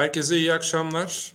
Herkese 0.00 0.36
iyi 0.36 0.52
akşamlar. 0.52 1.32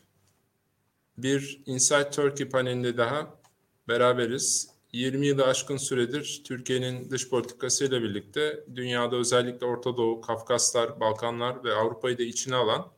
Bir 1.18 1.62
Inside 1.66 2.10
Turkey 2.10 2.50
panelinde 2.50 2.98
daha 2.98 3.40
beraberiz. 3.88 4.70
20 4.92 5.28
yılı 5.28 5.46
aşkın 5.46 5.78
süredir 5.78 6.42
Türkiye'nin 6.46 7.10
dış 7.10 7.30
politikasıyla 7.30 8.02
birlikte 8.02 8.66
dünyada 8.76 9.16
özellikle 9.16 9.66
Orta 9.66 9.98
Doğu, 9.98 10.22
Kafkaslar, 10.22 11.00
Balkanlar 11.00 11.64
ve 11.64 11.74
Avrupa'yı 11.74 12.18
da 12.18 12.24
içine 12.24 12.56
alan 12.56 12.92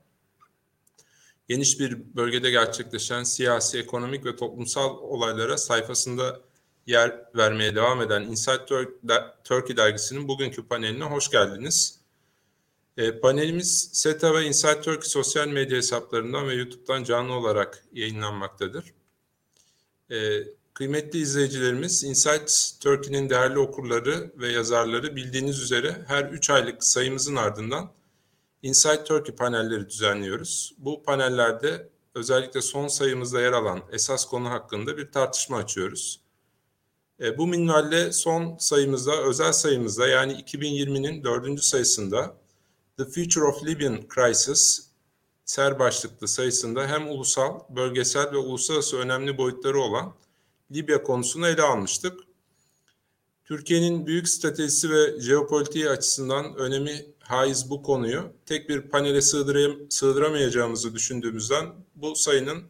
geniş 1.47 1.79
bir 1.79 2.15
bölgede 2.15 2.51
gerçekleşen 2.51 3.23
siyasi, 3.23 3.79
ekonomik 3.79 4.25
ve 4.25 4.35
toplumsal 4.35 4.97
olaylara 4.97 5.57
sayfasında 5.57 6.41
yer 6.85 7.21
vermeye 7.35 7.75
devam 7.75 8.01
eden 8.01 8.21
Inside 8.21 8.65
Turkey 9.43 9.77
dergisinin 9.77 10.27
bugünkü 10.27 10.67
paneline 10.67 11.03
hoş 11.03 11.31
geldiniz. 11.31 12.06
E, 12.97 13.19
panelimiz 13.19 13.89
SETA 13.93 14.33
ve 14.33 14.45
Inside 14.45 14.81
Turkey 14.81 15.09
sosyal 15.09 15.47
medya 15.47 15.77
hesaplarından 15.77 16.47
ve 16.47 16.53
YouTube'dan 16.53 17.03
canlı 17.03 17.33
olarak 17.33 17.85
yayınlanmaktadır. 17.93 18.93
E, 20.11 20.43
kıymetli 20.73 21.19
izleyicilerimiz, 21.19 22.03
Inside 22.03 22.45
Turkey'nin 22.79 23.29
değerli 23.29 23.59
okurları 23.59 24.31
ve 24.37 24.51
yazarları 24.51 25.15
bildiğiniz 25.15 25.61
üzere 25.61 26.05
her 26.07 26.25
3 26.25 26.49
aylık 26.49 26.83
sayımızın 26.83 27.35
ardından 27.35 27.91
Inside 28.63 29.03
Turkey 29.03 29.35
panelleri 29.35 29.89
düzenliyoruz. 29.89 30.75
Bu 30.77 31.03
panellerde 31.03 31.89
özellikle 32.15 32.61
son 32.61 32.87
sayımızda 32.87 33.41
yer 33.41 33.53
alan 33.53 33.81
esas 33.91 34.25
konu 34.25 34.49
hakkında 34.49 34.97
bir 34.97 35.11
tartışma 35.11 35.57
açıyoruz. 35.57 36.21
E, 37.21 37.37
bu 37.37 37.47
minvalle 37.47 38.11
son 38.11 38.57
sayımızda, 38.57 39.23
özel 39.23 39.51
sayımızda 39.51 40.07
yani 40.07 40.33
2020'nin 40.33 41.23
dördüncü 41.23 41.61
sayısında 41.61 42.37
The 42.97 43.05
Future 43.05 43.45
of 43.45 43.65
Libyan 43.65 43.99
Crisis 44.15 44.87
ser 45.45 45.79
başlıklı 45.79 46.27
sayısında 46.27 46.87
hem 46.87 47.09
ulusal, 47.09 47.59
bölgesel 47.69 48.31
ve 48.31 48.37
uluslararası 48.37 48.97
önemli 48.97 49.37
boyutları 49.37 49.79
olan 49.79 50.15
Libya 50.71 51.03
konusunu 51.03 51.47
ele 51.47 51.61
almıştık. 51.61 52.19
Türkiye'nin 53.45 54.07
büyük 54.07 54.29
stratejisi 54.29 54.89
ve 54.89 55.19
jeopolitiği 55.19 55.89
açısından 55.89 56.55
önemi 56.55 57.05
haiz 57.19 57.69
bu 57.69 57.83
konuyu 57.83 58.33
tek 58.45 58.69
bir 58.69 58.81
panele 58.81 59.21
sığdıramayacağımızı 59.89 60.93
düşündüğümüzden 60.95 61.65
bu 61.95 62.15
sayının 62.15 62.63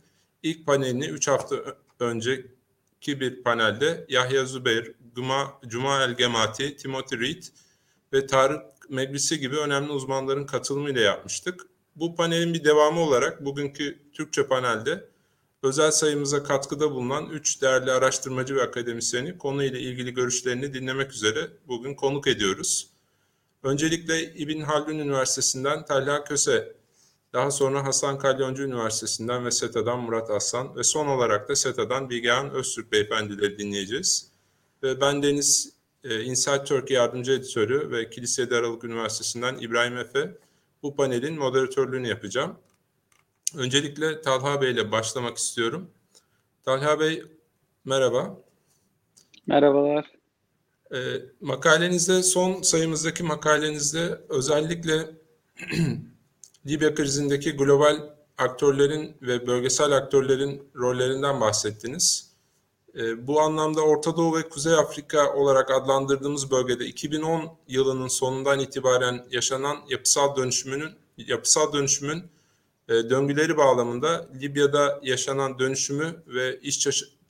ilk 0.43 0.65
panelini 0.65 1.05
3 1.05 1.27
hafta 1.27 1.55
önceki 1.99 3.19
bir 3.19 3.43
panelde 3.43 4.05
Yahya 4.09 4.45
Zübeyir, 4.45 4.93
Cuma, 5.15 5.59
Cuma 5.67 6.03
El 6.03 6.13
Gemati, 6.13 6.77
Timothy 6.77 7.21
Reed 7.21 7.43
ve 8.13 8.27
Tarık 8.27 8.76
Meclisi 8.89 9.39
gibi 9.39 9.57
önemli 9.57 9.91
uzmanların 9.91 10.45
katılımıyla 10.45 11.01
yapmıştık. 11.01 11.67
Bu 11.95 12.15
panelin 12.15 12.53
bir 12.53 12.63
devamı 12.63 12.99
olarak 12.99 13.45
bugünkü 13.45 13.99
Türkçe 14.13 14.47
panelde 14.47 15.09
özel 15.63 15.91
sayımıza 15.91 16.43
katkıda 16.43 16.91
bulunan 16.91 17.29
3 17.29 17.61
değerli 17.61 17.91
araştırmacı 17.91 18.55
ve 18.55 18.63
akademisyeni 18.63 19.37
konuyla 19.37 19.79
ilgili 19.79 20.13
görüşlerini 20.13 20.73
dinlemek 20.73 21.11
üzere 21.11 21.47
bugün 21.67 21.95
konuk 21.95 22.27
ediyoruz. 22.27 22.89
Öncelikle 23.63 24.33
İbn 24.33 24.61
Haldun 24.61 24.99
Üniversitesi'nden 24.99 25.85
Talha 25.85 26.23
Köse, 26.23 26.75
daha 27.33 27.51
sonra 27.51 27.85
Hasan 27.85 28.19
Kalyoncu 28.19 28.63
Üniversitesi'nden 28.63 29.45
ve 29.45 29.51
SETA'dan 29.51 29.99
Murat 29.99 30.29
Aslan 30.29 30.75
ve 30.75 30.83
son 30.83 31.07
olarak 31.07 31.49
da 31.49 31.55
SETA'dan 31.55 32.09
Bilgehan 32.09 32.51
Öztürk 32.51 32.91
beyefendileri 32.91 33.57
dinleyeceğiz. 33.57 34.31
Ve 34.83 35.01
ben 35.01 35.23
Deniz 35.23 35.76
e, 36.03 36.23
Inside 36.23 36.63
Turkey 36.63 36.97
Yardımcı 36.97 37.31
Editörü 37.31 37.91
ve 37.91 38.09
Kilisede 38.09 38.55
Aralık 38.55 38.83
Üniversitesi'nden 38.83 39.55
İbrahim 39.55 39.97
Efe 39.97 40.37
bu 40.83 40.95
panelin 40.95 41.39
moderatörlüğünü 41.39 42.07
yapacağım. 42.07 42.59
Öncelikle 43.55 44.21
Talha 44.21 44.61
Bey 44.61 44.71
ile 44.71 44.91
başlamak 44.91 45.37
istiyorum. 45.37 45.89
Talha 46.65 46.99
Bey 46.99 47.23
merhaba. 47.85 48.37
Merhabalar. 49.47 50.11
E, 50.93 50.97
makalenizde, 51.41 52.23
son 52.23 52.61
sayımızdaki 52.61 53.23
makalenizde 53.23 54.21
özellikle 54.29 55.09
Libya 56.67 56.95
krizindeki 56.95 57.51
global 57.51 58.17
aktörlerin 58.37 59.17
ve 59.21 59.47
bölgesel 59.47 59.91
aktörlerin 59.91 60.69
rollerinden 60.75 61.41
bahsettiniz. 61.41 62.26
E, 62.97 63.27
bu 63.27 63.41
anlamda 63.41 63.81
Orta 63.81 64.17
Doğu 64.17 64.37
ve 64.37 64.49
Kuzey 64.49 64.73
Afrika 64.73 65.33
olarak 65.33 65.71
adlandırdığımız 65.71 66.51
bölgede 66.51 66.85
2010 66.85 67.57
yılının 67.67 68.07
sonundan 68.07 68.59
itibaren 68.59 69.25
yaşanan 69.31 69.77
yapısal 69.89 70.35
dönüşümünün 70.35 70.89
yapısal 71.17 71.73
dönüşümün 71.73 72.23
e, 72.89 72.93
döngüleri 72.93 73.57
bağlamında 73.57 74.29
Libya'da 74.41 74.99
yaşanan 75.03 75.59
dönüşümü 75.59 76.23
ve 76.27 76.59
iş 76.59 76.87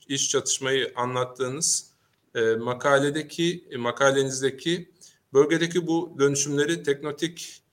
iş 0.07 0.29
çatışmayı 0.29 0.93
anlattığınız 0.95 1.91
e, 2.35 2.41
makaledeki 2.55 3.67
e, 3.71 3.77
makalenizdeki 3.77 4.89
bölgedeki 5.33 5.87
bu 5.87 6.15
dönüşümleri 6.19 6.83
teknotik 6.83 7.63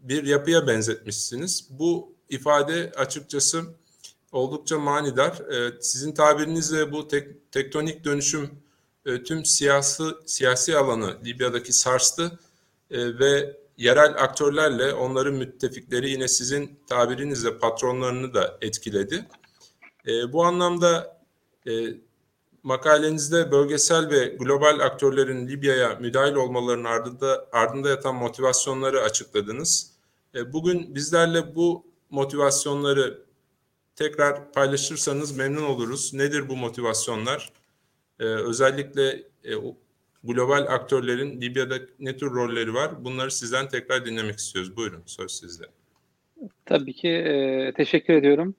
bir 0.00 0.24
yapıya 0.24 0.66
benzetmişsiniz. 0.66 1.68
Bu 1.70 2.12
ifade 2.28 2.92
açıkçası 2.96 3.64
oldukça 4.32 4.78
manidar. 4.78 5.32
E, 5.32 5.72
sizin 5.80 6.12
tabirinizle 6.12 6.92
bu 6.92 7.08
tek, 7.08 7.52
tektonik 7.52 8.04
dönüşüm 8.04 8.50
e, 9.06 9.22
tüm 9.22 9.44
siyasi 9.44 10.04
siyasi 10.26 10.76
alanı 10.76 11.18
Libya'daki 11.24 11.72
sarstı 11.72 12.38
e, 12.90 13.18
ve 13.18 13.56
yerel 13.76 14.14
aktörlerle 14.24 14.92
onların 14.92 15.34
müttefikleri 15.34 16.10
yine 16.10 16.28
sizin 16.28 16.80
tabirinizle 16.86 17.58
patronlarını 17.58 18.34
da 18.34 18.58
etkiledi. 18.60 19.28
Bu 20.32 20.44
anlamda 20.44 21.20
makalenizde 22.62 23.50
bölgesel 23.50 24.10
ve 24.10 24.26
global 24.26 24.80
aktörlerin 24.80 25.48
Libya'ya 25.48 25.94
müdahil 26.00 26.34
olmalarının 26.34 26.84
ardında, 26.84 27.48
ardında 27.52 27.88
yatan 27.88 28.14
motivasyonları 28.14 29.00
açıkladınız. 29.00 29.92
Bugün 30.52 30.94
bizlerle 30.94 31.54
bu 31.54 31.86
motivasyonları 32.10 33.27
tekrar 33.98 34.52
paylaşırsanız 34.52 35.36
memnun 35.36 35.62
oluruz. 35.62 36.14
Nedir 36.14 36.48
bu 36.48 36.56
motivasyonlar? 36.56 37.52
Ee, 38.20 38.24
özellikle 38.24 39.08
e, 39.44 39.52
global 40.24 40.66
aktörlerin 40.68 41.40
Libya'da 41.40 41.74
ne 41.98 42.16
tür 42.16 42.30
rolleri 42.30 42.74
var? 42.74 43.04
Bunları 43.04 43.30
sizden 43.30 43.68
tekrar 43.68 44.06
dinlemek 44.06 44.38
istiyoruz. 44.38 44.76
Buyurun 44.76 45.02
söz 45.06 45.32
sizde. 45.32 45.64
Tabii 46.66 46.92
ki 46.92 47.08
e, 47.08 47.72
teşekkür 47.76 48.14
ediyorum. 48.14 48.54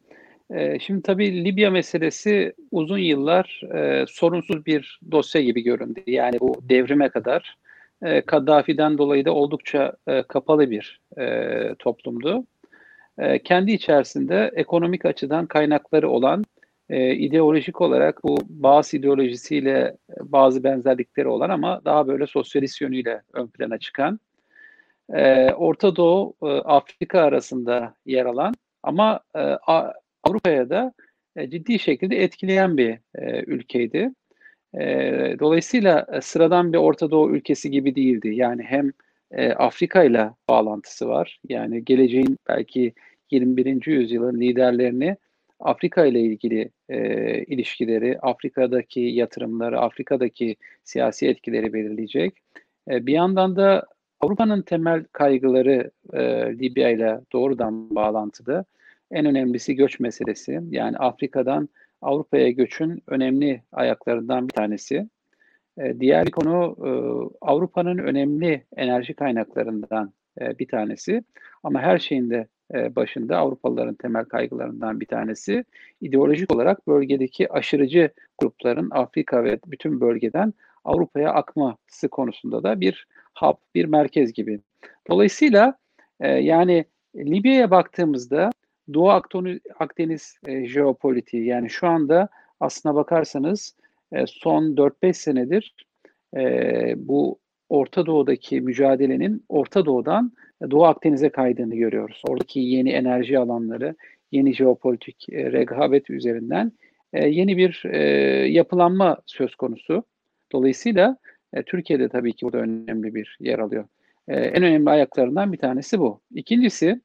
E, 0.54 0.80
şimdi 0.80 1.02
tabii 1.02 1.46
Libya 1.46 1.72
meselesi 1.72 2.54
uzun 2.72 2.98
yıllar 2.98 3.62
e, 3.76 4.06
sorunsuz 4.08 4.66
bir 4.66 5.00
dosya 5.12 5.42
gibi 5.42 5.62
göründü. 5.62 6.02
Yani 6.08 6.40
bu 6.40 6.62
devrime 6.70 7.10
kadar 7.10 7.58
e, 8.02 8.22
Kaddafi'den 8.22 8.98
dolayı 8.98 9.26
da 9.26 9.32
oldukça 9.32 9.94
e, 10.08 10.24
kapalı 10.24 10.72
bir 10.72 11.02
e, 11.18 11.76
toplumdu. 11.80 12.46
E, 13.20 13.40
kendi 13.40 13.72
içerisinde 13.72 14.52
ekonomik 14.56 15.06
açıdan 15.06 15.46
kaynakları 15.46 16.10
olan 16.10 16.46
e, 16.90 17.16
ideolojik 17.16 17.82
olarak 17.82 18.24
bu 18.24 18.38
bazı 18.50 18.98
ideolojisiyle 18.98 19.98
bazı 20.22 20.64
benzerlikleri 20.64 21.28
olan 21.28 21.50
ama 21.50 21.82
daha 21.86 22.08
böyle 22.08 22.28
sosyalist 22.28 22.82
yönüyle 22.82 23.22
ön 23.34 23.48
plana 23.48 23.78
çıkan 23.78 24.20
e, 25.14 25.52
Orta 25.54 25.96
Doğu 25.96 26.36
e, 26.44 26.46
Afrika 26.48 27.22
arasında 27.22 27.94
yer 28.06 28.26
alan 28.26 28.54
ama 28.84 29.20
e, 29.36 29.40
Avrupa'ya 30.24 30.70
da 30.70 30.94
e, 31.36 31.50
ciddi 31.50 31.80
şekilde 31.80 32.24
etkileyen 32.24 32.78
bir 32.78 33.00
e, 33.16 33.44
ülkeydi. 33.48 34.12
E, 34.74 34.86
dolayısıyla 35.40 36.06
e, 36.14 36.22
sıradan 36.22 36.74
bir 36.74 36.78
Orta 36.78 37.12
Doğu 37.12 37.32
ülkesi 37.32 37.72
gibi 37.72 37.96
değildi. 37.96 38.36
Yani 38.36 38.64
hem 38.64 38.92
e, 39.32 39.54
Afrika 39.54 40.04
ile 40.04 40.30
bağlantısı 40.50 41.08
var. 41.08 41.40
Yani 41.50 41.86
geleceğin 41.86 42.38
belki 42.50 42.94
21. 43.32 43.88
yüzyılın 43.88 44.40
liderlerini 44.40 45.18
Afrika 45.60 46.06
ile 46.06 46.22
ilgili 46.22 46.70
e, 46.90 47.44
ilişkileri, 47.44 48.20
Afrika'daki 48.20 49.00
yatırımları, 49.00 49.80
Afrika'daki 49.80 50.56
siyasi 50.84 51.28
etkileri 51.28 51.74
belirleyecek. 51.74 52.38
E, 52.90 53.06
bir 53.06 53.14
yandan 53.14 53.56
da 53.56 53.86
Avrupa'nın 54.20 54.62
temel 54.62 55.04
kaygıları 55.12 55.92
e, 56.14 56.22
Libya 56.60 56.90
ile 56.90 57.20
doğrudan 57.34 57.96
bağlantılı. 57.96 58.66
En 59.12 59.26
önemlisi 59.26 59.76
göç 59.76 60.00
meselesi. 60.00 60.62
Yani 60.70 60.98
Afrika'dan 60.98 61.70
Avrupa'ya 62.02 62.50
göçün 62.50 63.04
önemli 63.08 63.64
ayaklarından 63.72 64.48
bir 64.48 64.54
tanesi. 64.54 65.10
E, 65.78 66.00
diğer 66.00 66.26
bir 66.26 66.32
konu 66.32 66.76
e, 66.86 66.92
Avrupa'nın 67.42 67.98
önemli 67.98 68.66
enerji 68.76 69.14
kaynaklarından 69.14 70.14
e, 70.42 70.60
bir 70.60 70.68
tanesi. 70.68 71.24
Ama 71.64 71.82
her 71.82 72.00
şeyin 72.00 72.30
de 72.30 72.48
e, 72.74 72.96
başında 72.96 73.38
Avrupalıların 73.38 73.96
temel 73.96 74.26
kaygılarından 74.26 75.00
bir 75.00 75.06
tanesi 75.06 75.66
ideolojik 76.02 76.54
olarak 76.54 76.88
bölgedeki 76.88 77.54
aşırıcı 77.54 78.10
grupların 78.38 78.90
Afrika 78.92 79.44
ve 79.44 79.60
bütün 79.68 80.02
bölgeden 80.02 80.54
Avrupa'ya 80.84 81.34
akması 81.34 82.10
konusunda 82.10 82.64
da 82.64 82.82
bir 82.82 83.08
hub, 83.36 83.56
bir 83.76 83.86
merkez 83.86 84.34
gibi. 84.34 84.60
Dolayısıyla 85.10 85.78
e, 86.20 86.28
yani 86.28 86.86
Libya'ya 87.16 87.72
baktığımızda 87.72 88.52
Doğu 88.94 89.10
Akdeniz 89.80 90.38
e, 90.46 90.68
jeopolitiği 90.68 91.46
yani 91.46 91.70
şu 91.70 91.88
anda 91.88 92.30
aslına 92.60 92.96
bakarsanız 92.96 93.76
e, 94.12 94.26
son 94.28 94.64
4-5 94.76 95.14
senedir 95.14 95.76
bu 96.96 97.40
Orta 97.70 98.06
Doğu'daki 98.06 98.62
mücadelenin 98.62 99.46
Orta 99.50 99.86
Doğu'dan 99.86 100.32
Doğu 100.72 100.86
Akdeniz'e 100.86 101.30
kaydığını 101.30 101.76
görüyoruz. 101.76 102.22
Oradaki 102.28 102.60
yeni 102.60 102.90
enerji 102.90 103.40
alanları, 103.40 103.96
yeni 104.32 104.54
jeopolitik 104.54 105.30
e, 105.32 105.52
rekabet 105.52 106.10
üzerinden 106.10 106.72
e, 107.14 107.28
yeni 107.28 107.58
bir 107.58 107.84
e, 107.86 108.00
yapılanma 108.48 109.18
söz 109.26 109.56
konusu. 109.56 110.04
Dolayısıyla 110.52 111.18
Türkiye'de 111.66 112.10
tabii 112.10 112.34
ki 112.34 112.46
burada 112.46 112.58
önemli 112.58 113.16
bir 113.16 113.38
yer 113.40 113.60
alıyor. 113.60 113.86
En 114.28 114.64
önemli 114.64 114.90
ayaklarından 114.90 115.54
bir 115.54 115.58
tanesi 115.58 116.00
bu. 116.00 116.22
İkincisi 116.36 117.02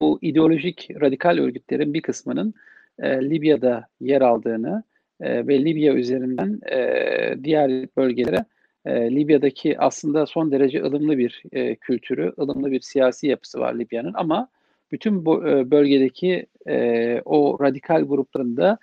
bu 0.00 0.18
ideolojik 0.22 0.88
radikal 1.00 1.38
örgütlerin 1.38 1.94
bir 1.94 2.02
kısmının 2.02 2.54
Libya'da 3.02 3.86
yer 4.00 4.20
aldığını 4.20 4.82
ve 5.20 5.64
Libya 5.64 5.94
üzerinden 5.94 6.60
diğer 7.44 7.70
bölgelere 7.96 8.44
e, 8.86 9.10
Libya'daki 9.10 9.78
aslında 9.78 10.26
son 10.26 10.52
derece 10.52 10.82
ılımlı 10.82 11.18
bir 11.18 11.42
e, 11.52 11.74
kültürü, 11.74 12.32
ılımlı 12.38 12.70
bir 12.70 12.80
siyasi 12.80 13.26
yapısı 13.26 13.60
var 13.60 13.74
Libya'nın 13.74 14.14
ama 14.14 14.48
bütün 14.92 15.26
bu 15.26 15.48
e, 15.48 15.70
bölgedeki 15.70 16.46
e, 16.68 17.20
o 17.24 17.58
radikal 17.60 18.02
gruplarında 18.02 18.78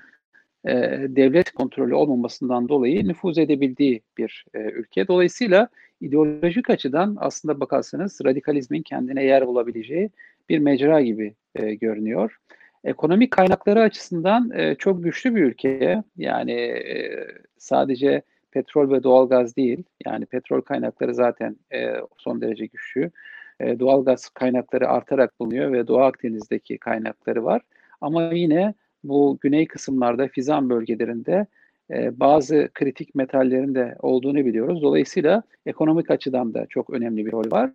e, 0.66 0.72
devlet 1.10 1.52
kontrolü 1.52 1.96
olmamasından 1.96 2.70
dolayı 2.70 3.08
nüfuz 3.08 3.38
edebildiği 3.38 4.02
bir 4.18 4.46
e, 4.54 4.60
ülke. 4.60 5.08
Dolayısıyla 5.08 5.68
ideolojik 6.02 6.70
açıdan 6.70 7.18
aslında 7.20 7.60
bakarsanız 7.60 8.20
radikalizmin 8.26 8.82
kendine 8.82 9.24
yer 9.24 9.48
bulabileceği 9.48 10.10
bir 10.50 10.60
mecra 10.60 11.02
gibi 11.02 11.36
e, 11.56 11.76
görünüyor. 11.76 12.38
Ekonomik 12.84 13.32
kaynakları 13.32 13.82
açısından 13.82 14.52
e, 14.52 14.76
çok 14.76 15.04
güçlü 15.04 15.36
bir 15.36 15.44
ülke. 15.44 16.04
Yani 16.18 16.52
e, 16.52 17.28
sadece 17.58 18.22
petrol 18.54 18.92
ve 18.92 19.04
doğalgaz 19.04 19.56
değil. 19.56 19.84
Yani 20.06 20.26
petrol 20.26 20.62
kaynakları 20.62 21.14
zaten 21.14 21.56
e, 21.74 21.94
son 22.18 22.42
derece 22.42 22.66
güçlü. 22.66 23.12
E, 23.60 23.80
doğalgaz 23.80 24.30
kaynakları 24.30 24.90
artarak 24.90 25.40
bulunuyor 25.40 25.72
ve 25.72 25.88
Doğu 25.88 26.00
Akdeniz'deki 26.00 26.78
kaynakları 26.78 27.44
var. 27.44 27.62
Ama 28.02 28.24
yine 28.24 28.74
bu 29.04 29.38
güney 29.42 29.68
kısımlarda 29.68 30.28
Fizan 30.28 30.70
bölgelerinde 30.70 31.46
e, 31.92 32.20
bazı 32.20 32.70
kritik 32.74 33.16
metallerin 33.16 33.76
de 33.76 33.96
olduğunu 34.02 34.46
biliyoruz. 34.46 34.82
Dolayısıyla 34.82 35.44
ekonomik 35.66 36.12
açıdan 36.12 36.54
da 36.54 36.66
çok 36.66 36.90
önemli 36.90 37.26
bir 37.26 37.32
rol 37.32 37.52
var. 37.52 37.72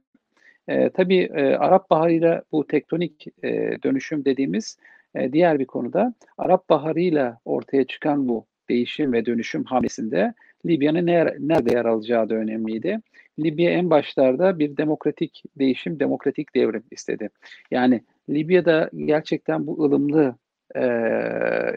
E, 0.68 0.90
tabii 0.90 1.30
e, 1.34 1.54
Arap 1.56 1.90
Baharı'yla 1.90 2.42
bu 2.52 2.66
tektonik 2.66 3.26
e, 3.42 3.48
dönüşüm 3.82 4.24
dediğimiz 4.24 4.78
e, 5.14 5.32
diğer 5.32 5.58
bir 5.58 5.66
konuda 5.66 6.14
Arap 6.38 6.68
Baharı'yla 6.68 7.38
ortaya 7.44 7.84
çıkan 7.84 8.28
bu 8.28 8.46
değişim 8.68 9.12
ve 9.12 9.26
dönüşüm 9.26 9.64
hamlesinde 9.64 10.34
Libya'nın 10.66 11.06
nerede 11.48 11.74
yer 11.74 11.84
alacağı 11.84 12.28
da 12.28 12.34
önemliydi. 12.34 13.00
Libya 13.38 13.70
en 13.70 13.90
başlarda 13.90 14.58
bir 14.58 14.76
demokratik 14.76 15.42
değişim, 15.58 16.00
demokratik 16.00 16.54
devrim 16.54 16.84
istedi. 16.90 17.30
Yani 17.70 18.02
Libya'da 18.30 18.90
gerçekten 18.96 19.66
bu 19.66 19.84
ılımlı 19.84 20.36
e, 20.76 20.82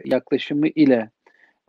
yaklaşımı 0.05 0.67
ile 0.67 1.09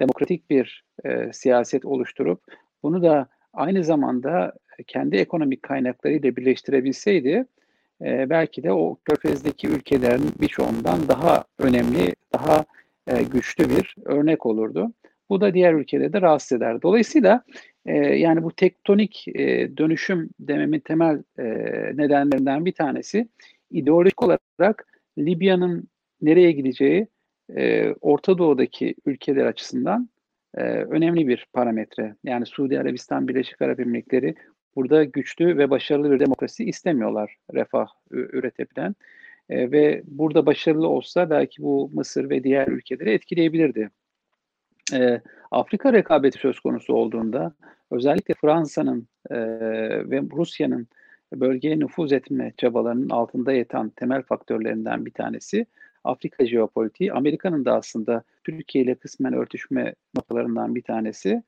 demokratik 0.01 0.51
bir 0.51 0.85
e, 1.05 1.33
siyaset 1.33 1.85
oluşturup 1.85 2.41
bunu 2.83 3.03
da 3.03 3.29
aynı 3.53 3.85
zamanda 3.85 4.53
kendi 4.87 5.17
ekonomik 5.17 5.63
kaynaklarıyla 5.63 6.37
birleştirebilseydi 6.37 7.47
e, 8.03 8.31
belki 8.31 8.63
de 8.63 8.73
o 8.73 8.97
körfezdeki 9.05 9.69
ülkelerin 9.69 10.33
birçoğundan 10.41 11.09
daha 11.09 11.45
önemli, 11.59 12.15
daha 12.33 12.65
e, 13.07 13.23
güçlü 13.23 13.71
bir 13.71 13.95
örnek 14.05 14.47
olurdu. 14.47 14.93
Bu 15.33 15.41
da 15.41 15.55
diğer 15.55 15.75
ülkeleri 15.75 16.13
de 16.13 16.21
rahatsız 16.21 16.53
eder. 16.59 16.83
Dolayısıyla 16.83 17.45
e, 17.87 17.97
yani 17.97 18.43
bu 18.43 18.53
tektonik 18.53 19.29
e, 19.29 19.77
dönüşüm 19.77 20.31
dememin 20.41 20.81
temel 20.81 21.23
e, 21.39 21.45
nedenlerinden 21.97 22.65
bir 22.65 22.73
tanesi 22.73 23.29
ideolojik 23.71 24.23
olarak 24.23 24.87
Libya'nın 25.19 25.89
nereye 26.23 26.53
gideceği 26.53 27.07
e, 27.57 27.93
Orta 28.01 28.39
Doğu'daki 28.39 28.95
ülkeler 29.07 29.47
açısından 29.47 30.09
e, 30.55 30.63
önemli 30.65 31.29
bir 31.29 31.47
parametre. 31.53 32.17
Yani 32.25 32.47
Suudi 32.47 32.81
Arabistan, 32.81 33.29
Birleşik 33.29 33.63
Arap 33.63 33.81
Emirlikleri 33.81 34.35
burada 34.77 35.05
güçlü 35.05 35.59
ve 35.59 35.71
başarılı 35.71 36.11
bir 36.11 36.21
demokrasi 36.21 36.65
istemiyorlar 36.65 37.37
refah 37.55 37.87
üretebilen. 38.11 38.95
E, 39.49 39.71
ve 39.71 40.03
burada 40.07 40.47
başarılı 40.47 40.89
olsa 40.89 41.31
belki 41.31 41.63
bu 41.63 41.91
Mısır 41.95 42.31
ve 42.31 42.45
diğer 42.45 42.69
ülkeleri 42.69 43.11
etkileyebilirdi. 43.11 43.91
E, 44.93 45.21
Afrika 45.51 45.93
rekabeti 45.93 46.39
söz 46.39 46.61
konusu 46.61 46.95
olduğunda 46.95 47.53
özellikle 47.91 48.35
Fransa'nın 48.35 49.09
e, 49.31 49.37
ve 50.11 50.23
Rusya'nın 50.37 50.89
bölgeye 51.33 51.79
nüfuz 51.79 52.13
etme 52.13 52.53
çabalarının 52.57 53.11
altında 53.11 53.53
yatan 53.53 53.89
temel 53.89 54.23
faktörlerinden 54.23 55.07
bir 55.07 55.11
tanesi 55.11 55.67
Afrika 56.05 56.47
jeopolitiği. 56.47 57.13
Amerika'nın 57.13 57.65
da 57.65 57.77
aslında 57.77 58.23
Türkiye 58.45 58.85
ile 58.85 58.95
kısmen 58.95 59.33
örtüşme 59.33 59.95
noktalarından 60.17 60.75
bir 60.75 60.83
tanesi. 60.83 61.43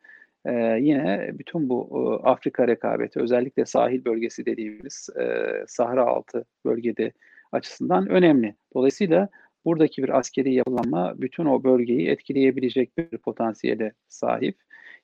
Ee, 0.46 0.78
yine 0.80 1.30
bütün 1.32 1.68
bu 1.68 1.88
e, 1.92 2.28
Afrika 2.28 2.68
rekabeti 2.68 3.20
özellikle 3.20 3.66
sahil 3.66 4.04
bölgesi 4.04 4.46
dediğimiz 4.46 5.08
e, 5.20 5.44
Sahra 5.66 6.06
altı 6.06 6.44
bölgede 6.64 7.12
açısından 7.52 8.08
önemli. 8.08 8.54
Dolayısıyla 8.74 9.28
buradaki 9.64 10.02
bir 10.02 10.18
askeri 10.18 10.54
yapılanma 10.54 11.14
bütün 11.16 11.44
o 11.44 11.64
bölgeyi 11.64 12.08
etkileyebilecek 12.08 12.98
bir 12.98 13.18
potansiyele 13.18 13.92
sahip. 14.08 14.56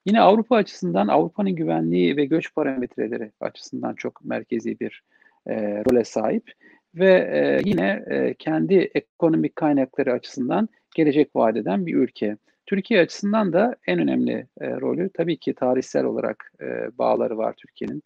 Yine 0.06 0.20
Avrupa 0.20 0.56
açısından 0.56 1.08
Avrupa'nın 1.08 1.50
güvenliği 1.50 2.16
ve 2.16 2.24
göç 2.24 2.54
parametreleri 2.54 3.32
açısından 3.40 3.94
çok 3.94 4.24
merkezi 4.24 4.80
bir 4.80 5.02
e, 5.46 5.84
role 5.84 6.04
sahip 6.04 6.52
ve 6.94 7.10
e, 7.10 7.60
yine 7.64 8.04
e, 8.10 8.34
kendi 8.34 8.74
ekonomik 8.74 9.56
kaynakları 9.56 10.12
açısından 10.12 10.68
gelecek 10.94 11.36
vadeden 11.36 11.86
bir 11.86 11.94
ülke. 11.94 12.36
Türkiye 12.66 13.00
açısından 13.00 13.52
da 13.52 13.76
en 13.86 13.98
önemli 13.98 14.46
e, 14.60 14.70
rolü 14.70 15.10
tabii 15.14 15.36
ki 15.36 15.54
tarihsel 15.54 16.04
olarak 16.04 16.52
e, 16.60 16.98
bağları 16.98 17.38
var 17.38 17.54
Türkiye'nin. 17.56 18.02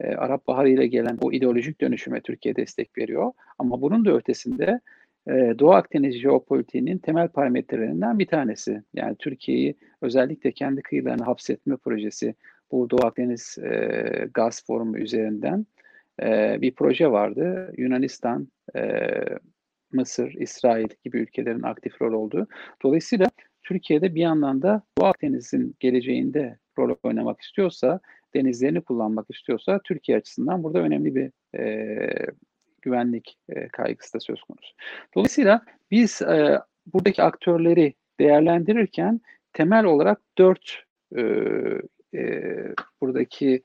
E, 0.00 0.14
Arap 0.14 0.46
Baharı 0.46 0.68
ile 0.68 0.86
gelen 0.86 1.18
o 1.20 1.32
ideolojik 1.32 1.80
dönüşüme 1.80 2.20
Türkiye 2.20 2.56
destek 2.56 2.98
veriyor. 2.98 3.32
Ama 3.58 3.80
bunun 3.80 4.04
da 4.04 4.16
ötesinde 4.16 4.80
e, 5.28 5.54
Doğu 5.58 5.72
Akdeniz 5.72 6.14
jeopolitiğinin 6.14 6.98
temel 6.98 7.28
parametrelerinden 7.28 8.18
bir 8.18 8.26
tanesi. 8.26 8.82
Yani 8.94 9.16
Türkiye'yi 9.18 9.74
özellikle 10.02 10.52
kendi 10.52 10.82
kıyılarını 10.82 11.24
hapsetme 11.24 11.76
projesi 11.76 12.34
bu 12.70 12.90
Doğu 12.90 13.06
Akdeniz 13.06 13.58
e, 13.58 14.28
gaz 14.34 14.66
forumu 14.66 14.98
üzerinden 14.98 15.66
e, 16.22 16.58
bir 16.60 16.74
proje 16.74 17.10
vardı. 17.10 17.72
Yunanistan, 17.76 18.48
e, 18.76 19.10
Mısır, 19.92 20.34
İsrail 20.34 20.88
gibi 21.04 21.18
ülkelerin 21.18 21.62
aktif 21.62 22.02
rol 22.02 22.12
olduğu. 22.12 22.46
Dolayısıyla 22.82 23.26
Türkiye'de 23.62 24.14
bir 24.14 24.20
yandan 24.20 24.62
da 24.62 24.82
Doğu 24.98 25.06
Akdeniz'in 25.06 25.76
geleceğinde 25.80 26.58
rol 26.78 26.96
oynamak 27.02 27.40
istiyorsa, 27.40 28.00
denizlerini 28.34 28.80
kullanmak 28.80 29.26
istiyorsa 29.30 29.80
Türkiye 29.84 30.18
açısından 30.18 30.62
burada 30.62 30.78
önemli 30.78 31.14
bir 31.14 31.58
e, 31.58 32.08
güvenlik 32.82 33.38
e, 33.48 33.68
kaygısı 33.68 34.14
da 34.14 34.20
söz 34.20 34.42
konusu. 34.42 34.74
Dolayısıyla 35.14 35.62
biz 35.90 36.22
e, 36.22 36.60
buradaki 36.86 37.22
aktörleri 37.22 37.94
değerlendirirken 38.20 39.20
temel 39.52 39.84
olarak 39.84 40.20
dört 40.38 40.84
e, 41.16 41.24
buradaki 43.00 43.62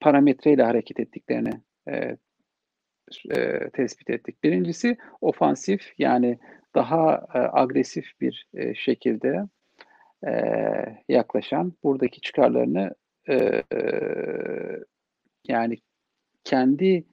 parametreyle 0.00 0.62
hareket 0.62 1.00
ettiklerini 1.00 1.60
tespit 3.72 4.10
ettik. 4.10 4.44
Birincisi 4.44 4.96
ofansif 5.20 5.92
yani 5.98 6.38
daha 6.74 7.26
agresif 7.52 8.20
bir 8.20 8.46
şekilde 8.74 9.48
yaklaşan 11.08 11.72
buradaki 11.82 12.20
çıkarlarını 12.20 12.94
yani 15.48 15.78
kendi 16.44 17.04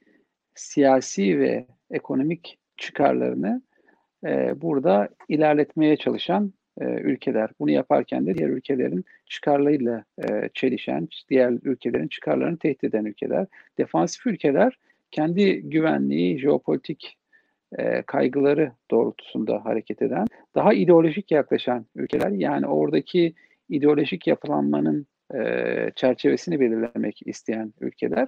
siyasi 0.56 1.40
ve 1.40 1.66
ekonomik 1.92 2.58
çıkarlarını 2.78 3.62
e, 4.26 4.62
burada 4.62 5.10
ilerletmeye 5.30 5.98
çalışan 5.98 6.54
e, 6.82 6.86
ülkeler. 6.86 7.50
Bunu 7.60 7.72
yaparken 7.72 8.26
de 8.26 8.36
diğer 8.38 8.50
ülkelerin 8.50 9.06
çıkarlarıyla 9.26 10.04
e, 10.30 10.50
çelişen, 10.54 11.08
diğer 11.30 11.52
ülkelerin 11.64 12.08
çıkarlarını 12.08 12.58
tehdit 12.58 12.84
eden 12.84 13.06
ülkeler. 13.06 13.48
Defansif 13.78 14.28
ülkeler 14.28 14.78
kendi 15.12 15.62
güvenliği, 15.62 16.40
jeopolitik 16.40 17.18
e, 17.78 18.02
kaygıları 18.02 18.72
doğrultusunda 18.92 19.66
hareket 19.66 20.02
eden, 20.02 20.28
daha 20.56 20.74
ideolojik 20.74 21.32
yaklaşan 21.32 21.86
ülkeler. 21.96 22.30
Yani 22.30 22.68
oradaki 22.68 23.34
ideolojik 23.70 24.28
yapılanmanın 24.28 25.08
e, 25.36 25.92
çerçevesini 25.96 26.60
belirlemek 26.60 27.28
isteyen 27.28 27.74
ülkeler. 27.80 28.28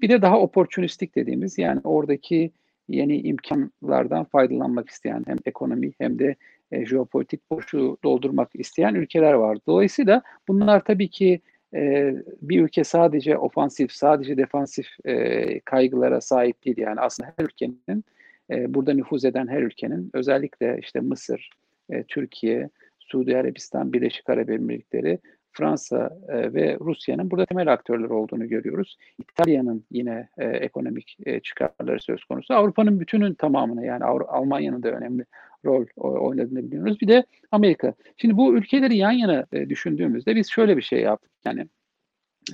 Bir 0.00 0.08
de 0.08 0.22
daha 0.22 0.40
opportunistik 0.40 1.14
dediğimiz 1.16 1.58
yani 1.58 1.80
oradaki 1.84 2.50
yeni 2.88 3.20
imkanlardan 3.20 4.24
faydalanmak 4.24 4.88
isteyen 4.88 5.24
hem 5.26 5.36
ekonomi 5.44 5.92
hem 5.98 6.18
de 6.18 6.36
e, 6.72 6.86
jeopolitik 6.86 7.50
boşluğu 7.50 7.98
doldurmak 8.04 8.48
isteyen 8.54 8.94
ülkeler 8.94 9.32
var. 9.32 9.58
Dolayısıyla 9.66 10.22
bunlar 10.48 10.84
tabii 10.84 11.08
ki 11.08 11.40
e, 11.74 12.14
bir 12.42 12.62
ülke 12.62 12.84
sadece 12.84 13.38
ofansif, 13.38 13.92
sadece 13.92 14.36
defansif 14.36 14.86
e, 15.04 15.60
kaygılara 15.60 16.20
sahip 16.20 16.64
değil. 16.64 16.78
Yani 16.78 17.00
aslında 17.00 17.32
her 17.36 17.44
ülkenin, 17.44 18.04
e, 18.50 18.74
burada 18.74 18.94
nüfuz 18.94 19.24
eden 19.24 19.48
her 19.48 19.62
ülkenin 19.62 20.10
özellikle 20.12 20.78
işte 20.82 21.00
Mısır, 21.00 21.50
e, 21.90 22.02
Türkiye, 22.02 22.68
Suudi 22.98 23.36
Arabistan, 23.36 23.92
Birleşik 23.92 24.28
Arap 24.28 24.50
Emirlikleri 24.50 25.18
Fransa 25.58 26.18
e, 26.28 26.54
ve 26.54 26.76
Rusya'nın 26.80 27.30
burada 27.30 27.46
temel 27.46 27.72
aktörler 27.72 28.10
olduğunu 28.10 28.48
görüyoruz. 28.48 28.96
İtalya'nın 29.18 29.84
yine 29.90 30.28
e, 30.38 30.44
ekonomik 30.44 31.16
e, 31.26 31.40
çıkarları 31.40 32.00
söz 32.00 32.24
konusu. 32.24 32.54
Avrupa'nın 32.54 33.00
bütünün 33.00 33.34
tamamını 33.34 33.86
yani 33.86 34.04
Almanya'nın 34.04 34.82
da 34.82 34.88
önemli 34.88 35.24
rol 35.64 35.86
oynadığını 35.96 36.62
biliyoruz. 36.62 37.00
Bir 37.00 37.08
de 37.08 37.24
Amerika. 37.50 37.94
Şimdi 38.16 38.36
bu 38.36 38.56
ülkeleri 38.56 38.96
yan 38.96 39.10
yana 39.10 39.46
e, 39.52 39.68
düşündüğümüzde 39.68 40.36
biz 40.36 40.50
şöyle 40.50 40.76
bir 40.76 40.82
şey 40.82 41.00
yaptık. 41.00 41.30
Yani 41.44 41.66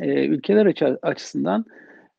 e, 0.01 0.27
ülkeler 0.27 0.67
açı, 0.67 0.99
açısından 1.03 1.65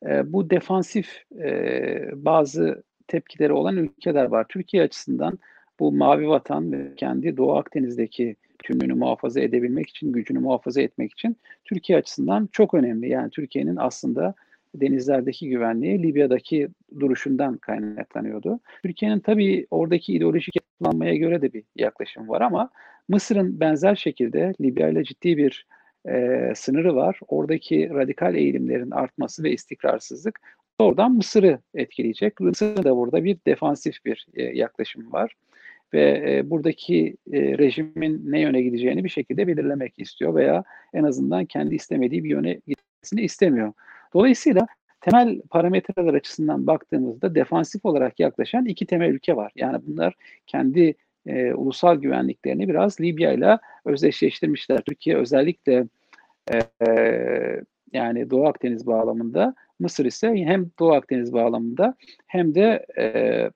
e, 0.06 0.32
bu 0.32 0.50
defansif 0.50 1.22
e, 1.38 2.10
bazı 2.14 2.82
tepkileri 3.08 3.52
olan 3.52 3.76
ülkeler 3.76 4.24
var. 4.24 4.46
Türkiye 4.48 4.82
açısından 4.82 5.38
bu 5.80 5.92
mavi 5.92 6.28
vatan 6.28 6.72
ve 6.72 6.94
kendi 6.96 7.36
Doğu 7.36 7.56
Akdeniz'deki 7.56 8.36
tümünü 8.64 8.94
muhafaza 8.94 9.40
edebilmek 9.40 9.88
için, 9.88 10.12
gücünü 10.12 10.38
muhafaza 10.38 10.80
etmek 10.80 11.12
için 11.12 11.36
Türkiye 11.64 11.98
açısından 11.98 12.48
çok 12.52 12.74
önemli. 12.74 13.08
Yani 13.08 13.30
Türkiye'nin 13.30 13.76
aslında 13.76 14.34
denizlerdeki 14.74 15.48
güvenliği 15.48 16.02
Libya'daki 16.02 16.68
duruşundan 17.00 17.56
kaynaklanıyordu. 17.56 18.60
Türkiye'nin 18.82 19.20
tabii 19.20 19.66
oradaki 19.70 20.12
ideolojik 20.12 20.56
yapılanmaya 20.56 21.16
göre 21.16 21.42
de 21.42 21.52
bir 21.52 21.64
yaklaşım 21.76 22.28
var 22.28 22.40
ama 22.40 22.70
Mısır'ın 23.08 23.60
benzer 23.60 23.94
şekilde 23.94 24.54
Libya 24.60 24.88
ile 24.88 25.04
ciddi 25.04 25.36
bir 25.36 25.66
e, 26.08 26.52
sınırı 26.56 26.96
var. 26.96 27.20
Oradaki 27.28 27.90
radikal 27.90 28.34
eğilimlerin 28.34 28.90
artması 28.90 29.42
ve 29.42 29.52
istikrarsızlık 29.52 30.40
doğrudan 30.80 31.12
Mısır'ı 31.12 31.58
etkileyecek. 31.74 32.40
Mısır'ın 32.40 32.84
da 32.84 32.96
burada 32.96 33.24
bir 33.24 33.38
defansif 33.46 34.04
bir 34.04 34.26
e, 34.34 34.42
yaklaşım 34.42 35.12
var 35.12 35.34
ve 35.94 36.24
e, 36.28 36.50
buradaki 36.50 37.16
e, 37.32 37.58
rejimin 37.58 38.22
ne 38.32 38.40
yöne 38.40 38.62
gideceğini 38.62 39.04
bir 39.04 39.08
şekilde 39.08 39.46
belirlemek 39.46 39.98
istiyor 39.98 40.34
veya 40.34 40.64
en 40.94 41.04
azından 41.04 41.44
kendi 41.44 41.74
istemediği 41.74 42.24
bir 42.24 42.30
yöne 42.30 42.60
gitmesini 42.66 43.20
istemiyor. 43.20 43.72
Dolayısıyla 44.14 44.66
temel 45.00 45.40
parametreler 45.50 46.14
açısından 46.14 46.66
baktığımızda 46.66 47.34
defansif 47.34 47.84
olarak 47.84 48.20
yaklaşan 48.20 48.66
iki 48.66 48.86
temel 48.86 49.10
ülke 49.10 49.36
var. 49.36 49.52
Yani 49.56 49.78
bunlar 49.86 50.14
kendi 50.46 50.94
e, 51.26 51.54
ulusal 51.54 51.96
güvenliklerini 51.96 52.68
biraz 52.68 53.00
Libya 53.00 53.32
ile 53.32 53.58
özdeşleştirmişler. 53.84 54.80
Türkiye 54.80 55.16
özellikle 55.16 55.86
e, 56.52 56.60
yani 57.92 58.30
Doğu 58.30 58.46
Akdeniz 58.46 58.86
bağlamında, 58.86 59.54
Mısır 59.78 60.04
ise 60.04 60.34
hem 60.34 60.70
Doğu 60.78 60.92
Akdeniz 60.92 61.32
bağlamında 61.32 61.94
hem 62.26 62.54
de 62.54 62.86
e, 62.98 63.50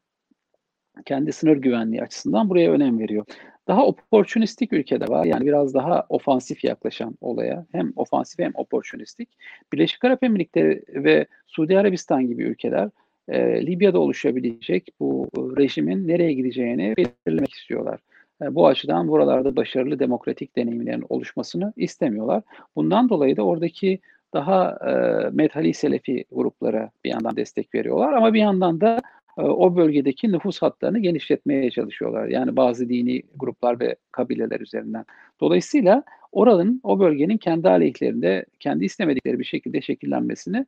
kendi 1.05 1.33
sınır 1.33 1.57
güvenliği 1.57 2.03
açısından 2.03 2.49
buraya 2.49 2.71
önem 2.73 2.99
veriyor. 2.99 3.25
Daha 3.69 3.87
opportunistik 3.87 4.73
ülkede 4.73 5.09
var. 5.09 5.25
Yani 5.25 5.47
biraz 5.47 5.75
daha 5.75 6.07
ofansif 6.09 6.65
yaklaşan 6.65 7.19
olaya. 7.21 7.67
Hem 7.73 7.93
ofansif 7.97 8.39
hem 8.39 8.53
opportunistik. 8.55 9.29
Birleşik 9.73 10.05
Arap 10.05 10.23
Emirlikleri 10.23 10.83
ve 10.89 11.27
Suudi 11.47 11.79
Arabistan 11.79 12.27
gibi 12.27 12.43
ülkeler 12.43 12.91
e, 13.29 13.67
Libya'da 13.67 13.99
oluşabilecek 13.99 14.89
bu 15.01 15.29
rejimin 15.35 16.09
nereye 16.09 16.33
gideceğini 16.33 16.95
belirlemek 16.97 17.53
istiyorlar. 17.53 18.01
E, 18.43 18.55
bu 18.55 18.67
açıdan 18.67 19.09
buralarda 19.09 19.57
başarılı 19.57 19.99
demokratik 19.99 20.57
deneyimlerin 20.57 21.05
oluşmasını 21.09 21.73
istemiyorlar. 21.77 22.43
Bundan 22.77 23.09
dolayı 23.09 23.37
da 23.37 23.43
oradaki 23.43 23.99
daha 24.35 24.79
e, 24.87 24.93
Medhali 25.31 25.75
Selefi 25.75 26.25
gruplara 26.33 26.91
bir 27.05 27.11
yandan 27.11 27.37
destek 27.37 27.75
veriyorlar 27.75 28.13
ama 28.13 28.35
bir 28.35 28.41
yandan 28.41 28.81
da 28.81 29.01
o 29.43 29.77
bölgedeki 29.77 30.33
nüfus 30.33 30.63
hatlarını 30.63 30.99
genişletmeye 30.99 31.71
çalışıyorlar. 31.71 32.29
Yani 32.29 32.57
bazı 32.57 32.89
dini 32.89 33.23
gruplar 33.37 33.81
ve 33.81 33.97
kabileler 34.13 34.61
üzerinden. 34.61 35.05
Dolayısıyla 35.41 36.03
oranın, 36.33 36.81
o 36.85 37.01
bölgenin 37.01 37.39
kendi 37.39 37.69
aleyhlerinde, 37.69 38.45
kendi 38.61 38.85
istemedikleri 38.85 39.39
bir 39.39 39.45
şekilde 39.45 39.81
şekillenmesini 39.81 40.67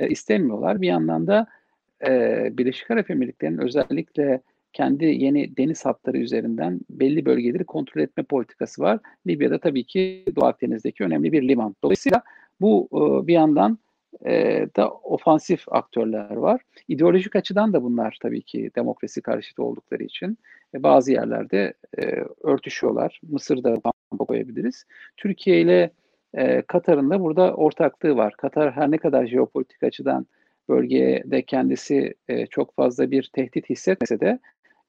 e, 0.00 0.08
istemiyorlar. 0.08 0.80
Bir 0.80 0.88
yandan 0.88 1.26
da 1.26 1.46
e, 2.06 2.48
Birleşik 2.58 2.90
Arap 2.90 3.10
Emirlikleri'nin 3.10 3.58
özellikle 3.58 4.40
kendi 4.72 5.04
yeni 5.04 5.56
deniz 5.56 5.84
hatları 5.84 6.18
üzerinden 6.18 6.80
belli 6.90 7.24
bölgeleri 7.24 7.64
kontrol 7.64 8.02
etme 8.02 8.22
politikası 8.22 8.82
var. 8.82 8.98
Libya'da 9.26 9.58
tabii 9.58 9.84
ki 9.84 10.24
Doğu 10.36 10.44
Akdeniz'deki 10.44 11.04
önemli 11.04 11.32
bir 11.32 11.48
liman. 11.48 11.76
Dolayısıyla 11.84 12.22
bu 12.60 12.88
e, 12.92 13.26
bir 13.26 13.32
yandan 13.32 13.78
e, 14.26 14.66
da 14.76 14.90
ofansif 14.90 15.64
aktörler 15.70 16.36
var. 16.36 16.60
İdeolojik 16.88 17.36
açıdan 17.36 17.72
da 17.72 17.82
bunlar 17.82 18.18
tabii 18.22 18.42
ki 18.42 18.70
demokrasi 18.76 19.22
karşıtı 19.22 19.62
oldukları 19.62 20.02
için 20.02 20.38
e, 20.74 20.82
bazı 20.82 21.12
yerlerde 21.12 21.74
e, 21.98 22.24
örtüşüyorlar. 22.42 23.20
Mısır'da 23.28 23.76
koyabiliriz. 24.18 24.84
Türkiye 25.16 25.60
ile 25.60 25.90
e, 26.34 26.62
Katar'ın 26.62 27.10
da 27.10 27.20
burada 27.20 27.54
ortaklığı 27.54 28.16
var. 28.16 28.34
Katar 28.38 28.72
her 28.72 28.90
ne 28.90 28.98
kadar 28.98 29.26
jeopolitik 29.26 29.82
açıdan 29.82 30.26
bölgede 30.68 31.42
kendisi 31.42 32.14
e, 32.28 32.46
çok 32.46 32.74
fazla 32.76 33.10
bir 33.10 33.30
tehdit 33.32 33.70
hissetmese 33.70 34.20
de 34.20 34.38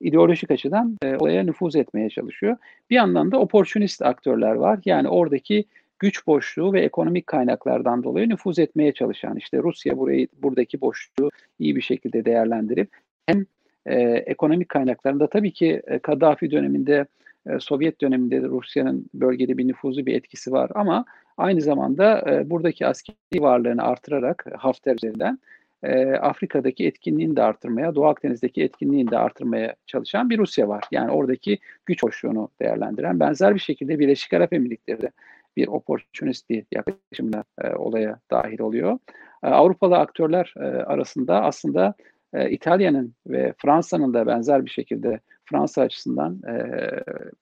ideolojik 0.01 0.51
açıdan 0.51 0.97
e, 1.01 1.15
olaya 1.15 1.43
nüfuz 1.43 1.75
etmeye 1.75 2.09
çalışıyor. 2.09 2.57
Bir 2.89 2.95
yandan 2.95 3.31
da 3.31 3.39
opportunist 3.39 4.01
aktörler 4.01 4.53
var. 4.53 4.79
Yani 4.85 5.09
oradaki 5.09 5.65
güç 6.03 6.27
boşluğu 6.27 6.73
ve 6.73 6.81
ekonomik 6.81 7.27
kaynaklardan 7.27 8.03
dolayı 8.03 8.29
nüfuz 8.29 8.59
etmeye 8.59 8.93
çalışan 8.93 9.37
işte 9.37 9.57
Rusya 9.57 9.97
burayı 9.97 10.27
buradaki 10.41 10.81
boşluğu 10.81 11.29
iyi 11.59 11.75
bir 11.75 11.81
şekilde 11.81 12.25
değerlendirip 12.25 12.89
hem 13.25 13.45
e, 13.85 13.99
ekonomik 14.01 14.69
kaynaklarında 14.69 15.27
tabii 15.27 15.51
ki 15.51 15.81
e, 15.87 15.99
Kaddafi 15.99 16.51
döneminde 16.51 17.05
e, 17.49 17.59
Sovyet 17.59 18.01
döneminde 18.01 18.41
de 18.41 18.47
Rusya'nın 18.47 19.09
bölgede 19.13 19.57
bir 19.57 19.67
nüfuzu 19.67 20.05
bir 20.05 20.15
etkisi 20.15 20.51
var 20.51 20.71
ama 20.75 21.05
aynı 21.37 21.61
zamanda 21.61 22.31
e, 22.31 22.49
buradaki 22.49 22.87
askeri 22.87 23.41
varlığını 23.41 23.83
artırarak 23.83 24.45
Hafter 24.57 24.95
üzerinden 24.95 25.39
e, 25.83 26.05
Afrika'daki 26.11 26.87
etkinliğini 26.87 27.35
de 27.35 27.43
artırmaya, 27.43 27.95
Doğu 27.95 28.05
Akdeniz'deki 28.05 28.63
etkinliğini 28.63 29.11
de 29.11 29.17
artırmaya 29.17 29.75
çalışan 29.85 30.29
bir 30.29 30.37
Rusya 30.37 30.67
var. 30.67 30.83
Yani 30.91 31.11
oradaki 31.11 31.59
güç 31.85 32.03
boşluğunu 32.03 32.49
değerlendiren 32.61 33.19
benzer 33.19 33.55
bir 33.55 33.59
şekilde 33.59 33.99
Birleşik 33.99 34.33
Arap 34.33 34.53
Emirlikleri 34.53 35.01
de 35.01 35.11
bir 35.57 35.67
opportunist 35.67 36.49
bir 36.49 36.65
yaklaşımla 36.71 37.43
e, 37.61 37.69
olaya 37.75 38.19
dahil 38.31 38.59
oluyor. 38.59 38.99
E, 39.43 39.47
Avrupalı 39.47 39.97
aktörler 39.97 40.53
e, 40.57 40.63
arasında 40.63 41.43
aslında 41.43 41.93
e, 42.33 42.49
İtalya'nın 42.49 43.13
ve 43.27 43.53
Fransa'nın 43.57 44.13
da 44.13 44.27
benzer 44.27 44.65
bir 44.65 44.71
şekilde 44.71 45.19
Fransa 45.45 45.81
açısından 45.81 46.41
e, 46.47 46.79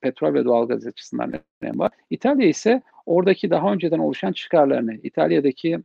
petrol 0.02 0.34
ve 0.34 0.46
doğalgaz 0.46 0.88
açısından 0.88 1.34
önem 1.62 1.80
var. 1.80 1.92
İtalya 2.10 2.48
ise 2.48 2.82
oradaki 3.06 3.50
daha 3.50 3.74
önceden 3.74 4.00
oluşan 4.00 4.32
çıkarlarını, 4.32 4.94
İtalya'daki 5.04 5.80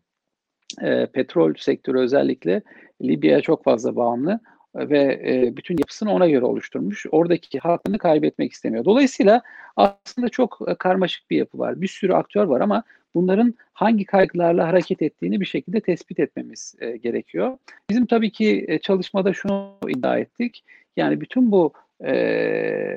e, 0.82 1.06
petrol 1.06 1.54
sektörü 1.54 1.98
özellikle 1.98 2.62
Libya'ya 3.02 3.40
çok 3.40 3.64
fazla 3.64 3.96
bağımlı 3.96 4.40
ve 4.76 5.20
e, 5.26 5.56
bütün 5.56 5.78
yapısını 5.78 6.12
ona 6.12 6.28
göre 6.28 6.44
oluşturmuş. 6.44 7.06
Oradaki 7.10 7.58
hakkını 7.58 7.98
kaybetmek 7.98 8.52
istemiyor. 8.52 8.84
Dolayısıyla 8.84 9.42
aslında 9.76 10.28
çok 10.28 10.58
e, 10.68 10.74
karmaşık 10.74 11.30
bir 11.30 11.36
yapı 11.36 11.58
var. 11.58 11.80
Bir 11.80 11.88
sürü 11.88 12.12
aktör 12.12 12.44
var 12.44 12.60
ama 12.60 12.82
bunların 13.14 13.54
hangi 13.72 14.04
kaygılarla 14.04 14.68
hareket 14.68 15.02
ettiğini 15.02 15.40
bir 15.40 15.46
şekilde 15.46 15.80
tespit 15.80 16.20
etmemiz 16.20 16.74
e, 16.80 16.96
gerekiyor. 16.96 17.58
Bizim 17.90 18.06
tabii 18.06 18.30
ki 18.30 18.78
çalışmada 18.82 19.32
şunu 19.32 19.74
iddia 19.88 20.18
ettik. 20.18 20.64
Yani 20.96 21.20
bütün 21.20 21.52
bu 21.52 21.72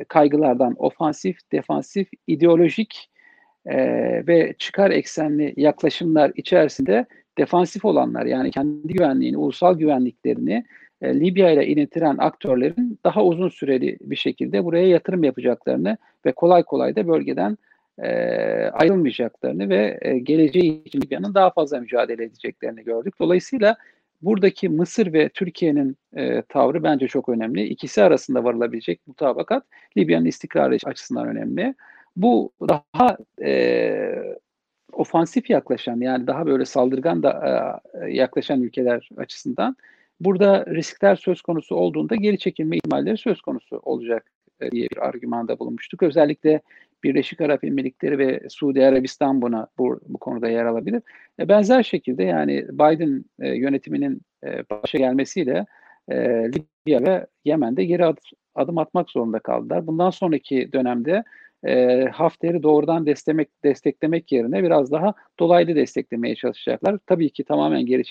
kaygılardan 0.08 0.76
ofansif, 0.78 1.38
defansif, 1.52 2.08
ideolojik 2.28 3.10
ve 4.28 4.56
çıkar 4.58 4.92
eksenli 4.92 5.54
yaklaşımlar 5.58 6.32
içerisinde 6.36 7.06
defansif 7.38 7.86
olanlar 7.86 8.26
yani 8.26 8.52
kendi 8.52 8.94
güvenliğini, 8.94 9.38
ulusal 9.38 9.78
güvenliklerini 9.78 10.66
e, 11.02 11.20
Libya 11.20 11.52
ile 11.52 11.68
iletilen 11.68 12.16
aktörlerin 12.18 13.00
daha 13.04 13.24
uzun 13.24 13.50
süreli 13.50 13.98
bir 14.02 14.16
şekilde 14.16 14.66
buraya 14.66 14.88
yatırım 14.88 15.24
yapacaklarını 15.24 15.98
ve 16.26 16.32
kolay 16.32 16.64
kolay 16.64 16.96
da 16.96 17.08
bölgeden 17.08 17.58
e, 18.00 18.10
ayrılmayacaklarını 18.70 19.70
ve 19.70 20.00
e, 20.02 20.20
geleceği 20.20 20.84
için 20.84 21.02
Libya'nın 21.02 21.34
daha 21.34 21.50
fazla 21.50 21.80
mücadele 21.80 22.24
edeceklerini 22.24 22.84
gördük. 22.84 23.14
Dolayısıyla 23.20 23.78
buradaki 24.22 24.70
Mısır 24.70 25.14
ve 25.14 25.30
Türkiye'nin 25.30 25.98
e, 26.16 26.42
tavrı 26.42 26.84
bence 26.84 27.08
çok 27.08 27.30
önemli. 27.30 27.64
İkisi 27.64 28.04
arasında 28.04 28.44
varılabilecek 28.44 29.08
mutabakat 29.08 29.64
Libya'nın 29.98 30.26
istikrarı 30.26 30.78
açısından 30.86 31.28
önemli. 31.28 31.76
Bu 32.16 32.52
daha 32.68 33.18
e, 33.42 34.16
ofansif 34.94 35.50
yaklaşan 35.50 36.02
yani 36.02 36.28
daha 36.28 36.46
böyle 36.46 36.66
saldırgan 36.66 37.24
da 37.24 37.82
e, 37.94 38.14
yaklaşan 38.14 38.62
ülkeler 38.62 39.10
açısından 39.18 39.76
burada 40.20 40.66
riskler 40.66 41.16
söz 41.16 41.42
konusu 41.42 41.76
olduğunda 41.76 42.16
geri 42.16 42.38
çekilme 42.38 42.76
ihtimalleri 42.76 43.18
söz 43.18 43.42
konusu 43.42 43.78
olacak 43.84 44.32
e, 44.62 44.72
diye 44.72 44.90
bir 44.90 45.08
argümanda 45.08 45.60
bulunmuştuk. 45.60 46.04
Özellikle 46.04 46.62
Birleşik 47.04 47.42
Arap 47.42 47.64
Emirlikleri 47.64 48.18
ve 48.18 48.42
Suudi 48.50 48.86
Arabistan 48.86 49.42
buna 49.42 49.68
bu, 49.78 50.00
bu 50.08 50.18
konuda 50.18 50.50
yer 50.50 50.66
alabilir. 50.66 51.02
E, 51.40 51.50
benzer 51.50 51.84
şekilde 51.84 52.24
yani 52.24 52.66
Biden 52.70 53.26
e, 53.40 53.50
yönetiminin 53.50 54.22
e, 54.44 54.64
başa 54.70 54.98
gelmesiyle 54.98 55.66
e, 56.10 56.16
Libya 56.52 57.02
ve 57.04 57.28
Yemen'de 57.46 57.86
geri 57.86 58.06
ad, 58.06 58.18
adım 58.56 58.78
atmak 58.78 59.10
zorunda 59.10 59.40
kaldılar. 59.40 59.88
Bundan 59.88 60.10
sonraki 60.10 60.74
dönemde 60.74 61.24
e, 61.68 62.06
Hafter'i 62.06 62.64
doğrudan 62.64 63.06
desteklemek, 63.06 63.50
desteklemek 63.64 64.32
yerine 64.32 64.64
biraz 64.64 64.92
daha 64.92 65.14
dolaylı 65.40 65.76
desteklemeye 65.76 66.36
çalışacaklar. 66.36 67.00
Tabii 67.06 67.30
ki 67.30 67.44
tamamen 67.44 67.86
geri 67.86 68.04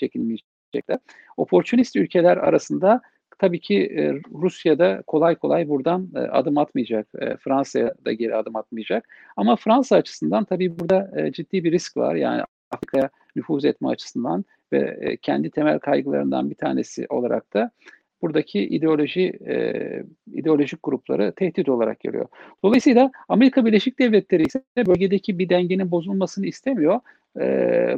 çekilmeyecekler. 0.73 0.99
Opportunist 1.37 1.95
ülkeler 1.95 2.37
arasında 2.37 3.01
tabii 3.39 3.59
ki 3.59 3.75
e, 3.77 4.13
Rusya'da 4.41 5.03
kolay 5.07 5.35
kolay 5.35 5.69
buradan 5.69 6.09
e, 6.15 6.19
adım 6.19 6.57
atmayacak. 6.57 7.07
E, 7.19 7.37
Fransa 7.37 7.93
da 8.05 8.13
geri 8.13 8.35
adım 8.35 8.55
atmayacak. 8.55 9.07
Ama 9.37 9.55
Fransa 9.55 9.95
açısından 9.95 10.43
tabii 10.43 10.79
burada 10.79 11.11
e, 11.17 11.31
ciddi 11.31 11.63
bir 11.63 11.71
risk 11.71 11.97
var. 11.97 12.15
Yani 12.15 12.43
Afrika'ya 12.71 13.09
nüfuz 13.35 13.65
etme 13.65 13.89
açısından 13.89 14.45
ve 14.73 14.97
e, 15.01 15.17
kendi 15.17 15.49
temel 15.49 15.79
kaygılarından 15.79 16.49
bir 16.49 16.55
tanesi 16.55 17.05
olarak 17.09 17.53
da 17.53 17.71
buradaki 18.21 18.59
ideoloji 18.59 19.39
e, 19.47 19.55
ideolojik 20.33 20.83
grupları 20.83 21.33
tehdit 21.35 21.69
olarak 21.69 21.99
görüyor. 21.99 22.27
Dolayısıyla 22.63 23.11
Amerika 23.29 23.65
Birleşik 23.65 23.99
Devletleri 23.99 24.43
ise 24.43 24.63
bölgedeki 24.87 25.39
bir 25.39 25.49
dengenin 25.49 25.91
bozulmasını 25.91 26.45
istemiyor. 26.45 26.99
E, 27.39 27.45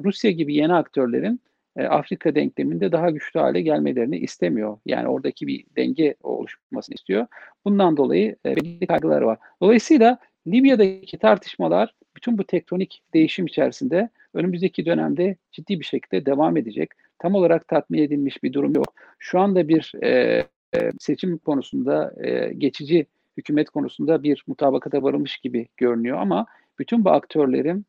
Rusya 0.03 0.31
gibi 0.31 0.55
yeni 0.55 0.73
aktörlerin 0.73 1.39
e, 1.77 1.83
Afrika 1.83 2.35
denkleminde 2.35 2.91
daha 2.91 3.09
güçlü 3.09 3.39
hale 3.39 3.61
gelmelerini 3.61 4.17
istemiyor. 4.17 4.77
Yani 4.85 5.07
oradaki 5.07 5.47
bir 5.47 5.65
denge 5.75 6.15
oluşmasını 6.23 6.95
istiyor. 6.95 7.27
Bundan 7.65 7.97
dolayı 7.97 8.35
e, 8.45 8.55
belli 8.55 8.87
kaygıları 8.87 9.25
var. 9.25 9.37
Dolayısıyla 9.61 10.17
Libya'daki 10.47 11.17
tartışmalar 11.17 11.95
bütün 12.15 12.37
bu 12.37 12.43
tektonik 12.43 13.03
değişim 13.13 13.45
içerisinde 13.45 14.09
önümüzdeki 14.33 14.85
dönemde 14.85 15.35
ciddi 15.51 15.79
bir 15.79 15.85
şekilde 15.85 16.25
devam 16.25 16.57
edecek. 16.57 16.89
Tam 17.19 17.35
olarak 17.35 17.67
tatmin 17.67 17.99
edilmiş 18.03 18.43
bir 18.43 18.53
durum 18.53 18.75
yok. 18.75 18.93
Şu 19.19 19.39
anda 19.39 19.67
bir 19.67 19.91
e, 20.03 20.09
e, 20.75 20.91
seçim 20.99 21.37
konusunda 21.37 22.13
e, 22.23 22.53
geçici 22.53 23.05
hükümet 23.37 23.69
konusunda 23.69 24.23
bir 24.23 24.43
mutabakata 24.47 25.03
varılmış 25.03 25.37
gibi 25.37 25.67
görünüyor 25.77 26.17
ama 26.17 26.45
bütün 26.79 27.05
bu 27.05 27.09
aktörlerin 27.09 27.85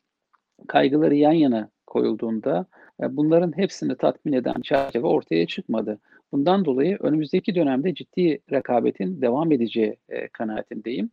kaygıları 0.68 1.14
yan 1.14 1.32
yana 1.32 1.70
koyulduğunda 1.92 2.66
e, 3.02 3.16
bunların 3.16 3.56
hepsini 3.56 3.96
tatmin 3.96 4.32
eden 4.32 4.60
çerçeve 4.62 5.06
ortaya 5.06 5.46
çıkmadı. 5.46 5.98
Bundan 6.32 6.64
dolayı 6.64 6.96
önümüzdeki 7.00 7.54
dönemde 7.54 7.94
ciddi 7.94 8.40
rekabetin 8.52 9.22
devam 9.22 9.52
edeceği 9.52 9.96
e, 10.08 10.28
kanaatindeyim. 10.28 11.10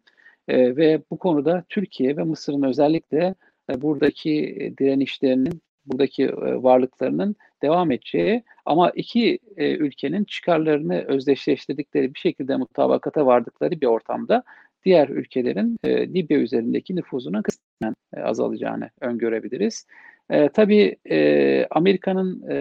E, 0.48 0.76
ve 0.76 1.02
bu 1.12 1.18
konuda 1.18 1.64
Türkiye 1.70 2.18
ve 2.18 2.24
Mısır'ın 2.24 2.64
özellikle 2.64 3.36
buradaki 3.78 4.74
direnişlerinin, 4.80 5.62
buradaki 5.86 6.36
varlıklarının 6.38 7.36
devam 7.62 7.92
edeceği 7.92 8.44
ama 8.66 8.90
iki 8.90 9.40
ülkenin 9.58 10.24
çıkarlarını 10.24 11.02
özdeşleştirdikleri 11.02 12.14
bir 12.14 12.20
şekilde 12.20 12.56
mutabakata 12.56 13.26
vardıkları 13.26 13.82
bir 13.82 13.88
ortamda 13.88 14.44
diğer 14.86 15.10
ülkelerin 15.10 15.78
Libya 15.86 16.40
üzerindeki 16.40 16.96
nüfuzunun 16.96 17.42
kısmen 17.42 17.96
azalacağını 18.18 18.90
öngörebiliriz. 19.02 19.86
E, 20.30 20.50
tabii 20.50 20.96
e, 21.10 21.66
Amerika'nın 21.72 22.50
e, 22.50 22.56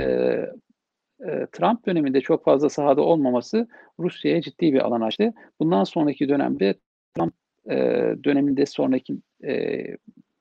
e, 1.20 1.46
Trump 1.52 1.86
döneminde 1.86 2.20
çok 2.20 2.44
fazla 2.44 2.68
sahada 2.68 3.02
olmaması 3.02 3.68
Rusya'ya 3.98 4.40
ciddi 4.40 4.72
bir 4.72 4.80
alan 4.80 5.00
açtı. 5.00 5.32
Bundan 5.60 5.84
sonraki 5.84 6.28
dönemde 6.28 6.74
Trump 7.16 7.34
e, 7.70 7.76
döneminde 8.24 8.66
sonraki 8.66 9.16
e, 9.44 9.84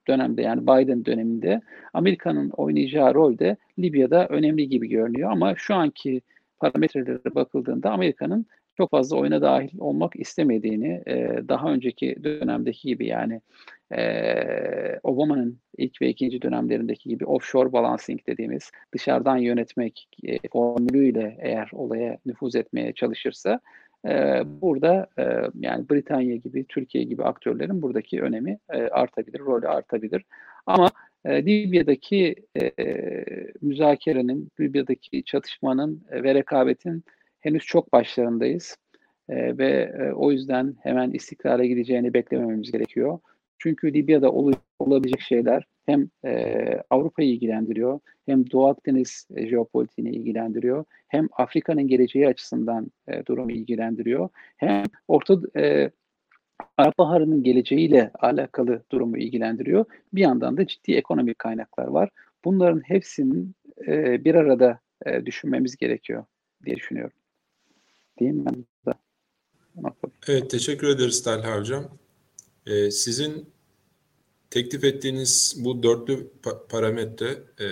dönemde 0.07 0.41
yani 0.41 0.61
Biden 0.61 1.05
döneminde 1.05 1.61
Amerika'nın 1.93 2.49
oynayacağı 2.49 3.13
rol 3.13 3.37
de 3.37 3.57
Libya'da 3.79 4.27
önemli 4.27 4.69
gibi 4.69 4.87
görünüyor 4.89 5.31
ama 5.31 5.55
şu 5.55 5.75
anki 5.75 6.21
parametrelere 6.59 7.35
bakıldığında 7.35 7.91
Amerika'nın 7.91 8.45
çok 8.77 8.91
fazla 8.91 9.17
oyuna 9.17 9.41
dahil 9.41 9.79
olmak 9.79 10.15
istemediğini 10.15 11.03
e, 11.07 11.41
daha 11.47 11.71
önceki 11.71 12.15
dönemdeki 12.23 12.87
gibi 12.87 13.07
yani 13.07 13.41
e, 13.91 14.99
Obama'nın 15.03 15.59
ilk 15.77 16.01
ve 16.01 16.09
ikinci 16.09 16.41
dönemlerindeki 16.41 17.09
gibi 17.09 17.25
offshore 17.25 17.71
balancing 17.71 18.19
dediğimiz 18.27 18.71
dışarıdan 18.93 19.37
yönetmek 19.37 20.09
e, 20.23 20.47
formülüyle 20.49 21.37
eğer 21.41 21.69
olaya 21.73 22.17
nüfuz 22.25 22.55
etmeye 22.55 22.93
çalışırsa 22.93 23.59
e, 24.07 24.41
burada 24.61 25.07
e, 25.19 25.23
yani 25.59 25.89
Britanya 25.89 26.35
gibi, 26.35 26.65
Türkiye 26.65 27.03
gibi 27.03 27.23
aktörlerin 27.23 27.81
buradaki 27.81 28.21
önemi 28.21 28.59
e, 28.69 28.77
artabilir, 28.77 29.39
rolü 29.39 29.67
artabilir. 29.67 30.25
Ama 30.65 30.91
e, 31.25 31.45
Libya'daki 31.45 32.35
e, 32.61 32.71
müzakerenin, 33.61 34.49
Libya'daki 34.59 35.23
çatışmanın 35.23 36.03
ve 36.11 36.35
rekabetin 36.35 37.03
henüz 37.39 37.63
çok 37.63 37.93
başlarındayız. 37.93 38.77
E, 39.29 39.57
ve 39.57 39.93
e, 39.99 40.11
o 40.11 40.31
yüzden 40.31 40.75
hemen 40.83 41.11
istikrara 41.11 41.65
gideceğini 41.65 42.13
beklemememiz 42.13 42.71
gerekiyor. 42.71 43.19
Çünkü 43.57 43.93
Libya'da 43.93 44.31
ol, 44.31 44.53
olabilecek 44.79 45.21
şeyler 45.21 45.63
hem 45.85 46.09
e, 46.25 46.55
Avrupa'yı 46.89 47.29
ilgilendiriyor, 47.29 47.99
hem 48.25 48.51
Doğu 48.51 48.67
Akdeniz 48.67 49.27
e, 49.35 49.47
jeopolitiğini 49.47 50.15
ilgilendiriyor, 50.15 50.85
hem 51.07 51.27
Afrika'nın 51.31 51.87
geleceği 51.87 52.27
açısından 52.27 52.91
e, 53.07 53.25
durumu 53.25 53.51
ilgilendiriyor, 53.51 54.29
hem 54.57 54.83
Orta 55.07 55.37
e, 55.55 55.91
Arap 56.77 56.97
Baharı'nın 56.97 57.43
geleceğiyle 57.43 58.11
alakalı 58.19 58.83
durumu 58.91 59.17
ilgilendiriyor. 59.17 59.85
Bir 60.13 60.21
yandan 60.21 60.57
da 60.57 60.67
ciddi 60.67 60.93
ekonomik 60.93 61.39
kaynaklar 61.39 61.87
var. 61.87 62.09
Bunların 62.45 62.79
hepsinin 62.79 63.55
e, 63.87 64.25
bir 64.25 64.35
arada 64.35 64.79
e, 65.05 65.25
düşünmemiz 65.25 65.77
gerekiyor 65.77 66.25
diye 66.65 66.75
düşünüyorum. 66.75 67.17
Değil 68.19 68.33
mi? 68.33 68.51
Evet, 70.27 70.49
teşekkür 70.49 70.87
ederiz 70.87 71.23
Talha 71.23 71.59
Hocam. 71.59 71.83
Ee, 72.67 72.91
sizin 72.91 73.49
teklif 74.49 74.83
ettiğiniz 74.83 75.55
bu 75.57 75.83
dörtlü 75.83 76.27
pa- 76.43 76.67
parametre 76.67 77.43
e, 77.59 77.67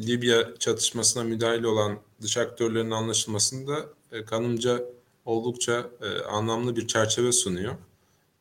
Libya 0.00 0.54
çatışmasına 0.58 1.24
müdahale 1.24 1.66
olan 1.66 1.98
dış 2.22 2.36
aktörlerin 2.36 2.90
anlaşılmasında 2.90 3.88
e, 4.12 4.24
kanımca 4.24 4.84
oldukça 5.24 5.90
e, 6.02 6.22
anlamlı 6.24 6.76
bir 6.76 6.86
çerçeve 6.86 7.32
sunuyor. 7.32 7.74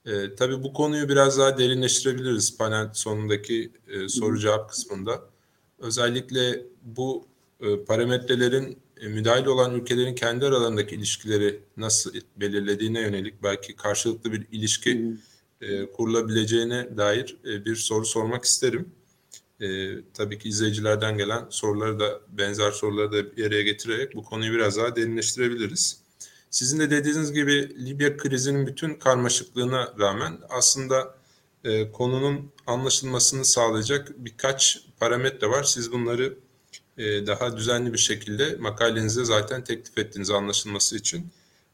E, 0.06 0.36
tabii 0.36 0.64
bu 0.64 0.74
konuyu 0.74 1.10
biraz 1.10 1.38
daha 1.40 1.58
derinleştirebiliriz 1.58 2.58
panel 2.58 2.90
sonundaki 2.94 3.72
e, 3.88 4.08
soru 4.10 4.40
cevap 4.40 4.70
kısmında. 4.70 5.22
Özellikle 5.80 6.66
bu 6.84 7.26
e, 7.62 7.84
parametrelerin 7.86 8.78
müdahil 9.02 9.46
olan 9.46 9.76
ülkelerin 9.76 10.16
kendi 10.16 10.46
aralarındaki 10.46 10.96
ilişkileri 10.96 11.60
nasıl 11.78 12.14
belirlediğine 12.38 13.02
yönelik 13.02 13.44
belki 13.44 13.76
karşılıklı 13.76 14.32
bir 14.32 14.48
ilişki 14.52 15.18
e, 15.62 15.86
kurulabileceğine 15.92 16.98
dair 16.98 17.38
e, 17.46 17.66
bir 17.66 17.76
soru 17.76 18.06
sormak 18.06 18.46
isterim. 18.46 18.90
E, 19.62 19.96
tabii 20.14 20.40
ki 20.40 20.50
izleyicilerden 20.50 21.18
gelen 21.18 21.46
soruları 21.50 22.00
da 22.00 22.22
benzer 22.28 22.72
soruları 22.72 23.12
da 23.12 23.38
bir 23.38 23.48
araya 23.48 23.64
getirerek 23.64 24.16
bu 24.16 24.24
konuyu 24.24 24.54
biraz 24.54 24.78
daha 24.78 24.96
derinleştirebiliriz. 24.96 26.04
Sizin 26.50 26.80
de 26.80 26.92
dediğiniz 26.92 27.34
gibi 27.34 27.86
Libya 27.86 28.18
krizinin 28.18 28.68
bütün 28.68 28.96
karmaşıklığına 28.96 29.94
rağmen 30.00 30.40
aslında 30.50 31.16
e, 31.64 31.92
konunun 31.92 32.52
anlaşılmasını 32.68 33.46
sağlayacak 33.46 34.12
birkaç 34.18 34.80
parametre 35.00 35.50
var. 35.50 35.64
Siz 35.64 35.92
bunları 35.92 36.24
e, 36.24 36.38
daha 36.98 37.58
düzenli 37.58 37.94
bir 37.94 37.98
şekilde 37.98 38.56
makalenizde 38.60 39.26
zaten 39.26 39.64
teklif 39.64 39.98
ettiğiniz 39.98 40.30
anlaşılması 40.30 40.98
için 40.98 41.32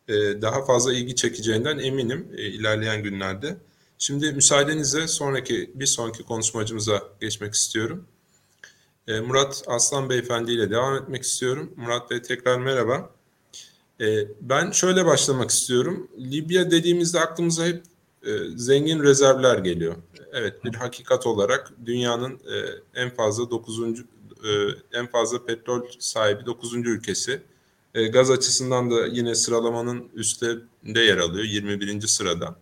e, 0.10 0.42
daha 0.42 0.66
fazla 0.66 0.94
ilgi 0.94 1.16
çekeceğinden 1.16 1.78
eminim 1.80 2.28
e, 2.38 2.42
ilerleyen 2.42 3.04
günlerde. 3.04 3.58
Şimdi 3.98 4.32
müsaadenizle 4.34 5.08
sonraki 5.08 5.72
bir 5.76 5.86
sonraki 5.86 6.24
konuşmacımıza 6.24 7.04
geçmek 7.22 7.54
istiyorum. 7.54 8.06
Murat 9.08 9.64
Aslan 9.68 10.10
Beyefendi 10.10 10.52
ile 10.52 10.72
devam 10.72 10.96
etmek 10.96 11.24
istiyorum. 11.24 11.74
Murat 11.76 12.12
Bey 12.12 12.22
tekrar 12.22 12.60
merhaba. 12.60 13.10
Ben 14.42 14.72
şöyle 14.72 15.06
başlamak 15.06 15.50
istiyorum. 15.50 16.08
Libya 16.20 16.72
dediğimizde 16.72 17.20
aklımıza 17.20 17.66
hep 17.66 17.84
zengin 18.56 19.04
rezervler 19.04 19.58
geliyor. 19.58 19.96
Evet 20.34 20.66
bir 20.66 20.76
hakikat 20.76 21.28
olarak 21.28 21.72
dünyanın 21.86 22.40
en 22.96 23.10
fazla 23.10 23.50
9 23.50 23.80
e, 24.44 24.50
en 25.00 25.08
fazla 25.08 25.46
petrol 25.46 25.82
sahibi 26.00 26.46
9. 26.46 26.74
ülkesi. 26.74 27.42
E, 27.96 28.08
gaz 28.08 28.32
açısından 28.32 28.92
da 28.92 29.08
yine 29.08 29.36
sıralamanın 29.36 30.10
üstünde 30.14 31.00
yer 31.00 31.18
alıyor 31.18 31.46
21. 31.46 32.02
sırada. 32.02 32.56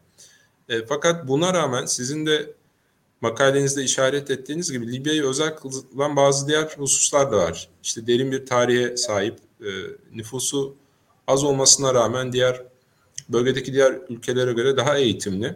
E, 0.69 0.85
fakat 0.85 1.27
buna 1.27 1.53
rağmen 1.53 1.85
sizin 1.85 2.25
de 2.25 2.53
makalenizde 3.21 3.83
işaret 3.83 4.31
ettiğiniz 4.31 4.71
gibi 4.71 4.93
Libya'yı 4.93 5.23
özel 5.23 5.55
kılan 5.55 6.15
bazı 6.15 6.47
diğer 6.47 6.75
hususlar 6.77 7.31
da 7.31 7.37
var. 7.37 7.69
İşte 7.83 8.07
derin 8.07 8.31
bir 8.31 8.45
tarihe 8.45 8.97
sahip, 8.97 9.39
nüfusu 10.13 10.75
az 11.27 11.43
olmasına 11.43 11.93
rağmen 11.93 12.33
diğer 12.33 12.63
bölgedeki 13.29 13.73
diğer 13.73 14.01
ülkelere 14.09 14.53
göre 14.53 14.77
daha 14.77 14.97
eğitimli. 14.97 15.55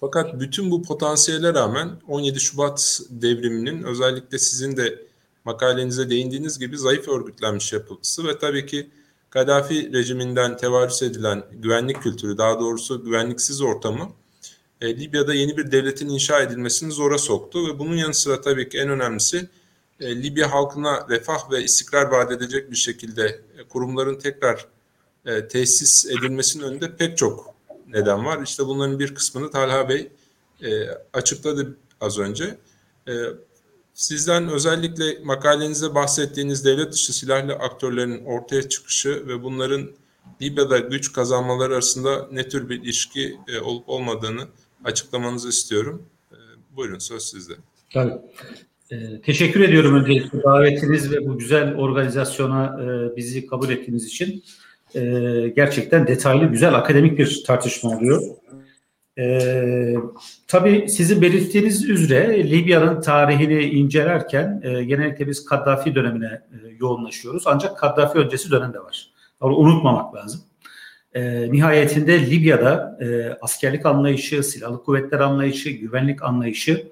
Fakat 0.00 0.40
bütün 0.40 0.70
bu 0.70 0.82
potansiyele 0.82 1.54
rağmen 1.54 2.00
17 2.08 2.40
Şubat 2.40 3.00
devriminin 3.10 3.82
özellikle 3.82 4.38
sizin 4.38 4.76
de 4.76 5.07
makalenize 5.48 6.10
değindiğiniz 6.10 6.58
gibi 6.58 6.78
zayıf 6.78 7.08
örgütlenmiş 7.08 7.72
yapısı 7.72 8.26
ve 8.28 8.38
tabii 8.38 8.66
ki 8.66 8.90
Kaddafi 9.30 9.92
rejiminden 9.92 10.56
tevarüs 10.56 11.02
edilen 11.02 11.44
güvenlik 11.52 12.02
kültürü, 12.02 12.38
daha 12.38 12.60
doğrusu 12.60 13.04
güvenliksiz 13.04 13.60
ortamı 13.60 14.08
e, 14.80 14.96
Libya'da 15.00 15.34
yeni 15.34 15.56
bir 15.56 15.72
devletin 15.72 16.08
inşa 16.08 16.40
edilmesini 16.40 16.92
zora 16.92 17.18
soktu 17.18 17.68
ve 17.68 17.78
bunun 17.78 17.96
yanı 17.96 18.14
sıra 18.14 18.40
tabii 18.40 18.68
ki 18.68 18.78
en 18.78 18.88
önemlisi 18.88 19.48
e, 20.00 20.22
Libya 20.22 20.52
halkına 20.52 21.06
refah 21.10 21.50
ve 21.50 21.64
istikrar 21.64 22.06
vaat 22.06 22.32
edecek 22.32 22.70
bir 22.70 22.76
şekilde 22.76 23.26
e, 23.58 23.68
kurumların 23.68 24.18
tekrar 24.18 24.66
e, 25.26 25.48
tesis 25.48 26.06
edilmesinin 26.06 26.64
önünde 26.64 26.96
pek 26.96 27.18
çok 27.18 27.54
neden 27.88 28.24
var. 28.24 28.42
İşte 28.42 28.66
bunların 28.66 28.98
bir 28.98 29.14
kısmını 29.14 29.50
Talha 29.50 29.88
Bey 29.88 30.08
e, 30.62 30.88
açıkladı 31.12 31.76
az 32.00 32.18
önce. 32.18 32.58
E, 33.08 33.12
sizden 33.98 34.48
özellikle 34.48 35.04
makalenizde 35.24 35.94
bahsettiğiniz 35.94 36.64
devlet 36.64 36.92
dışı 36.92 37.12
silahlı 37.12 37.52
aktörlerin 37.52 38.24
ortaya 38.24 38.68
çıkışı 38.68 39.28
ve 39.28 39.42
bunların 39.42 39.90
Libya'da 40.42 40.78
güç 40.78 41.12
kazanmaları 41.12 41.72
arasında 41.72 42.28
ne 42.32 42.48
tür 42.48 42.68
bir 42.68 42.82
ilişki 42.82 43.36
e, 43.48 43.60
olup 43.60 43.88
olmadığını 43.88 44.40
açıklamanızı 44.84 45.48
istiyorum. 45.48 46.02
E, 46.32 46.36
buyurun 46.76 46.98
söz 46.98 47.22
sizde. 47.22 47.52
Tabii. 47.92 48.12
E, 48.90 49.20
teşekkür 49.20 49.60
ediyorum 49.60 49.94
öncelikle 49.94 50.42
davetiniz 50.42 51.12
ve 51.12 51.26
bu 51.26 51.38
güzel 51.38 51.74
organizasyona 51.74 52.80
e, 52.82 53.16
bizi 53.16 53.46
kabul 53.46 53.70
ettiğiniz 53.70 54.06
için. 54.06 54.44
E, 54.94 55.00
gerçekten 55.56 56.06
detaylı, 56.06 56.46
güzel, 56.46 56.74
akademik 56.74 57.18
bir 57.18 57.44
tartışma 57.46 57.90
oluyor. 57.90 58.22
E, 59.18 59.94
tabii 60.46 60.88
sizin 60.88 61.22
belirttiğiniz 61.22 61.84
üzere 61.84 62.50
Libya'nın 62.50 63.00
tarihini 63.00 63.62
incelerken 63.62 64.60
e, 64.64 64.84
genellikle 64.84 65.26
biz 65.26 65.44
Kaddafi 65.44 65.94
dönemine 65.94 66.26
e, 66.26 66.56
yoğunlaşıyoruz. 66.80 67.46
Ancak 67.46 67.78
Kaddafi 67.78 68.18
öncesi 68.18 68.50
dönem 68.50 68.72
de 68.72 68.78
var. 68.78 69.10
Onu 69.40 69.56
unutmamak 69.56 70.14
lazım. 70.14 70.40
E, 71.14 71.52
nihayetinde 71.52 72.30
Libya'da 72.30 72.98
e, 73.00 73.36
askerlik 73.40 73.86
anlayışı, 73.86 74.42
silahlı 74.42 74.82
kuvvetler 74.82 75.20
anlayışı, 75.20 75.70
güvenlik 75.70 76.22
anlayışı 76.22 76.88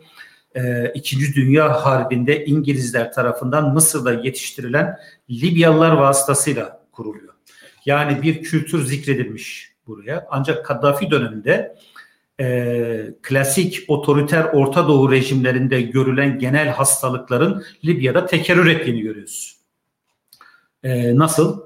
e, 0.55 0.93
İkinci 0.95 1.35
Dünya 1.35 1.85
Harbi'nde 1.85 2.45
İngilizler 2.45 3.13
tarafından 3.13 3.75
Mısır'da 3.75 4.13
yetiştirilen 4.13 4.99
Libyalılar 5.31 5.93
vasıtasıyla 5.93 6.81
kuruluyor. 6.93 7.35
Yani 7.85 8.23
bir 8.23 8.43
kültür 8.43 8.85
zikredilmiş 8.85 9.73
buraya. 9.87 10.27
Ancak 10.31 10.67
Kaddafi 10.67 11.11
döneminde 11.11 11.77
e, 12.41 13.15
klasik 13.23 13.85
otoriter 13.89 14.45
Orta 14.45 14.89
Doğu 14.89 15.13
rejimlerinde 15.13 15.83
görülen 15.83 16.39
genel 16.39 16.69
hastalıkların 16.69 17.65
Libya'da 17.85 18.27
tekerrür 18.27 18.67
ettiğini 18.67 19.01
görüyoruz. 19.01 19.57
E, 20.83 21.17
nasıl? 21.17 21.61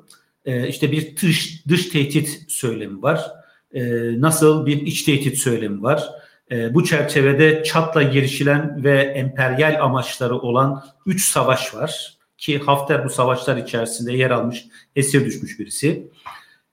E, 0.44 0.68
işte 0.68 0.92
bir 0.92 1.16
dış, 1.16 1.66
dış 1.68 1.88
tehdit 1.88 2.44
söylemi 2.48 3.02
var. 3.02 3.30
E, 3.72 3.82
nasıl 4.20 4.66
bir 4.66 4.82
iç 4.82 5.02
tehdit 5.02 5.38
söylemi 5.38 5.82
var. 5.82 6.10
E, 6.50 6.74
bu 6.74 6.84
çerçevede 6.84 7.62
Çat'la 7.64 8.02
girişilen 8.02 8.84
ve 8.84 9.00
emperyal 9.00 9.84
amaçları 9.84 10.38
olan 10.38 10.84
üç 11.06 11.24
savaş 11.24 11.74
var. 11.74 12.16
Ki 12.38 12.58
Hafter 12.58 13.04
bu 13.04 13.10
savaşlar 13.10 13.56
içerisinde 13.56 14.12
yer 14.12 14.30
almış, 14.30 14.66
esir 14.96 15.24
düşmüş 15.24 15.58
birisi. 15.58 16.10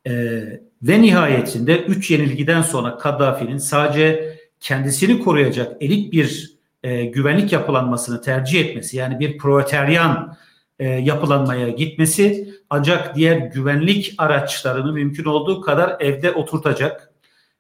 E, 0.08 0.12
ve 0.82 1.02
nihayetinde 1.02 1.80
üç 1.80 2.12
yenilgiden 2.12 2.62
sonra 2.62 2.98
Kaddafi'nin 2.98 3.58
sadece 3.58 4.38
kendisini 4.60 5.20
koruyacak 5.20 5.78
elit 5.82 6.14
bir 6.14 6.58
e, 6.84 7.06
güvenlik 7.06 7.54
yapılanmasını 7.54 8.22
tercih 8.22 8.66
etmesi 8.66 8.98
yani 8.98 9.20
bir 9.20 9.38
proletaryan 9.38 10.38
e, 10.80 10.88
yapılanmaya 10.88 11.70
gitmesi 11.70 12.54
ancak 12.70 13.16
diğer 13.16 13.38
güvenlik 13.38 14.16
araçlarını 14.18 14.94
mümkün 14.94 15.26
olduğu 15.26 15.62
kadar 15.62 15.96
evde 16.00 16.32
oturtacak, 16.32 17.14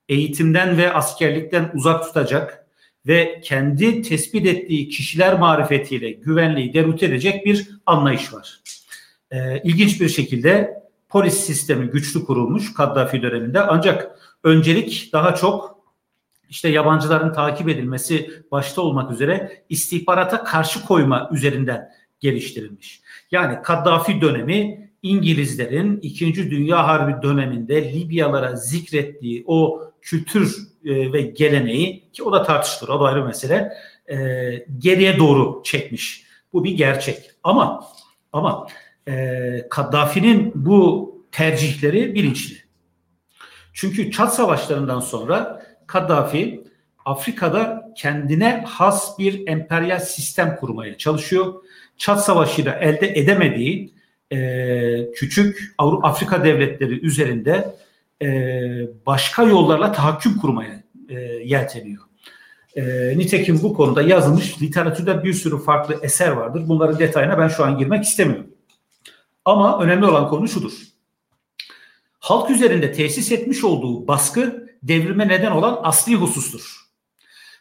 eğitimden 0.09 0.77
ve 0.77 0.93
askerlikten 0.93 1.71
uzak 1.73 2.03
tutacak 2.03 2.67
ve 3.07 3.41
kendi 3.43 4.01
tespit 4.01 4.45
ettiği 4.45 4.89
kişiler 4.89 5.39
marifetiyle 5.39 6.11
güvenliği 6.11 6.73
derut 6.73 7.03
edecek 7.03 7.45
bir 7.45 7.69
anlayış 7.85 8.33
var. 8.33 8.59
E, 9.31 9.61
ilginç 9.63 10.01
bir 10.01 10.09
şekilde 10.09 10.73
polis 11.09 11.33
sistemi 11.33 11.85
güçlü 11.85 12.25
kurulmuş 12.25 12.73
Kaddafi 12.73 13.21
döneminde 13.21 13.61
ancak 13.61 14.19
öncelik 14.43 15.09
daha 15.13 15.35
çok 15.35 15.77
işte 16.49 16.69
yabancıların 16.69 17.33
takip 17.33 17.69
edilmesi 17.69 18.43
başta 18.51 18.81
olmak 18.81 19.11
üzere 19.11 19.63
istihbarata 19.69 20.43
karşı 20.43 20.85
koyma 20.85 21.29
üzerinden 21.33 21.89
geliştirilmiş. 22.19 23.01
Yani 23.31 23.61
Kaddafi 23.61 24.21
dönemi 24.21 24.91
İngilizlerin 25.03 25.99
2. 26.01 26.51
Dünya 26.51 26.87
Harbi 26.87 27.21
döneminde 27.21 27.93
Libyalara 27.93 28.55
zikrettiği 28.55 29.43
o 29.47 29.83
kültür 30.01 30.57
e, 30.85 31.13
ve 31.13 31.21
geleneği 31.21 32.11
ki 32.11 32.23
o 32.23 32.31
da 32.31 32.43
tartışılır 32.43 32.89
o 32.89 32.99
da 32.99 33.05
ayrı 33.05 33.25
mesele 33.25 33.73
e, 34.11 34.15
geriye 34.77 35.17
doğru 35.17 35.63
çekmiş. 35.63 36.23
Bu 36.53 36.63
bir 36.63 36.71
gerçek. 36.71 37.31
Ama 37.43 37.83
ama 38.33 38.67
e, 39.07 39.67
Kaddafi'nin 39.69 40.51
bu 40.55 41.07
tercihleri 41.31 42.15
bilinçli. 42.15 42.55
Çünkü 43.73 44.11
Çat 44.11 44.35
Savaşları'ndan 44.35 44.99
sonra 44.99 45.63
Kaddafi 45.87 46.63
Afrika'da 47.05 47.91
kendine 47.97 48.63
has 48.67 49.19
bir 49.19 49.47
emperyal 49.47 49.99
sistem 49.99 50.55
kurmaya 50.55 50.97
çalışıyor. 50.97 51.53
Çat 51.97 52.25
Savaşı'yla 52.25 52.73
elde 52.73 53.19
edemediği 53.19 53.93
e, 54.31 55.11
küçük 55.11 55.75
Afrika 56.03 56.43
devletleri 56.43 57.05
üzerinde 57.05 57.75
e, 58.21 58.27
başka 59.05 59.43
yollarla 59.43 59.91
tahakküm 59.91 60.37
kurmaya 60.37 60.83
e, 61.09 61.19
yelteniyor. 61.23 62.03
E, 62.75 63.13
nitekim 63.17 63.59
bu 63.63 63.73
konuda 63.73 64.01
yazılmış 64.01 64.61
literatürde 64.61 65.23
bir 65.23 65.33
sürü 65.33 65.63
farklı 65.63 65.99
eser 66.01 66.31
vardır. 66.31 66.63
Bunların 66.67 66.99
detayına 66.99 67.37
ben 67.37 67.47
şu 67.47 67.65
an 67.65 67.77
girmek 67.77 68.03
istemiyorum. 68.03 68.56
Ama 69.47 69.79
önemli 69.79 70.05
olan 70.05 70.27
konu 70.27 70.47
şudur. 70.47 70.71
Halk 72.19 72.49
üzerinde 72.49 72.91
tesis 72.91 73.31
etmiş 73.31 73.63
olduğu 73.63 74.07
baskı 74.07 74.67
devrime 74.83 75.27
neden 75.27 75.51
olan 75.51 75.79
asli 75.83 76.15
husustur. 76.15 76.87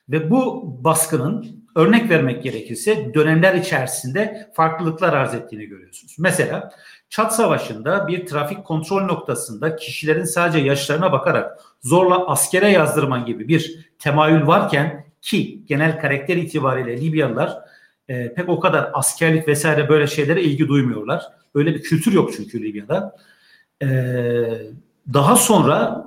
Ve 0.09 0.31
bu 0.31 0.64
baskının 0.85 1.64
örnek 1.77 2.11
vermek 2.11 2.42
gerekirse 2.42 3.14
dönemler 3.14 3.55
içerisinde 3.55 4.51
farklılıklar 4.55 5.12
arz 5.12 5.35
ettiğini 5.35 5.66
görüyorsunuz. 5.66 6.16
Mesela 6.18 6.72
Çat 7.09 7.35
Savaşı'nda 7.35 8.09
bir 8.09 8.27
trafik 8.27 8.64
kontrol 8.64 9.03
noktasında 9.03 9.77
kişilerin 9.77 10.25
sadece 10.25 10.59
yaşlarına 10.59 11.12
bakarak 11.12 11.61
zorla 11.83 12.27
askere 12.27 12.70
yazdırman 12.70 13.27
gibi 13.27 13.49
bir 13.49 13.90
temayül 13.99 14.46
varken 14.46 15.07
ki 15.22 15.62
genel 15.66 16.01
karakter 16.01 16.37
itibariyle 16.37 17.01
Libyalılar 17.01 17.59
e, 18.09 18.35
pek 18.35 18.49
o 18.49 18.61
kadar 18.61 18.90
askerlik 18.92 19.49
vesaire 19.49 19.88
böyle 19.88 20.07
şeylere 20.07 20.42
ilgi 20.42 20.68
duymuyorlar. 20.68 21.22
Öyle 21.57 21.75
bir 21.75 21.83
kültür 21.83 22.12
yok 22.12 22.31
çünkü 22.37 22.62
Libya'da. 22.62 23.16
E, 23.83 23.88
daha 25.12 25.37
sonra 25.37 26.07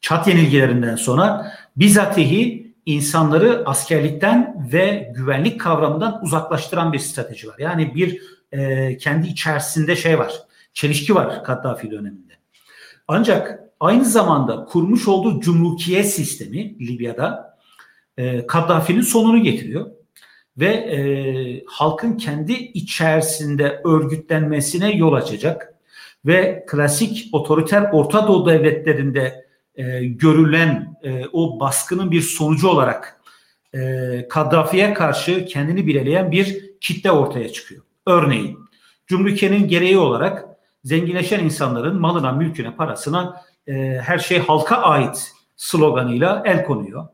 Çat 0.00 0.28
yenilgilerinden 0.28 0.96
sonra 0.96 1.52
bizatihi 1.76 2.74
insanları 2.86 3.62
askerlikten 3.66 4.68
ve 4.72 5.12
güvenlik 5.16 5.60
kavramından 5.60 6.20
uzaklaştıran 6.22 6.92
bir 6.92 6.98
strateji 6.98 7.48
var. 7.48 7.54
Yani 7.58 7.94
bir 7.94 8.22
e, 8.52 8.96
kendi 8.96 9.28
içerisinde 9.28 9.96
şey 9.96 10.18
var, 10.18 10.32
çelişki 10.74 11.14
var 11.14 11.44
Kaddafi 11.44 11.90
döneminde. 11.90 12.32
Ancak 13.08 13.60
aynı 13.80 14.04
zamanda 14.04 14.64
kurmuş 14.64 15.08
olduğu 15.08 15.40
cumhukiye 15.40 16.04
sistemi 16.04 16.88
Libya'da 16.88 17.58
e, 18.16 18.46
Kaddafi'nin 18.46 19.00
sonunu 19.00 19.42
getiriyor 19.42 19.90
ve 20.60 20.66
e, 20.66 21.64
halkın 21.66 22.16
kendi 22.16 22.52
içerisinde 22.52 23.80
örgütlenmesine 23.84 24.90
yol 24.96 25.12
açacak 25.12 25.74
ve 26.26 26.64
klasik 26.66 27.28
otoriter 27.32 27.90
Orta 27.92 28.28
Doğu 28.28 28.46
devletlerinde 28.46 29.44
e, 29.74 30.04
görülen 30.04 30.96
e, 31.02 31.24
o 31.32 31.60
baskının 31.60 32.10
bir 32.10 32.20
sonucu 32.20 32.68
olarak 32.68 33.20
e, 33.74 34.28
Kaddafi'ye 34.28 34.94
karşı 34.94 35.44
kendini 35.44 35.86
bileleyen 35.86 36.32
bir 36.32 36.70
kitle 36.80 37.10
ortaya 37.10 37.52
çıkıyor. 37.52 37.82
Örneğin 38.06 38.58
Cumhuriyet'in 39.06 39.68
gereği 39.68 39.98
olarak 39.98 40.44
zenginleşen 40.84 41.44
insanların 41.44 42.00
malına, 42.00 42.32
mülküne, 42.32 42.76
parasına 42.76 43.42
e, 43.66 43.72
her 44.02 44.18
şey 44.18 44.38
halka 44.38 44.76
ait 44.76 45.32
sloganıyla 45.56 46.42
el 46.46 46.64
konuyor. 46.64 47.06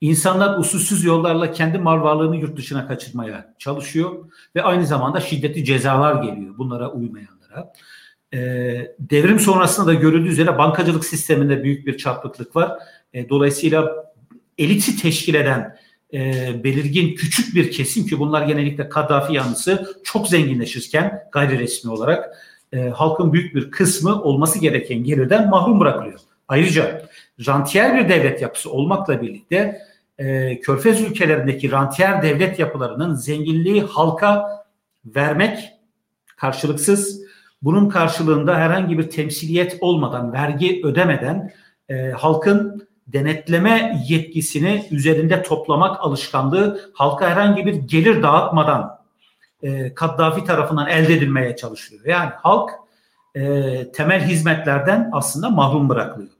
İnsanlar 0.00 0.58
usulsüz 0.58 1.04
yollarla 1.04 1.52
kendi 1.52 1.78
mal 1.78 2.02
varlığını 2.02 2.36
yurt 2.36 2.56
dışına 2.56 2.88
kaçırmaya 2.88 3.54
çalışıyor 3.58 4.10
ve 4.56 4.62
aynı 4.62 4.86
zamanda 4.86 5.20
şiddetli 5.20 5.64
cezalar 5.64 6.22
geliyor 6.22 6.58
bunlara 6.58 6.90
uymayanlara. 6.90 7.72
E, 8.34 8.38
devrim 8.98 9.40
sonrasında 9.40 9.86
da 9.86 9.94
görüldüğü 9.94 10.28
üzere 10.28 10.58
bankacılık 10.58 11.04
sisteminde 11.04 11.64
büyük 11.64 11.86
bir 11.86 11.98
çarpıklık 11.98 12.56
var. 12.56 12.78
E, 13.14 13.28
dolayısıyla 13.28 14.12
eliti 14.58 15.02
teşkil 15.02 15.34
eden 15.34 15.76
e, 16.14 16.50
belirgin 16.64 17.14
küçük 17.14 17.54
bir 17.54 17.70
kesim 17.70 18.06
ki 18.06 18.18
bunlar 18.18 18.42
genellikle 18.46 18.88
Kaddafi 18.88 19.34
yanlısı 19.34 20.00
çok 20.04 20.28
zenginleşirken 20.28 21.22
gayri 21.32 21.58
resmi 21.58 21.90
olarak 21.90 22.36
e, 22.72 22.88
halkın 22.88 23.32
büyük 23.32 23.54
bir 23.54 23.70
kısmı 23.70 24.22
olması 24.22 24.58
gereken 24.58 25.04
gelirden 25.04 25.48
mahrum 25.48 25.80
bırakılıyor. 25.80 26.20
Ayrıca 26.48 27.02
rantiyer 27.46 27.96
bir 27.96 28.08
devlet 28.08 28.42
yapısı 28.42 28.70
olmakla 28.70 29.22
birlikte 29.22 29.89
e, 30.20 30.60
Körfez 30.60 31.00
ülkelerindeki 31.00 31.70
rantiyer 31.70 32.22
devlet 32.22 32.58
yapılarının 32.58 33.14
zenginliği 33.14 33.82
halka 33.82 34.64
vermek 35.04 35.72
karşılıksız 36.36 37.20
bunun 37.62 37.88
karşılığında 37.88 38.56
herhangi 38.56 38.98
bir 38.98 39.10
temsiliyet 39.10 39.78
olmadan, 39.80 40.32
vergi 40.32 40.80
ödemeden 40.84 41.52
e, 41.88 42.10
halkın 42.10 42.88
denetleme 43.06 44.02
yetkisini 44.08 44.86
üzerinde 44.90 45.42
toplamak 45.42 46.04
alışkanlığı 46.04 46.90
halka 46.94 47.30
herhangi 47.30 47.66
bir 47.66 47.74
gelir 47.74 48.22
dağıtmadan 48.22 48.98
e, 49.62 49.94
Kaddafi 49.94 50.44
tarafından 50.44 50.88
elde 50.88 51.14
edilmeye 51.14 51.56
çalışılıyor. 51.56 52.06
Yani 52.06 52.30
halk 52.36 52.70
e, 53.34 53.92
temel 53.92 54.20
hizmetlerden 54.20 55.10
aslında 55.12 55.50
mahrum 55.50 55.88
bırakılıyor. 55.88 56.30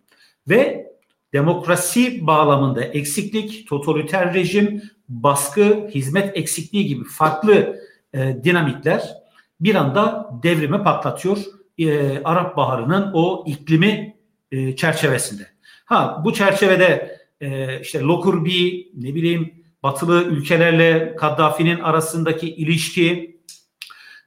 Ve 0.49 0.90
demokrasi 1.33 2.27
bağlamında 2.27 2.85
eksiklik, 2.85 3.69
totaliter 3.69 4.35
rejim, 4.35 4.83
baskı, 5.09 5.89
hizmet 5.95 6.37
eksikliği 6.37 6.87
gibi 6.87 7.05
farklı 7.05 7.77
e, 8.15 8.37
dinamikler 8.45 9.03
bir 9.61 9.75
anda 9.75 10.31
devrimi 10.43 10.83
patlatıyor. 10.83 11.39
E, 11.79 12.23
Arap 12.25 12.57
Baharı'nın 12.57 13.11
o 13.15 13.45
iklimi 13.47 14.17
e, 14.53 14.77
çerçevesinde. 14.77 15.47
Ha 15.85 16.23
bu 16.25 16.33
çerçevede 16.33 17.19
e, 17.41 17.81
işte 17.81 18.01
Lokurbi 18.01 18.89
ne 18.95 19.15
bileyim 19.15 19.55
batılı 19.83 20.25
ülkelerle 20.25 21.17
Kaddafi'nin 21.17 21.81
arasındaki 21.81 22.55
ilişki 22.55 23.40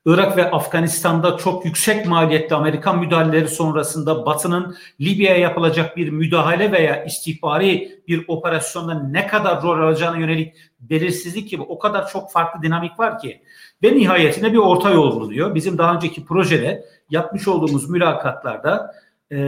Irak 0.06 0.38
ve 0.38 0.52
Afganistan'da 0.52 1.38
çok 1.38 1.66
yüksek 1.66 2.06
maliyetli 2.06 2.56
Amerikan 2.56 3.00
müdahaleleri 3.00 3.48
sonrasında 3.48 4.26
Batı'nın 4.26 4.76
Libya'ya 5.02 5.38
yapılacak 5.38 5.98
bir 5.98 6.10
müdahale 6.10 6.72
veya 6.72 7.04
istihbari 7.04 8.02
bir 8.08 8.26
operasyonda 8.28 8.94
ne 8.94 9.28
kadar 9.28 9.64
rol 9.64 9.88
alacağına 9.88 10.18
yönelik 10.18 10.54
belirsizlik 10.80 11.50
gibi 11.50 11.62
o 11.62 11.80
kadar 11.80 12.08
çok 12.08 12.32
farklı 12.32 12.62
dinamik 12.62 13.00
var 13.00 13.20
ki 13.20 13.42
ve 13.84 13.96
nihayetinde 13.96 14.54
bir 14.54 14.58
orta 14.58 14.90
yol 14.90 15.22
buluyor. 15.22 15.56
Bizim 15.56 15.78
daha 15.78 15.96
önceki 15.96 16.26
projede 16.26 16.86
yapmış 17.10 17.48
olduğumuz 17.48 17.90
mülakatlarda 17.90 18.96
e, 19.32 19.40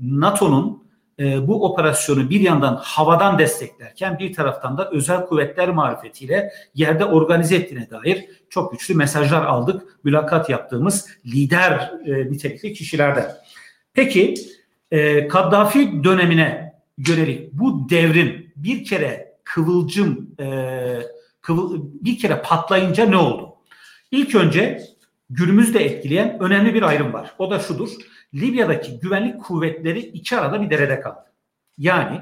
NATO'nun 0.00 0.87
e, 1.18 1.46
bu 1.48 1.64
operasyonu 1.64 2.30
bir 2.30 2.40
yandan 2.40 2.80
havadan 2.82 3.38
desteklerken 3.38 4.18
bir 4.18 4.32
taraftan 4.32 4.78
da 4.78 4.90
özel 4.90 5.26
kuvvetler 5.26 5.68
marifetiyle 5.68 6.52
yerde 6.74 7.04
organize 7.04 7.56
ettiğine 7.56 7.90
dair 7.90 8.24
çok 8.50 8.72
güçlü 8.72 8.94
mesajlar 8.94 9.44
aldık 9.44 9.82
mülakat 10.04 10.50
yaptığımız 10.50 11.08
lider 11.26 11.92
e, 12.06 12.30
nitelikli 12.30 12.72
kişilerden. 12.72 13.36
Peki 13.94 14.34
e, 14.90 15.28
Kaddafi 15.28 16.04
dönemine 16.04 16.74
yönelik 17.08 17.52
bu 17.52 17.90
devrim 17.90 18.52
bir 18.56 18.84
kere 18.84 19.34
kıvılcım 19.44 20.30
e, 20.40 20.46
kıvıl, 21.40 21.82
bir 22.00 22.18
kere 22.18 22.42
patlayınca 22.42 23.06
ne 23.06 23.16
oldu? 23.16 23.54
İlk 24.10 24.34
önce 24.34 24.82
günümüzde 25.30 25.84
etkileyen 25.84 26.38
önemli 26.40 26.74
bir 26.74 26.82
ayrım 26.82 27.12
var. 27.12 27.34
O 27.38 27.50
da 27.50 27.58
şudur. 27.58 27.88
Libya'daki 28.34 29.00
güvenlik 29.00 29.42
kuvvetleri 29.42 30.00
iki 30.00 30.36
arada 30.36 30.62
bir 30.62 30.70
derede 30.70 31.00
kaldı. 31.00 31.24
Yani 31.78 32.20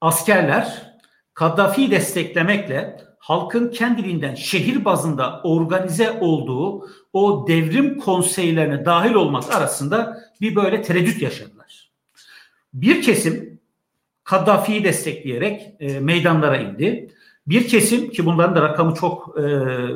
askerler 0.00 0.96
Kaddafi'yi 1.34 1.90
desteklemekle 1.90 2.96
halkın 3.18 3.70
kendiliğinden 3.70 4.34
şehir 4.34 4.84
bazında 4.84 5.40
organize 5.42 6.10
olduğu 6.20 6.88
o 7.12 7.48
devrim 7.48 7.98
konseylerine 7.98 8.84
dahil 8.84 9.14
olmak 9.14 9.54
arasında 9.54 10.20
bir 10.40 10.54
böyle 10.56 10.82
tereddüt 10.82 11.22
yaşadılar. 11.22 11.90
Bir 12.74 13.02
kesim 13.02 13.60
Kaddafi'yi 14.24 14.84
destekleyerek 14.84 15.74
e, 15.80 16.00
meydanlara 16.00 16.56
indi. 16.56 17.14
Bir 17.46 17.68
kesim 17.68 18.10
ki 18.10 18.26
bunların 18.26 18.56
da 18.56 18.62
rakamı 18.62 18.94
çok 18.94 19.38
e, 19.38 19.42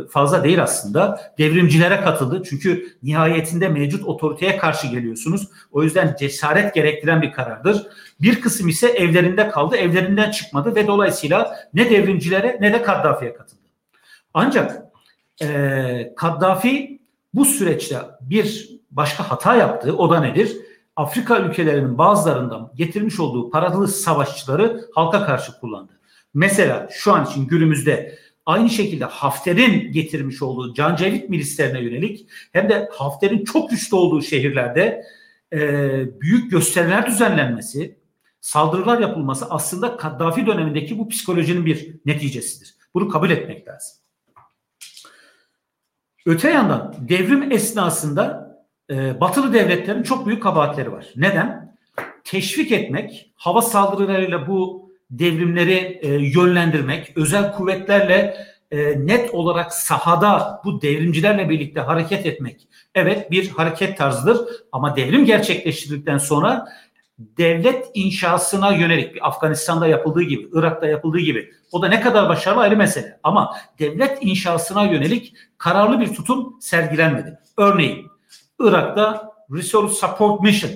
fazla 0.08 0.44
değil 0.44 0.62
aslında 0.62 1.20
devrimcilere 1.38 2.00
katıldı. 2.00 2.42
Çünkü 2.48 2.96
nihayetinde 3.02 3.68
mevcut 3.68 4.04
otoriteye 4.04 4.56
karşı 4.56 4.86
geliyorsunuz. 4.86 5.48
O 5.72 5.82
yüzden 5.82 6.16
cesaret 6.18 6.74
gerektiren 6.74 7.22
bir 7.22 7.32
karardır. 7.32 7.86
Bir 8.20 8.40
kısım 8.40 8.68
ise 8.68 8.88
evlerinde 8.88 9.48
kaldı, 9.48 9.76
evlerinden 9.76 10.30
çıkmadı 10.30 10.74
ve 10.74 10.86
dolayısıyla 10.86 11.56
ne 11.74 11.90
devrimcilere 11.90 12.58
ne 12.60 12.72
de 12.72 12.82
Kaddafi'ye 12.82 13.34
katıldı. 13.34 13.60
Ancak 14.34 14.82
e, 15.42 16.12
Kaddafi 16.16 17.00
bu 17.34 17.44
süreçte 17.44 17.98
bir 18.20 18.70
başka 18.90 19.30
hata 19.30 19.56
yaptı. 19.56 19.96
O 19.96 20.10
da 20.10 20.20
nedir? 20.20 20.56
Afrika 20.96 21.38
ülkelerinin 21.38 21.98
bazılarından 21.98 22.72
getirmiş 22.74 23.20
olduğu 23.20 23.50
paralı 23.50 23.88
savaşçıları 23.88 24.80
halka 24.94 25.26
karşı 25.26 25.60
kullandı. 25.60 25.92
Mesela 26.34 26.88
şu 26.92 27.12
an 27.12 27.26
için 27.26 27.46
günümüzde 27.46 28.18
aynı 28.46 28.70
şekilde 28.70 29.04
Hafter'in 29.04 29.92
getirmiş 29.92 30.42
olduğu 30.42 30.74
Cancevit 30.74 31.28
milislerine 31.28 31.80
yönelik 31.80 32.26
hem 32.52 32.68
de 32.68 32.88
Hafter'in 32.92 33.44
çok 33.44 33.70
güçlü 33.70 33.96
olduğu 33.96 34.22
şehirlerde 34.22 35.04
e, 35.52 35.60
büyük 36.20 36.50
gösteriler 36.50 37.06
düzenlenmesi, 37.06 37.98
saldırılar 38.40 39.00
yapılması 39.00 39.46
aslında 39.50 39.96
Kaddafi 39.96 40.46
dönemindeki 40.46 40.98
bu 40.98 41.08
psikolojinin 41.08 41.66
bir 41.66 41.96
neticesidir. 42.06 42.74
Bunu 42.94 43.08
kabul 43.08 43.30
etmek 43.30 43.68
lazım. 43.68 43.96
Öte 46.26 46.50
yandan 46.50 46.94
devrim 47.08 47.52
esnasında 47.52 48.54
e, 48.90 49.20
batılı 49.20 49.52
devletlerin 49.52 50.02
çok 50.02 50.26
büyük 50.26 50.42
kabahatleri 50.42 50.92
var. 50.92 51.06
Neden? 51.16 51.76
Teşvik 52.24 52.72
etmek, 52.72 53.32
hava 53.36 53.62
saldırılarıyla 53.62 54.48
bu 54.48 54.83
devrimleri 55.18 55.98
e, 56.02 56.08
yönlendirmek, 56.08 57.12
özel 57.16 57.52
kuvvetlerle 57.52 58.36
e, 58.70 59.06
net 59.06 59.34
olarak 59.34 59.74
sahada 59.74 60.60
bu 60.64 60.82
devrimcilerle 60.82 61.48
birlikte 61.48 61.80
hareket 61.80 62.26
etmek 62.26 62.68
evet 62.94 63.30
bir 63.30 63.48
hareket 63.48 63.98
tarzıdır 63.98 64.48
ama 64.72 64.96
devrim 64.96 65.24
gerçekleştirdikten 65.24 66.18
sonra 66.18 66.66
devlet 67.18 67.90
inşasına 67.94 68.72
yönelik 68.72 69.14
bir 69.14 69.28
Afganistan'da 69.28 69.86
yapıldığı 69.86 70.22
gibi, 70.22 70.48
Irak'ta 70.52 70.86
yapıldığı 70.86 71.18
gibi 71.18 71.50
o 71.72 71.82
da 71.82 71.88
ne 71.88 72.00
kadar 72.00 72.28
başarılı 72.28 72.60
ayrı 72.60 72.76
mesele 72.76 73.20
ama 73.22 73.56
devlet 73.78 74.18
inşasına 74.20 74.84
yönelik 74.84 75.34
kararlı 75.58 76.00
bir 76.00 76.14
tutum 76.14 76.56
sergilenmedi. 76.60 77.38
Örneğin 77.56 78.06
Irak'ta 78.60 79.32
Resource 79.50 79.94
Support 79.94 80.40
Mission 80.40 80.72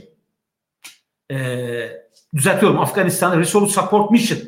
eee 1.30 2.07
düzeltiyorum 2.34 2.80
Afganistan 2.80 3.38
Resolute 3.38 3.72
Support 3.72 4.10
Mission 4.10 4.38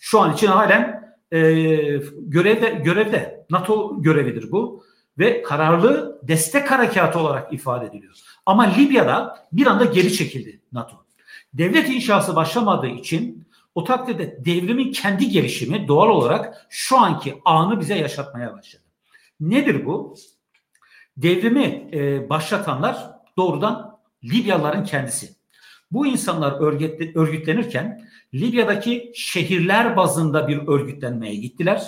şu 0.00 0.20
an 0.20 0.34
için 0.34 0.46
halen 0.46 1.14
e, 1.32 1.40
görevde 2.18 2.70
görevde 2.70 3.46
NATO 3.50 4.02
görevidir 4.02 4.52
bu 4.52 4.84
ve 5.18 5.42
kararlı 5.42 6.20
destek 6.22 6.70
harekatı 6.70 7.18
olarak 7.18 7.52
ifade 7.52 7.86
ediliyor. 7.86 8.14
Ama 8.46 8.62
Libya'da 8.62 9.46
bir 9.52 9.66
anda 9.66 9.84
geri 9.84 10.12
çekildi 10.12 10.60
NATO. 10.72 10.96
Devlet 11.54 11.88
inşası 11.88 12.36
başlamadığı 12.36 12.86
için 12.86 13.48
o 13.74 13.84
takdirde 13.84 14.44
devrimin 14.44 14.92
kendi 14.92 15.28
gelişimi 15.28 15.88
doğal 15.88 16.08
olarak 16.08 16.66
şu 16.68 16.98
anki 16.98 17.40
anı 17.44 17.80
bize 17.80 17.94
yaşatmaya 17.94 18.52
başladı. 18.56 18.82
Nedir 19.40 19.86
bu? 19.86 20.16
Devrimi 21.16 21.88
e, 21.92 22.30
başlatanlar 22.30 23.10
doğrudan 23.36 23.98
Libyalıların 24.24 24.84
kendisi. 24.84 25.39
Bu 25.92 26.06
insanlar 26.06 26.60
örgütlenirken 27.14 28.08
Libya'daki 28.34 29.12
şehirler 29.14 29.96
bazında 29.96 30.48
bir 30.48 30.68
örgütlenmeye 30.68 31.34
gittiler. 31.34 31.82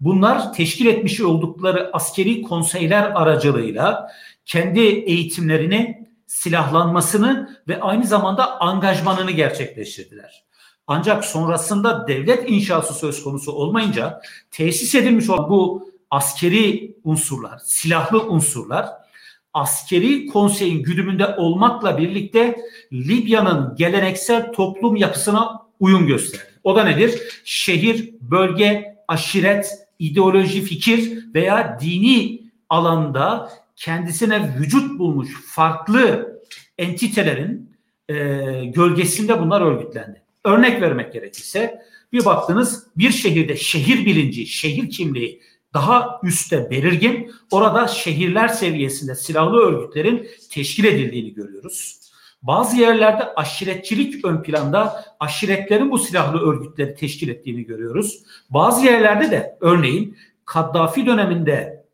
Bunlar 0.00 0.52
teşkil 0.52 0.86
etmiş 0.86 1.20
oldukları 1.20 1.90
askeri 1.92 2.42
konseyler 2.42 3.02
aracılığıyla 3.14 4.12
kendi 4.46 4.80
eğitimlerini, 4.80 6.08
silahlanmasını 6.26 7.60
ve 7.68 7.80
aynı 7.80 8.06
zamanda 8.06 8.60
angajmanını 8.60 9.30
gerçekleştirdiler. 9.30 10.44
Ancak 10.86 11.24
sonrasında 11.24 12.08
devlet 12.08 12.50
inşası 12.50 12.94
söz 12.94 13.22
konusu 13.22 13.52
olmayınca 13.52 14.20
tesis 14.50 14.94
edilmiş 14.94 15.30
olan 15.30 15.50
bu 15.50 15.90
askeri 16.10 16.96
unsurlar, 17.04 17.58
silahlı 17.64 18.22
unsurlar 18.22 18.86
askeri 19.54 20.26
konseyin 20.26 20.82
güdümünde 20.82 21.26
olmakla 21.26 21.98
birlikte 21.98 22.56
Libya'nın 22.92 23.76
geleneksel 23.76 24.52
toplum 24.52 24.96
yapısına 24.96 25.66
uyum 25.80 26.06
gösterdi. 26.06 26.50
O 26.64 26.76
da 26.76 26.84
nedir? 26.84 27.20
Şehir, 27.44 28.14
bölge, 28.20 28.96
aşiret, 29.08 29.78
ideoloji, 29.98 30.62
fikir 30.62 31.18
veya 31.34 31.78
dini 31.80 32.42
alanda 32.68 33.50
kendisine 33.76 34.54
vücut 34.58 34.98
bulmuş 34.98 35.28
farklı 35.46 36.32
entitelerin 36.78 37.70
e, 38.08 38.14
gölgesinde 38.64 39.40
bunlar 39.40 39.60
örgütlendi. 39.60 40.22
Örnek 40.44 40.80
vermek 40.80 41.12
gerekirse 41.12 41.82
bir 42.12 42.24
baktınız 42.24 42.86
bir 42.96 43.10
şehirde 43.10 43.56
şehir 43.56 44.06
bilinci, 44.06 44.46
şehir 44.46 44.90
kimliği 44.90 45.40
daha 45.74 46.20
üstte 46.22 46.70
belirgin. 46.70 47.32
Orada 47.50 47.88
şehirler 47.88 48.48
seviyesinde 48.48 49.14
silahlı 49.14 49.56
örgütlerin 49.56 50.28
teşkil 50.50 50.84
edildiğini 50.84 51.34
görüyoruz. 51.34 52.00
Bazı 52.42 52.76
yerlerde 52.76 53.34
aşiretçilik 53.34 54.24
ön 54.24 54.42
planda 54.42 55.04
aşiretlerin 55.20 55.90
bu 55.90 55.98
silahlı 55.98 56.40
örgütleri 56.40 56.94
teşkil 56.94 57.28
ettiğini 57.28 57.64
görüyoruz. 57.64 58.22
Bazı 58.50 58.86
yerlerde 58.86 59.30
de 59.30 59.58
örneğin 59.60 60.16
Kaddafi 60.44 61.06
döneminde 61.06 61.84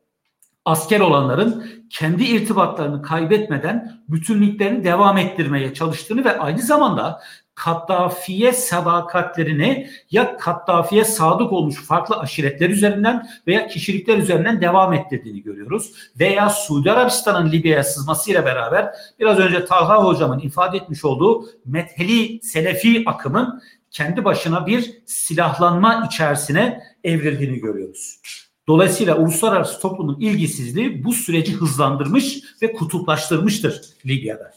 asker 0.65 0.99
olanların 0.99 1.65
kendi 1.89 2.23
irtibatlarını 2.23 3.01
kaybetmeden 3.01 4.01
bütünlüklerini 4.09 4.83
devam 4.83 5.17
ettirmeye 5.17 5.73
çalıştığını 5.73 6.25
ve 6.25 6.39
aynı 6.39 6.61
zamanda 6.61 7.21
Kaddafi'ye 7.57 8.53
sadakatlerini 8.53 9.89
ya 10.11 10.37
Kaddafi'ye 10.37 11.03
sadık 11.05 11.53
olmuş 11.53 11.85
farklı 11.85 12.19
aşiretler 12.19 12.69
üzerinden 12.69 13.27
veya 13.47 13.67
kişilikler 13.67 14.17
üzerinden 14.17 14.61
devam 14.61 14.93
ettirdiğini 14.93 15.43
görüyoruz. 15.43 15.93
Veya 16.19 16.49
Suudi 16.49 16.91
Arabistan'ın 16.91 17.51
Libya'ya 17.51 17.83
sızmasıyla 17.83 18.45
beraber 18.45 18.93
biraz 19.19 19.39
önce 19.39 19.65
Talha 19.65 20.03
hocamın 20.03 20.39
ifade 20.39 20.77
etmiş 20.77 21.05
olduğu 21.05 21.45
metheli 21.65 22.39
selefi 22.43 23.03
akımın 23.05 23.61
kendi 23.91 24.25
başına 24.25 24.67
bir 24.67 25.01
silahlanma 25.05 26.07
içerisine 26.07 26.83
evrildiğini 27.03 27.59
görüyoruz. 27.59 28.19
Dolayısıyla 28.67 29.17
uluslararası 29.17 29.81
toplumun 29.81 30.19
ilgisizliği 30.19 31.03
bu 31.03 31.13
süreci 31.13 31.53
hızlandırmış 31.53 32.39
ve 32.61 32.73
kutuplaştırmıştır 32.73 33.81
Libya'da. 34.05 34.56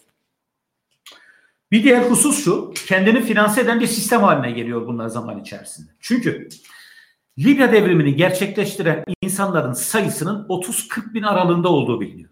Bir 1.73 1.85
diğer 1.85 2.03
husus 2.03 2.45
şu, 2.45 2.73
kendini 2.87 3.23
finanse 3.23 3.61
eden 3.61 3.81
bir 3.81 3.87
sistem 3.87 4.23
haline 4.23 4.51
geliyor 4.51 4.87
bunlar 4.87 5.09
zaman 5.09 5.39
içerisinde. 5.41 5.91
Çünkü 6.01 6.49
Libya 7.39 7.73
devrimini 7.73 8.17
gerçekleştiren 8.17 9.05
insanların 9.23 9.73
sayısının 9.73 10.47
30-40 10.49 11.15
bin 11.15 11.23
aralığında 11.23 11.69
olduğu 11.69 12.01
biliniyor. 12.01 12.31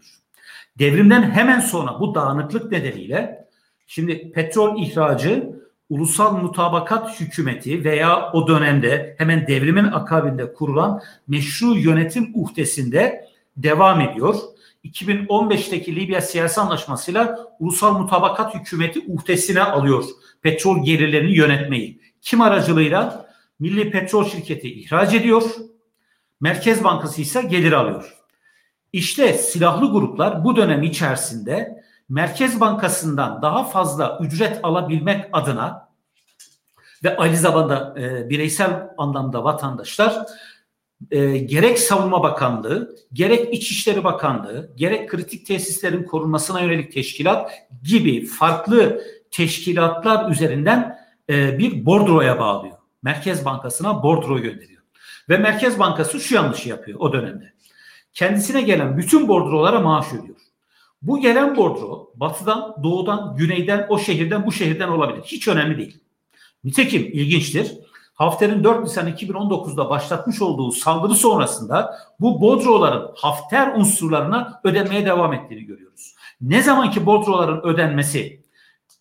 Devrimden 0.79 1.31
hemen 1.31 1.59
sonra 1.59 1.99
bu 1.99 2.15
dağınıklık 2.15 2.71
nedeniyle 2.71 3.47
şimdi 3.87 4.31
petrol 4.31 4.81
ihracı 4.81 5.59
ulusal 5.89 6.37
mutabakat 6.37 7.19
hükümeti 7.21 7.83
veya 7.83 8.31
o 8.31 8.47
dönemde 8.47 9.15
hemen 9.17 9.47
devrimin 9.47 9.83
akabinde 9.83 10.53
kurulan 10.53 11.01
meşru 11.27 11.75
yönetim 11.75 12.31
uhdesinde 12.33 13.25
devam 13.57 14.01
ediyor. 14.01 14.35
2015'teki 14.83 15.95
Libya 15.95 16.21
siyasi 16.21 16.61
anlaşmasıyla 16.61 17.37
ulusal 17.59 17.99
mutabakat 17.99 18.55
hükümeti 18.55 18.99
uhdesine 19.07 19.63
alıyor 19.63 20.03
petrol 20.41 20.85
gelirlerini 20.85 21.37
yönetmeyi. 21.37 22.01
Kim 22.21 22.41
aracılığıyla? 22.41 23.29
Milli 23.59 23.91
Petrol 23.91 24.25
Şirketi 24.25 24.73
ihraç 24.73 25.13
ediyor. 25.13 25.43
Merkez 26.41 26.83
Bankası 26.83 27.21
ise 27.21 27.41
gelir 27.41 27.71
alıyor. 27.71 28.15
İşte 28.93 29.33
silahlı 29.33 29.91
gruplar 29.91 30.43
bu 30.43 30.55
dönem 30.55 30.83
içerisinde 30.83 31.83
Merkez 32.09 32.59
Bankası'ndan 32.59 33.41
daha 33.41 33.63
fazla 33.63 34.19
ücret 34.21 34.59
alabilmek 34.63 35.25
adına 35.33 35.89
ve 37.03 37.17
aynı 37.17 37.37
zamanda 37.37 37.95
e, 37.99 38.29
bireysel 38.29 38.89
anlamda 38.97 39.43
vatandaşlar 39.43 40.25
e, 41.11 41.37
gerek 41.37 41.79
Savunma 41.79 42.23
Bakanlığı, 42.23 42.95
gerek 43.13 43.53
İçişleri 43.53 44.03
Bakanlığı, 44.03 44.71
gerek 44.75 45.09
kritik 45.09 45.45
tesislerin 45.45 46.03
korunmasına 46.03 46.61
yönelik 46.61 46.93
teşkilat 46.93 47.51
gibi 47.83 48.25
farklı 48.25 49.01
teşkilatlar 49.31 50.31
üzerinden 50.31 50.97
e, 51.29 51.57
bir 51.57 51.85
bordroya 51.85 52.39
bağlıyor. 52.39 52.75
Merkez 53.03 53.45
Bankası'na 53.45 54.03
bordro 54.03 54.39
gönderiyor. 54.39 54.81
Ve 55.29 55.37
Merkez 55.37 55.79
Bankası 55.79 56.19
şu 56.19 56.35
yanlışı 56.35 56.69
yapıyor 56.69 56.99
o 56.99 57.13
dönemde. 57.13 57.53
Kendisine 58.13 58.61
gelen 58.61 58.97
bütün 58.97 59.27
bordrolara 59.27 59.79
maaş 59.79 60.13
ödüyor. 60.13 60.35
Bu 61.01 61.21
gelen 61.21 61.57
bordro 61.57 62.11
batıdan, 62.15 62.75
doğudan, 62.83 63.35
güneyden, 63.37 63.85
o 63.89 63.99
şehirden, 63.99 64.45
bu 64.45 64.51
şehirden 64.51 64.87
olabilir. 64.87 65.23
Hiç 65.25 65.47
önemli 65.47 65.77
değil. 65.77 65.99
Nitekim 66.63 67.01
ilginçtir. 67.01 67.77
Hafter'in 68.19 68.63
4 68.63 68.83
Nisan 68.83 69.07
2019'da 69.07 69.89
başlatmış 69.89 70.41
olduğu 70.41 70.71
saldırı 70.71 71.15
sonrasında 71.15 71.95
bu 72.19 72.41
bodroların 72.41 73.11
Hafter 73.15 73.73
unsurlarına 73.75 74.61
ödenmeye 74.63 75.05
devam 75.05 75.33
ettiğini 75.33 75.63
görüyoruz. 75.65 76.15
Ne 76.41 76.63
zaman 76.63 76.91
ki 76.91 77.05
bodroların 77.05 77.61
ödenmesi 77.63 78.43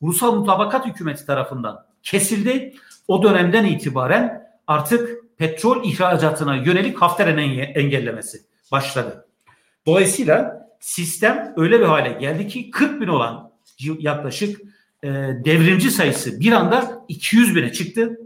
ulusal 0.00 0.35
mutabakat 0.35 0.87
hükümeti 0.87 1.26
tarafından 1.26 1.87
kesildi, 2.02 2.74
o 3.09 3.22
dönemden 3.22 3.64
itibaren 3.64 4.42
artık 4.66 5.24
petrol 5.38 5.85
ihracatına 5.85 6.57
yönelik 6.57 7.02
Hafter'in 7.02 7.59
engellemesi 7.74 8.38
başladı. 8.72 9.26
Dolayısıyla 9.87 10.68
sistem 10.81 11.54
öyle 11.57 11.81
bir 11.81 11.87
hale 11.87 12.12
geldi 12.12 12.48
ki 12.48 12.70
40 12.70 13.00
bin 13.00 13.09
olan 13.09 13.50
yaklaşık 13.98 14.61
devrimci 15.44 15.90
sayısı 15.90 16.40
bir 16.40 16.52
anda 16.52 17.04
200 17.09 17.57
bine 17.57 17.72
çıktı. 17.72 18.18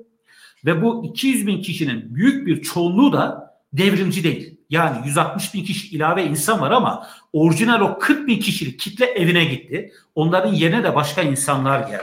Ve 0.65 0.83
bu 0.83 1.05
200 1.05 1.47
bin 1.47 1.63
kişinin 1.63 2.15
büyük 2.15 2.47
bir 2.47 2.63
çoğunluğu 2.63 3.13
da 3.13 3.55
devrimci 3.73 4.25
değil. 4.25 4.59
Yani 4.71 5.07
160 5.07 5.55
bin 5.55 5.65
kişi 5.65 5.97
ilave 5.97 6.25
insan 6.25 6.61
var 6.61 6.71
ama 6.71 7.09
orijinal 7.33 7.81
o 7.81 7.99
40 7.99 8.29
bin 8.29 8.39
kişilik 8.39 8.81
kitle 8.81 9.07
evine 9.07 9.45
gitti. 9.45 9.93
Onların 10.15 10.55
yerine 10.55 10.85
de 10.85 10.95
başka 10.95 11.23
insanlar 11.23 11.81
geldi. 11.81 12.03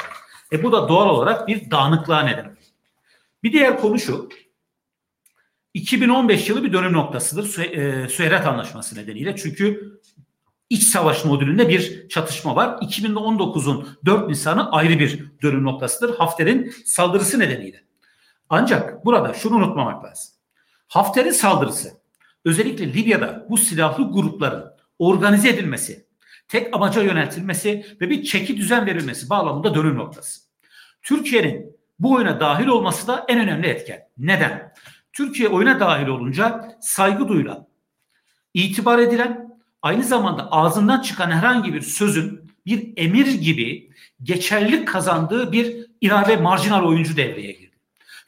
E 0.51 0.63
bu 0.63 0.71
da 0.71 0.89
doğal 0.89 1.09
olarak 1.09 1.47
bir 1.47 1.71
dağınıklığa 1.71 2.21
neden 2.21 2.57
Bir 3.43 3.53
diğer 3.53 3.79
konu 3.79 3.99
şu. 3.99 4.29
2015 5.73 6.49
yılı 6.49 6.63
bir 6.63 6.73
dönüm 6.73 6.93
noktasıdır 6.93 7.45
Süheyrat 8.09 8.47
Anlaşması 8.47 8.95
nedeniyle. 8.95 9.35
Çünkü 9.35 9.99
iç 10.69 10.83
savaş 10.83 11.25
modülünde 11.25 11.69
bir 11.69 12.09
çatışma 12.09 12.55
var. 12.55 12.77
2019'un 12.81 13.87
4 14.05 14.29
Nisan'ı 14.29 14.71
ayrı 14.71 14.99
bir 14.99 15.25
dönüm 15.41 15.63
noktasıdır. 15.63 16.17
Hafter'in 16.17 16.73
saldırısı 16.85 17.39
nedeniyle. 17.39 17.88
Ancak 18.49 19.05
burada 19.05 19.33
şunu 19.33 19.55
unutmamak 19.55 20.05
lazım. 20.05 20.33
Hafter'in 20.87 21.31
saldırısı 21.31 21.89
özellikle 22.45 22.93
Libya'da 22.93 23.47
bu 23.49 23.57
silahlı 23.57 24.11
grupların 24.11 24.65
organize 24.99 25.49
edilmesi, 25.49 26.05
tek 26.47 26.75
amaca 26.75 27.01
yöneltilmesi 27.01 27.85
ve 28.01 28.09
bir 28.09 28.23
çeki 28.23 28.57
düzen 28.57 28.85
verilmesi 28.85 29.29
bağlamında 29.29 29.75
dönüm 29.75 29.97
noktası. 29.97 30.41
Türkiye'nin 31.01 31.77
bu 31.99 32.11
oyuna 32.11 32.39
dahil 32.39 32.67
olması 32.67 33.07
da 33.07 33.25
en 33.27 33.39
önemli 33.39 33.67
etken. 33.67 34.07
Neden? 34.17 34.73
Türkiye 35.13 35.49
oyuna 35.49 35.79
dahil 35.79 36.07
olunca 36.07 36.77
saygı 36.81 37.27
duyulan, 37.27 37.67
itibar 38.53 38.99
edilen, 38.99 39.59
aynı 39.81 40.03
zamanda 40.03 40.51
ağzından 40.51 41.01
çıkan 41.01 41.31
herhangi 41.31 41.73
bir 41.73 41.81
sözün 41.81 42.51
bir 42.65 42.93
emir 42.97 43.27
gibi 43.27 43.91
geçerlilik 44.23 44.87
kazandığı 44.87 45.51
bir 45.51 45.85
irade 46.01 46.37
marjinal 46.37 46.85
oyuncu 46.85 47.17
devreye 47.17 47.51
girdi. 47.51 47.68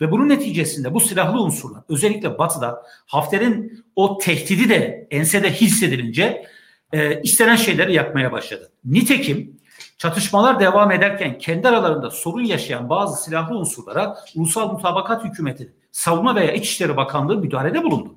Ve 0.02 0.12
bunun 0.12 0.30
neticesinde 0.30 0.94
bu 0.94 1.00
silahlı 1.00 1.42
unsurlar 1.42 1.84
özellikle 1.90 2.38
batıda 2.38 2.84
Hafter'in 3.06 3.86
o 3.96 4.18
tehdidi 4.18 4.70
de 4.70 5.08
ensede 5.12 5.52
hissedilince 5.52 6.46
e, 6.94 7.22
istenen 7.22 7.56
şeyleri 7.56 7.94
yapmaya 7.94 8.32
başladı. 8.32 8.72
Nitekim 8.86 9.58
çatışmalar 9.98 10.60
devam 10.60 10.92
ederken 10.92 11.38
kendi 11.38 11.68
aralarında 11.68 12.10
sorun 12.10 12.44
yaşayan 12.44 12.90
bazı 12.90 13.24
silahlı 13.24 13.58
unsurlara 13.58 14.18
Ulusal 14.36 14.72
Mutabakat 14.72 15.24
Hükümeti, 15.24 15.74
Savunma 15.92 16.36
veya 16.36 16.52
İçişleri 16.52 16.98
Bakanlığı 16.98 17.38
müdahalede 17.38 17.84
bulundu. 17.84 18.16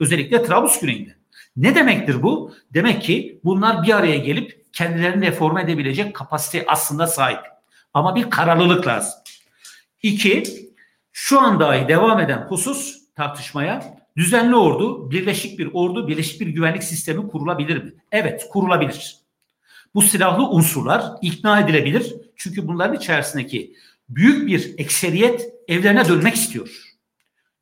Özellikle 0.00 0.42
Trablus 0.42 0.80
güneyinde. 0.80 1.16
Ne 1.56 1.74
demektir 1.74 2.22
bu? 2.22 2.52
Demek 2.74 3.02
ki 3.02 3.40
bunlar 3.44 3.82
bir 3.82 3.96
araya 3.96 4.16
gelip 4.16 4.66
kendilerini 4.72 5.26
reforme 5.26 5.62
edebilecek 5.62 6.14
kapasite 6.14 6.64
aslında 6.68 7.06
sahip. 7.06 7.40
Ama 7.94 8.16
bir 8.16 8.30
kararlılık 8.30 8.86
lazım. 8.86 9.14
İki, 10.02 10.42
şu 11.12 11.40
an 11.40 11.60
dahi 11.60 11.88
devam 11.88 12.20
eden 12.20 12.46
husus 12.48 13.02
tartışmaya 13.14 13.98
düzenli 14.16 14.56
ordu, 14.56 15.10
birleşik 15.10 15.58
bir 15.58 15.70
ordu, 15.72 16.08
birleşik 16.08 16.40
bir 16.40 16.46
güvenlik 16.46 16.82
sistemi 16.82 17.28
kurulabilir 17.28 17.84
mi? 17.84 17.92
Evet, 18.12 18.48
kurulabilir. 18.50 19.16
Bu 19.94 20.02
silahlı 20.02 20.48
unsurlar 20.48 21.04
ikna 21.22 21.60
edilebilir. 21.60 22.14
Çünkü 22.36 22.68
bunların 22.68 22.96
içerisindeki 22.96 23.76
büyük 24.08 24.46
bir 24.46 24.74
ekseriyet 24.78 25.54
evlerine 25.68 26.08
dönmek 26.08 26.34
istiyor. 26.34 26.92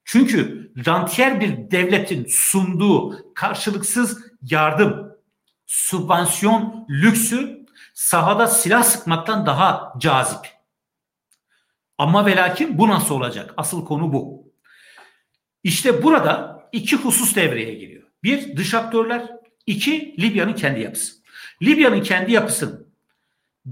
Çünkü 0.05 0.73
rantiyer 0.87 1.41
bir 1.41 1.71
devletin 1.71 2.27
sunduğu 2.29 3.17
karşılıksız 3.35 4.19
yardım, 4.43 5.17
subvansiyon 5.67 6.87
lüksü 6.91 7.67
sahada 7.95 8.47
silah 8.47 8.83
sıkmaktan 8.83 9.47
daha 9.47 9.93
cazip. 9.99 10.60
Ama 12.01 12.27
ve 12.27 12.37
lakin 12.37 12.79
bu 12.79 12.89
nasıl 12.89 13.15
olacak? 13.15 13.55
Asıl 13.57 13.85
konu 13.85 14.13
bu. 14.13 14.53
İşte 15.65 16.03
burada 16.03 16.63
iki 16.73 16.97
husus 16.97 17.37
devreye 17.37 17.75
giriyor. 17.75 18.03
Bir 18.23 18.57
dış 18.57 18.75
aktörler, 18.75 19.31
iki 19.67 20.15
Libya'nın 20.19 20.53
kendi 20.53 20.81
yapısı. 20.81 21.13
Libya'nın 21.63 22.03
kendi 22.03 22.33
yapısının 22.33 22.87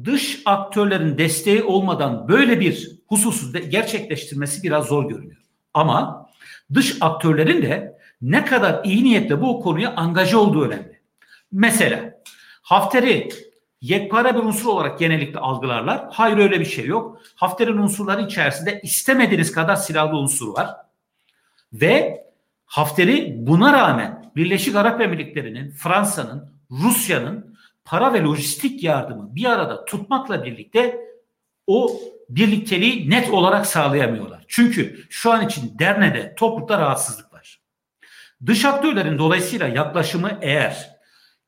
dış 0.05 0.43
aktörlerin 0.45 1.18
desteği 1.18 1.62
olmadan 1.62 2.29
böyle 2.29 2.61
bir 2.61 2.99
hususu 3.07 3.53
gerçekleştirmesi 3.53 4.62
biraz 4.62 4.87
zor 4.87 5.09
görünüyor. 5.09 5.43
Ama 5.74 6.31
dış 6.74 6.97
aktörlerin 7.01 7.62
de 7.62 7.99
ne 8.22 8.45
kadar 8.45 8.85
iyi 8.85 9.05
niyetle 9.05 9.41
bu 9.41 9.61
konuya 9.61 9.95
angaje 9.97 10.37
olduğu 10.37 10.64
önemli. 10.64 11.01
Mesela 11.53 12.14
Hafter'i 12.62 13.29
yekpare 13.81 14.35
bir 14.35 14.41
unsur 14.41 14.68
olarak 14.68 14.99
genellikle 14.99 15.39
algılarlar. 15.39 16.07
Hayır 16.11 16.39
öyle 16.39 16.61
bir 16.61 16.64
şey 16.64 16.87
yok. 16.87 17.20
Hafter'in 17.35 17.76
unsurları 17.76 18.22
içerisinde 18.22 18.81
istemediğiniz 18.83 19.53
kadar 19.53 19.76
silahlı 19.76 20.16
unsur 20.16 20.55
var. 20.55 20.70
Ve 21.72 22.24
Hafter'i 22.66 23.35
buna 23.39 23.72
rağmen 23.72 24.33
Birleşik 24.37 24.76
Arap 24.76 25.01
Emirlikleri'nin, 25.01 25.70
Fransa'nın, 25.70 26.53
Rusya'nın 26.70 27.59
para 27.85 28.12
ve 28.12 28.22
lojistik 28.22 28.85
yardımı 28.85 29.35
bir 29.35 29.45
arada 29.45 29.85
tutmakla 29.85 30.45
birlikte 30.45 31.01
o 31.66 32.01
birlikteliği 32.29 33.11
net 33.11 33.31
olarak 33.31 33.66
sağlayamıyorlar. 33.66 34.45
Çünkü 34.49 35.07
şu 35.11 35.33
an 35.33 35.47
için 35.47 35.79
Derne'de 35.79 36.35
toplulukta 36.35 36.79
rahatsızlık 36.79 37.33
var. 37.33 37.61
Dış 38.47 38.64
aktörlerin 38.64 39.18
dolayısıyla 39.18 39.68
yaklaşımı 39.68 40.39
eğer 40.41 40.98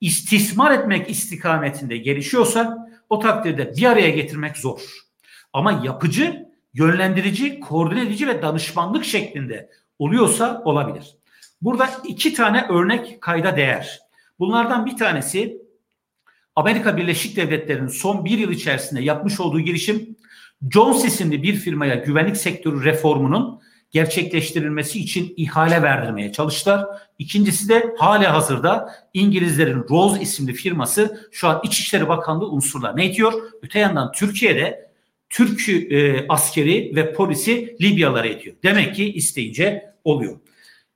istismar 0.01 0.71
etmek 0.71 1.11
istikametinde 1.11 1.97
gelişiyorsa 1.97 2.89
o 3.09 3.19
takdirde 3.19 3.73
bir 3.77 3.85
araya 3.85 4.11
getirmek 4.11 4.57
zor. 4.57 4.81
Ama 5.53 5.83
yapıcı, 5.85 6.47
yönlendirici, 6.75 7.61
koordine 7.61 8.03
edici 8.03 8.29
ve 8.29 8.43
danışmanlık 8.43 9.05
şeklinde 9.05 9.71
oluyorsa 9.99 10.63
olabilir. 10.65 11.17
Burada 11.63 11.91
iki 12.05 12.35
tane 12.35 12.67
örnek 12.69 13.21
kayda 13.21 13.57
değer. 13.57 14.01
Bunlardan 14.39 14.87
bir 14.87 14.97
tanesi 14.97 15.63
Amerika 16.57 16.97
Birleşik 16.97 17.37
Devletleri'nin 17.37 17.89
son 17.89 18.25
bir 18.25 18.39
yıl 18.39 18.51
içerisinde 18.51 19.03
yapmış 19.03 19.41
olduğu 19.41 19.61
girişim 19.61 20.17
Jones 20.71 21.05
isimli 21.05 21.43
bir 21.43 21.55
firmaya 21.55 21.95
güvenlik 21.95 22.37
sektörü 22.37 22.85
reformunun 22.85 23.61
gerçekleştirilmesi 23.91 24.99
için 24.99 25.35
ihale 25.37 25.83
verdirmeye 25.83 26.33
çalıştılar. 26.33 26.87
İkincisi 27.19 27.69
de 27.69 27.95
hala 27.99 28.35
hazırda 28.35 28.95
İngilizlerin 29.15 29.85
Rose 29.91 30.21
isimli 30.21 30.53
firması 30.53 31.29
şu 31.33 31.49
an 31.49 31.61
İçişleri 31.65 32.09
Bakanlığı 32.09 32.51
unsurlar 32.51 32.97
ne 32.97 33.15
diyor? 33.15 33.33
Öte 33.63 33.79
yandan 33.79 34.13
Türkiye'de 34.13 34.91
Türk 35.31 35.69
e, 35.69 36.27
askeri 36.29 36.97
ve 36.97 37.13
polisi 37.13 37.77
Libyalara 37.81 38.27
ediyor. 38.27 38.57
Demek 38.63 38.95
ki 38.95 39.13
isteyince 39.13 39.95
oluyor. 40.05 40.41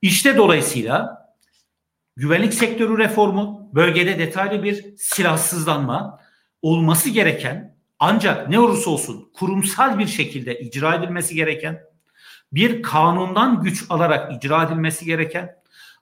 İşte 0.01 0.37
dolayısıyla 0.37 1.25
güvenlik 2.15 2.53
sektörü 2.53 2.97
reformu, 2.97 3.69
bölgede 3.73 4.19
detaylı 4.19 4.63
bir 4.63 4.85
silahsızlanma 4.97 6.19
olması 6.61 7.09
gereken 7.09 7.75
ancak 7.99 8.49
ne 8.49 8.59
olursa 8.59 8.89
olsun 8.89 9.29
kurumsal 9.33 9.99
bir 9.99 10.07
şekilde 10.07 10.59
icra 10.59 10.95
edilmesi 10.95 11.35
gereken, 11.35 11.81
bir 12.51 12.81
kanundan 12.81 13.61
güç 13.61 13.85
alarak 13.89 14.33
icra 14.33 14.63
edilmesi 14.63 15.05
gereken, 15.05 15.55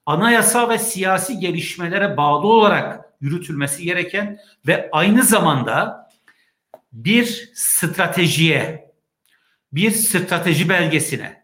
anayasa 0.06 0.70
ve 0.70 0.78
siyasi 0.78 1.40
gelişmelere 1.40 2.18
bağlı 2.18 2.48
olarak 2.48 3.14
yürütülmesi 3.22 3.84
gereken 3.84 4.40
ve 4.68 4.90
aynı 4.92 5.24
zamanda 5.24 6.10
bir 6.94 7.52
stratejiye, 7.54 8.92
bir 9.74 9.92
strateji 9.92 10.70
belgesine, 10.70 11.44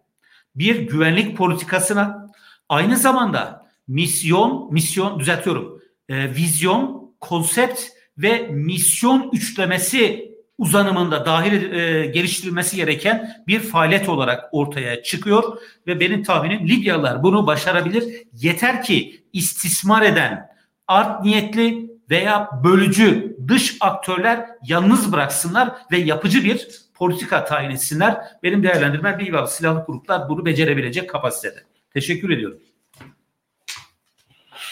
bir 0.55 0.75
güvenlik 0.75 1.37
politikasına, 1.37 2.31
aynı 2.69 2.97
zamanda 2.97 3.69
misyon, 3.87 4.73
misyon 4.73 5.19
düzeltiyorum, 5.19 5.81
e, 6.09 6.35
vizyon, 6.35 7.13
konsept 7.19 7.81
ve 8.17 8.47
misyon 8.47 9.29
üçlemesi 9.33 10.31
uzanımında 10.59 11.25
dahil 11.25 11.73
e, 11.73 12.05
geliştirilmesi 12.05 12.75
gereken 12.75 13.43
bir 13.47 13.59
faaliyet 13.59 14.09
olarak 14.09 14.49
ortaya 14.51 15.03
çıkıyor 15.03 15.57
ve 15.87 15.99
benim 15.99 16.23
tahminim 16.23 16.67
Libyalılar 16.67 17.23
bunu 17.23 17.47
başarabilir. 17.47 18.27
Yeter 18.33 18.83
ki 18.83 19.23
istismar 19.33 20.01
eden 20.01 20.49
art 20.87 21.23
niyetli 21.23 21.89
veya 22.09 22.49
bölücü 22.63 23.37
dış 23.47 23.77
aktörler 23.79 24.45
yalnız 24.67 25.11
bıraksınlar 25.11 25.71
ve 25.91 25.97
yapıcı 25.97 26.43
bir 26.43 26.67
politika 26.93 27.45
tayin 27.45 27.69
etsinler. 27.69 28.17
Benim 28.43 28.63
değerlendirmem 28.63 29.19
Libyalı 29.19 29.47
silahlı 29.47 29.85
gruplar 29.87 30.29
bunu 30.29 30.45
becerebilecek 30.45 31.09
kapasitede. 31.09 31.63
Teşekkür 31.93 32.29
ediyorum. 32.29 32.59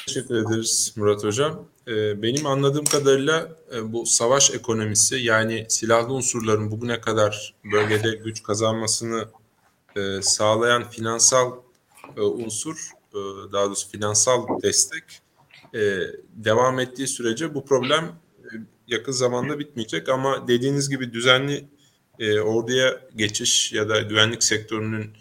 Teşekkür 0.06 0.36
ederiz 0.36 0.94
Murat 0.98 1.24
Hocam. 1.24 1.68
Ee, 1.88 2.22
benim 2.22 2.46
anladığım 2.46 2.86
kadarıyla 2.86 3.56
e, 3.76 3.94
bu 3.94 4.06
savaş 4.06 4.52
ekonomisi 4.52 5.16
yani 5.16 5.66
silahlı 5.70 6.14
unsurların 6.14 6.72
bugüne 6.72 7.02
kadar 7.02 7.56
bölgede 7.72 8.16
güç 8.16 8.44
kazanmasını 8.44 9.28
e, 9.96 10.22
sağlayan 10.22 10.90
finansal 10.90 11.52
e, 12.18 12.22
unsur, 12.22 12.92
daha 13.54 13.66
doğrusu 13.66 13.90
finansal 13.90 14.62
destek 14.62 15.04
devam 16.34 16.80
ettiği 16.80 17.08
sürece 17.08 17.56
bu 17.56 17.66
problem 17.66 18.16
yakın 18.88 19.12
zamanda 19.12 19.60
bitmeyecek 19.60 20.10
ama 20.10 20.48
dediğiniz 20.48 20.90
gibi 20.90 21.14
düzenli 21.14 21.68
orduya 22.44 23.02
geçiş 23.16 23.74
ya 23.74 23.90
da 23.90 24.02
güvenlik 24.02 24.44
sektörünün 24.44 25.12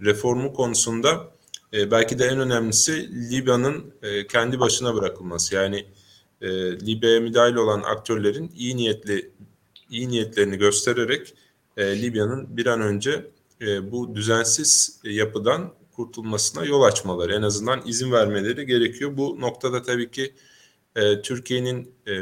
reformu 0.00 0.54
konusunda 0.54 1.30
belki 1.72 2.18
de 2.18 2.24
en 2.24 2.40
önemlisi 2.40 3.10
Libya'nın 3.30 3.94
kendi 4.28 4.60
başına 4.60 4.94
bırakılması. 4.94 5.54
Yani 5.54 5.86
e, 6.40 6.48
Libya'ya 6.86 7.20
müdahil 7.20 7.54
olan 7.54 7.82
aktörlerin 7.82 8.52
iyi 8.56 8.76
niyetli 8.76 9.30
iyi 9.90 10.08
niyetlerini 10.08 10.56
göstererek 10.58 11.34
e, 11.76 12.02
Libya'nın 12.02 12.56
bir 12.56 12.66
an 12.66 12.80
önce 12.80 13.30
e, 13.60 13.92
bu 13.92 14.14
düzensiz 14.14 15.00
yapıdan 15.04 15.74
kurtulmasına 15.92 16.64
yol 16.64 16.82
açmaları, 16.82 17.34
en 17.34 17.42
azından 17.42 17.82
izin 17.86 18.12
vermeleri 18.12 18.66
gerekiyor. 18.66 19.16
Bu 19.16 19.40
noktada 19.40 19.82
tabii 19.82 20.10
ki 20.10 20.34
e, 20.96 21.22
Türkiye'nin 21.22 21.94
e, 22.08 22.12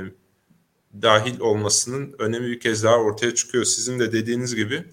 dahil 1.02 1.40
olmasının 1.40 2.14
önemi 2.18 2.48
bir 2.48 2.60
kez 2.60 2.84
daha 2.84 2.96
ortaya 2.96 3.34
çıkıyor. 3.34 3.64
Sizin 3.64 3.98
de 3.98 4.12
dediğiniz 4.12 4.54
gibi 4.54 4.84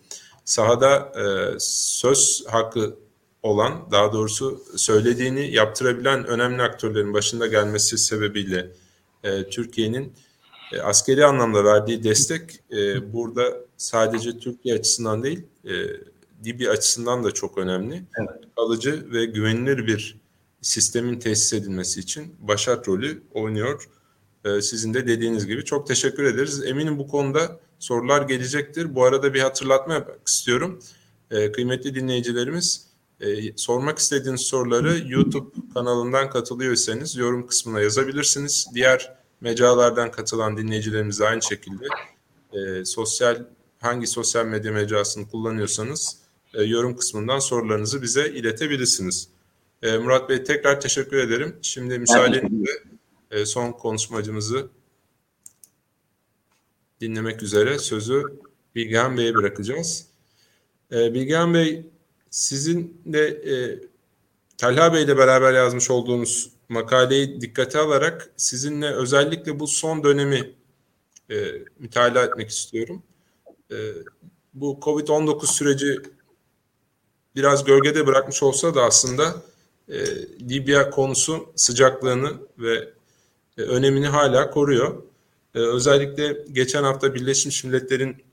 sahada 0.45 1.13
e, 1.15 1.23
söz 1.59 2.43
hakkı 2.47 2.95
olan, 3.43 3.91
daha 3.91 4.13
doğrusu 4.13 4.63
söylediğini 4.75 5.51
yaptırabilen 5.53 6.25
önemli 6.25 6.61
aktörlerin 6.61 7.13
başında 7.13 7.47
gelmesi 7.47 7.97
sebebiyle 7.97 8.71
e, 9.23 9.49
Türkiye'nin 9.49 10.13
e, 10.73 10.79
askeri 10.79 11.25
anlamda 11.25 11.63
verdiği 11.63 12.03
destek 12.03 12.59
e, 12.71 13.13
burada 13.13 13.57
sadece 13.77 14.39
Türkiye 14.39 14.75
açısından 14.75 15.23
değil, 15.23 15.43
e, 15.65 15.71
Libya 16.45 16.71
açısından 16.71 17.23
da 17.23 17.31
çok 17.31 17.57
önemli. 17.57 18.03
Evet. 18.19 18.29
Kalıcı 18.55 19.13
ve 19.13 19.25
güvenilir 19.25 19.87
bir 19.87 20.21
sistemin 20.61 21.19
tesis 21.19 21.53
edilmesi 21.53 21.99
için 21.99 22.35
başat 22.39 22.87
rolü 22.87 23.23
oynuyor. 23.33 23.89
E, 24.45 24.61
sizin 24.61 24.93
de 24.93 25.07
dediğiniz 25.07 25.47
gibi 25.47 25.65
çok 25.65 25.87
teşekkür 25.87 26.23
ederiz. 26.23 26.65
Eminim 26.65 26.99
bu 26.99 27.07
konuda 27.07 27.59
sorular 27.79 28.21
gelecektir. 28.21 28.95
Bu 28.95 29.03
arada 29.03 29.33
bir 29.33 29.39
hatırlatma 29.39 29.93
yapmak 29.93 30.27
istiyorum. 30.27 30.79
E, 31.31 31.51
kıymetli 31.51 31.95
dinleyicilerimiz, 31.95 32.87
e, 33.21 33.57
sormak 33.57 33.99
istediğiniz 33.99 34.41
soruları 34.41 35.03
YouTube 35.07 35.49
kanalından 35.73 36.29
katılıyorsanız 36.29 37.15
yorum 37.15 37.47
kısmına 37.47 37.81
yazabilirsiniz. 37.81 38.67
Diğer 38.73 39.15
mecralardan 39.41 40.11
katılan 40.11 40.57
dinleyicilerimiz 40.57 41.19
de 41.19 41.27
aynı 41.27 41.41
şekilde 41.41 41.85
e, 42.53 42.85
sosyal 42.85 43.45
hangi 43.79 44.07
sosyal 44.07 44.45
medya 44.45 44.71
mecrasını 44.71 45.29
kullanıyorsanız 45.29 46.17
e, 46.53 46.63
yorum 46.63 46.95
kısmından 46.95 47.39
sorularınızı 47.39 48.01
bize 48.01 48.29
iletebilirsiniz. 48.29 49.27
E, 49.81 49.97
Murat 49.97 50.29
Bey 50.29 50.43
tekrar 50.43 50.81
teşekkür 50.81 51.17
ederim. 51.17 51.55
Şimdi 51.61 51.99
müsaadenizle 51.99 52.71
e, 53.31 53.45
son 53.45 53.71
konuşmacımızı 53.71 54.69
dinlemek 57.01 57.43
üzere 57.43 57.79
sözü 57.79 58.23
Bilgehan 58.75 59.17
Bey'e 59.17 59.35
bırakacağız. 59.35 60.05
E, 60.91 61.13
Bilgehan 61.13 61.53
Bey 61.53 61.91
sizin 62.31 63.01
de 63.05 63.27
e, 63.27 63.53
Talha 64.57 64.93
Bey 64.93 65.03
ile 65.03 65.17
beraber 65.17 65.53
yazmış 65.53 65.91
olduğunuz 65.91 66.51
makaleyi 66.69 67.41
dikkate 67.41 67.79
alarak 67.79 68.31
sizinle 68.37 68.93
özellikle 68.93 69.59
bu 69.59 69.67
son 69.67 70.03
dönemi 70.03 70.53
e, 71.29 71.35
mütalaa 71.79 72.23
etmek 72.23 72.49
istiyorum. 72.49 73.03
E, 73.71 73.75
bu 74.53 74.79
Covid-19 74.81 75.45
süreci 75.45 75.97
biraz 77.35 77.63
gölgede 77.63 78.07
bırakmış 78.07 78.43
olsa 78.43 78.75
da 78.75 78.83
aslında 78.83 79.35
e, 79.89 80.05
Libya 80.49 80.89
konusu 80.89 81.53
sıcaklığını 81.55 82.33
ve 82.57 82.89
e, 83.57 83.61
önemini 83.61 84.07
hala 84.07 84.51
koruyor. 84.51 85.03
E, 85.55 85.59
özellikle 85.59 86.45
geçen 86.51 86.83
hafta 86.83 87.15
Birleşmiş 87.15 87.63
Milletler'in 87.63 88.23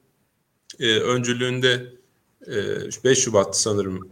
e, 0.81 0.99
öncülüğünde 1.01 1.98
5 2.47 3.19
Şubat 3.19 3.57
sanırım 3.57 4.09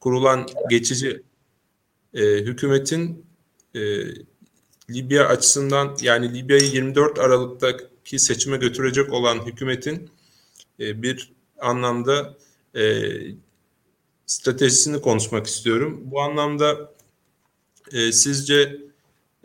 kurulan 0.00 0.46
geçici 0.70 1.22
e, 2.14 2.22
hükümetin 2.22 3.26
e, 3.74 3.80
Libya 4.90 5.28
açısından 5.28 5.96
yani 6.02 6.34
Libya'yı 6.34 6.70
24 6.72 7.18
Aralık'taki 7.18 8.18
seçime 8.18 8.56
götürecek 8.56 9.12
olan 9.12 9.46
hükümetin 9.46 10.10
e, 10.80 11.02
bir 11.02 11.32
anlamda 11.60 12.36
e, 12.76 13.12
stratejisini 14.26 15.00
konuşmak 15.00 15.46
istiyorum. 15.46 16.00
Bu 16.04 16.20
anlamda 16.20 16.92
e, 17.92 18.12
sizce 18.12 18.76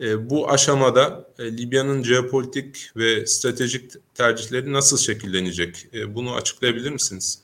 e, 0.00 0.30
bu 0.30 0.50
aşamada 0.50 1.28
e, 1.38 1.56
Libya'nın 1.56 2.02
jeopolitik 2.02 2.90
ve 2.96 3.26
stratejik 3.26 3.92
tercihleri 4.14 4.72
nasıl 4.72 4.98
şekillenecek? 4.98 5.88
E, 5.94 6.14
bunu 6.14 6.34
açıklayabilir 6.34 6.90
misiniz? 6.90 7.42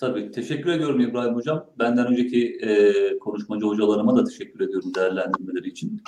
Tabii. 0.00 0.30
Teşekkür 0.30 0.70
ediyorum 0.70 1.00
İbrahim 1.00 1.34
Hocam. 1.34 1.66
Benden 1.78 2.06
önceki 2.06 2.58
e, 2.62 2.92
konuşmacı 3.18 3.66
hocalarıma 3.66 4.16
da 4.16 4.24
teşekkür 4.24 4.60
ediyorum 4.60 4.92
değerlendirmeleri 4.96 5.68
için. 5.68 6.02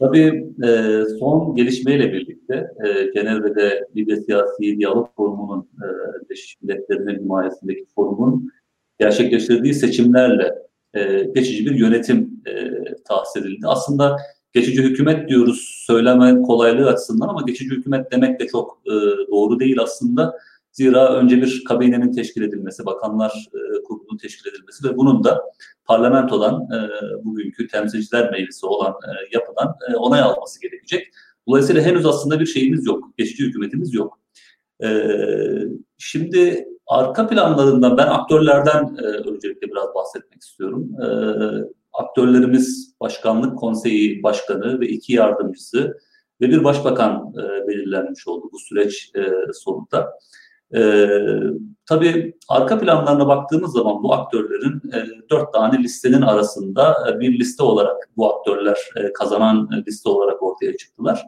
Tabii 0.00 0.46
e, 0.64 1.02
son 1.18 1.54
gelişmeyle 1.54 2.12
birlikte 2.12 2.66
e, 2.84 3.12
Cenevre'de 3.14 3.88
Libya 3.96 4.16
Siyasi 4.16 4.78
Diyalog 4.78 5.08
Forumu'nun 5.16 5.60
e, 5.60 5.86
Birleşmiş 6.24 6.56
Milletler'in 6.62 7.20
himayesindeki 7.20 7.86
forumun 7.94 8.52
gerçekleştirdiği 9.00 9.74
seçimlerle 9.74 10.54
e, 10.94 11.22
geçici 11.34 11.66
bir 11.66 11.74
yönetim 11.74 12.42
e, 12.46 12.52
tahsis 13.04 13.42
edildi. 13.42 13.66
Aslında 13.66 14.16
geçici 14.52 14.82
hükümet 14.82 15.28
diyoruz 15.28 15.84
söyleme 15.86 16.42
kolaylığı 16.42 16.88
açısından 16.88 17.28
ama 17.28 17.42
geçici 17.46 17.70
hükümet 17.70 18.12
demek 18.12 18.40
de 18.40 18.46
çok 18.46 18.82
e, 18.86 18.92
doğru 19.30 19.60
değil 19.60 19.80
aslında 19.80 20.38
Zira 20.72 21.16
önce 21.16 21.42
bir 21.42 21.64
kabinenin 21.68 22.12
teşkil 22.12 22.42
edilmesi, 22.42 22.86
bakanlar 22.86 23.48
e, 23.54 23.82
kurulunun 23.82 24.16
teşkil 24.16 24.50
edilmesi 24.50 24.88
ve 24.88 24.96
bunun 24.96 25.24
da 25.24 25.42
parlamentodan 25.84 26.54
e, 26.54 26.78
bugünkü 27.24 27.68
temsilciler 27.68 28.30
meclisi 28.30 28.66
olan 28.66 28.90
e, 28.92 29.10
yapıdan 29.32 29.74
e, 29.90 29.96
onay 29.96 30.20
alması 30.20 30.60
gerekecek. 30.60 31.06
Dolayısıyla 31.48 31.82
henüz 31.82 32.06
aslında 32.06 32.40
bir 32.40 32.46
şeyimiz 32.46 32.86
yok, 32.86 33.10
geçici 33.18 33.44
hükümetimiz 33.44 33.94
yok. 33.94 34.18
E, 34.84 34.88
şimdi 35.98 36.68
arka 36.86 37.28
planlarından 37.28 37.96
ben 37.96 38.06
aktörlerden 38.06 38.96
e, 39.02 39.06
öncelikle 39.06 39.68
biraz 39.68 39.94
bahsetmek 39.94 40.42
istiyorum. 40.42 40.90
Aktörlerimiz 41.92 42.94
Başkanlık 43.00 43.58
Konseyi 43.58 44.22
Başkanı 44.22 44.80
ve 44.80 44.88
iki 44.88 45.12
yardımcısı 45.12 45.98
ve 46.40 46.48
bir 46.48 46.64
başbakan 46.64 47.34
belirlenmiş 47.68 48.28
oldu 48.28 48.48
bu 48.52 48.58
süreç 48.58 49.10
e, 49.16 49.52
sonunda. 49.52 50.18
Ee, 50.76 51.06
tabii 51.86 52.34
arka 52.48 52.78
planlarına 52.78 53.28
baktığımız 53.28 53.72
zaman 53.72 54.02
bu 54.02 54.14
aktörlerin 54.14 54.82
e, 54.94 55.06
dört 55.30 55.52
tane 55.52 55.78
listenin 55.78 56.22
arasında 56.22 56.96
e, 57.10 57.20
bir 57.20 57.38
liste 57.38 57.62
olarak 57.62 58.10
bu 58.16 58.34
aktörler 58.34 58.78
e, 58.96 59.12
kazanan 59.12 59.68
e, 59.72 59.84
liste 59.86 60.08
olarak 60.08 60.42
ortaya 60.42 60.76
çıktılar. 60.76 61.22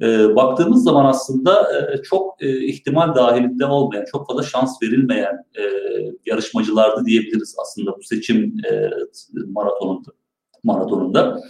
E, 0.00 0.36
baktığımız 0.36 0.84
zaman 0.84 1.04
aslında 1.04 1.80
e, 1.80 2.02
çok 2.02 2.42
e, 2.42 2.66
ihtimal 2.66 3.14
dahilinde 3.14 3.66
olmayan, 3.66 4.04
çok 4.12 4.26
fazla 4.26 4.42
şans 4.42 4.82
verilmeyen 4.82 5.44
e, 5.58 5.62
yarışmacılardı 6.26 7.04
diyebiliriz 7.04 7.56
aslında 7.62 7.96
bu 7.96 8.02
seçim 8.02 8.54
e, 8.70 8.90
maratonunda. 9.46 10.10
maratonunda. 10.64 11.40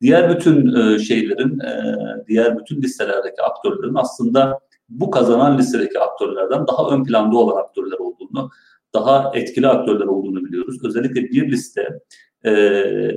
Diğer 0.00 0.36
bütün 0.36 0.74
e, 0.74 0.98
şeylerin, 0.98 1.60
e, 1.60 1.96
diğer 2.28 2.58
bütün 2.58 2.82
listelerdeki 2.82 3.42
aktörlerin 3.42 3.94
aslında 3.94 4.60
bu 4.88 5.10
kazanan 5.10 5.58
listedeki 5.58 6.00
aktörlerden 6.00 6.66
daha 6.66 6.90
ön 6.90 7.04
planda 7.04 7.36
olan 7.36 7.56
aktörler 7.56 7.98
olduğunu, 7.98 8.50
daha 8.94 9.32
etkili 9.34 9.68
aktörler 9.68 10.06
olduğunu 10.06 10.44
biliyoruz. 10.44 10.84
Özellikle 10.84 11.22
bir 11.22 11.52
liste 11.52 12.00
e, 12.44 12.50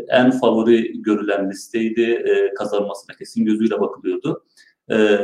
en 0.10 0.32
favori 0.32 1.02
görülen 1.02 1.50
listeydi. 1.50 2.02
E, 2.02 2.54
kazanmasına 2.54 3.16
kesin 3.16 3.46
gözüyle 3.46 3.82
bakılıyordu. 3.82 4.44
E, 4.90 5.20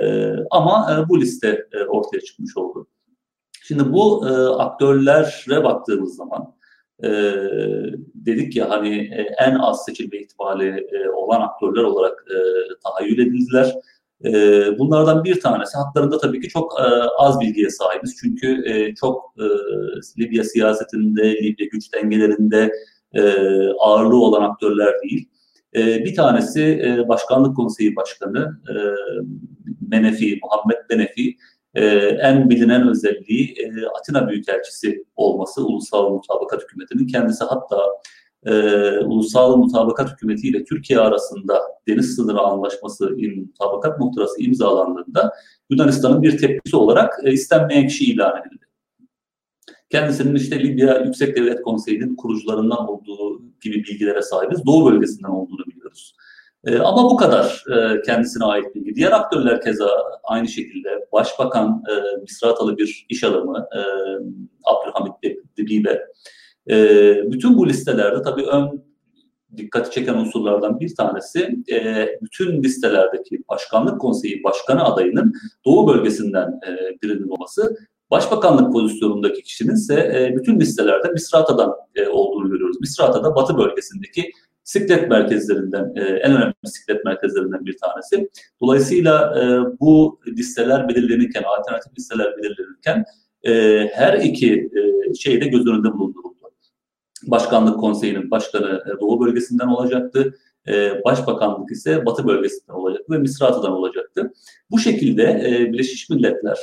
ama 0.52 0.88
e, 0.92 1.10
bu 1.10 1.22
liste 1.22 1.68
e, 1.72 1.84
ortaya 1.84 2.22
çıkmış 2.22 2.58
oldu. 2.58 2.88
Şimdi 3.62 3.94
bu 3.94 4.28
e, 4.28 4.32
aktörlere 4.48 5.64
baktığımız 5.64 6.16
zaman 6.16 6.56
e, 7.04 7.10
dedik 8.16 8.56
ya 8.56 8.70
hani 8.70 8.96
e, 8.98 9.36
en 9.40 9.56
az 9.56 9.86
seçilme 9.86 10.18
ihtimali 10.18 10.88
e, 10.92 11.10
olan 11.10 11.42
aktörler 11.42 11.84
olarak 11.84 12.26
e, 12.32 12.38
tahayyül 12.84 13.20
edildiler. 13.20 13.76
Ee, 14.26 14.80
bunlardan 14.80 15.24
bir 15.24 15.40
tanesi 15.40 15.78
haklarında 15.78 16.18
tabii 16.18 16.42
ki 16.42 16.50
çok 16.50 16.80
e, 16.80 16.84
az 17.18 17.40
bilgiye 17.40 17.70
sahibiz. 17.70 18.16
Çünkü 18.22 18.64
e, 18.70 18.96
çok 18.96 19.36
e, 19.38 19.46
Libya 20.20 20.44
siyasetinde, 20.44 21.44
Libya 21.44 21.68
güç 21.72 21.94
dengelerinde 21.94 22.72
ağırlığı 23.80 24.24
olan 24.24 24.42
aktörler 24.42 24.94
değil. 25.04 25.30
Bir 25.76 26.16
tanesi 26.16 26.84
Başkanlık 27.08 27.56
Konseyi 27.56 27.96
Başkanı 27.96 28.60
Menefi, 29.92 30.40
Muhammed 30.44 30.78
Menefi. 30.90 31.36
En 32.20 32.50
bilinen 32.50 32.90
özelliği 32.90 33.56
Atina 34.00 34.30
Büyükelçisi 34.30 35.06
olması 35.16 35.66
Ulusal 35.66 36.10
Mutabakat 36.10 36.64
Hükümeti'nin. 36.64 37.08
Kendisi 37.08 37.44
hatta 37.44 37.78
e, 38.46 38.54
ulusal 39.00 39.58
mutabakat 39.58 40.12
hükümeti 40.12 40.48
ile 40.48 40.64
Türkiye 40.64 41.00
arasında 41.00 41.62
deniz 41.88 42.16
sınırı 42.16 42.40
anlaşması 42.40 43.10
mutabakat 43.36 44.00
muhtırası 44.00 44.42
imzalandığında 44.42 45.34
Yunanistan'ın 45.70 46.24
bir 46.24 46.38
tepkisi 46.38 46.76
olarak 46.78 47.20
e, 47.24 47.32
istenmeyen 47.32 47.88
kişi 47.88 48.06
ilan 48.06 48.42
edildi. 48.42 48.66
Kendisinin 49.90 50.36
işte 50.36 50.60
Libya 50.60 50.98
Yüksek 50.98 51.36
Devlet 51.36 51.62
Konseyi'nin 51.62 52.16
kurucularından 52.16 52.90
olduğu 52.90 53.42
gibi 53.62 53.76
bilgilere 53.76 54.22
sahibiz. 54.22 54.66
Doğu 54.66 54.92
bölgesinden 54.92 55.30
olduğunu 55.30 55.66
biliyoruz. 55.66 56.16
E, 56.66 56.80
ama 56.80 57.04
bu 57.04 57.18
kadar 57.18 57.64
e, 57.76 58.02
kendisine 58.02 58.46
ait 58.46 58.76
bilgi. 58.76 58.96
Diğer 58.96 59.12
aktörler 59.12 59.62
keza 59.62 59.90
aynı 60.24 60.48
şekilde 60.48 61.08
Başbakan 61.12 61.84
e, 61.90 62.22
Misratalı 62.22 62.78
bir 62.78 63.06
iş 63.10 63.24
adamı 63.24 63.68
e, 63.76 63.80
Abdülhamit 64.64 65.14
Dibibe 65.58 66.08
e, 66.70 66.76
bütün 67.32 67.58
bu 67.58 67.68
listelerde 67.68 68.22
tabii 68.22 68.46
ön 68.46 68.84
dikkati 69.58 69.92
çeken 69.92 70.14
unsurlardan 70.14 70.80
bir 70.80 70.96
tanesi 70.96 71.58
e, 71.72 72.08
bütün 72.22 72.64
listelerdeki 72.64 73.44
başkanlık 73.50 74.02
konseyi 74.02 74.44
başkanı 74.44 74.84
adayının 74.84 75.34
doğu 75.66 75.88
bölgesinden 75.88 76.60
e, 76.68 77.02
birinin 77.02 77.30
olması. 77.30 77.78
Başbakanlık 78.12 78.74
pozisyonundaki 78.74 79.44
kişinin 79.44 79.74
ise 79.74 79.94
e, 79.96 80.38
bütün 80.38 80.60
listelerde 80.60 81.08
Misrata'dan 81.10 81.74
e, 81.96 82.08
olduğunu 82.08 82.50
görüyoruz. 82.50 82.78
Misrata 82.82 83.24
da 83.24 83.36
batı 83.36 83.58
bölgesindeki 83.58 84.32
siklet 84.64 85.10
merkezlerinden, 85.10 85.94
e, 85.96 86.02
en 86.02 86.36
önemli 86.36 86.54
siklet 86.66 87.06
merkezlerinden 87.06 87.66
bir 87.66 87.78
tanesi. 87.78 88.30
Dolayısıyla 88.62 89.40
e, 89.40 89.44
bu 89.80 90.20
listeler 90.28 90.90
belirlenirken, 90.90 91.44
alternatif 91.44 91.98
listeler 91.98 92.38
belirlenirken 92.38 93.06
e, 93.44 93.52
her 93.94 94.14
iki 94.14 94.54
e, 94.54 95.14
şeyi 95.14 95.42
de 95.42 95.48
göz 95.48 95.68
önünde 95.68 95.94
bulunduruldu. 95.94 96.33
Başkanlık 97.28 97.80
Konseyi'nin 97.80 98.32
başkanı 98.32 98.84
e, 98.86 99.02
Doğu 99.02 99.26
bölgesinden 99.26 99.68
olacaktı. 99.68 100.34
E, 100.68 101.04
başbakanlık 101.04 101.72
ise 101.72 102.06
Batı 102.06 102.28
bölgesinden 102.28 102.74
olacaktı 102.74 103.14
ve 103.14 103.18
Misrat'tan 103.18 103.72
olacaktı. 103.72 104.34
Bu 104.72 104.80
şekilde 104.80 105.24
e, 105.24 105.74
Birleşmiş 105.74 106.10
Milletler 106.10 106.60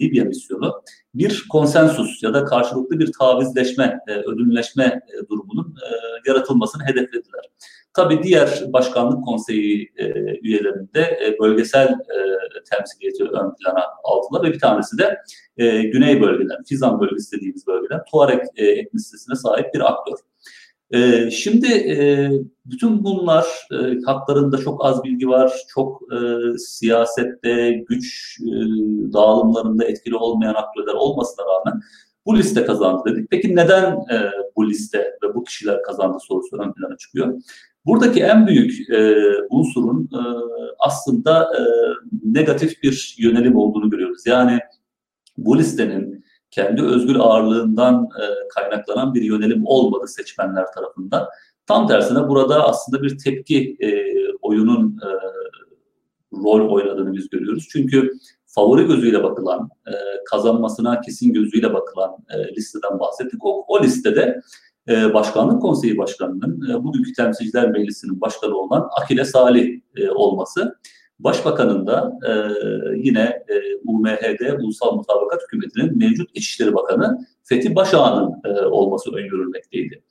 Libya 0.00 0.24
misyonu 0.24 0.82
bir 1.14 1.46
konsensus 1.48 2.22
ya 2.22 2.34
da 2.34 2.44
karşılıklı 2.44 2.98
bir 2.98 3.12
tavizleşme, 3.18 4.00
ödünleşme 4.26 5.00
durumunun 5.30 5.74
yaratılmasını 6.26 6.82
hedeflediler. 6.82 7.50
Tabii 7.94 8.22
diğer 8.22 8.64
başkanlık 8.72 9.24
konseyi 9.24 9.92
e, 9.96 10.06
üyelerinde 10.42 11.00
e, 11.00 11.38
bölgesel 11.38 11.88
e, 11.88 12.18
temsiliyeti 12.70 13.24
ön 13.24 13.54
plana 13.54 13.84
aldılar 14.04 14.42
ve 14.42 14.52
bir 14.52 14.58
tanesi 14.58 14.98
de 14.98 15.18
e, 15.56 15.82
güney 15.82 16.22
bölgeden, 16.22 16.62
Fizan 16.68 17.00
bölgesi 17.00 17.36
dediğimiz 17.36 17.66
bölgeden 17.66 18.00
Tuareg 18.10 18.40
e, 18.56 18.66
etnisitesine 18.66 19.34
sahip 19.34 19.74
bir 19.74 19.92
aktör. 19.92 20.14
E, 20.90 21.30
şimdi 21.30 21.66
e, 21.66 22.30
bütün 22.64 23.04
bunlar 23.04 23.46
e, 23.72 23.76
haklarında 24.06 24.58
çok 24.58 24.84
az 24.84 25.04
bilgi 25.04 25.28
var, 25.28 25.52
çok 25.68 26.02
e, 26.12 26.18
siyasette, 26.58 27.84
güç 27.88 28.38
e, 28.40 28.54
dağılımlarında 29.12 29.84
etkili 29.84 30.16
olmayan 30.16 30.54
aktörler 30.54 30.94
olmasına 30.94 31.44
rağmen 31.44 31.80
bu 32.26 32.38
liste 32.38 32.64
kazandı 32.64 33.02
dedik. 33.06 33.30
Peki 33.30 33.56
neden 33.56 33.92
e, 33.92 34.30
bu 34.56 34.70
liste 34.70 34.98
ve 34.98 35.34
bu 35.34 35.44
kişiler 35.44 35.82
kazandı 35.82 36.18
sorusu 36.20 36.56
ön 36.56 36.72
plana 36.72 36.96
çıkıyor. 36.96 37.42
Buradaki 37.86 38.22
en 38.22 38.46
büyük 38.46 38.90
e, 38.90 39.14
unsurun 39.50 40.10
e, 40.14 40.22
aslında 40.78 41.42
e, 41.42 41.62
negatif 42.24 42.82
bir 42.82 43.16
yönelim 43.18 43.56
olduğunu 43.56 43.90
görüyoruz. 43.90 44.26
Yani 44.26 44.58
bu 45.38 45.58
listenin 45.58 46.24
kendi 46.50 46.82
özgür 46.82 47.16
ağırlığından 47.16 48.04
e, 48.04 48.24
kaynaklanan 48.48 49.14
bir 49.14 49.22
yönelim 49.22 49.62
olmadı 49.66 50.08
seçmenler 50.08 50.66
tarafından. 50.74 51.28
Tam 51.66 51.88
tersine 51.88 52.28
burada 52.28 52.68
aslında 52.68 53.02
bir 53.02 53.18
tepki 53.18 53.76
e, 53.80 53.88
oyunun 54.42 54.98
e, 54.98 55.08
rol 56.32 56.68
oynadığını 56.70 57.12
biz 57.12 57.30
görüyoruz. 57.30 57.68
Çünkü 57.72 58.12
favori 58.46 58.86
gözüyle 58.86 59.22
bakılan, 59.22 59.68
e, 59.86 59.92
kazanmasına 60.30 61.00
kesin 61.00 61.32
gözüyle 61.32 61.74
bakılan 61.74 62.16
e, 62.30 62.54
listeden 62.56 62.98
bahsettik. 63.00 63.44
O, 63.44 63.64
o 63.68 63.82
listede 63.82 64.40
e, 64.88 65.14
Başkanlık 65.14 65.62
Konseyi 65.62 65.98
Başkanı'nın 65.98 66.70
e, 66.70 66.84
bugünkü 66.84 67.12
Temsilciler 67.12 67.70
Meclisi'nin 67.70 68.20
başkanı 68.20 68.56
olan 68.56 68.88
Akile 69.02 69.24
Salih 69.24 69.80
e, 69.96 70.10
olması, 70.10 70.76
Başbakanın 71.24 71.86
da 71.86 72.18
e, 72.28 72.32
yine 72.96 73.42
e, 73.48 73.54
UMHD, 73.84 74.60
Ulusal 74.60 74.96
Mutabakat 74.96 75.42
Hükümeti'nin 75.42 75.98
mevcut 75.98 76.30
İçişleri 76.34 76.74
Bakanı 76.74 77.26
Fethi 77.44 77.74
Başağ'ın 77.74 78.32
e, 78.44 78.60
olması 78.60 79.10
öngörülmekteydi. 79.10 80.02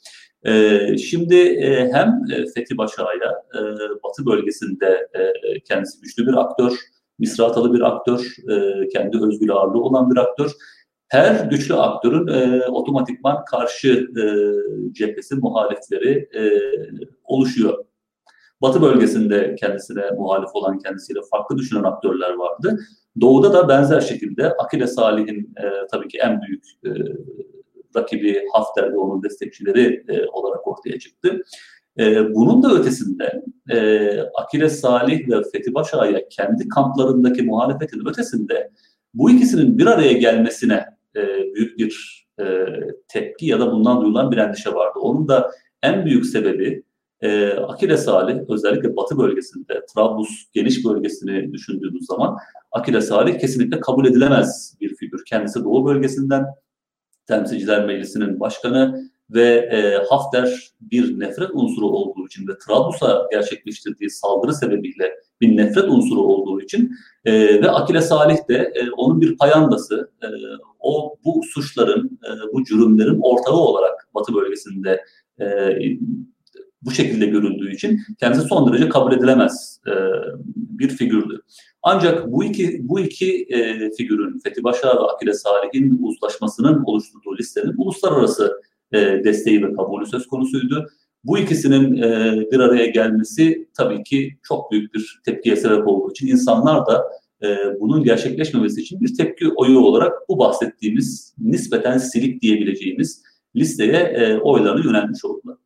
E, 0.45 0.97
şimdi 0.97 1.35
e, 1.35 1.91
hem 1.93 2.21
e, 2.33 2.45
Fethi 2.55 2.77
Başağ'ya 2.77 3.43
e, 3.55 3.59
Batı 4.03 4.25
bölgesinde 4.25 5.07
e, 5.13 5.33
kendisi 5.59 6.01
güçlü 6.01 6.27
bir 6.27 6.33
aktör, 6.33 6.73
misratalı 7.19 7.73
bir 7.73 7.81
aktör, 7.81 8.35
e, 8.49 8.87
kendi 8.87 9.17
özgür 9.17 9.49
ağırlığı 9.49 9.81
olan 9.81 10.11
bir 10.11 10.17
aktör. 10.17 10.51
Her 11.07 11.45
güçlü 11.45 11.75
aktörün 11.75 12.27
e, 12.27 12.65
otomatikman 12.67 13.45
karşı 13.45 14.07
e, 14.17 14.23
cephesi, 14.93 15.35
muhalifleri 15.35 16.29
e, 16.35 16.41
oluşuyor. 17.23 17.85
Batı 18.61 18.81
bölgesinde 18.81 19.55
kendisine 19.55 20.11
muhalif 20.17 20.49
olan 20.53 20.79
kendisiyle 20.79 21.19
farklı 21.31 21.57
düşünen 21.57 21.83
aktörler 21.83 22.33
vardı. 22.33 22.79
Doğuda 23.21 23.53
da 23.53 23.69
benzer 23.69 24.01
şekilde 24.01 24.53
Akile 24.53 24.87
Salih'in 24.87 25.53
e, 25.57 25.87
tabii 25.91 26.07
ki 26.07 26.17
en 26.17 26.41
büyük 26.41 26.63
e, 26.85 26.89
rakibi 27.95 28.45
Hafter 28.53 28.91
ve 28.93 28.97
onun 28.97 29.23
destekçileri 29.23 30.03
e, 30.07 30.25
olarak 30.25 30.67
ortaya 30.67 30.99
çıktı. 30.99 31.41
E, 31.99 32.33
bunun 32.33 32.63
da 32.63 32.73
ötesinde 32.73 33.43
e, 33.69 34.19
Akile 34.21 34.69
Salih 34.69 35.29
ve 35.29 35.41
Fethi 35.51 35.73
Başağ'ya 35.73 36.29
kendi 36.29 36.69
kamplarındaki 36.69 37.41
muhalefetin 37.41 38.07
ötesinde 38.07 38.71
bu 39.13 39.31
ikisinin 39.31 39.77
bir 39.77 39.85
araya 39.85 40.13
gelmesine 40.13 40.85
e, 41.15 41.27
büyük 41.55 41.79
bir 41.79 42.25
e, 42.39 42.65
tepki 43.07 43.45
ya 43.45 43.59
da 43.59 43.71
bundan 43.71 44.01
duyulan 44.01 44.31
bir 44.31 44.37
endişe 44.37 44.73
vardı. 44.73 44.99
Onun 44.99 45.27
da 45.27 45.51
en 45.83 46.05
büyük 46.05 46.25
sebebi 46.25 46.83
e, 47.21 47.49
Akile 47.49 47.97
Salih 47.97 48.39
özellikle 48.49 48.95
Batı 48.95 49.17
bölgesinde, 49.17 49.85
Trablus 49.93 50.29
geniş 50.53 50.85
bölgesini 50.85 51.53
düşündüğümüz 51.53 52.05
zaman 52.05 52.37
Akile 52.71 53.01
Salih 53.01 53.39
kesinlikle 53.39 53.79
kabul 53.79 54.05
edilemez 54.05 54.77
bir 54.81 54.95
figür. 54.95 55.25
Kendisi 55.25 55.63
Doğu 55.63 55.85
bölgesinden 55.85 56.45
Temsilciler 57.27 57.85
Meclisi'nin 57.85 58.39
başkanı 58.39 59.09
ve 59.29 59.69
e, 59.71 60.05
Hafter 60.09 60.71
bir 60.81 61.19
nefret 61.19 61.49
unsuru 61.53 61.87
olduğu 61.87 62.25
için 62.25 62.47
ve 62.47 62.51
Trablus'a 62.57 63.27
gerçekleştirdiği 63.31 64.09
saldırı 64.09 64.53
sebebiyle 64.53 65.13
bir 65.41 65.57
nefret 65.57 65.89
unsuru 65.89 66.21
olduğu 66.21 66.61
için 66.61 66.91
e, 67.25 67.61
ve 67.61 67.71
Akile 67.71 68.01
Salih 68.01 68.37
de 68.49 68.73
e, 68.75 68.91
onun 68.91 69.21
bir 69.21 69.37
payandası. 69.37 70.11
E, 70.23 70.27
o 70.79 71.15
bu 71.25 71.41
suçların, 71.43 72.19
e, 72.25 72.53
bu 72.53 72.63
cürümlerin 72.63 73.19
ortağı 73.21 73.55
olarak 73.55 74.09
Batı 74.13 74.33
bölgesinde 74.33 75.05
e, 75.41 75.45
bu 76.81 76.91
şekilde 76.91 77.25
görüldüğü 77.25 77.71
için 77.75 77.99
kendisi 78.19 78.47
son 78.47 78.71
derece 78.71 78.89
kabul 78.89 79.13
edilemez 79.13 79.81
e, 79.87 79.93
bir 80.55 80.89
figürdü. 80.89 81.41
Ancak 81.83 82.31
bu 82.31 82.43
iki 82.43 82.79
bu 82.89 82.99
iki 82.99 83.47
e, 83.49 83.91
figürün 83.91 84.39
Fethi 84.39 84.63
Başar 84.63 84.95
ve 84.95 84.99
Akile 84.99 85.33
Salih'in 85.33 86.03
uzlaşmasının 86.03 86.83
oluşturduğu 86.85 87.37
listenin 87.37 87.73
uluslararası 87.77 88.61
e, 88.91 88.97
desteği 89.23 89.63
ve 89.63 89.73
kabulü 89.73 90.05
söz 90.05 90.27
konusuydu. 90.27 90.87
Bu 91.23 91.37
ikisinin 91.37 91.97
e, 91.97 92.35
bir 92.51 92.59
araya 92.59 92.85
gelmesi 92.85 93.67
tabii 93.77 94.03
ki 94.03 94.37
çok 94.43 94.71
büyük 94.71 94.93
bir 94.93 95.21
tepkiye 95.25 95.55
sebep 95.55 95.87
olduğu 95.87 96.11
için 96.11 96.27
insanlar 96.27 96.85
da 96.85 97.03
e, 97.43 97.57
bunun 97.79 98.03
gerçekleşmemesi 98.03 98.81
için 98.81 99.01
bir 99.01 99.15
tepki 99.17 99.49
oyu 99.49 99.79
olarak 99.79 100.29
bu 100.29 100.39
bahsettiğimiz 100.39 101.35
nispeten 101.39 101.97
silik 101.97 102.41
diyebileceğimiz 102.41 103.23
listeye 103.55 103.97
e, 103.97 104.37
oylarını 104.37 104.85
yöneltmiş 104.85 105.25
oldular. 105.25 105.57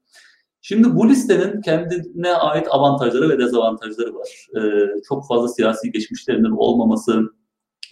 Şimdi 0.66 0.96
bu 0.96 1.10
listenin 1.10 1.62
kendine 1.62 2.34
ait 2.34 2.68
avantajları 2.70 3.30
ve 3.30 3.40
dezavantajları 3.40 4.16
var. 4.16 4.48
Ee, 4.58 5.02
çok 5.08 5.28
fazla 5.28 5.48
siyasi 5.48 5.92
geçmişlerinin 5.92 6.52
olmaması, 6.52 7.22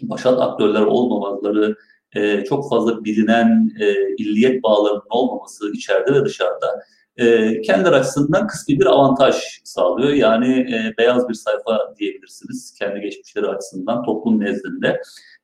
başat 0.01 0.41
aktörler 0.41 0.81
olmamaları, 0.81 1.75
e, 2.15 2.43
çok 2.43 2.69
fazla 2.69 3.03
bilinen 3.03 3.71
e, 3.79 4.15
illiyet 4.17 4.63
bağlarının 4.63 5.01
olmaması 5.09 5.71
içeride 5.71 6.13
ve 6.13 6.25
dışarıda 6.25 6.83
e, 7.17 7.61
kendileri 7.61 7.95
açısından 7.95 8.47
kısmi 8.47 8.79
bir 8.79 8.85
avantaj 8.85 9.35
sağlıyor. 9.63 10.13
Yani 10.13 10.59
e, 10.59 10.93
beyaz 10.97 11.29
bir 11.29 11.33
sayfa 11.33 11.95
diyebilirsiniz 11.99 12.73
kendi 12.79 13.01
geçmişleri 13.01 13.47
açısından 13.47 14.03
toplum 14.03 14.39
nezdinde. 14.39 15.01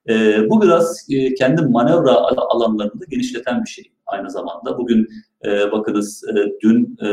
E, 0.09 0.39
bu 0.49 0.61
biraz 0.61 1.07
e, 1.09 1.34
kendi 1.34 1.61
manevra 1.61 2.15
alanlarını 2.38 3.01
da 3.01 3.05
genişleten 3.09 3.63
bir 3.63 3.69
şey 3.69 3.91
aynı 4.05 4.30
zamanda. 4.30 4.78
Bugün 4.78 5.07
e, 5.45 5.71
bakınız 5.71 6.23
dün 6.63 6.97
e, 7.01 7.07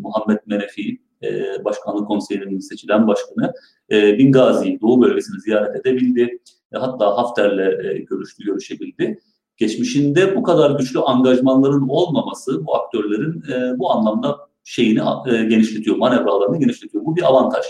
Muhammed 0.00 0.38
Menefi 0.46 1.00
e, 1.22 1.64
Başkanlık 1.64 2.08
Konseyi'nin 2.08 2.58
seçilen 2.58 3.06
başkanı 3.06 3.52
e, 3.90 4.18
Bingazi 4.18 4.80
Doğu 4.80 5.02
bölgesini 5.02 5.40
ziyaret 5.40 5.86
edebildi. 5.86 6.38
E, 6.72 6.78
hatta 6.78 7.16
Hafter'le 7.16 7.84
e, 7.84 7.98
görüştü, 7.98 8.44
görüşebildi. 8.44 9.20
Geçmişinde 9.56 10.36
bu 10.36 10.42
kadar 10.42 10.70
güçlü 10.70 11.00
angajmanların 11.00 11.88
olmaması 11.88 12.66
bu 12.66 12.76
aktörlerin 12.76 13.42
e, 13.52 13.78
bu 13.78 13.92
anlamda 13.92 14.36
şeyini 14.64 15.00
genişletiyor, 15.26 15.96
manevralarını 15.96 16.58
genişletiyor. 16.58 17.04
Bu 17.04 17.16
bir 17.16 17.22
avantaj. 17.22 17.64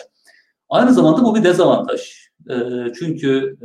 Aynı 0.69 0.93
zamanda 0.93 1.25
bu 1.25 1.35
bir 1.35 1.45
dezavantaj. 1.45 2.26
Çünkü 2.99 3.57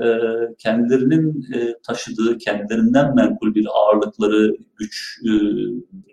kendilerinin 0.57 1.45
taşıdığı, 1.87 2.37
kendilerinden 2.37 3.15
menkul 3.15 3.55
bir 3.55 3.67
ağırlıkları, 3.73 4.55
güç 4.77 5.21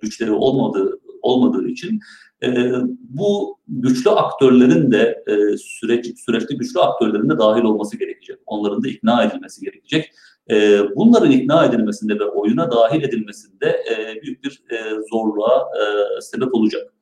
güçleri 0.03 0.33
olmadığı 0.33 1.01
olmadığı 1.23 1.69
için 1.69 2.01
bu 2.99 3.59
güçlü 3.69 4.11
aktörlerin 4.11 4.93
de 4.93 5.25
süreç 5.59 6.19
süreçte 6.19 6.55
güçlü 6.55 6.81
aktörlerin 6.81 7.31
de 7.31 7.39
dahil 7.39 7.63
olması 7.63 7.99
gerekecek. 7.99 8.39
Onların 8.47 8.85
da 8.85 8.89
ikna 8.89 9.25
edilmesi 9.25 9.65
gerekecek. 9.65 10.11
bunların 10.97 11.31
ikna 11.31 11.65
edilmesinde 11.65 12.19
ve 12.19 12.25
oyuna 12.25 12.71
dahil 12.71 13.03
edilmesinde 13.03 13.85
büyük 14.23 14.45
bir 14.45 14.63
zorluğa 15.11 15.69
sebep 16.21 16.55
olacak. 16.55 16.95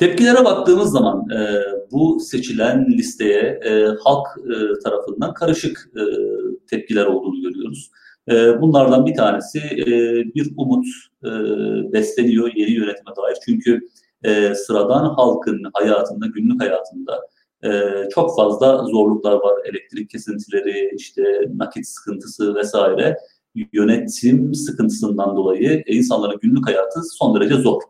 Tepkilere 0.00 0.44
baktığımız 0.44 0.90
zaman 0.90 1.30
e, 1.30 1.62
bu 1.90 2.20
seçilen 2.20 2.86
listeye 2.86 3.60
e, 3.64 3.84
halk 4.04 4.26
e, 4.38 4.82
tarafından 4.84 5.34
karışık 5.34 5.90
e, 5.96 6.02
tepkiler 6.70 7.06
olduğunu 7.06 7.40
görüyoruz. 7.42 7.90
E, 8.30 8.60
bunlardan 8.60 9.06
bir 9.06 9.14
tanesi 9.14 9.58
e, 9.58 9.86
bir 10.34 10.52
umut 10.56 10.86
e, 11.24 11.28
besleniyor 11.92 12.50
yeni 12.54 12.70
yönetime 12.70 13.16
dair. 13.16 13.36
Çünkü 13.44 13.80
e, 14.24 14.54
sıradan 14.54 15.04
halkın 15.04 15.62
hayatında, 15.72 16.26
günlük 16.26 16.62
hayatında 16.62 17.20
e, 17.64 17.70
çok 18.14 18.36
fazla 18.36 18.84
zorluklar 18.84 19.32
var. 19.32 19.54
Elektrik 19.64 20.10
kesintileri, 20.10 20.90
işte 20.94 21.22
nakit 21.56 21.86
sıkıntısı 21.86 22.54
vesaire. 22.54 23.16
Yönetim 23.72 24.54
sıkıntısından 24.54 25.36
dolayı 25.36 25.82
insanların 25.86 26.38
günlük 26.42 26.68
hayatı 26.68 27.00
son 27.02 27.40
derece 27.40 27.54
zor. 27.54 27.82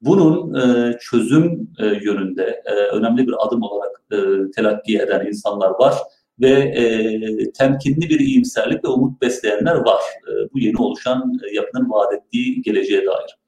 Bunun 0.00 0.54
e, 0.54 0.98
çözüm 1.00 1.70
e, 1.78 1.86
yönünde 1.86 2.62
e, 2.64 2.72
önemli 2.72 3.26
bir 3.26 3.34
adım 3.46 3.62
olarak 3.62 4.02
e, 4.12 4.16
telakki 4.50 4.98
eden 4.98 5.26
insanlar 5.26 5.70
var 5.70 5.94
ve 6.40 6.50
e, 6.50 7.52
temkinli 7.52 8.08
bir 8.08 8.20
iyimserlik 8.20 8.84
ve 8.84 8.88
umut 8.88 9.22
besleyenler 9.22 9.74
var. 9.74 10.00
E, 10.28 10.30
bu 10.54 10.58
yeni 10.58 10.76
oluşan 10.76 11.32
e, 11.50 11.54
yapının 11.54 11.90
vaat 11.90 12.12
ettiği 12.12 12.62
geleceğe 12.62 13.06
dair. 13.06 13.38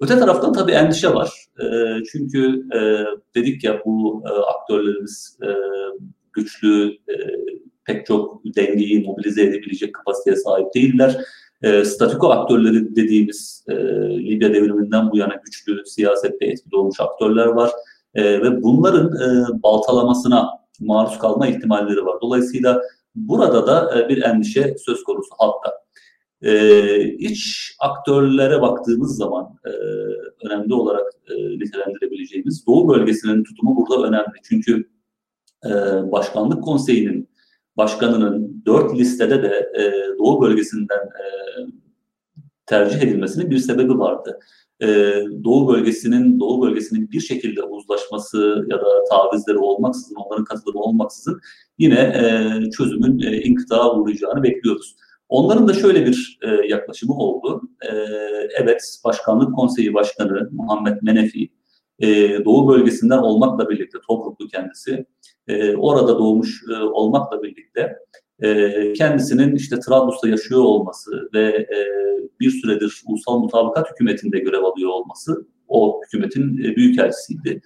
Öte 0.00 0.18
taraftan 0.18 0.52
tabii 0.52 0.72
endişe 0.72 1.14
var. 1.14 1.46
E, 1.60 1.66
çünkü 2.12 2.66
e, 2.74 2.80
dedik 3.34 3.64
ya 3.64 3.82
bu 3.84 4.22
e, 4.26 4.30
aktörlerimiz 4.30 5.38
e, 5.42 5.48
güçlü, 6.32 6.92
e, 6.92 7.14
pek 7.84 8.06
çok 8.06 8.44
dengeyi 8.44 9.04
mobilize 9.06 9.42
edebilecek 9.42 9.94
kapasiteye 9.94 10.36
sahip 10.36 10.74
değiller 10.74 11.16
e, 11.62 11.84
statiko 11.84 12.30
aktörleri 12.30 12.96
dediğimiz 12.96 13.64
e, 13.68 13.74
Libya 14.18 14.54
devriminden 14.54 15.10
bu 15.10 15.16
yana 15.16 15.34
güçlü 15.44 15.86
siyasette 15.86 16.46
etkili 16.46 16.76
olmuş 16.76 17.00
aktörler 17.00 17.46
var. 17.46 17.70
E, 18.14 18.42
ve 18.42 18.62
bunların 18.62 19.06
e, 19.06 19.62
baltalamasına 19.62 20.48
maruz 20.80 21.18
kalma 21.18 21.46
ihtimalleri 21.46 22.06
var. 22.06 22.16
Dolayısıyla 22.22 22.82
burada 23.14 23.66
da 23.66 24.00
e, 24.00 24.08
bir 24.08 24.22
endişe 24.22 24.74
söz 24.78 25.04
konusu 25.04 25.30
halkta. 25.38 25.72
E, 26.42 27.04
iç 27.04 27.72
aktörlere 27.80 28.62
baktığımız 28.62 29.16
zaman 29.16 29.58
e, 29.64 29.70
önemli 30.46 30.74
olarak 30.74 31.06
e, 31.30 31.34
nitelendirebileceğimiz 31.58 32.66
Doğu 32.66 32.88
bölgesinin 32.88 33.44
tutumu 33.44 33.76
burada 33.76 34.06
önemli. 34.06 34.34
Çünkü 34.42 34.88
e, 35.64 35.70
Başkanlık 36.12 36.64
Konseyi'nin 36.64 37.28
başkanının 37.76 38.62
dört 38.66 38.98
listede 38.98 39.42
de 39.42 39.72
e, 39.78 39.82
Doğu 40.18 40.42
bölgesinden 40.42 40.96
e, 40.96 41.26
tercih 42.66 43.02
edilmesinin 43.02 43.50
bir 43.50 43.58
sebebi 43.58 43.98
vardı. 43.98 44.38
E, 44.82 44.86
Doğu 45.44 45.68
bölgesinin 45.68 46.40
Doğu 46.40 46.62
bölgesinin 46.62 47.10
bir 47.10 47.20
şekilde 47.20 47.62
uzlaşması 47.62 48.66
ya 48.70 48.80
da 48.80 49.04
tavizleri 49.10 49.58
olmaksızın, 49.58 50.14
onların 50.14 50.44
katılımı 50.44 50.80
olmaksızın 50.80 51.40
yine 51.78 52.00
e, 52.00 52.70
çözümün 52.70 53.20
e, 53.20 53.42
inkıtağa 53.42 53.94
uğrayacağını 53.94 54.42
bekliyoruz. 54.42 54.96
Onların 55.28 55.68
da 55.68 55.74
şöyle 55.74 56.06
bir 56.06 56.38
e, 56.42 56.66
yaklaşımı 56.68 57.14
oldu. 57.14 57.62
E, 57.82 57.92
evet, 58.62 59.00
Başkanlık 59.04 59.54
Konseyi 59.54 59.94
Başkanı 59.94 60.48
Muhammed 60.52 61.02
Menefi, 61.02 61.48
e, 61.98 62.08
Doğu 62.44 62.68
bölgesinden 62.68 63.18
olmakla 63.18 63.70
birlikte, 63.70 63.98
Tobruklu 64.08 64.48
kendisi, 64.48 65.06
e, 65.48 65.76
orada 65.76 66.18
doğmuş 66.18 66.62
e, 66.70 66.82
olmakla 66.82 67.42
birlikte 67.42 67.96
e, 68.42 68.92
kendisinin 68.92 69.54
işte 69.54 69.80
Trablus'ta 69.80 70.28
yaşıyor 70.28 70.60
olması 70.60 71.30
ve 71.34 71.46
e, 71.48 71.86
bir 72.40 72.50
süredir 72.50 73.02
ulusal 73.06 73.38
mutabakat 73.38 73.90
hükümetinde 73.90 74.38
görev 74.38 74.62
alıyor 74.62 74.90
olması, 74.90 75.46
o 75.68 76.00
hükümetin 76.04 76.58
e, 76.58 76.76
büyükelçisiydi. 76.76 77.62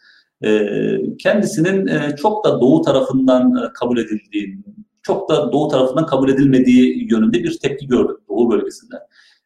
Kendisinin 1.18 2.14
çok 2.16 2.44
da 2.44 2.60
doğu 2.60 2.82
tarafından 2.82 3.72
kabul 3.72 3.98
edildiğini, 3.98 4.58
çok 5.02 5.30
da 5.30 5.52
doğu 5.52 5.68
tarafından 5.68 6.06
kabul 6.06 6.28
edilmediği 6.28 7.12
yönünde 7.12 7.42
bir 7.42 7.58
tepki 7.58 7.86
gördük 7.86 8.16
doğu 8.28 8.50
bölgesinden. 8.50 9.00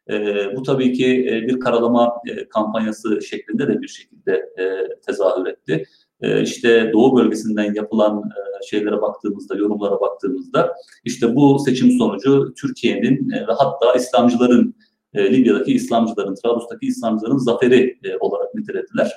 E, 0.09 0.15
bu 0.55 0.63
tabii 0.63 0.93
ki 0.93 1.25
bir 1.47 1.59
karalama 1.59 2.13
kampanyası 2.49 3.21
şeklinde 3.21 3.67
de 3.67 3.81
bir 3.81 3.87
şekilde 3.87 4.49
tezahür 5.05 5.45
etti. 5.47 5.85
E, 6.21 6.41
işte 6.41 6.89
doğu 6.93 7.17
bölgesinden 7.17 7.73
yapılan 7.73 8.17
e, 8.17 8.65
şeylere 8.65 9.01
baktığımızda, 9.01 9.55
yorumlara 9.55 10.01
baktığımızda 10.01 10.75
işte 11.03 11.35
bu 11.35 11.59
seçim 11.59 11.91
sonucu 11.91 12.53
Türkiye'nin 12.61 13.29
ve 13.31 13.53
hatta 13.57 13.93
İslamcıların, 13.93 14.75
e, 15.13 15.33
Libya'daki 15.33 15.73
İslamcıların, 15.73 16.35
Trablus'taki 16.35 16.85
İslamcıların 16.85 17.37
zaferi 17.37 17.99
e, 18.03 18.17
olarak 18.19 18.55
nitelediler. 18.55 19.11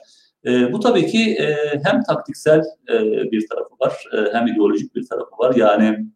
Bu 0.72 0.80
tabii 0.80 1.07
ki 1.07 1.38
hem 1.84 2.03
taktiksel 2.03 2.62
bir 3.32 3.46
tarafı 3.49 3.74
var, 3.80 4.05
hem 4.32 4.46
ideolojik 4.46 4.94
bir 4.94 5.07
tarafı 5.07 5.30
var. 5.38 5.55
Yani 5.55 6.07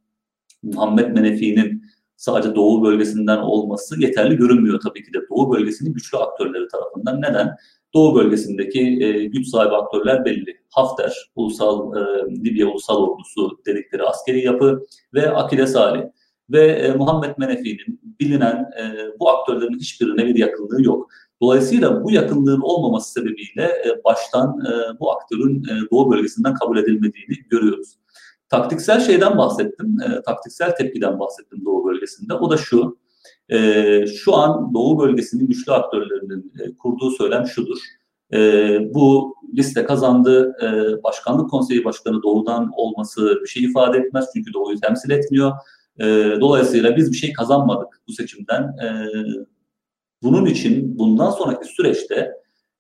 Muhammed 0.62 1.08
Menefi'nin 1.08 1.84
sadece 2.16 2.54
Doğu 2.54 2.84
bölgesinden 2.84 3.38
olması 3.38 4.00
yeterli 4.00 4.36
görünmüyor 4.36 4.80
tabii 4.80 5.04
ki 5.04 5.12
de 5.12 5.18
Doğu 5.30 5.52
bölgesinin 5.52 5.92
güçlü 5.92 6.18
aktörleri 6.18 6.68
tarafından. 6.68 7.20
Neden? 7.22 7.56
Doğu 7.95 8.14
bölgesindeki 8.14 8.80
e, 8.80 9.24
güç 9.24 9.47
sahibi 9.47 9.74
aktörler 9.74 10.24
belli. 10.24 10.62
Hafter, 10.70 11.30
Ulusal 11.36 11.97
e, 11.97 12.01
Libya 12.45 12.66
Ulusal 12.66 13.03
Ordusu 13.03 13.59
dedikleri 13.66 14.03
askeri 14.03 14.45
yapı 14.45 14.82
ve 15.14 15.30
Akile 15.30 15.66
Salih 15.66 16.03
ve 16.51 16.66
e, 16.66 16.93
Muhammed 16.93 17.34
Menefi'nin 17.38 18.01
bilinen 18.20 18.70
e, 18.80 19.11
bu 19.20 19.30
aktörlerin 19.30 19.78
hiçbirine 19.78 20.26
bir 20.26 20.34
yakınlığı 20.36 20.82
yok. 20.82 21.11
Dolayısıyla 21.43 22.05
bu 22.05 22.11
yakınlığın 22.11 22.61
olmaması 22.61 23.12
sebebiyle 23.12 23.62
e, 23.62 24.05
baştan 24.05 24.61
e, 24.61 25.01
bu 25.01 25.12
aktörün 25.12 25.64
e, 25.64 25.90
Doğu 25.90 26.12
bölgesinden 26.12 26.55
kabul 26.55 26.78
edilmediğini 26.78 27.34
görüyoruz. 27.51 27.99
Taktiksel 28.49 29.01
şeyden 29.01 29.38
bahsettim, 29.38 29.97
e, 30.01 30.22
taktiksel 30.22 30.76
tepkiden 30.76 31.20
bahsettim 31.20 31.64
Doğu 31.64 31.84
bölgesinde. 31.84 32.34
O 32.34 32.51
da 32.51 32.57
şu, 32.57 32.99
e, 33.48 34.06
şu 34.06 34.34
an 34.34 34.74
Doğu 34.74 34.98
bölgesinin 34.98 35.46
güçlü 35.46 35.72
aktörlerinin 35.72 36.52
e, 36.60 36.76
kurduğu 36.76 37.10
söylem 37.10 37.46
şudur. 37.46 37.78
E, 38.32 38.38
bu 38.94 39.34
liste 39.56 39.84
kazandı, 39.84 40.56
e, 40.62 41.02
başkanlık 41.02 41.50
konseyi 41.50 41.84
başkanı 41.84 42.22
Doğu'dan 42.22 42.70
olması 42.76 43.38
bir 43.42 43.48
şey 43.48 43.64
ifade 43.64 43.98
etmez 43.98 44.26
çünkü 44.34 44.52
Doğu'yu 44.52 44.80
temsil 44.80 45.10
etmiyor. 45.10 45.52
E, 46.00 46.04
dolayısıyla 46.40 46.96
biz 46.96 47.12
bir 47.12 47.16
şey 47.16 47.32
kazanmadık 47.32 48.02
bu 48.08 48.12
seçimden. 48.12 48.62
E, 48.62 48.88
bunun 50.22 50.46
için 50.46 50.98
bundan 50.98 51.30
sonraki 51.30 51.68
süreçte 51.68 52.32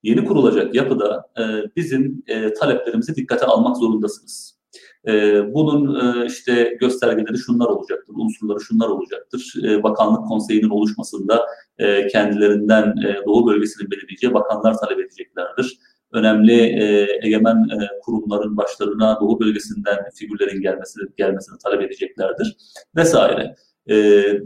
yeni 0.02 0.24
kurulacak 0.24 0.74
yapıda 0.74 1.30
e, 1.38 1.42
bizim 1.76 2.22
e, 2.26 2.52
taleplerimizi 2.52 3.14
dikkate 3.16 3.46
almak 3.46 3.76
zorundasınız. 3.76 4.61
E, 5.08 5.42
bunun 5.54 6.00
e, 6.00 6.26
işte 6.26 6.76
göstergeleri 6.80 7.38
şunlar 7.38 7.66
olacaktır, 7.66 8.14
unsurları 8.16 8.60
şunlar 8.60 8.88
olacaktır. 8.88 9.54
E, 9.64 9.82
bakanlık 9.82 10.28
konseyinin 10.28 10.70
oluşmasında 10.70 11.46
e, 11.78 12.06
kendilerinden 12.06 12.94
e, 13.06 13.26
Doğu 13.26 13.46
bölgesinin 13.46 13.90
belirleyeceği 13.90 14.34
bakanlar 14.34 14.74
talep 14.78 15.00
edeceklerdir. 15.00 15.78
Önemli 16.12 16.60
e, 16.60 17.06
egemen 17.22 17.56
e, 17.56 17.88
kurumların 18.02 18.56
başlarına 18.56 19.18
Doğu 19.20 19.40
bölgesinden 19.40 19.98
figürlerin 20.14 20.62
gelmesini, 20.62 21.08
gelmesini 21.16 21.58
talep 21.58 21.82
edeceklerdir 21.82 22.56
vesaire. 22.96 23.54
E, 23.90 23.94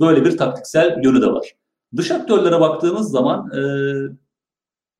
böyle 0.00 0.24
bir 0.24 0.36
taktiksel 0.36 1.00
yönü 1.04 1.22
de 1.22 1.26
var. 1.26 1.52
Dış 1.96 2.10
aktörlere 2.10 2.60
baktığımız 2.60 3.10
zaman 3.10 3.50
e, 3.50 3.60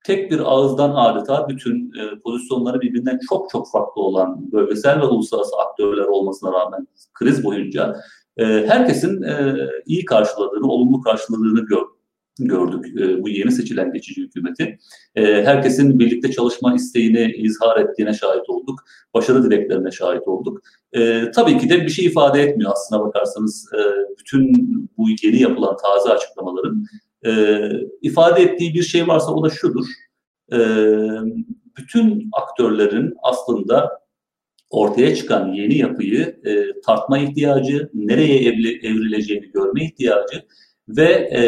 tek 0.07 0.31
bir 0.31 0.39
ağızdan 0.53 0.91
adeta 0.95 1.49
bütün 1.49 1.93
e, 1.93 2.21
pozisyonları 2.21 2.81
birbirinden 2.81 3.21
çok 3.29 3.51
çok 3.51 3.71
farklı 3.71 4.03
olan 4.03 4.53
bölgesel 4.53 5.01
ve 5.01 5.05
uluslararası 5.05 5.57
aktörler 5.57 6.05
olmasına 6.05 6.53
rağmen 6.53 6.89
kriz 7.15 7.45
boyunca 7.45 7.97
e, 8.37 8.45
herkesin 8.45 9.23
e, 9.23 9.57
iyi 9.87 10.05
karşıladığını, 10.05 10.67
olumlu 10.67 11.01
karşıladığını 11.01 11.61
gördük 11.61 11.97
gördük 12.39 13.01
e, 13.01 13.23
bu 13.23 13.29
yeni 13.29 13.53
seçilen 13.53 13.93
geçici 13.93 14.23
hükümeti. 14.23 14.79
E, 15.15 15.23
herkesin 15.25 15.99
birlikte 15.99 16.33
çalışma 16.33 16.75
isteğini 16.75 17.33
izhar 17.37 17.81
ettiğine 17.81 18.15
şahit 18.15 18.49
olduk. 18.51 18.85
Başarı 19.15 19.45
dileklerine 19.45 19.91
şahit 19.91 20.29
olduk. 20.29 20.63
E, 20.93 21.31
tabii 21.31 21.59
ki 21.59 21.71
de 21.71 21.83
bir 21.83 21.89
şey 21.89 22.05
ifade 22.05 22.43
etmiyor 22.43 22.73
aslına 22.73 23.05
bakarsanız 23.05 23.71
bütün 24.19 24.53
bu 24.99 25.07
yeni 25.23 25.43
yapılan 25.43 25.77
taze 25.77 26.09
açıklamaların 26.09 26.87
e, 27.27 27.61
ifade 28.03 28.43
ettiği 28.43 28.75
bir 28.75 28.83
şey 28.83 29.09
varsa 29.09 29.33
o 29.33 29.45
da 29.45 29.51
şudur. 29.51 29.87
E, 30.53 30.59
bütün 31.77 32.29
aktörlerin 32.33 33.15
aslında 33.23 34.01
ortaya 34.71 35.15
çıkan 35.15 35.53
yeni 35.53 35.79
yapıyı 35.79 36.41
e, 36.45 36.81
tartma 36.81 37.19
ihtiyacı, 37.19 37.91
nereye 37.95 38.39
evri, 38.39 38.87
evrileceğini 38.87 39.51
görme 39.51 39.85
ihtiyacı 39.85 40.43
ve 40.89 41.11
e, 41.13 41.41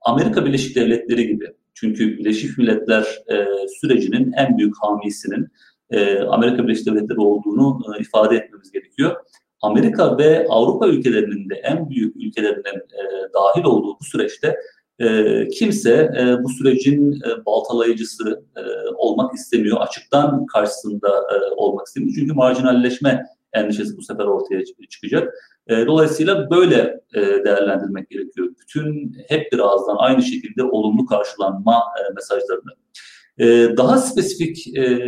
Amerika 0.00 0.46
Birleşik 0.46 0.76
Devletleri 0.76 1.26
gibi 1.26 1.46
çünkü 1.74 2.18
Birleşik 2.18 2.58
Milletler 2.58 3.02
e, 3.02 3.46
sürecinin 3.80 4.32
en 4.32 4.58
büyük 4.58 4.74
hamisinin 4.80 5.48
e, 5.90 6.18
Amerika 6.18 6.64
Birleşik 6.64 6.86
Devletleri 6.86 7.20
olduğunu 7.20 7.80
e, 7.96 8.00
ifade 8.00 8.36
etmemiz 8.36 8.72
gerekiyor. 8.72 9.16
Amerika 9.62 10.18
ve 10.18 10.46
Avrupa 10.48 10.88
ülkelerinin 10.88 11.50
de 11.50 11.54
en 11.54 11.90
büyük 11.90 12.16
ülkelerinin 12.16 12.78
e, 12.78 13.32
dahil 13.34 13.64
olduğu 13.64 13.96
bu 14.00 14.04
süreçte 14.04 14.56
e, 14.98 15.48
kimse 15.48 15.92
e, 16.20 16.44
bu 16.44 16.48
sürecin 16.48 17.12
e, 17.12 17.46
baltalayıcısı 17.46 18.42
e, 18.56 18.62
olmak 18.96 19.34
istemiyor. 19.34 19.76
Açıktan 19.80 20.46
karşısında 20.46 21.08
e, 21.08 21.54
olmak 21.56 21.86
istemiyor. 21.86 22.14
Çünkü 22.14 22.32
marjinalleşme 22.34 23.24
endişesi 23.52 23.96
bu 23.96 24.02
sefer 24.02 24.24
ortaya 24.24 24.62
çıkacak. 24.90 25.34
E, 25.68 25.86
dolayısıyla 25.86 26.50
böyle 26.50 27.00
e, 27.14 27.20
değerlendirmek 27.20 28.10
gerekiyor. 28.10 28.48
Bütün 28.62 29.16
hep 29.28 29.52
bir 29.52 29.58
ağızdan 29.58 29.96
aynı 29.98 30.22
şekilde 30.22 30.62
olumlu 30.62 31.06
karşılanma 31.06 31.82
e, 31.98 32.12
mesajlarını. 32.14 32.70
E, 33.38 33.76
daha 33.76 33.98
spesifik 33.98 34.76
e, 34.76 35.00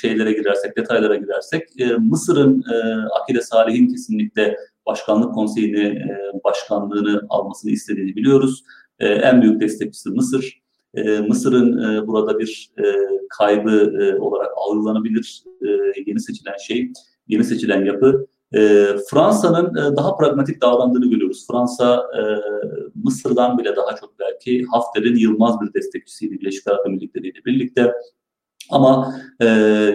şeylere 0.00 0.32
girersek, 0.32 0.76
detaylara 0.76 1.16
girersek, 1.16 1.62
e, 1.80 1.86
Mısır'ın 1.86 2.64
e, 2.72 2.76
Akile 3.20 3.40
Salih'in 3.40 3.88
kesinlikle 3.88 4.56
başkanlık 4.86 5.34
konseyini, 5.34 5.84
e, 5.84 6.32
başkanlığını 6.44 7.26
almasını 7.28 7.70
istediğini 7.70 8.16
biliyoruz. 8.16 8.64
E, 8.98 9.08
en 9.08 9.42
büyük 9.42 9.60
destekçisi 9.60 10.10
Mısır. 10.10 10.62
E, 10.94 11.20
Mısır'ın 11.20 11.78
e, 11.78 12.06
burada 12.06 12.38
bir 12.38 12.70
e, 12.78 12.84
kaybı 13.38 13.92
e, 14.00 14.18
olarak 14.18 14.50
algılanabilir 14.56 15.42
e, 15.62 15.68
yeni 16.06 16.20
seçilen 16.20 16.56
şey, 16.56 16.92
yeni 17.28 17.44
seçilen 17.44 17.84
yapı. 17.84 18.26
E, 18.54 18.88
Fransa'nın 19.10 19.70
e, 19.70 19.96
daha 19.96 20.16
pragmatik 20.16 20.62
davrandığını 20.62 21.10
görüyoruz. 21.10 21.46
Fransa 21.50 22.06
e, 22.18 22.22
Mısır'dan 22.94 23.58
bile 23.58 23.76
daha 23.76 23.96
çok 23.96 24.18
belki 24.18 24.64
Hafter'in 24.64 25.16
yılmaz 25.16 25.60
bir 25.60 25.74
destekçisiydi 25.74 26.40
Birleşik 26.40 26.66
Arap 26.66 26.86
Emirlikleri 26.86 27.28
ile 27.28 27.44
birlikte. 27.44 27.92
Ama 28.70 29.14
e, 29.40 29.46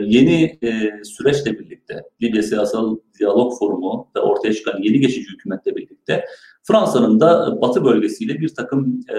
yeni 0.03 0.59
e, 0.61 1.03
süreçle 1.03 1.59
birlikte 1.59 2.03
Libya 2.21 2.43
Siyasal 2.43 2.97
Diyalog 3.19 3.59
Forumu 3.59 4.07
ve 4.15 4.19
ortaya 4.19 4.53
çıkan 4.53 4.81
yeni 4.81 4.99
geçici 4.99 5.29
hükümetle 5.29 5.75
birlikte 5.75 6.25
Fransa'nın 6.64 7.20
da 7.20 7.62
Batı 7.62 7.86
bölgesiyle 7.86 8.39
bir 8.39 8.49
takım 8.55 8.99
e, 9.09 9.18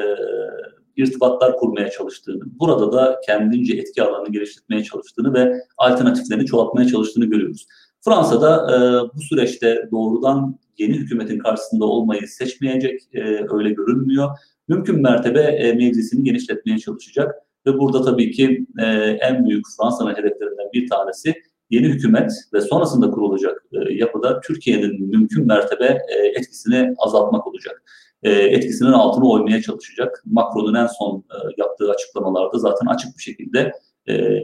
irtibatlar 0.97 1.57
kurmaya 1.57 1.90
çalıştığını, 1.90 2.43
burada 2.61 2.93
da 2.93 3.20
kendince 3.26 3.76
etki 3.76 4.03
alanını 4.03 4.32
geliştirmeye 4.32 4.84
çalıştığını 4.84 5.34
ve 5.34 5.62
alternatiflerini 5.78 6.47
çoğaltmaya 6.47 6.88
çalıştığını 6.88 7.24
görüyoruz. 7.24 7.66
Fransa'da 8.05 8.76
e, 8.76 8.76
bu 9.16 9.20
süreçte 9.20 9.88
doğrudan 9.90 10.59
yeni 10.78 10.95
hükümetin 10.95 11.38
karşısında 11.38 11.84
olmayı 11.84 12.28
seçmeyecek, 12.28 13.01
e, 13.12 13.22
öyle 13.51 13.70
görünmüyor. 13.70 14.28
Mümkün 14.68 15.03
mertebe 15.03 15.40
e, 15.40 15.72
mevzisini 15.72 16.24
genişletmeye 16.24 16.78
çalışacak 16.78 17.34
ve 17.66 17.78
burada 17.78 18.03
tabii 18.03 18.30
ki 18.30 18.66
e, 18.78 18.86
en 19.20 19.47
büyük 19.47 19.64
Fransa'nın 19.76 20.14
hedeflerinden 20.14 20.66
bir 20.74 20.88
tanesi 20.88 21.34
yeni 21.72 21.86
hükümet 21.86 22.32
ve 22.52 22.60
sonrasında 22.60 23.10
kurulacak 23.10 23.64
e, 23.72 23.94
yapıda 23.94 24.40
Türkiye'nin 24.40 25.10
mümkün 25.10 25.46
mertebe 25.46 25.98
e, 26.08 26.26
etkisini 26.26 26.94
azaltmak 26.98 27.46
olacak. 27.46 27.82
e, 28.22 28.30
etkisinin 28.30 28.92
altına 28.92 29.24
oymaya 29.24 29.62
çalışacak. 29.62 30.22
Macron'un 30.26 30.74
en 30.74 30.86
son 30.86 31.24
yaptığı 31.56 31.90
açıklamalarda 31.90 32.58
zaten 32.58 32.86
açık 32.86 33.18
bir 33.18 33.22
şekilde 33.22 33.72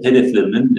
hedeflerinin 0.04 0.76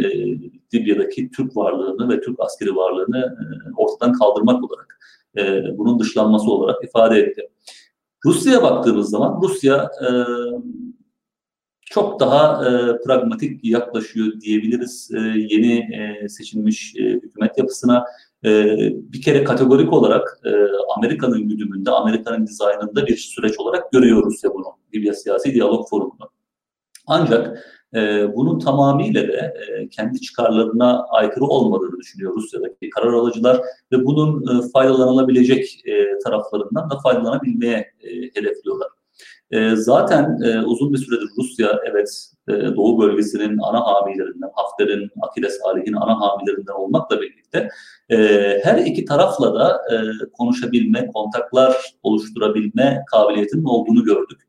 Libya'daki 0.74 1.32
Türk 1.32 1.58
varlığını 1.58 2.10
ve 2.10 2.22
Türk 2.22 2.39
askeri 2.39 2.76
varlığını 2.76 3.38
ortadan 3.78 4.14
kaldırmak 4.14 4.64
olarak, 4.64 5.00
bunun 5.78 6.00
dışlanması 6.00 6.52
olarak 6.52 6.84
ifade 6.84 7.20
etti. 7.20 7.41
Rusya'ya 8.26 8.64
baktığımız 8.64 9.10
zaman 9.10 9.41
Rusya 9.43 9.91
çok 11.90 12.20
daha 12.20 12.66
e, 12.66 12.98
pragmatik 13.06 13.66
yaklaşıyor 13.66 14.42
diyebiliriz 14.42 15.12
e, 15.14 15.20
yeni 15.20 15.78
e, 15.78 16.30
seçilmiş 16.30 16.96
e, 16.96 17.04
hükümet 17.04 17.58
yapısına. 17.58 18.06
E, 18.46 18.50
bir 18.94 19.22
kere 19.22 19.44
kategorik 19.44 19.94
olarak 19.94 20.40
e, 20.46 20.50
Amerika'nın 20.98 21.48
güdümünde, 21.48 21.92
Amerika'nın 21.92 22.48
dizaynında 22.48 23.08
bir 23.08 23.18
süreç 23.18 23.60
olarak 23.60 23.92
görüyor 23.92 24.26
Rusya 24.26 24.54
bunu, 24.54 24.66
Libya 24.96 25.14
Siyasi 25.14 25.54
Diyalog 25.54 25.90
Forumu'nu. 25.90 26.30
Ancak 27.08 27.66
e, 27.96 28.28
bunun 28.36 28.60
tamamıyla 28.60 29.28
da 29.28 29.34
e, 29.34 29.90
kendi 29.90 30.22
çıkarlarına 30.22 31.04
aykırı 31.04 31.46
olmadığını 31.46 31.98
düşünüyor 32.00 32.36
Rusya'daki 32.36 32.90
karar 32.90 33.14
alıcılar 33.14 33.62
ve 33.92 34.06
bunun 34.06 34.42
e, 34.42 34.70
faydalanılabilecek 34.74 35.82
e, 35.86 36.18
taraflarından 36.24 36.90
da 36.90 37.00
faydalanabilmeye 37.04 37.94
e, 38.02 38.10
hedefliyorlar. 38.12 38.99
E, 39.52 39.76
zaten 39.76 40.42
e, 40.44 40.60
uzun 40.60 40.94
bir 40.94 40.98
süredir 40.98 41.30
Rusya 41.38 41.80
evet 41.92 42.30
e, 42.48 42.54
Doğu 42.76 43.02
bölgesinin 43.02 43.58
ana 43.62 43.82
hamilerinden, 43.86 44.50
Hafter'in, 44.54 45.10
Akile 45.22 45.50
Salih'in 45.50 45.94
ana 45.94 46.20
hamilerinden 46.22 46.74
olmakla 46.74 47.22
birlikte 47.22 47.70
e, 48.10 48.18
her 48.64 48.78
iki 48.78 49.06
tarafla 49.06 49.54
da 49.54 49.82
e, 49.92 49.96
konuşabilme, 50.38 51.08
kontaklar 51.14 51.76
oluşturabilme 52.04 53.04
kabiliyetinin 53.12 53.64
olduğunu 53.64 54.04
gördük. 54.04 54.42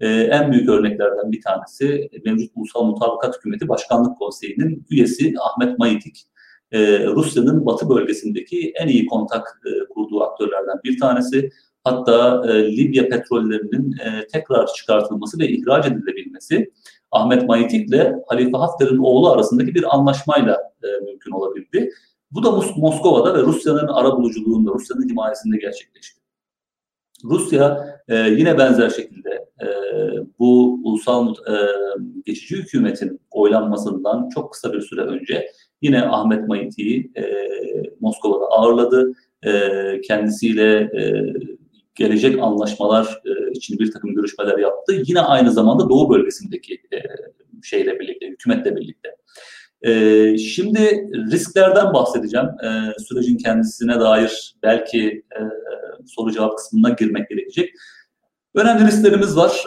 E, 0.00 0.08
en 0.08 0.52
büyük 0.52 0.68
örneklerden 0.68 1.32
bir 1.32 1.40
tanesi 1.40 2.10
mevcut 2.24 2.50
Ulusal 2.54 2.84
Mutabakat 2.84 3.36
Hükümeti 3.36 3.68
Başkanlık 3.68 4.18
Konseyi'nin 4.18 4.86
üyesi 4.90 5.34
Ahmet 5.40 5.78
Mayitik. 5.78 6.26
E, 6.72 7.06
Rusya'nın 7.06 7.66
batı 7.66 7.88
bölgesindeki 7.88 8.72
en 8.76 8.88
iyi 8.88 9.06
kontak 9.06 9.60
e, 9.66 9.88
kurduğu 9.88 10.22
aktörlerden 10.22 10.80
bir 10.84 10.98
tanesi. 10.98 11.50
Hatta 11.84 12.42
e, 12.48 12.76
Libya 12.76 13.08
petrollerinin 13.08 13.92
e, 13.92 14.26
tekrar 14.26 14.66
çıkartılması 14.66 15.38
ve 15.38 15.48
ihraç 15.48 15.86
edilebilmesi 15.86 16.70
Ahmet 17.10 17.48
Mayitik 17.48 17.88
ile 17.88 18.14
Halife 18.26 18.58
Hafter'in 18.58 18.98
oğlu 18.98 19.30
arasındaki 19.30 19.74
bir 19.74 19.94
anlaşmayla 19.96 20.72
e, 20.82 21.04
mümkün 21.04 21.30
olabildi. 21.32 21.90
Bu 22.30 22.42
da 22.42 22.48
Mos- 22.48 22.80
Moskova'da 22.80 23.34
ve 23.34 23.42
Rusya'nın 23.42 23.86
arabuluculuğunda, 23.86 24.70
Rusya'nın 24.70 25.08
himayesinde 25.08 25.56
gerçekleşti. 25.56 26.20
Rusya 27.24 27.86
e, 28.08 28.16
yine 28.16 28.58
benzer 28.58 28.90
şekilde 28.90 29.30
e, 29.62 29.66
bu 30.38 30.80
ulusal 30.84 31.34
e, 31.34 31.54
geçici 32.26 32.56
hükümetin 32.56 33.20
oylanmasından 33.30 34.28
çok 34.28 34.52
kısa 34.52 34.72
bir 34.72 34.80
süre 34.80 35.00
önce 35.00 35.48
yine 35.82 36.02
Ahmet 36.02 36.48
Mayitik'i 36.48 37.10
e, 37.16 37.24
Moskova'da 38.00 38.44
ağırladı. 38.44 39.12
E, 39.42 39.52
kendisiyle 40.00 40.72
e, 40.74 41.24
gelecek 41.94 42.38
anlaşmalar 42.38 43.20
e, 43.24 43.52
için 43.52 43.78
bir 43.78 43.92
takım 43.92 44.14
görüşmeler 44.14 44.58
yaptı. 44.58 45.02
Yine 45.06 45.20
aynı 45.20 45.52
zamanda 45.52 45.88
Doğu 45.88 46.10
bölgesindeki 46.10 46.74
e, 46.74 46.98
şeyle 47.62 48.00
birlikte, 48.00 48.26
hükümetle 48.26 48.76
birlikte. 48.76 49.16
E, 49.82 50.38
şimdi 50.38 51.10
risklerden 51.32 51.92
bahsedeceğim. 51.92 52.46
E, 52.46 52.68
sürecin 52.98 53.36
kendisine 53.36 54.00
dair 54.00 54.54
belki 54.62 55.06
e, 55.08 55.40
soru 56.06 56.32
cevap 56.32 56.56
kısmına 56.56 56.90
girmek 56.90 57.28
gerekecek. 57.30 57.70
Önemli 58.54 58.86
risklerimiz 58.86 59.36
var. 59.36 59.66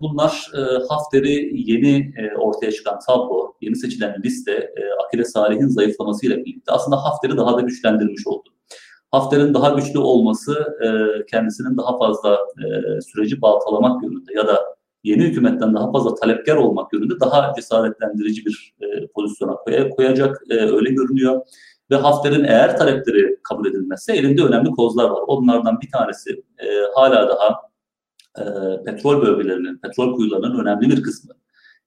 Bunlar 0.00 0.50
Hafter'i 0.88 1.50
yeni 1.70 2.14
ortaya 2.38 2.72
çıkan 2.72 2.98
tablo, 3.06 3.54
yeni 3.60 3.76
seçilen 3.76 4.22
liste, 4.24 4.52
e, 4.52 4.82
Akile 5.04 5.24
Salih'in 5.24 5.68
zayıflamasıyla 5.68 6.36
birlikte 6.36 6.72
aslında 6.72 6.96
Hafter'i 6.96 7.36
daha 7.36 7.56
da 7.56 7.60
güçlendirmiş 7.60 8.26
oldu. 8.26 8.48
Hafter'in 9.12 9.54
daha 9.54 9.70
güçlü 9.70 9.98
olması 9.98 10.52
e, 10.84 10.88
kendisinin 11.26 11.76
daha 11.76 11.98
fazla 11.98 12.34
e, 12.34 13.00
süreci 13.00 13.42
baltalamak 13.42 14.02
yönünde 14.02 14.34
ya 14.34 14.46
da 14.46 14.76
yeni 15.04 15.22
hükümetten 15.22 15.74
daha 15.74 15.92
fazla 15.92 16.14
talepkar 16.14 16.56
olmak 16.56 16.92
yönünde 16.92 17.20
daha 17.20 17.52
cesaretlendirici 17.56 18.46
bir 18.46 18.74
e, 18.80 19.06
pozisyona 19.06 19.54
koy 19.54 19.90
koyacak 19.90 20.42
e, 20.50 20.54
öyle 20.54 20.90
görünüyor. 20.90 21.40
Ve 21.90 21.96
Hafter'in 21.96 22.44
eğer 22.44 22.78
talepleri 22.78 23.38
kabul 23.42 23.66
edilmezse 23.66 24.16
elinde 24.16 24.42
önemli 24.42 24.70
kozlar 24.70 25.10
var. 25.10 25.20
Onlardan 25.26 25.80
bir 25.80 25.90
tanesi 25.90 26.30
e, 26.58 26.66
hala 26.94 27.28
daha 27.28 27.60
e, 28.38 28.44
petrol 28.84 29.22
bölgelerinin, 29.22 29.78
petrol 29.78 30.16
kuyularının 30.16 30.58
önemli 30.58 30.90
bir 30.90 31.02
kısmı 31.02 31.34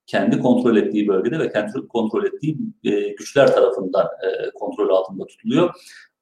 kendi 0.07 0.39
kontrol 0.39 0.75
ettiği 0.75 1.07
bölgede 1.07 1.39
ve 1.39 1.51
kendi 1.51 1.87
kontrol 1.87 2.25
ettiği 2.25 2.57
e, 2.83 3.09
güçler 3.09 3.47
tarafından 3.55 4.05
e, 4.05 4.51
kontrol 4.51 4.89
altında 4.89 5.25
tutuluyor. 5.25 5.73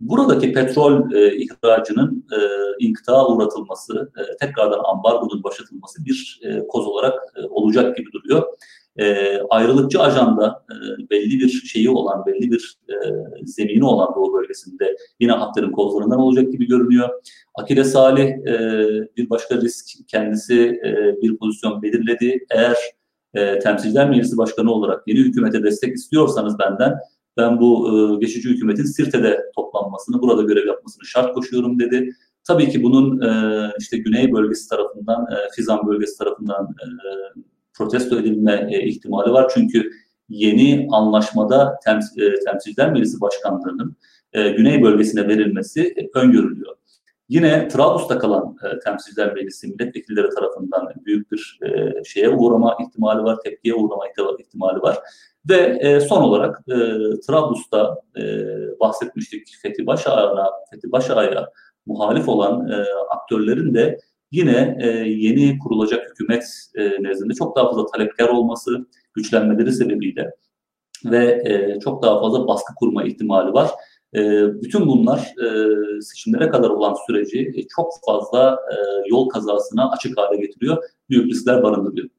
Buradaki 0.09 0.53
petrol 0.53 1.11
e, 1.13 1.35
ihracının 1.35 2.25
e, 2.31 2.39
inkıta 2.79 3.27
uğratılması, 3.27 4.11
e, 4.17 4.37
tekrardan 4.45 4.81
ambargonun 4.83 5.43
başlatılması 5.43 6.05
bir 6.05 6.39
e, 6.43 6.67
koz 6.67 6.87
olarak 6.87 7.13
e, 7.35 7.41
olacak 7.49 7.97
gibi 7.97 8.11
duruyor. 8.11 8.43
E, 8.97 9.37
ayrılıkçı 9.49 10.01
ajanda 10.01 10.63
e, 10.71 11.09
belli 11.09 11.39
bir 11.39 11.49
şeyi 11.49 11.89
olan, 11.89 12.25
belli 12.25 12.51
bir 12.51 12.77
e, 12.89 12.95
zemini 13.45 13.85
olan 13.85 14.15
Doğu 14.15 14.33
bölgesinde 14.33 14.95
yine 15.19 15.31
Hafter'in 15.31 15.71
kozlarından 15.71 16.19
olacak 16.19 16.51
gibi 16.51 16.67
görünüyor. 16.67 17.09
Akile 17.55 17.83
Salih 17.83 18.29
e, 18.29 18.57
bir 19.17 19.29
başka 19.29 19.61
risk 19.61 19.85
kendisi 20.07 20.81
e, 20.85 21.21
bir 21.21 21.37
pozisyon 21.37 21.81
belirledi. 21.81 22.45
Eğer 22.51 22.77
e, 23.33 23.59
Temsilciler 23.59 24.09
Meclisi 24.09 24.37
Başkanı 24.37 24.71
olarak 24.71 25.07
yeni 25.07 25.19
hükümete 25.19 25.63
destek 25.63 25.95
istiyorsanız 25.95 26.59
benden 26.59 26.99
ben 27.37 27.59
bu 27.59 27.89
e, 27.89 28.19
geçici 28.25 28.49
hükumetin 28.49 28.83
Sirte'de 28.83 29.39
toplanmasını, 29.55 30.21
burada 30.21 30.41
görev 30.41 30.67
yapmasını 30.67 31.05
şart 31.05 31.33
koşuyorum 31.33 31.79
dedi. 31.79 32.09
Tabii 32.43 32.69
ki 32.69 32.83
bunun 32.83 33.21
e, 33.21 33.71
işte 33.79 33.97
Güney 33.97 34.33
bölgesi 34.33 34.69
tarafından, 34.69 35.21
e, 35.21 35.35
Fizan 35.55 35.87
bölgesi 35.87 36.17
tarafından 36.17 36.63
e, 36.63 36.87
protesto 37.73 38.19
edilme 38.19 38.67
e, 38.71 38.87
ihtimali 38.87 39.31
var. 39.31 39.51
Çünkü 39.53 39.91
yeni 40.29 40.87
anlaşmada 40.91 41.79
tems 41.85 42.17
e, 42.17 42.39
Temsilciler 42.45 42.91
Meclisi 42.91 43.21
Başkanlığı'nın 43.21 43.95
e, 44.33 44.49
Güney 44.49 44.83
bölgesine 44.83 45.27
verilmesi 45.27 45.81
e, 45.81 46.19
öngörülüyor. 46.19 46.75
Yine 47.33 47.67
Trablus'ta 47.67 48.17
kalan 48.17 48.55
e, 48.63 48.79
temsilciler 48.79 49.33
meclisi 49.33 49.67
milletvekilleri 49.67 50.29
tarafından 50.29 50.93
büyük 51.05 51.31
bir 51.31 51.59
e, 51.61 52.03
şeye 52.03 52.29
uğrama 52.29 52.77
ihtimali 52.81 53.23
var, 53.23 53.37
tepkiye 53.43 53.75
uğrama 53.75 54.03
ihtimali 54.39 54.81
var. 54.81 54.99
Ve 55.49 55.55
e, 55.55 55.99
son 55.99 56.21
olarak 56.21 56.59
e, 56.67 56.75
Trablus'ta 57.27 58.01
e, 58.17 58.23
bahsetmiştik 58.79 59.47
Fethi 59.61 59.87
Başağ'a, 59.87 60.51
Fethi 60.71 60.91
Başağ'a 60.91 61.49
muhalif 61.85 62.29
olan 62.29 62.69
e, 62.71 62.85
aktörlerin 63.09 63.73
de 63.73 63.97
yine 64.31 64.77
e, 64.81 64.87
yeni 65.09 65.59
kurulacak 65.59 66.09
hükümet 66.09 66.43
e, 66.75 67.03
nezdinde 67.03 67.33
çok 67.33 67.55
daha 67.55 67.69
fazla 67.69 67.85
talepkar 67.85 68.29
olması, 68.29 68.87
güçlenmeleri 69.13 69.71
sebebiyle 69.71 70.31
ve 71.05 71.41
e, 71.45 71.79
çok 71.79 72.03
daha 72.03 72.21
fazla 72.21 72.47
baskı 72.47 72.75
kurma 72.75 73.03
ihtimali 73.03 73.53
var. 73.53 73.69
E, 74.15 74.21
bütün 74.61 74.87
bunlar 74.87 75.19
e, 75.19 76.01
seçimlere 76.01 76.49
kadar 76.49 76.69
olan 76.69 76.95
süreci 77.07 77.53
e, 77.55 77.67
çok 77.75 77.91
fazla 78.05 78.59
e, 78.71 78.75
yol 79.09 79.29
kazasına 79.29 79.91
açık 79.91 80.17
hale 80.17 80.37
getiriyor. 80.37 80.83
Büyük 81.09 81.31
riskler 81.31 81.63
barındırıyor. 81.63 82.09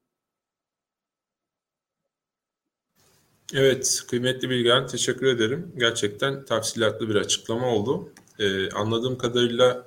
Evet, 3.55 4.03
kıymetli 4.11 4.51
Bilgen 4.51 4.87
teşekkür 4.87 5.27
ederim. 5.27 5.73
Gerçekten 5.79 6.45
tafsilatlı 6.45 7.09
bir 7.09 7.15
açıklama 7.15 7.75
oldu. 7.75 8.09
Ee, 8.39 8.71
anladığım 8.71 9.19
kadarıyla 9.19 9.87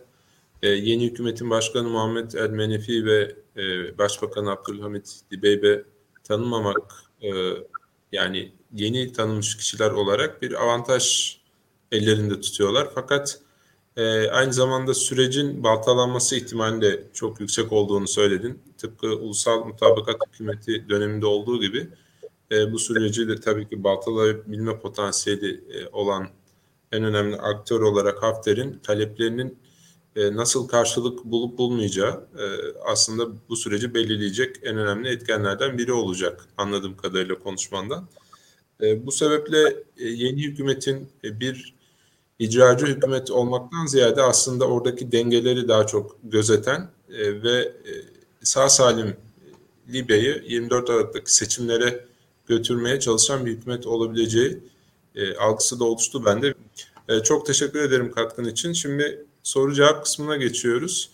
e, 0.62 0.70
yeni 0.70 1.05
hükümetin 1.05 1.49
başkanı 1.49 1.89
Muhammed 1.89 2.32
El 2.32 2.49
Menefi 2.49 3.05
ve 3.05 3.36
e, 3.58 3.97
Başbakan 3.97 4.45
Abdülhamit 4.45 5.20
Dibeybe 5.32 5.84
tanımamak, 6.24 6.93
e, 7.22 7.30
yani 8.12 8.51
yeni 8.74 9.12
tanınmış 9.14 9.58
kişiler 9.58 9.91
olarak 9.91 10.41
bir 10.41 10.64
avantaj 10.64 11.37
ellerinde 11.92 12.42
tutuyorlar. 12.42 12.88
Fakat 12.96 13.40
e, 13.98 14.30
aynı 14.30 14.54
zamanda 14.54 14.94
sürecin 14.94 15.64
baltalanması 15.64 16.36
ihtimali 16.36 16.82
de 16.82 17.04
çok 17.14 17.40
yüksek 17.40 17.74
olduğunu 17.74 18.08
söyledin. 18.08 18.60
Tıpkı 18.78 19.08
ulusal 19.08 19.66
mutabakat 19.66 20.16
hükümeti 20.28 20.90
döneminde 20.90 21.26
olduğu 21.26 21.62
gibi 21.62 21.90
e, 22.52 22.72
bu 22.72 22.80
süreci 22.80 23.28
de 23.28 23.36
tabii 23.36 23.70
ki 23.70 23.84
baltalayabilme 23.84 24.80
potansiyeli 24.80 25.62
e, 25.74 25.88
olan 25.92 26.28
en 26.92 27.04
önemli 27.04 27.36
aktör 27.38 27.82
olarak 27.82 28.24
Hafter'in 28.24 28.80
taleplerinin 28.84 29.58
e, 30.16 30.36
nasıl 30.36 30.68
karşılık 30.68 31.26
bulup 31.26 31.58
bulmayacağı 31.58 32.28
e, 32.40 32.46
aslında 32.86 33.28
bu 33.50 33.56
süreci 33.56 33.94
belirleyecek 33.94 34.56
en 34.64 34.78
önemli 34.78 35.10
etkenlerden 35.10 35.78
biri 35.78 35.94
olacak 35.94 36.46
anladığım 36.58 36.98
kadarıyla 36.98 37.40
konuşmandan. 37.40 38.08
E, 38.82 39.06
bu 39.06 39.12
sebeple 39.12 39.84
e, 39.98 40.08
yeni 40.08 40.44
hükümetin 40.44 41.10
e, 41.24 41.40
bir 41.40 41.77
icracı 42.40 42.86
hükümet 42.86 43.32
olmaktan 43.32 43.86
ziyade 43.86 44.22
aslında 44.22 44.68
oradaki 44.68 45.12
dengeleri 45.12 45.68
daha 45.68 45.88
çok 45.88 46.16
gözeten 46.24 46.90
e, 47.10 47.24
e, 47.24 47.44
ve 47.44 47.58
e, 47.60 47.92
sağ 48.44 48.70
salim 48.70 49.16
Libya'yı 49.90 50.44
24 50.48 50.90
Aralık'taki 50.90 51.36
seçimlere 51.36 52.06
götürmeye 52.48 53.00
çalışan 53.00 53.46
bir 53.46 53.52
hükümet 53.52 53.88
olabileceği 53.88 54.60
e, 55.16 55.36
algısı 55.36 55.80
da 55.80 55.84
oluştu 55.84 56.26
bende. 56.26 56.54
E, 57.10 57.20
çok 57.20 57.46
teşekkür 57.46 57.80
ederim 57.80 58.12
katkın 58.12 58.46
için. 58.46 58.74
Şimdi 58.74 59.26
soru 59.44 59.74
cevap 59.74 60.04
kısmına 60.04 60.36
geçiyoruz. 60.36 61.10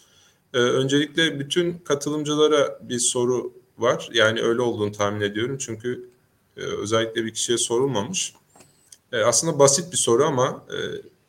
E, 0.53 0.57
öncelikle 0.57 1.39
bütün 1.39 1.77
katılımcılara 1.77 2.79
bir 2.89 2.99
soru 2.99 3.53
var. 3.77 4.09
Yani 4.13 4.41
öyle 4.41 4.61
olduğunu 4.61 4.91
tahmin 4.91 5.21
ediyorum. 5.21 5.57
Çünkü 5.57 6.09
e, 6.57 6.61
özellikle 6.61 7.25
bir 7.25 7.33
kişiye 7.33 7.57
sorulmamış. 7.57 8.33
E, 9.11 9.17
aslında 9.17 9.59
basit 9.59 9.91
bir 9.91 9.97
soru 9.97 10.25
ama 10.25 10.65
e, 10.69 10.77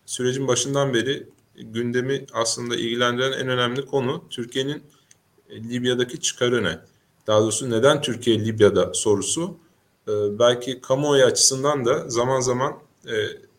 sürecin 0.06 0.48
başından 0.48 0.94
beri 0.94 1.28
gündemi 1.56 2.26
aslında 2.32 2.76
ilgilendiren 2.76 3.32
en 3.32 3.48
önemli 3.48 3.86
konu 3.86 4.24
Türkiye'nin 4.30 4.82
e, 5.48 5.62
Libya'daki 5.62 6.20
çıkarı 6.20 6.64
ne? 6.64 6.78
Daha 7.26 7.40
doğrusu 7.40 7.70
neden 7.70 8.02
Türkiye 8.02 8.44
Libya'da 8.44 8.94
sorusu 8.94 9.56
e, 10.08 10.38
belki 10.38 10.80
kamuoyu 10.80 11.24
açısından 11.24 11.84
da 11.84 12.08
zaman 12.08 12.40
zaman 12.40 12.78
e, 13.06 13.14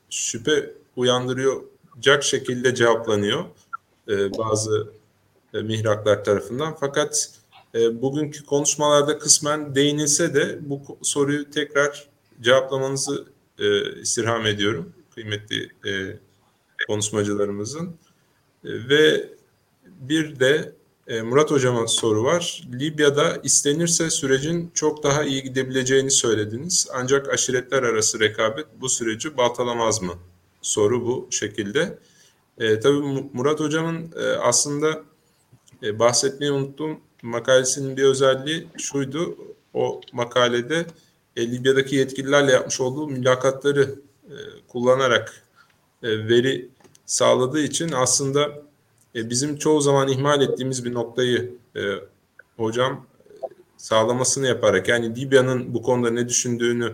şüphe 0.09 0.73
uyandıracak 0.95 2.23
şekilde 2.23 2.75
cevaplanıyor 2.75 3.45
bazı 4.37 4.93
mihraklar 5.53 6.23
tarafından. 6.23 6.75
Fakat 6.79 7.29
bugünkü 7.73 8.45
konuşmalarda 8.45 9.17
kısmen 9.17 9.75
değinilse 9.75 10.33
de 10.33 10.59
bu 10.61 10.81
soruyu 11.01 11.49
tekrar 11.49 12.07
cevaplamanızı 12.41 13.25
istirham 14.01 14.45
ediyorum 14.45 14.93
kıymetli 15.15 15.69
konuşmacılarımızın. 16.87 17.95
E, 18.63 18.69
ve 18.89 19.29
bir 19.85 20.39
de 20.39 20.71
e, 21.07 21.21
Murat 21.21 21.51
Hocam'a 21.51 21.87
soru 21.87 22.23
var. 22.23 22.63
Libya'da 22.73 23.37
istenirse 23.43 24.09
sürecin 24.09 24.71
çok 24.73 25.03
daha 25.03 25.23
iyi 25.23 25.43
gidebileceğini 25.43 26.11
söylediniz. 26.11 26.87
Ancak 26.93 27.29
aşiretler 27.29 27.83
arası 27.83 28.19
rekabet 28.19 28.65
bu 28.81 28.89
süreci 28.89 29.37
baltalamaz 29.37 30.01
mı? 30.01 30.13
Soru 30.61 31.05
bu 31.05 31.27
şekilde. 31.31 31.99
E, 32.57 32.79
tabii 32.79 33.29
Murat 33.33 33.59
Hocam'ın 33.59 34.11
e, 34.15 34.25
aslında 34.25 35.03
e, 35.83 35.99
bahsetmeyi 35.99 36.51
unuttuğum 36.51 36.97
makalesinin 37.21 37.97
bir 37.97 38.03
özelliği 38.03 38.67
şuydu. 38.77 39.37
O 39.73 40.01
makalede 40.13 40.85
e, 41.35 41.51
Libya'daki 41.51 41.95
yetkililerle 41.95 42.51
yapmış 42.51 42.81
olduğu 42.81 43.07
mülakatları 43.07 43.95
e, 44.23 44.35
kullanarak 44.67 45.43
e, 46.03 46.27
veri 46.27 46.69
sağladığı 47.05 47.61
için 47.61 47.91
aslında 47.91 48.61
e, 49.15 49.29
bizim 49.29 49.57
çoğu 49.57 49.81
zaman 49.81 50.07
ihmal 50.07 50.41
ettiğimiz 50.41 50.85
bir 50.85 50.93
noktayı 50.93 51.55
e, 51.75 51.81
hocam 52.57 53.05
sağlamasını 53.77 54.47
yaparak 54.47 54.87
yani 54.87 55.15
Libya'nın 55.15 55.73
bu 55.73 55.81
konuda 55.81 56.09
ne 56.09 56.29
düşündüğünü 56.29 56.93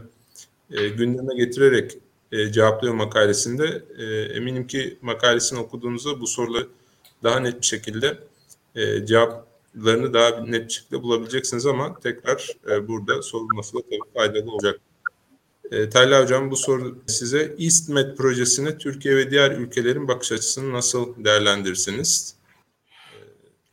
e, 0.71 0.89
gündeme 0.89 1.35
getirerek 1.35 1.97
e, 2.31 2.51
cevaplıyor 2.51 2.93
makalesinde. 2.93 3.83
E, 3.97 4.05
eminim 4.37 4.67
ki 4.67 4.97
makalesini 5.01 5.59
okuduğunuzda 5.59 6.21
bu 6.21 6.27
soruları 6.27 6.67
daha 7.23 7.39
net 7.39 7.61
bir 7.61 7.65
şekilde 7.65 8.17
e, 8.75 9.05
cevaplarını 9.05 10.13
daha 10.13 10.29
net 10.29 10.67
bir 10.67 10.73
şekilde 10.73 11.03
bulabileceksiniz 11.03 11.65
ama 11.65 11.99
tekrar 11.99 12.47
e, 12.69 12.87
burada 12.87 13.21
sorulması 13.21 13.77
da 13.77 13.81
tabii 13.81 14.13
faydalı 14.13 14.51
olacak. 14.51 14.79
E, 15.71 15.89
Talha 15.89 16.21
Hocam 16.21 16.51
bu 16.51 16.55
soru 16.55 17.01
size 17.07 17.55
EastMed 17.59 18.15
projesine 18.15 18.77
Türkiye 18.77 19.15
ve 19.15 19.31
diğer 19.31 19.51
ülkelerin 19.51 20.07
bakış 20.07 20.31
açısını 20.31 20.73
nasıl 20.73 21.25
değerlendirirsiniz? 21.25 22.35
E, 22.35 23.17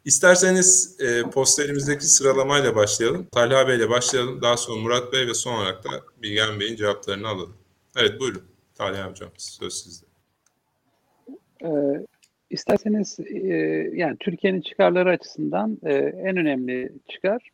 isterseniz 0.05 0.97
e, 1.01 1.23
posterimizdeki 1.23 2.07
sıralamayla 2.07 2.75
başlayalım. 2.77 3.27
Talha 3.33 3.69
Bey 3.69 3.77
ile 3.77 3.91
başlayalım. 3.91 4.43
Daha 4.43 4.57
sonra 4.57 4.81
Murat 4.81 5.13
Bey 5.13 5.27
ve 5.27 5.35
son 5.35 5.55
olarak 5.55 5.85
da 5.85 5.89
Bilgen 6.23 6.61
Bey'in 6.61 6.77
cevaplarını 6.77 7.29
alalım. 7.29 7.57
Evet 7.97 8.21
buyurun 8.21 8.43
Talha 8.75 9.11
Hocam 9.11 9.31
söz 9.37 9.75
sizde. 9.75 10.07
E, 11.65 11.69
isterseniz 12.51 13.21
e, 13.21 13.55
yani 13.95 14.17
Türkiye'nin 14.21 14.61
çıkarları 14.61 15.11
açısından 15.11 15.79
e, 15.83 15.95
en 15.95 16.37
önemli 16.37 16.93
çıkar 17.09 17.51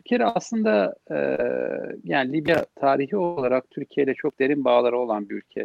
bir 0.00 0.04
kere 0.04 0.24
aslında 0.24 0.94
e, 1.10 1.16
yani 2.04 2.32
Libya 2.32 2.66
tarihi 2.76 3.16
olarak 3.16 3.70
Türkiye 3.70 4.06
ile 4.06 4.14
çok 4.14 4.38
derin 4.38 4.64
bağları 4.64 4.98
olan 4.98 5.28
bir 5.28 5.34
ülke. 5.34 5.64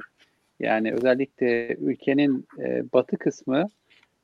Yani 0.60 0.94
özellikle 0.94 1.76
ülkenin 1.76 2.48
e, 2.60 2.84
batı 2.94 3.18
kısmı 3.18 3.70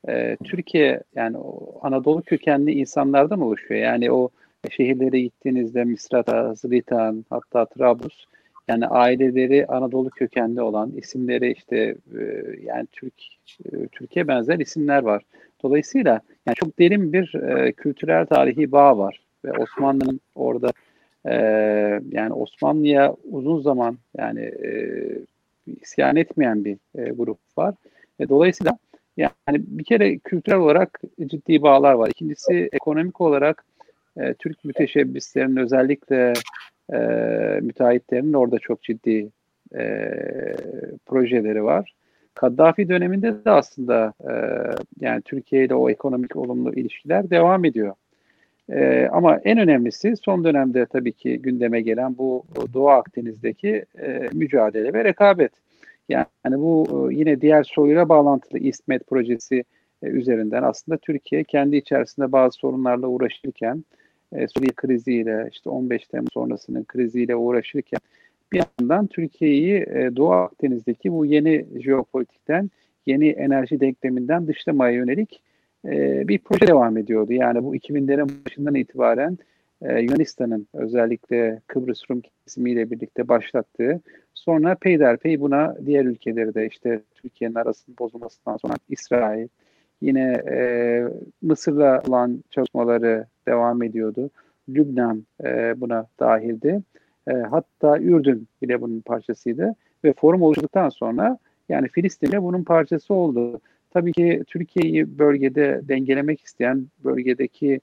e, 0.08 0.38
Türkiye 0.44 1.04
yani 1.16 1.38
o 1.38 1.80
Anadolu 1.82 2.22
kökenli 2.22 2.72
insanlardan 2.72 3.42
oluşuyor. 3.42 3.82
Yani 3.82 4.12
o 4.12 4.30
şehirlere 4.70 5.20
gittiğinizde 5.20 5.84
Misrata, 5.84 6.56
Zlitan, 6.56 7.26
hatta 7.30 7.66
Trablus 7.66 8.26
yani 8.68 8.88
aileleri 8.88 9.68
Anadolu 9.68 10.10
kökenli 10.10 10.62
olan 10.62 10.92
isimleri 10.92 11.52
işte 11.52 11.96
e, 12.20 12.44
yani 12.64 12.88
Türk 12.92 13.14
e, 13.66 13.88
Türkiye 13.88 14.28
benzer 14.28 14.60
isimler 14.60 15.04
var. 15.04 15.24
Dolayısıyla 15.64 16.22
yani 16.46 16.56
çok 16.56 16.80
derin 16.80 17.14
bir 17.14 17.36
e, 17.36 17.72
kültürel 17.72 18.26
tarihi 18.26 18.72
bağ 18.72 18.98
var 18.98 19.20
ve 19.46 19.52
Osmanlı'nın 19.52 20.20
orada 20.36 20.72
e, 21.26 21.34
yani 22.12 22.34
Osmanlı'ya 22.34 23.16
uzun 23.32 23.62
zaman 23.62 23.98
yani 24.18 24.42
e, 24.42 24.72
isyan 25.82 26.16
etmeyen 26.16 26.66
bir 26.66 26.78
e, 26.96 27.10
grup 27.10 27.40
var. 27.58 27.76
ve 28.20 28.30
dolayısıyla 28.30 28.78
yani 29.18 29.32
bir 29.48 29.84
kere 29.84 30.18
kültürel 30.18 30.60
olarak 30.60 31.02
ciddi 31.26 31.62
bağlar 31.62 31.94
var. 31.94 32.10
İkincisi 32.10 32.70
ekonomik 32.72 33.22
olarak 33.22 33.66
e, 34.18 34.34
Türk 34.34 34.66
müteşebbislerinin 34.66 35.58
özellikle 35.58 36.34
e, 36.94 36.98
müteahhitlerinin 37.62 38.34
orada 38.34 38.60
çok 38.60 38.84
ciddi 38.84 39.30
e, 39.76 40.12
projeleri 41.06 41.64
var. 41.64 41.94
Kaddafi 42.34 42.90
döneminde 42.90 43.46
de 43.46 43.52
aslında 43.52 44.14
e, 44.20 44.34
yani 45.00 45.22
Türkiye 45.22 45.66
ile 45.66 45.76
o 45.76 45.90
ekonomik 45.90 46.36
olumlu 46.36 46.74
ilişkiler 46.74 47.30
devam 47.30 47.66
ediyor. 47.66 47.96
E, 48.72 49.08
ama 49.12 49.38
en 49.38 49.58
önemlisi 49.58 50.16
son 50.16 50.44
dönemde 50.44 50.86
tabii 50.86 51.14
ki 51.14 51.42
gündeme 51.42 51.82
gelen 51.82 52.18
bu 52.18 52.46
Doğu 52.74 52.90
Akdeniz'deki 52.90 53.86
e, 54.00 54.30
mücadele 54.34 54.94
ve 54.94 55.04
rekabet. 55.04 55.52
Yani 56.10 56.28
bu 56.46 56.88
e, 57.12 57.16
yine 57.16 57.42
diğer 57.42 57.64
soruyla 57.64 58.10
bağlantılı 58.10 58.60
İsmet 58.60 59.08
projesi 59.08 59.64
e, 60.04 60.08
üzerinden 60.08 60.64
aslında 60.64 60.98
Türkiye 60.98 61.44
kendi 61.44 61.76
içerisinde 61.76 62.32
bazı 62.32 62.58
sorunlarla 62.58 63.08
uğraşırken 63.08 63.84
e, 64.34 64.48
Suriye 64.48 64.72
kriziyle 64.76 65.50
işte 65.52 65.70
15 65.70 66.08
Temmuz 66.08 66.34
sonrasının 66.34 66.84
kriziyle 66.84 67.36
uğraşırken 67.36 68.00
bir 68.54 68.64
yandan 68.80 69.08
Türkiye'yi 69.08 69.76
e, 69.76 70.16
Doğu 70.16 70.32
Akdeniz'deki 70.32 71.12
bu 71.12 71.26
yeni 71.26 71.66
jeopolitikten, 71.82 72.70
yeni 73.06 73.30
enerji 73.30 73.80
denkleminden 73.80 74.48
dışlamaya 74.48 74.94
yönelik 74.94 75.42
e, 75.86 76.28
bir 76.28 76.40
proje 76.40 76.68
devam 76.68 76.98
ediyordu. 76.98 77.34
Yani 77.34 77.64
bu 77.64 77.76
2000'lerin 77.76 78.46
başından 78.46 78.76
itibaren 78.76 79.38
e, 79.82 80.00
Yunanistan'ın 80.00 80.68
özellikle 80.74 81.62
Kıbrıs 81.68 82.02
Rum 82.10 82.22
kesimiyle 82.22 82.92
birlikte 82.92 83.28
başlattığı 83.28 84.02
sonra 84.34 84.76
peyderpey 84.76 85.42
buna 85.42 85.76
diğer 85.86 86.06
ülkeleri 86.06 86.54
de 86.54 86.68
işte 86.68 87.02
Türkiye'nin 87.16 87.56
arasının 87.56 87.98
bozulmasından 88.00 88.58
sonra 88.58 88.74
İsrail 88.90 89.48
yine 90.02 90.44
e, 90.52 91.04
Mısır'la 91.42 92.04
olan 92.08 92.44
çalışmaları 92.50 93.26
devam 93.48 93.84
ediyordu. 93.84 94.30
Lübnan 94.70 95.26
e, 95.44 95.82
buna 95.82 96.08
dahildi. 96.20 96.82
E, 97.28 97.34
hatta 97.34 98.00
Ürdün 98.00 98.48
bile 98.62 98.82
bunun 98.82 99.02
parçasıydı 99.02 99.76
ve 100.04 100.14
forum 100.14 100.42
oluştuktan 100.42 100.90
sonra 100.90 101.38
yani 101.70 101.88
Filistin 101.88 102.32
de 102.32 102.44
bunun 102.44 102.64
parçası 102.64 103.14
oldu. 103.14 103.62
Tabii 103.92 104.12
ki 104.12 104.44
Türkiye'yi 104.48 105.20
bölgede 105.20 105.82
dengelemek 105.84 106.42
isteyen, 106.42 106.88
bölgedeki 107.04 107.82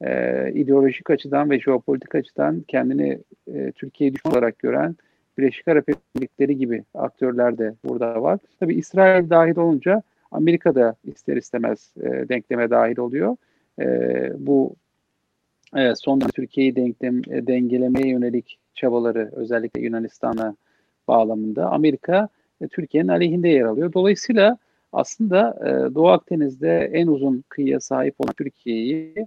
e, 0.00 0.52
ideolojik 0.54 1.10
açıdan 1.10 1.50
ve 1.50 1.60
jeopolitik 1.60 2.14
açıdan 2.14 2.64
kendini 2.68 3.18
e, 3.54 3.72
Türkiye'yi 3.72 4.14
düşman 4.14 4.34
olarak 4.34 4.58
gören 4.58 4.96
Birleşik 5.38 5.68
Arap 5.68 5.88
Emirlikleri 5.88 6.56
gibi 6.56 6.84
aktörler 6.94 7.58
de 7.58 7.74
burada 7.84 8.22
var. 8.22 8.38
Tabii 8.60 8.74
İsrail 8.74 9.30
dahil 9.30 9.56
olunca 9.56 10.02
Amerika 10.30 10.74
da 10.74 10.94
ister 11.04 11.36
istemez 11.36 11.94
e, 12.02 12.28
denkleme 12.28 12.70
dahil 12.70 12.98
oluyor. 12.98 13.36
E, 13.80 13.86
bu 14.38 14.74
e, 15.76 15.94
son 15.94 16.20
Türkiye'yi 16.20 16.76
denklem, 16.76 17.18
e, 17.18 17.46
dengelemeye 17.46 18.08
yönelik 18.08 18.58
çabaları 18.74 19.30
özellikle 19.32 19.80
Yunanistan'a 19.80 20.56
bağlamında 21.08 21.70
Amerika 21.70 22.28
e, 22.60 22.68
Türkiye'nin 22.68 23.08
aleyhinde 23.08 23.48
yer 23.48 23.64
alıyor. 23.64 23.92
Dolayısıyla 23.92 24.58
aslında 24.92 25.58
e, 25.60 25.94
Doğu 25.94 26.08
Akdeniz'de 26.08 26.90
en 26.92 27.06
uzun 27.06 27.44
kıyıya 27.48 27.80
sahip 27.80 28.14
olan 28.18 28.32
Türkiye'yi 28.32 29.26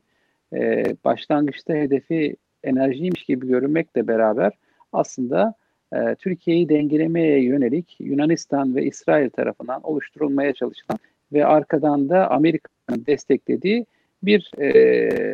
e, 0.53 0.83
başlangıçta 1.05 1.73
hedefi 1.73 2.35
enerjiymiş 2.63 3.23
gibi 3.23 3.47
görünmekle 3.47 4.07
beraber 4.07 4.51
aslında 4.93 5.53
e, 5.93 6.15
Türkiye'yi 6.15 6.69
dengelemeye 6.69 7.43
yönelik 7.43 7.95
Yunanistan 7.99 8.75
ve 8.75 8.85
İsrail 8.85 9.29
tarafından 9.29 9.81
oluşturulmaya 9.83 10.53
çalışılan 10.53 10.99
ve 11.33 11.45
arkadan 11.45 12.09
da 12.09 12.31
Amerika'nın 12.31 13.05
desteklediği 13.05 13.85
bir 14.23 14.51
e, 14.57 14.67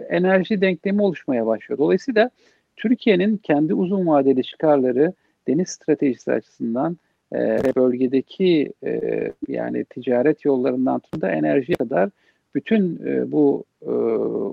enerji 0.09 0.61
denklemi 0.61 1.01
oluşmaya 1.01 1.45
başlıyor. 1.45 1.77
Dolayısıyla 1.77 2.29
Türkiye'nin 2.75 3.37
kendi 3.37 3.73
uzun 3.73 4.07
vadeli 4.07 4.43
çıkarları 4.43 5.13
deniz 5.47 5.69
stratejisi 5.69 6.31
açısından 6.31 6.97
e, 7.33 7.61
bölgedeki 7.75 8.73
e, 8.83 9.01
yani 9.47 9.85
ticaret 9.85 10.45
yollarından 10.45 10.99
tutun 10.99 11.21
da 11.21 11.31
enerjiye 11.31 11.75
kadar 11.75 12.09
bütün 12.55 13.05
e, 13.05 13.31
bu 13.31 13.63
e, 13.81 13.91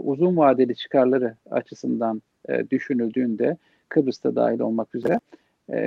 uzun 0.05 0.37
vadeli 0.37 0.77
çıkarları 0.77 1.35
açısından 1.51 2.23
e, 2.49 2.71
düşünüldüğünde 2.71 3.57
Kıbrıs'ta 3.89 4.37
dahil 4.37 4.61
olmak 4.61 4.95
üzere 4.95 5.21
e, 5.73 5.79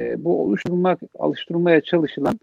e, 0.00 0.24
bu 0.24 0.42
oluşturulmak, 0.42 1.00
alıştırılmaya 1.18 1.80
çalışılan 1.80 2.40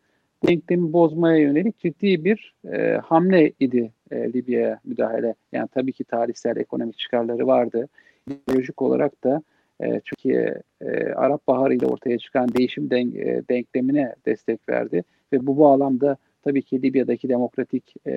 denklemi 0.47 0.93
bozmaya 0.93 1.37
yönelik 1.37 1.79
ciddi 1.79 2.25
bir 2.25 2.53
e, 2.71 2.97
hamle 3.03 3.51
idi 3.59 3.91
e, 4.11 4.33
Libya'ya 4.33 4.79
müdahale. 4.85 5.35
Yani 5.51 5.67
tabii 5.73 5.93
ki 5.93 6.03
tarihsel 6.03 6.57
ekonomik 6.57 6.97
çıkarları 6.97 7.47
vardı. 7.47 7.87
İdeolojik 8.27 8.81
olarak 8.81 9.23
da 9.23 9.41
e, 9.79 9.99
Türkiye 9.99 10.61
e, 10.81 10.87
Arap 11.03 11.47
Baharı 11.47 11.73
ile 11.73 11.85
ortaya 11.85 12.17
çıkan 12.17 12.53
değişim 12.53 12.89
denk, 12.89 13.15
e, 13.15 13.41
denklemine 13.49 14.15
destek 14.25 14.69
verdi 14.69 15.03
ve 15.33 15.47
bu 15.47 15.59
bağlamda 15.59 16.17
tabii 16.43 16.61
ki 16.61 16.81
Libya'daki 16.81 17.29
demokratik 17.29 18.07
e, 18.07 18.15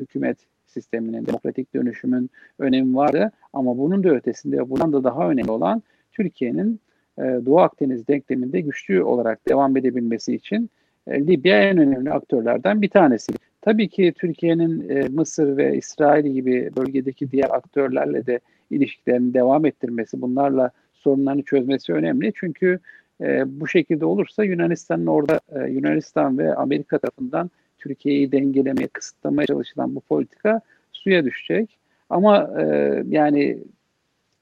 hükümet 0.00 0.38
sisteminin, 0.66 1.26
demokratik 1.26 1.74
dönüşümün 1.74 2.30
önemi 2.58 2.96
vardı 2.96 3.32
ama 3.52 3.78
bunun 3.78 4.04
da 4.04 4.08
ötesinde 4.08 4.70
bundan 4.70 4.92
da 4.92 5.04
daha 5.04 5.30
önemli 5.30 5.50
olan 5.50 5.82
Türkiye'nin 6.12 6.80
e, 7.18 7.22
Doğu 7.22 7.60
Akdeniz 7.60 8.08
denkleminde 8.08 8.60
güçlü 8.60 9.02
olarak 9.02 9.48
devam 9.48 9.76
edebilmesi 9.76 10.34
için 10.34 10.70
e, 11.06 11.26
Libya 11.26 11.62
en 11.62 11.78
önemli 11.78 12.10
aktörlerden 12.10 12.82
bir 12.82 12.88
tanesi. 12.88 13.32
Tabii 13.60 13.88
ki 13.88 14.12
Türkiye'nin 14.16 14.88
e, 14.88 15.08
Mısır 15.08 15.56
ve 15.56 15.76
İsrail 15.76 16.26
gibi 16.26 16.70
bölgedeki 16.76 17.30
diğer 17.30 17.50
aktörlerle 17.50 18.26
de 18.26 18.40
ilişkilerini 18.70 19.34
devam 19.34 19.66
ettirmesi, 19.66 20.22
bunlarla 20.22 20.70
sorunlarını 20.92 21.42
çözmesi 21.42 21.92
önemli. 21.92 22.32
Çünkü 22.36 22.78
e, 23.20 23.60
bu 23.60 23.68
şekilde 23.68 24.04
olursa 24.04 24.44
Yunanistan'ın 24.44 25.06
orada 25.06 25.40
e, 25.52 25.70
Yunanistan 25.70 26.38
ve 26.38 26.54
Amerika 26.54 26.98
tarafından 26.98 27.50
Türkiye'yi 27.78 28.32
dengelemeye, 28.32 28.88
kısıtlamaya 28.88 29.46
çalışılan 29.46 29.94
bu 29.94 30.00
politika 30.00 30.60
suya 30.92 31.24
düşecek. 31.24 31.78
Ama 32.10 32.60
e, 32.60 32.64
yani 33.08 33.58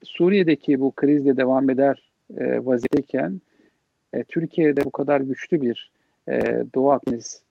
Suriye'deki 0.04 0.80
bu 0.80 0.90
krizle 0.90 1.36
devam 1.36 1.70
eder 1.70 2.10
e, 2.38 2.66
vaziyetteyken 2.66 3.40
e, 4.12 4.24
Türkiye'de 4.24 4.84
bu 4.84 4.90
kadar 4.90 5.20
güçlü 5.20 5.62
bir 5.62 5.90
e, 6.28 6.64
Doğu 6.74 6.92
Akdeniz 6.92 7.42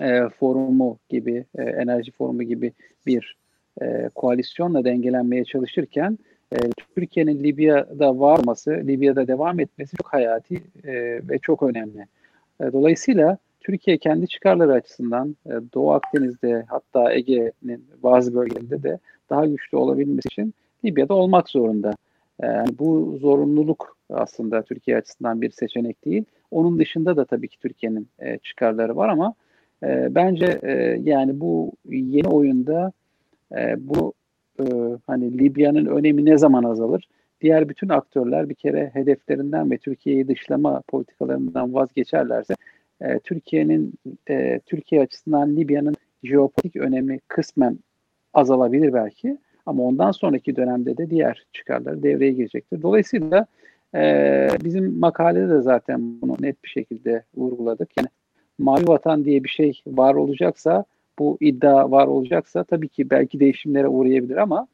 e, 0.00 0.28
forumu 0.28 0.98
gibi, 1.08 1.44
e, 1.58 1.62
enerji 1.62 2.12
forumu 2.12 2.42
gibi 2.42 2.72
bir 3.06 3.36
e, 3.82 4.08
koalisyonla 4.14 4.84
dengelenmeye 4.84 5.44
çalışırken 5.44 6.18
e, 6.52 6.56
Türkiye'nin 6.94 7.44
Libya'da 7.44 8.18
var 8.18 8.38
olması, 8.38 8.70
Libya'da 8.70 9.26
devam 9.26 9.60
etmesi 9.60 9.96
çok 9.96 10.12
hayati 10.12 10.54
e, 10.84 10.92
ve 11.28 11.38
çok 11.42 11.62
önemli. 11.62 12.06
E, 12.60 12.72
dolayısıyla 12.72 13.38
Türkiye 13.60 13.98
kendi 13.98 14.28
çıkarları 14.28 14.72
açısından 14.72 15.36
e, 15.46 15.50
Doğu 15.74 15.92
Akdeniz'de 15.92 16.64
hatta 16.68 17.12
Ege'nin 17.12 17.84
bazı 18.02 18.34
bölgelerinde 18.34 18.82
de 18.82 18.98
daha 19.30 19.46
güçlü 19.46 19.76
olabilmesi 19.76 20.28
için 20.28 20.54
Libya'da 20.84 21.14
olmak 21.14 21.48
zorunda. 21.48 21.92
E, 22.42 22.46
bu 22.78 23.18
zorunluluk 23.20 23.96
aslında 24.10 24.62
Türkiye 24.62 24.96
açısından 24.96 25.42
bir 25.42 25.50
seçenek 25.50 26.04
değil. 26.04 26.24
Onun 26.50 26.78
dışında 26.78 27.16
da 27.16 27.24
tabii 27.24 27.48
ki 27.48 27.58
Türkiye'nin 27.58 28.08
e, 28.18 28.38
çıkarları 28.38 28.96
var 28.96 29.08
ama 29.08 29.34
e, 29.82 30.14
bence 30.14 30.60
e, 30.62 30.72
yani 31.02 31.40
bu 31.40 31.72
yeni 31.88 32.28
oyunda 32.28 32.92
e, 33.56 33.74
bu 33.78 34.12
e, 34.60 34.64
hani 35.06 35.38
Libya'nın 35.38 35.86
önemi 35.86 36.24
ne 36.24 36.38
zaman 36.38 36.64
azalır? 36.64 37.08
Diğer 37.40 37.68
bütün 37.68 37.88
aktörler 37.88 38.48
bir 38.48 38.54
kere 38.54 38.90
hedeflerinden 38.92 39.70
ve 39.70 39.78
Türkiye'yi 39.78 40.28
dışlama 40.28 40.82
politikalarından 40.88 41.74
vazgeçerlerse 41.74 42.54
e, 43.00 43.18
Türkiye'nin 43.18 43.94
e, 44.30 44.60
Türkiye 44.66 45.00
açısından 45.00 45.56
Libya'nın 45.56 45.94
jeopolitik 46.24 46.76
önemi 46.76 47.18
kısmen 47.28 47.78
azalabilir 48.34 48.92
belki 48.92 49.38
ama 49.66 49.82
ondan 49.82 50.10
sonraki 50.10 50.56
dönemde 50.56 50.96
de 50.96 51.10
diğer 51.10 51.46
çıkarları 51.52 52.02
devreye 52.02 52.32
girecektir. 52.32 52.82
Dolayısıyla 52.82 53.46
e, 53.94 54.48
bizim 54.64 54.98
makalede 54.98 55.48
de 55.48 55.60
zaten 55.60 56.20
bunu 56.22 56.36
net 56.40 56.64
bir 56.64 56.68
şekilde 56.68 57.22
vurguladık. 57.36 57.88
Yani 57.98 58.08
mavi 58.58 58.88
vatan 58.88 59.24
diye 59.24 59.44
bir 59.44 59.48
şey 59.48 59.80
var 59.86 60.14
olacaksa 60.14 60.84
bu 61.18 61.38
iddia 61.40 61.90
var 61.90 62.06
olacaksa 62.06 62.64
tabii 62.64 62.88
ki 62.88 63.10
belki 63.10 63.40
değişimlere 63.40 63.88
uğrayabilir 63.88 64.36
ama 64.36 64.68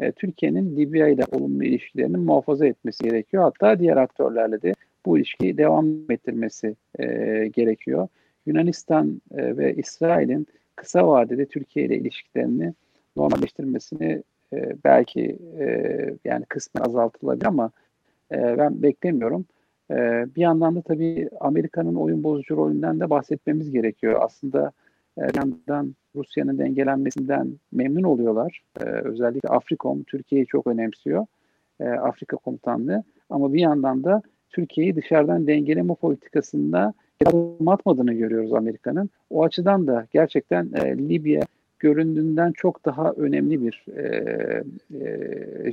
e, 0.00 0.12
Türkiye'nin 0.12 0.76
Libya 0.76 1.08
ile 1.08 1.22
olumlu 1.32 1.64
ilişkilerini 1.64 2.16
muhafaza 2.16 2.66
etmesi 2.66 3.04
gerekiyor. 3.04 3.42
Hatta 3.42 3.78
diğer 3.78 3.96
aktörlerle 3.96 4.62
de 4.62 4.72
bu 5.06 5.18
ilişkiyi 5.18 5.58
devam 5.58 5.86
ettirmesi 6.10 6.76
e, 6.98 7.04
gerekiyor. 7.52 8.08
Yunanistan 8.46 9.22
e, 9.30 9.56
ve 9.56 9.74
İsrail'in 9.74 10.46
kısa 10.76 11.08
vadede 11.08 11.46
Türkiye 11.46 11.86
ile 11.86 11.96
ilişkilerini 11.96 12.74
normalleştirmesini 13.16 14.22
e, 14.52 14.74
belki 14.84 15.38
e, 15.58 15.66
yani 16.24 16.44
kısmen 16.44 16.82
azaltılabilir 16.82 17.46
ama 17.46 17.70
e, 18.32 18.58
ben 18.58 18.82
beklemiyorum. 18.82 19.44
E, 19.90 19.94
bir 20.36 20.40
yandan 20.40 20.76
da 20.76 20.82
tabii 20.82 21.28
Amerika'nın 21.40 21.94
oyun 21.94 22.24
bozucu 22.24 22.56
rolünden 22.56 23.00
de 23.00 23.10
bahsetmemiz 23.10 23.70
gerekiyor. 23.70 24.20
Aslında 24.22 24.66
e, 24.68 24.87
bir 25.18 25.36
yandan 25.36 25.94
Rusya'nın 26.16 26.58
dengelenmesinden 26.58 27.52
memnun 27.72 28.02
oluyorlar. 28.02 28.62
E, 28.80 28.84
özellikle 28.84 29.48
Afrikom 29.48 30.02
Türkiye'yi 30.02 30.46
çok 30.46 30.66
önemsiyor. 30.66 31.26
E, 31.80 31.88
Afrika 31.88 32.36
komutanlığı. 32.36 33.02
Ama 33.30 33.52
bir 33.52 33.60
yandan 33.60 34.04
da 34.04 34.22
Türkiye'yi 34.50 34.96
dışarıdan 34.96 35.46
dengeleme 35.46 35.94
politikasında 35.94 36.94
adım 37.26 37.68
atmadığını 37.68 38.12
görüyoruz 38.12 38.52
Amerika'nın. 38.52 39.10
O 39.30 39.44
açıdan 39.44 39.86
da 39.86 40.06
gerçekten 40.10 40.70
e, 40.74 40.98
Libya 40.98 41.42
göründüğünden 41.78 42.52
çok 42.52 42.84
daha 42.84 43.12
önemli 43.12 43.62
bir 43.62 43.84
e, 43.96 44.02
e, 45.64 45.72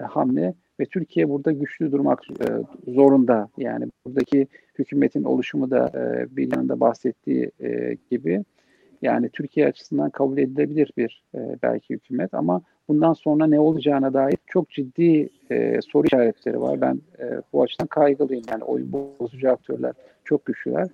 hamle 0.00 0.54
ve 0.80 0.86
Türkiye 0.86 1.28
burada 1.28 1.52
güçlü 1.52 1.92
durmak 1.92 2.22
e, 2.30 2.44
zorunda. 2.92 3.48
Yani 3.58 3.86
buradaki 4.06 4.46
hükümetin 4.78 5.24
oluşumu 5.24 5.70
da 5.70 5.92
e, 5.94 6.36
bir 6.36 6.52
yanında 6.52 6.80
bahsettiği 6.80 7.50
e, 7.60 7.96
gibi 8.10 8.44
yani 9.02 9.28
Türkiye 9.28 9.66
açısından 9.66 10.10
kabul 10.10 10.38
edilebilir 10.38 10.92
bir 10.96 11.22
e, 11.34 11.38
belki 11.62 11.94
hükümet 11.94 12.34
ama 12.34 12.62
bundan 12.88 13.12
sonra 13.12 13.46
ne 13.46 13.60
olacağına 13.60 14.14
dair 14.14 14.38
çok 14.46 14.70
ciddi 14.70 15.28
e, 15.50 15.80
soru 15.92 16.06
işaretleri 16.06 16.60
var. 16.60 16.80
Ben 16.80 17.00
e, 17.18 17.42
bu 17.52 17.62
açıdan 17.62 17.86
kaygılıyım. 17.86 18.44
Yani 18.50 18.64
oyun 18.64 18.92
bozucu 18.92 19.50
aktörler 19.50 19.92
çok 20.24 20.44
güçlüler. 20.44 20.88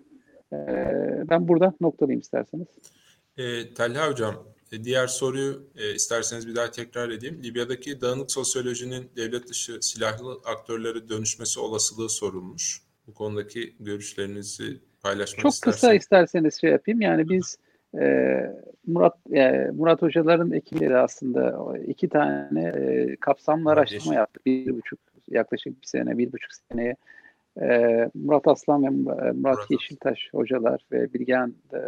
E, 0.52 0.58
ben 1.30 1.48
burada 1.48 1.72
noktalayayım 1.80 2.20
isterseniz. 2.20 2.66
E, 3.36 3.74
Talha 3.74 4.10
Hocam, 4.10 4.34
diğer 4.84 5.06
soruyu 5.06 5.66
e, 5.76 5.94
isterseniz 5.94 6.48
bir 6.48 6.56
daha 6.56 6.70
tekrar 6.70 7.10
edeyim. 7.10 7.42
Libya'daki 7.42 8.00
dağınık 8.00 8.30
sosyolojinin 8.30 9.10
devlet 9.16 9.48
dışı 9.48 9.78
silahlı 9.80 10.40
aktörlere 10.44 11.08
dönüşmesi 11.08 11.60
olasılığı 11.60 12.08
sorulmuş. 12.08 12.82
Bu 13.06 13.14
konudaki 13.14 13.74
görüşlerinizi 13.80 14.80
paylaşmak 15.02 15.42
Çok 15.42 15.52
isterseniz. 15.52 15.80
kısa 15.80 15.94
isterseniz 15.94 16.60
şey 16.60 16.70
yapayım. 16.70 17.00
Yani 17.00 17.28
biz 17.28 17.58
e, 18.00 18.06
Murat 18.86 19.16
e, 19.32 19.70
Murat 19.74 20.02
hocaların 20.02 20.52
ekibiyle 20.52 20.96
aslında 20.96 21.74
iki 21.86 22.08
tane 22.08 22.64
e, 22.64 23.16
kapsamlı 23.20 23.70
araştırma 23.70 24.14
yaptık. 24.14 24.46
Bir 24.46 24.76
buçuk 24.76 24.98
yaklaşık 25.30 25.82
bir 25.82 25.86
sene, 25.86 26.18
bir 26.18 26.32
buçuk 26.32 26.50
seneye 26.52 26.96
e, 27.60 28.10
Murat 28.14 28.48
Aslan 28.48 28.84
ve 28.84 28.88
Murat, 28.88 29.34
Murat 29.34 29.70
Yeşiltaş 29.70 30.28
hocalar 30.32 30.86
ve 30.92 31.14
Bilgen 31.14 31.54
e, 31.72 31.78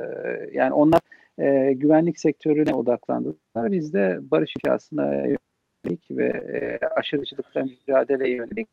yani 0.53 0.73
onlar 0.73 1.01
e, 1.39 1.73
güvenlik 1.73 2.19
sektörüne 2.19 2.75
odaklandılar. 2.75 3.73
Biz 3.73 3.95
de 3.95 4.19
barış 4.31 4.55
inşasına 4.57 5.15
yönelik 5.15 6.11
ve 6.11 6.27
e, 6.27 6.87
aşırıcılıkla 6.87 7.63
mücadeleye 7.63 8.37
yönelik 8.37 8.69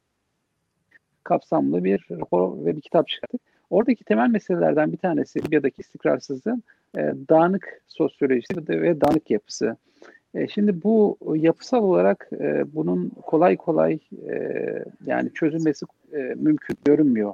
kapsamlı 1.23 1.83
bir 1.83 2.07
rapor 2.11 2.65
ve 2.65 2.75
bir 2.75 2.81
kitap 2.81 3.07
çıkarttık. 3.07 3.41
Oradaki 3.69 4.03
temel 4.03 4.29
meselelerden 4.29 4.91
bir 4.91 4.97
tanesi 4.97 5.45
Libya'daki 5.45 5.79
istikrarsızlığın 5.79 6.63
e, 6.97 6.99
dağınık 7.29 7.81
sosyolojisi 7.87 8.67
ve 8.69 9.01
dağınık 9.01 9.31
yapısı. 9.31 9.77
E, 10.33 10.47
şimdi 10.47 10.83
bu 10.83 11.17
yapısal 11.35 11.83
olarak 11.83 12.29
e, 12.39 12.75
bunun 12.75 13.09
kolay 13.09 13.57
kolay 13.57 13.99
e, 14.29 14.63
yani 15.05 15.33
çözülmesi 15.33 15.85
e, 16.13 16.17
mümkün 16.17 16.77
görünmüyor. 16.85 17.33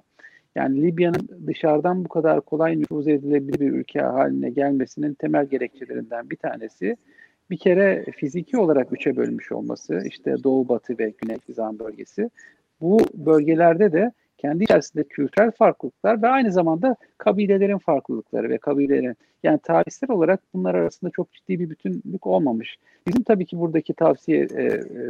Yani 0.57 0.81
Libya'nın 0.81 1.29
dışarıdan 1.47 2.05
bu 2.05 2.09
kadar 2.09 2.41
kolay 2.41 2.79
nüfuz 2.79 3.07
edilebilir 3.07 3.59
bir 3.59 3.71
ülke 3.71 3.99
haline 3.99 4.49
gelmesinin 4.49 5.13
temel 5.13 5.45
gerekçelerinden 5.45 6.29
bir 6.29 6.35
tanesi 6.35 6.97
bir 7.49 7.57
kere 7.57 8.05
fiziki 8.15 8.57
olarak 8.57 8.93
üçe 8.93 9.15
bölmüş 9.15 9.51
olması, 9.51 10.01
işte 10.05 10.35
doğu, 10.43 10.69
batı 10.69 10.99
ve 10.99 11.13
güney 11.21 11.37
Fizan 11.39 11.79
bölgesi. 11.79 12.29
Bu 12.81 12.99
bölgelerde 13.13 13.91
de 13.91 14.11
kendi 14.37 14.63
içerisinde 14.63 15.03
kültürel 15.03 15.51
farklılıklar 15.51 16.21
ve 16.21 16.27
aynı 16.27 16.51
zamanda 16.51 16.95
kabilelerin 17.17 17.77
farklılıkları 17.77 18.49
ve 18.49 18.57
kabilelerin 18.57 19.15
yani 19.43 19.59
tarihsel 19.63 20.11
olarak 20.11 20.39
bunlar 20.53 20.75
arasında 20.75 21.11
çok 21.11 21.31
ciddi 21.31 21.59
bir 21.59 21.69
bütünlük 21.69 22.27
olmamış. 22.27 22.77
Bizim 23.07 23.23
tabii 23.23 23.45
ki 23.45 23.59
buradaki 23.59 23.93
tavsiye 23.93 24.39
e, 24.39 24.65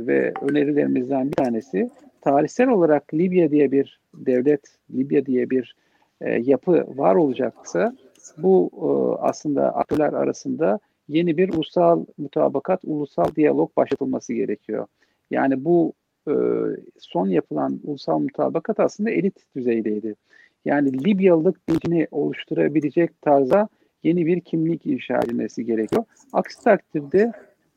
ve 0.07 0.33
önerilerimizden 0.41 1.27
bir 1.27 1.35
tanesi 1.35 1.89
tarihsel 2.27 2.69
olarak 2.69 3.13
Libya 3.13 3.51
diye 3.51 3.71
bir 3.71 3.99
devlet, 4.13 4.61
Libya 4.93 5.25
diye 5.25 5.49
bir 5.49 5.75
e, 6.21 6.29
yapı 6.29 6.85
var 6.97 7.15
olacaksa 7.15 7.95
bu 8.37 8.71
e, 8.73 8.87
aslında 9.21 9.75
aktörler 9.75 10.13
arasında 10.13 10.79
yeni 11.07 11.37
bir 11.37 11.49
ulusal 11.49 12.05
mutabakat, 12.17 12.79
ulusal 12.83 13.35
diyalog 13.35 13.77
başlatılması 13.77 14.33
gerekiyor. 14.33 14.87
Yani 15.31 15.65
bu 15.65 15.93
e, 16.27 16.33
son 16.99 17.27
yapılan 17.27 17.79
ulusal 17.83 18.19
mutabakat 18.19 18.79
aslında 18.79 19.09
elit 19.09 19.55
düzeydeydi. 19.55 20.15
Yani 20.65 21.05
Libyalılık 21.05 21.69
bilincini 21.69 22.07
oluşturabilecek 22.11 23.21
tarza 23.21 23.67
yeni 24.03 24.25
bir 24.25 24.41
kimlik 24.41 24.85
inşa 24.85 25.17
edilmesi 25.17 25.65
gerekiyor. 25.65 26.03
Aksi 26.33 26.63
takdirde 26.63 27.31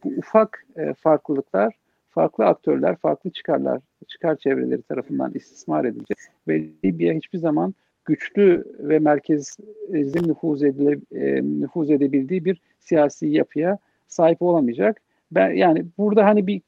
bu 0.05 0.09
ufak 0.09 0.67
e, 0.77 0.95
farklılıklar, 0.95 1.75
farklı 2.11 2.47
aktörler, 2.47 2.97
farklı 2.97 3.31
çıkarlar, 3.31 3.81
çıkar 4.09 4.37
çevreleri 4.37 4.83
tarafından 4.83 5.33
istismar 5.35 5.85
edilecek 5.85 6.19
ve 6.49 6.65
Libya 6.85 7.15
hiçbir 7.15 7.39
zaman 7.39 7.75
güçlü 8.05 8.65
ve 8.79 8.99
merkezin 8.99 10.29
nüfuz, 10.29 10.63
edile, 10.63 10.99
e, 11.13 11.43
nüfuz 11.43 11.91
edebildiği 11.91 12.45
bir 12.45 12.61
siyasi 12.79 13.27
yapıya 13.27 13.79
sahip 14.09 14.43
olamayacak. 14.43 15.01
Ben 15.31 15.51
yani 15.51 15.85
burada 15.99 16.25
hani 16.25 16.47
bir 16.47 16.63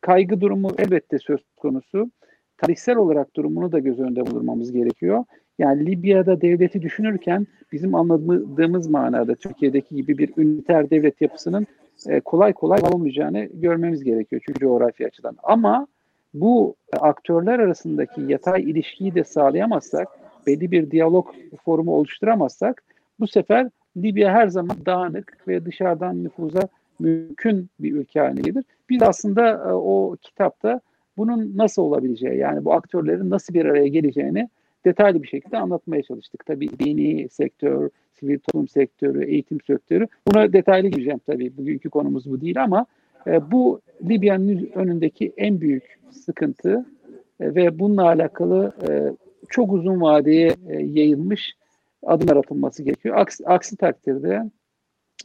kaygı 0.00 0.40
durumu 0.40 0.70
elbette 0.78 1.18
söz 1.18 1.40
konusu. 1.56 2.10
Tarihsel 2.58 2.96
olarak 2.96 3.36
durumunu 3.36 3.72
da 3.72 3.78
göz 3.78 4.00
önünde 4.00 4.26
bulundurmamız 4.26 4.72
gerekiyor. 4.72 5.24
Yani 5.58 5.86
Libya'da 5.86 6.40
devleti 6.40 6.82
düşünürken 6.82 7.46
bizim 7.72 7.94
anladığımız 7.94 8.86
manada 8.86 9.34
Türkiye'deki 9.34 9.96
gibi 9.96 10.18
bir 10.18 10.32
üniter 10.36 10.90
devlet 10.90 11.20
yapısının 11.20 11.66
e, 12.06 12.20
kolay 12.20 12.52
kolay 12.52 12.80
olmayacağını 12.92 13.48
görmemiz 13.54 14.04
gerekiyor 14.04 14.42
çünkü 14.46 14.60
coğrafi 14.60 15.06
açıdan. 15.06 15.36
Ama 15.42 15.86
bu 16.34 16.74
aktörler 17.00 17.58
arasındaki 17.58 18.20
yatay 18.20 18.62
ilişkiyi 18.62 19.14
de 19.14 19.24
sağlayamazsak, 19.24 20.08
belli 20.46 20.70
bir 20.70 20.90
diyalog 20.90 21.34
forumu 21.64 21.92
oluşturamazsak 21.92 22.82
bu 23.20 23.26
sefer 23.26 23.70
Libya 23.96 24.32
her 24.32 24.48
zaman 24.48 24.76
dağınık 24.86 25.38
ve 25.48 25.64
dışarıdan 25.64 26.24
nüfuza 26.24 26.68
mümkün 26.98 27.70
bir 27.80 27.92
ülke 27.92 28.20
haline 28.20 28.40
gelir. 28.40 28.64
Biz 28.90 29.02
aslında 29.02 29.50
e, 29.50 29.72
o 29.72 30.16
kitapta 30.22 30.80
bunun 31.16 31.52
nasıl 31.56 31.82
olabileceği 31.82 32.38
yani 32.38 32.64
bu 32.64 32.72
aktörlerin 32.72 33.30
nasıl 33.30 33.54
bir 33.54 33.64
araya 33.64 33.86
geleceğini 33.86 34.48
detaylı 34.86 35.22
bir 35.22 35.28
şekilde 35.28 35.58
anlatmaya 35.58 36.02
çalıştık. 36.02 36.46
Tabii 36.46 36.78
dini 36.78 37.28
sektör, 37.28 37.90
sivil 38.20 38.38
toplum 38.38 38.68
sektörü, 38.68 39.24
eğitim 39.24 39.60
sektörü. 39.60 40.06
Buna 40.28 40.52
detaylı 40.52 40.88
gireceğim 40.88 41.20
tabii. 41.26 41.56
Bugünkü 41.56 41.90
konumuz 41.90 42.30
bu 42.30 42.40
değil 42.40 42.62
ama 42.62 42.86
e, 43.26 43.50
bu 43.50 43.80
Libya'nın 44.08 44.70
önündeki 44.74 45.32
en 45.36 45.60
büyük 45.60 45.98
sıkıntı 46.10 46.86
e, 47.40 47.54
ve 47.54 47.78
bununla 47.78 48.04
alakalı 48.04 48.72
e, 48.88 48.90
çok 49.48 49.72
uzun 49.72 50.00
vadeye 50.00 50.54
e, 50.68 50.82
yayılmış 50.82 51.54
adımlar 52.02 52.36
atılması 52.36 52.82
gerekiyor. 52.82 53.16
Aksi, 53.16 53.46
aksi 53.46 53.76
takdirde 53.76 54.50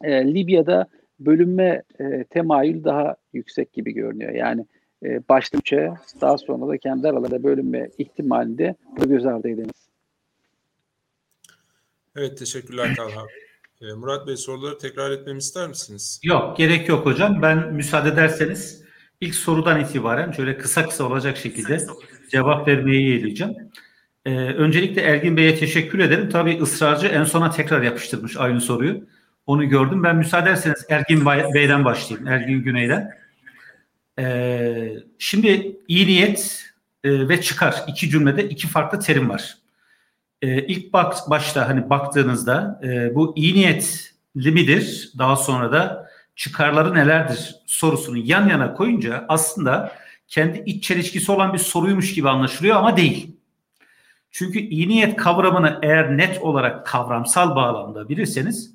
e, 0.03 0.33
Libya'da 0.33 0.87
bölünme 1.19 1.83
e, 1.99 2.23
temayül 2.23 2.83
daha 2.83 3.15
yüksek 3.33 3.73
gibi 3.73 3.93
görünüyor. 3.93 4.31
Yani 4.31 4.65
e, 5.03 5.19
başta 5.29 5.57
üçe 5.57 5.93
daha 6.21 6.37
sonra 6.37 6.67
da 6.67 6.77
kendi 6.77 7.07
aralarında 7.07 7.43
bölünme 7.43 7.89
ihtimalinde 7.97 8.75
bu 8.97 9.09
göz 9.09 9.25
ardı 9.25 9.47
edemeyiz. 9.47 9.91
Evet 12.15 12.37
teşekkürler 12.37 12.95
Talha. 12.95 13.25
Ee, 13.81 13.93
Murat 13.93 14.27
Bey 14.27 14.37
soruları 14.37 14.77
tekrar 14.77 15.11
etmemi 15.11 15.37
ister 15.37 15.67
misiniz? 15.67 16.19
Yok 16.23 16.57
gerek 16.57 16.89
yok 16.89 17.05
hocam. 17.05 17.41
Ben 17.41 17.73
müsaade 17.73 18.09
ederseniz 18.09 18.83
ilk 19.21 19.35
sorudan 19.35 19.79
itibaren 19.79 20.31
şöyle 20.31 20.57
kısa 20.57 20.89
kısa 20.89 21.03
olacak 21.03 21.37
şekilde 21.37 21.77
cevap 22.31 22.67
vermeyi 22.67 23.09
yeğleyeceğim. 23.09 23.53
Ee, 24.25 24.31
öncelikle 24.35 25.01
Ergin 25.01 25.37
Bey'e 25.37 25.55
teşekkür 25.55 25.99
ederim. 25.99 26.29
Tabii 26.29 26.61
ısrarcı 26.61 27.07
en 27.07 27.23
sona 27.23 27.49
tekrar 27.51 27.81
yapıştırmış 27.81 28.37
aynı 28.37 28.61
soruyu. 28.61 29.07
Onu 29.45 29.69
gördüm. 29.69 30.03
Ben 30.03 30.15
müsaade 30.15 30.49
ederseniz 30.49 30.85
Ergin 30.89 31.25
Bey'den 31.25 31.85
başlayayım. 31.85 32.27
Ergin 32.27 32.63
Güney'den. 32.63 33.20
Ee, 34.21 34.93
şimdi 35.19 35.77
iyi 35.87 36.07
niyet 36.07 36.63
e, 37.03 37.29
ve 37.29 37.41
çıkar 37.41 37.83
iki 37.87 38.09
cümlede 38.09 38.49
iki 38.49 38.67
farklı 38.67 38.99
terim 38.99 39.29
var. 39.29 39.57
Ee, 40.41 40.67
ilk 40.67 40.93
bak, 40.93 41.15
başta 41.29 41.69
hani 41.69 41.89
baktığınızda 41.89 42.81
e, 42.83 43.15
bu 43.15 43.33
iyi 43.35 43.55
niyetli 43.55 44.51
midir? 44.51 45.11
Daha 45.17 45.35
sonra 45.35 45.71
da 45.71 46.09
çıkarları 46.35 46.93
nelerdir 46.93 47.55
sorusunu 47.65 48.17
yan 48.17 48.49
yana 48.49 48.73
koyunca 48.73 49.25
aslında 49.27 49.91
kendi 50.27 50.63
iç 50.65 50.83
çelişkisi 50.83 51.31
olan 51.31 51.53
bir 51.53 51.57
soruymuş 51.57 52.13
gibi 52.13 52.29
anlaşılıyor 52.29 52.75
ama 52.75 52.97
değil. 52.97 53.35
Çünkü 54.31 54.59
iyi 54.59 54.89
niyet 54.89 55.15
kavramını 55.15 55.79
eğer 55.81 56.17
net 56.17 56.41
olarak 56.41 56.85
kavramsal 56.85 57.55
bağlamda 57.55 58.09
bilirseniz 58.09 58.73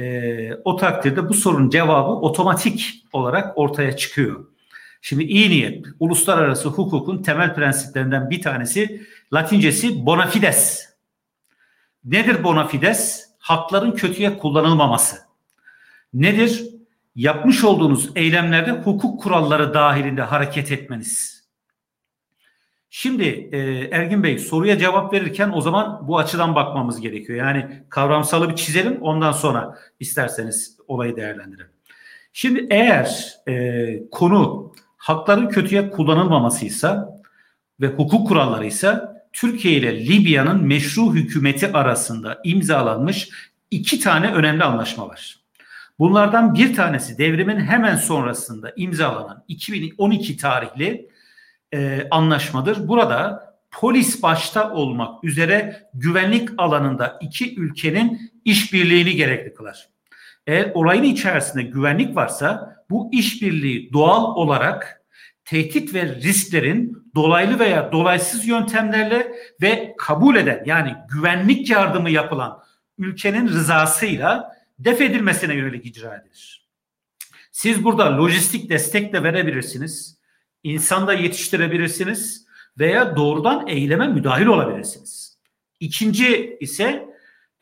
e, 0.00 0.54
o 0.64 0.76
takdirde 0.76 1.28
bu 1.28 1.34
sorunun 1.34 1.70
cevabı 1.70 2.10
otomatik 2.10 3.04
olarak 3.12 3.58
ortaya 3.58 3.96
çıkıyor. 3.96 4.44
Şimdi 5.02 5.24
iyi 5.24 5.50
niyet, 5.50 5.86
uluslararası 6.00 6.68
hukukun 6.68 7.22
temel 7.22 7.54
prensiplerinden 7.54 8.30
bir 8.30 8.42
tanesi 8.42 9.02
Latincesi 9.32 10.06
bona 10.06 10.26
fides. 10.26 10.88
Nedir 12.04 12.44
bona 12.44 12.66
fides? 12.66 13.28
Hakların 13.38 13.92
kötüye 13.92 14.38
kullanılmaması. 14.38 15.16
Nedir? 16.14 16.64
Yapmış 17.14 17.64
olduğunuz 17.64 18.10
eylemlerde 18.16 18.70
hukuk 18.70 19.20
kuralları 19.22 19.74
dahilinde 19.74 20.22
hareket 20.22 20.72
etmeniz. 20.72 21.44
Şimdi 22.90 23.24
e, 23.52 23.58
Ergin 23.92 24.22
Bey 24.22 24.38
soruya 24.38 24.78
cevap 24.78 25.12
verirken 25.12 25.52
o 25.54 25.60
zaman 25.60 26.08
bu 26.08 26.18
açıdan 26.18 26.54
bakmamız 26.54 27.00
gerekiyor. 27.00 27.38
Yani 27.38 27.82
kavramsalı 27.88 28.48
bir 28.48 28.56
çizelim 28.56 29.02
ondan 29.02 29.32
sonra 29.32 29.78
isterseniz 30.00 30.78
olayı 30.88 31.16
değerlendirelim. 31.16 31.72
Şimdi 32.32 32.66
eğer 32.70 33.36
e, 33.48 34.10
konu 34.10 34.72
hakların 35.08 35.48
kötüye 35.48 35.90
kullanılmamasıysa 35.90 37.20
ve 37.80 37.86
hukuk 37.86 38.28
kuralları 38.28 38.66
ise 38.66 39.00
Türkiye 39.32 39.74
ile 39.74 40.06
Libya'nın 40.06 40.64
meşru 40.64 41.14
hükümeti 41.14 41.72
arasında 41.72 42.38
imzalanmış 42.44 43.28
iki 43.70 44.00
tane 44.00 44.32
önemli 44.32 44.64
anlaşma 44.64 45.08
var. 45.08 45.38
Bunlardan 45.98 46.54
bir 46.54 46.74
tanesi 46.74 47.18
devrimin 47.18 47.60
hemen 47.60 47.96
sonrasında 47.96 48.72
imzalanan 48.76 49.44
2012 49.48 50.36
tarihli 50.36 51.08
e, 51.74 52.08
anlaşmadır. 52.10 52.88
Burada 52.88 53.48
polis 53.70 54.22
başta 54.22 54.72
olmak 54.72 55.24
üzere 55.24 55.88
güvenlik 55.94 56.48
alanında 56.58 57.18
iki 57.20 57.60
ülkenin 57.60 58.32
işbirliğini 58.44 59.16
gerekli 59.16 59.54
kılar. 59.54 59.88
Eğer 60.46 60.72
olayın 60.74 61.02
içerisinde 61.02 61.62
güvenlik 61.62 62.16
varsa 62.16 62.76
bu 62.90 63.08
işbirliği 63.12 63.92
doğal 63.92 64.24
olarak 64.24 64.97
tehdit 65.48 65.94
ve 65.94 66.14
risklerin 66.14 67.10
dolaylı 67.14 67.58
veya 67.58 67.92
dolaysız 67.92 68.46
yöntemlerle 68.46 69.32
ve 69.62 69.94
kabul 69.98 70.36
eden 70.36 70.62
yani 70.66 70.96
güvenlik 71.08 71.70
yardımı 71.70 72.10
yapılan 72.10 72.62
ülkenin 72.98 73.48
rızasıyla 73.48 74.56
def 74.78 75.00
edilmesine 75.00 75.54
yönelik 75.54 75.86
icra 75.86 76.16
edilir. 76.16 76.68
Siz 77.52 77.84
burada 77.84 78.18
lojistik 78.18 78.70
destek 78.70 79.12
de 79.12 79.22
verebilirsiniz, 79.22 80.18
insan 80.62 81.06
da 81.06 81.12
yetiştirebilirsiniz 81.12 82.46
veya 82.78 83.16
doğrudan 83.16 83.66
eyleme 83.66 84.06
müdahil 84.06 84.46
olabilirsiniz. 84.46 85.38
İkinci 85.80 86.56
ise 86.60 87.08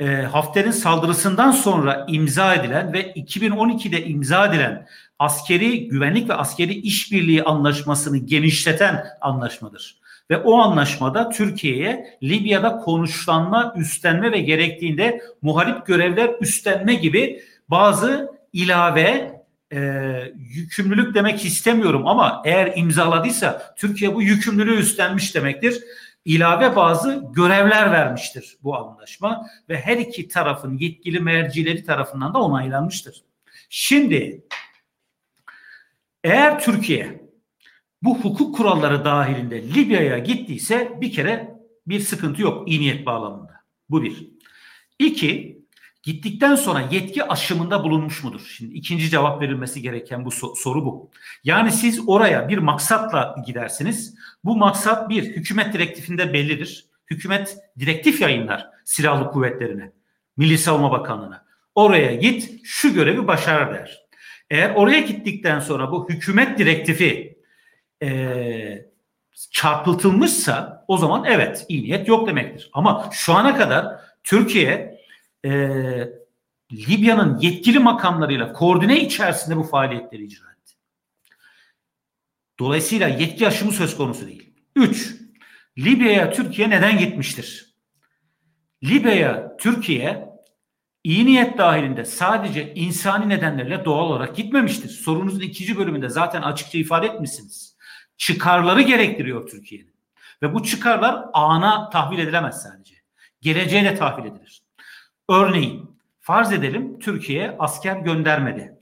e, 0.00 0.06
Hafter'in 0.06 0.70
saldırısından 0.70 1.50
sonra 1.50 2.06
imza 2.08 2.54
edilen 2.54 2.92
ve 2.92 3.12
2012'de 3.12 4.06
imza 4.06 4.46
edilen 4.46 4.86
askeri 5.18 5.88
güvenlik 5.88 6.28
ve 6.28 6.34
askeri 6.34 6.74
işbirliği 6.74 7.42
anlaşmasını 7.42 8.18
genişleten 8.18 9.04
anlaşmadır. 9.20 10.00
Ve 10.30 10.36
o 10.36 10.58
anlaşmada 10.58 11.28
Türkiye'ye 11.28 12.18
Libya'da 12.22 12.76
konuşlanma, 12.76 13.74
üstlenme 13.76 14.32
ve 14.32 14.40
gerektiğinde 14.40 15.20
muharip 15.42 15.86
görevler 15.86 16.30
üstlenme 16.40 16.94
gibi 16.94 17.42
bazı 17.68 18.32
ilave 18.52 19.36
e, 19.72 19.78
yükümlülük 20.36 21.14
demek 21.14 21.44
istemiyorum 21.44 22.06
ama 22.06 22.42
eğer 22.44 22.72
imzaladıysa 22.76 23.74
Türkiye 23.78 24.14
bu 24.14 24.22
yükümlülüğü 24.22 24.76
üstlenmiş 24.76 25.34
demektir 25.34 25.82
ilave 26.26 26.76
bazı 26.76 27.24
görevler 27.32 27.92
vermiştir 27.92 28.56
bu 28.62 28.76
anlaşma 28.76 29.46
ve 29.68 29.80
her 29.80 29.96
iki 29.96 30.28
tarafın 30.28 30.78
yetkili 30.78 31.20
mercileri 31.20 31.84
tarafından 31.84 32.34
da 32.34 32.38
onaylanmıştır. 32.38 33.22
Şimdi 33.70 34.44
eğer 36.26 36.60
Türkiye 36.60 37.30
bu 38.02 38.18
hukuk 38.18 38.56
kuralları 38.56 39.04
dahilinde 39.04 39.62
Libya'ya 39.62 40.18
gittiyse 40.18 40.98
bir 41.00 41.12
kere 41.12 41.56
bir 41.86 42.00
sıkıntı 42.00 42.42
yok 42.42 42.68
iyi 42.68 42.80
niyet 42.80 43.06
bağlamında. 43.06 43.52
Bu 43.90 44.02
bir. 44.02 44.28
İki, 44.98 45.62
gittikten 46.02 46.54
sonra 46.54 46.88
yetki 46.90 47.24
aşımında 47.24 47.84
bulunmuş 47.84 48.24
mudur? 48.24 48.52
Şimdi 48.56 48.74
ikinci 48.74 49.10
cevap 49.10 49.42
verilmesi 49.42 49.82
gereken 49.82 50.24
bu 50.24 50.30
soru 50.30 50.84
bu. 50.84 51.10
Yani 51.44 51.72
siz 51.72 52.08
oraya 52.08 52.48
bir 52.48 52.58
maksatla 52.58 53.36
gidersiniz. 53.46 54.14
Bu 54.44 54.56
maksat 54.56 55.10
bir 55.10 55.22
hükümet 55.22 55.74
direktifinde 55.74 56.32
bellidir. 56.32 56.86
Hükümet 57.10 57.56
direktif 57.78 58.20
yayınlar 58.20 58.66
silahlı 58.84 59.30
kuvvetlerine, 59.30 59.92
Milli 60.36 60.58
Savunma 60.58 60.92
Bakanlığı'na. 60.92 61.46
Oraya 61.74 62.14
git 62.14 62.60
şu 62.64 62.94
görevi 62.94 63.26
başar 63.26 63.74
der. 63.74 64.05
Eğer 64.50 64.74
oraya 64.74 65.00
gittikten 65.00 65.60
sonra 65.60 65.92
bu 65.92 66.08
hükümet 66.08 66.58
direktifi 66.58 67.38
e, 68.02 68.86
çarpıtılmışsa 69.50 70.84
o 70.88 70.96
zaman 70.96 71.24
evet 71.24 71.66
iyi 71.68 71.82
niyet 71.82 72.08
yok 72.08 72.28
demektir. 72.28 72.70
Ama 72.72 73.10
şu 73.12 73.34
ana 73.34 73.56
kadar 73.56 74.00
Türkiye 74.24 75.00
e, 75.44 75.50
Libya'nın 76.72 77.38
yetkili 77.38 77.78
makamlarıyla 77.78 78.52
koordine 78.52 79.00
içerisinde 79.00 79.56
bu 79.56 79.62
faaliyetleri 79.62 80.24
icra 80.24 80.52
etti. 80.52 80.74
Dolayısıyla 82.58 83.08
yetki 83.08 83.46
aşımı 83.46 83.72
söz 83.72 83.96
konusu 83.96 84.26
değil. 84.26 84.52
Üç, 84.76 85.16
Libya'ya 85.78 86.32
Türkiye 86.32 86.70
neden 86.70 86.98
gitmiştir? 86.98 87.74
Libya'ya 88.84 89.56
Türkiye 89.56 90.35
iyi 91.06 91.26
niyet 91.26 91.58
dahilinde 91.58 92.04
sadece 92.04 92.74
insani 92.74 93.28
nedenlerle 93.28 93.84
doğal 93.84 94.10
olarak 94.10 94.36
gitmemiştir. 94.36 94.88
Sorunuzun 94.88 95.40
ikinci 95.40 95.78
bölümünde 95.78 96.08
zaten 96.08 96.42
açıkça 96.42 96.78
ifade 96.78 97.06
etmişsiniz. 97.06 97.76
Çıkarları 98.16 98.82
gerektiriyor 98.82 99.48
Türkiye'nin. 99.48 99.94
Ve 100.42 100.54
bu 100.54 100.62
çıkarlar 100.62 101.24
ana 101.32 101.90
tahvil 101.90 102.18
edilemez 102.18 102.62
sadece. 102.62 102.94
Geleceğe 103.40 103.84
de 103.84 103.94
tahvil 103.94 104.30
edilir. 104.30 104.62
Örneğin 105.28 105.98
farz 106.20 106.52
edelim 106.52 106.98
Türkiye 106.98 107.56
asker 107.58 107.96
göndermedi. 107.96 108.78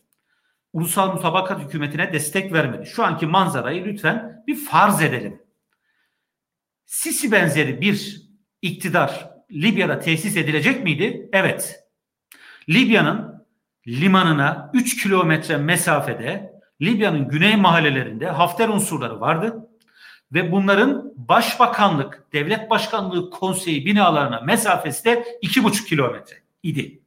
Ulusal 0.72 1.12
mutabakat 1.12 1.60
hükümetine 1.60 2.12
destek 2.12 2.52
vermedi. 2.52 2.86
Şu 2.86 3.04
anki 3.04 3.26
manzarayı 3.26 3.84
lütfen 3.84 4.44
bir 4.46 4.56
farz 4.56 5.02
edelim. 5.02 5.42
Sisi 6.86 7.32
benzeri 7.32 7.80
bir 7.80 8.22
iktidar 8.62 9.30
Libya'da 9.50 9.98
tesis 9.98 10.36
edilecek 10.36 10.84
miydi? 10.84 11.28
Evet. 11.32 11.83
Libya'nın 12.68 13.44
limanına 13.86 14.70
3 14.74 15.02
kilometre 15.02 15.56
mesafede 15.56 16.54
Libya'nın 16.82 17.28
güney 17.28 17.56
mahallelerinde 17.56 18.26
Hafter 18.26 18.68
unsurları 18.68 19.20
vardı 19.20 19.68
ve 20.32 20.52
bunların 20.52 21.12
başbakanlık, 21.16 22.24
devlet 22.32 22.70
başkanlığı 22.70 23.30
konseyi 23.30 23.86
binalarına 23.86 24.40
mesafesi 24.40 25.04
de 25.04 25.24
2,5 25.42 25.86
kilometre 25.86 26.36
idi. 26.62 27.00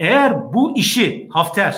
Eğer 0.00 0.52
bu 0.52 0.78
işi 0.78 1.28
Hafter, 1.32 1.76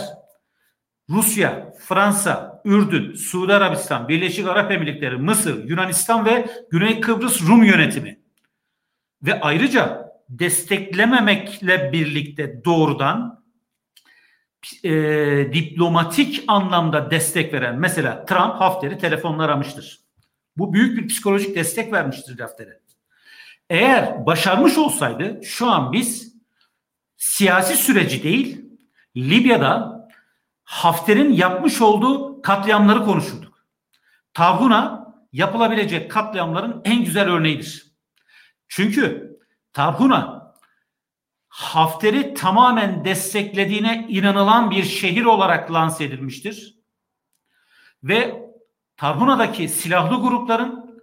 Rusya, 1.11 1.73
Fransa, 1.79 2.63
Ürdün, 2.65 3.15
Suudi 3.15 3.55
Arabistan, 3.55 4.09
Birleşik 4.09 4.49
Arap 4.49 4.73
Emirlikleri, 4.73 5.17
Mısır, 5.17 5.69
Yunanistan 5.69 6.25
ve 6.25 6.47
Güney 6.71 7.01
Kıbrıs 7.01 7.43
Rum 7.49 7.65
yönetimi 7.65 8.21
ve 9.23 9.41
ayrıca 9.41 10.06
desteklememekle 10.29 11.93
birlikte 11.93 12.65
doğrudan 12.65 13.45
e, 14.85 14.91
diplomatik 15.53 16.45
anlamda 16.47 17.11
destek 17.11 17.53
veren 17.53 17.79
mesela 17.79 18.25
Trump 18.25 18.55
Hafter'i 18.55 18.99
telefonla 18.99 19.45
aramıştır. 19.45 20.01
Bu 20.57 20.73
büyük 20.73 20.99
bir 20.99 21.09
psikolojik 21.09 21.57
destek 21.57 21.93
vermiştir 21.93 22.41
Hafter'e. 22.41 22.81
Eğer 23.71 24.27
başarmış 24.27 24.79
olsaydı 24.79 25.41
şu 25.45 25.67
an 25.67 25.93
biz 25.93 26.37
siyasi 27.17 27.77
süreci 27.77 28.23
değil 28.23 28.65
Libya'da 29.17 30.09
Hafter'in 30.65 31.33
yapmış 31.33 31.81
olduğu 31.81 32.43
katliamları 32.43 33.05
konuşurduk. 33.05 33.67
Tarhuna 34.35 35.15
yapılabilecek 35.33 36.11
katliamların 36.11 36.81
en 36.85 37.05
güzel 37.05 37.29
örneğidir. 37.29 37.87
Çünkü 38.69 39.36
Tarhuna 39.77 40.55
Hafter'i 41.49 42.35
tamamen 42.35 43.05
desteklediğine 43.05 44.07
inanılan 44.09 44.71
bir 44.71 44.85
şehir 44.85 45.25
olarak 45.25 45.73
lanse 45.73 46.05
edilmiştir. 46.05 46.79
Ve 48.03 48.43
Tarhuna'daki 48.97 49.69
silahlı 49.69 50.17
grupların 50.17 51.01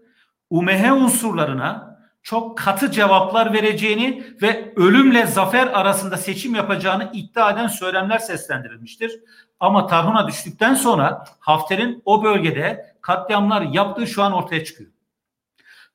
UMH 0.50 0.92
unsurlarına 0.92 2.00
çok 2.24 2.58
katı 2.58 2.92
cevaplar 2.92 3.54
vereceğini 3.54 4.24
ve 4.42 4.74
ölümle 4.76 5.26
zafer 5.26 5.68
arasında 5.68 6.18
seçim 6.18 6.56
yapacağını 6.56 7.12
iddia 7.14 7.52
eden 7.52 7.68
söylemler 7.68 8.20
seslendirilmiştir. 8.20 9.20
Ama 9.60 9.88
Tarhun'a 9.88 10.28
düştükten 10.28 10.76
sonra 10.76 11.26
Hafter'in 11.40 12.02
o 12.06 12.24
bölgede 12.24 12.96
katliamlar 13.02 13.62
yaptığı 13.62 14.08
şu 14.08 14.24
an 14.24 14.34
ortaya 14.34 14.64
çıkıyor. 14.64 14.93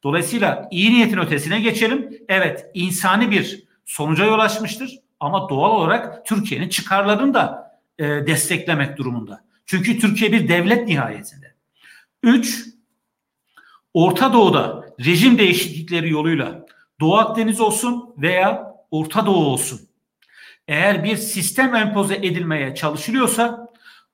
Dolayısıyla 0.02 0.68
iyi 0.70 0.92
niyetin 0.92 1.18
ötesine 1.18 1.60
geçelim. 1.60 2.10
Evet 2.28 2.70
insani 2.74 3.30
bir 3.30 3.64
sonuca 3.84 4.24
yol 4.24 4.38
açmıştır 4.38 4.98
ama 5.20 5.48
doğal 5.48 5.70
olarak 5.70 6.26
Türkiye'nin 6.26 6.68
çıkarlarını 6.68 7.34
da 7.34 7.72
e, 7.98 8.04
desteklemek 8.04 8.96
durumunda. 8.96 9.44
Çünkü 9.66 9.98
Türkiye 9.98 10.32
bir 10.32 10.48
devlet 10.48 10.88
nihayetinde. 10.88 11.54
Üç, 12.22 12.64
Orta 13.94 14.32
Doğu'da 14.32 14.86
rejim 15.04 15.38
değişiklikleri 15.38 16.10
yoluyla 16.10 16.66
Doğu 17.00 17.16
Akdeniz 17.16 17.60
olsun 17.60 18.14
veya 18.18 18.74
Orta 18.90 19.26
Doğu 19.26 19.44
olsun. 19.44 19.80
Eğer 20.68 21.04
bir 21.04 21.16
sistem 21.16 21.74
empoze 21.74 22.14
edilmeye 22.14 22.74
çalışılıyorsa 22.74 23.68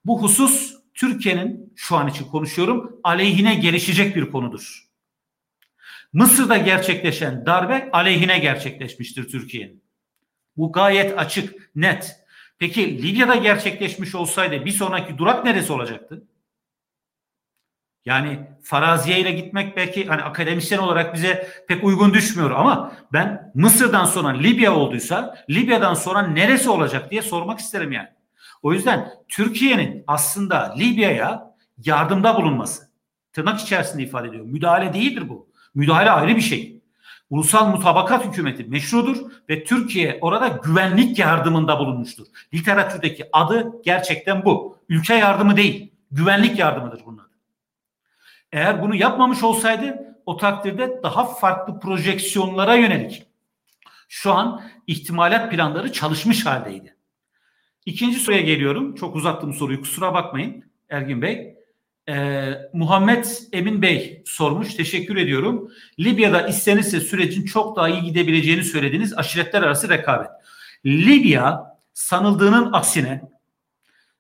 bu 0.05 0.23
husus 0.23 0.75
Türkiye'nin 0.95 1.73
şu 1.77 1.97
an 1.97 2.09
için 2.09 2.25
konuşuyorum 2.25 3.01
aleyhine 3.05 3.55
gelişecek 3.55 4.17
bir 4.17 4.31
konudur. 4.31 4.89
Mısır'da 6.15 6.57
gerçekleşen 6.57 7.47
darbe 7.47 7.91
aleyhine 7.93 8.39
gerçekleşmiştir 8.39 9.29
Türkiye'nin. 9.29 9.83
Bu 10.57 10.73
gayet 10.73 11.19
açık, 11.19 11.71
net. 11.77 12.17
Peki 12.59 13.03
Libya'da 13.03 13.35
gerçekleşmiş 13.35 14.15
olsaydı 14.15 14.65
bir 14.65 14.71
sonraki 14.71 15.19
durak 15.19 15.45
neresi 15.45 15.73
olacaktı? 15.73 16.25
Yani 18.05 18.41
faraziye 18.63 19.21
ile 19.21 19.33
gitmek 19.33 19.77
belki 19.77 20.07
hani 20.07 20.23
akademisyen 20.23 20.79
olarak 20.79 21.15
bize 21.15 21.49
pek 21.69 21.85
uygun 21.85 22.15
düşmüyor 22.15 22.51
ama 22.51 22.93
ben 23.13 23.53
Mısır'dan 23.55 24.05
sonra 24.05 24.29
Libya 24.29 24.75
olduysa 24.75 25.45
Libya'dan 25.51 25.95
sonra 25.95 26.23
neresi 26.23 26.71
olacak 26.71 27.11
diye 27.11 27.23
sormak 27.23 27.59
isterim 27.59 27.93
yani. 27.93 28.09
O 28.63 28.73
yüzden 28.73 29.11
Türkiye'nin 29.29 30.05
aslında 30.07 30.75
Libya'ya 30.79 31.55
yardımda 31.85 32.37
bulunması 32.37 32.91
tırnak 33.33 33.61
içerisinde 33.61 34.03
ifade 34.03 34.29
ediyor. 34.29 34.45
Müdahale 34.45 34.93
değildir 34.93 35.29
bu. 35.29 35.54
Müdahale 35.75 36.11
ayrı 36.11 36.37
bir 36.37 36.41
şey. 36.41 36.81
Ulusal 37.31 37.69
mutabakat 37.69 38.25
hükümeti 38.25 38.65
meşrudur 38.65 39.17
ve 39.49 39.65
Türkiye 39.65 40.19
orada 40.21 40.49
güvenlik 40.49 41.19
yardımında 41.19 41.79
bulunmuştur. 41.79 42.27
Literatürdeki 42.55 43.25
adı 43.33 43.83
gerçekten 43.85 44.45
bu. 44.45 44.79
Ülke 44.89 45.15
yardımı 45.15 45.57
değil, 45.57 45.93
güvenlik 46.11 46.59
yardımıdır 46.59 47.03
bunlar. 47.07 47.27
Eğer 48.53 48.83
bunu 48.83 48.95
yapmamış 48.95 49.43
olsaydı 49.43 50.17
o 50.27 50.37
takdirde 50.37 51.01
daha 51.03 51.25
farklı 51.25 51.81
projeksiyonlara 51.81 52.75
yönelik 52.75 53.27
şu 54.09 54.33
an 54.33 54.63
ihtimalat 54.87 55.51
planları 55.51 55.93
çalışmış 55.93 56.47
haldeydi. 56.47 56.97
İkinci 57.87 58.19
soruya 58.19 58.41
geliyorum. 58.41 58.95
Çok 58.95 59.17
uzattım 59.17 59.55
soruyu 59.55 59.81
kusura 59.81 60.15
bakmayın 60.15 60.65
Ergin 60.89 61.23
Bey. 61.23 61.54
Ee, 62.09 62.53
Muhammed 62.73 63.25
Emin 63.53 63.83
Bey 63.83 64.23
sormuş. 64.27 64.75
Teşekkür 64.75 65.17
ediyorum. 65.17 65.73
Libya'da 65.99 66.47
istenirse 66.47 67.01
sürecin 67.01 67.45
çok 67.45 67.77
daha 67.77 67.89
iyi 67.89 68.03
gidebileceğini 68.03 68.65
söylediniz. 68.65 69.19
Aşiretler 69.19 69.63
arası 69.63 69.89
rekabet. 69.89 70.31
Libya 70.87 71.79
sanıldığının 71.95 72.73
aksine 72.73 73.23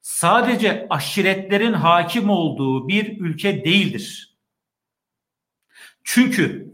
sadece 0.01 0.86
aşiretlerin 0.90 1.73
hakim 1.73 2.31
olduğu 2.31 2.89
bir 2.89 3.20
ülke 3.20 3.65
değildir. 3.65 4.36
Çünkü 6.05 6.73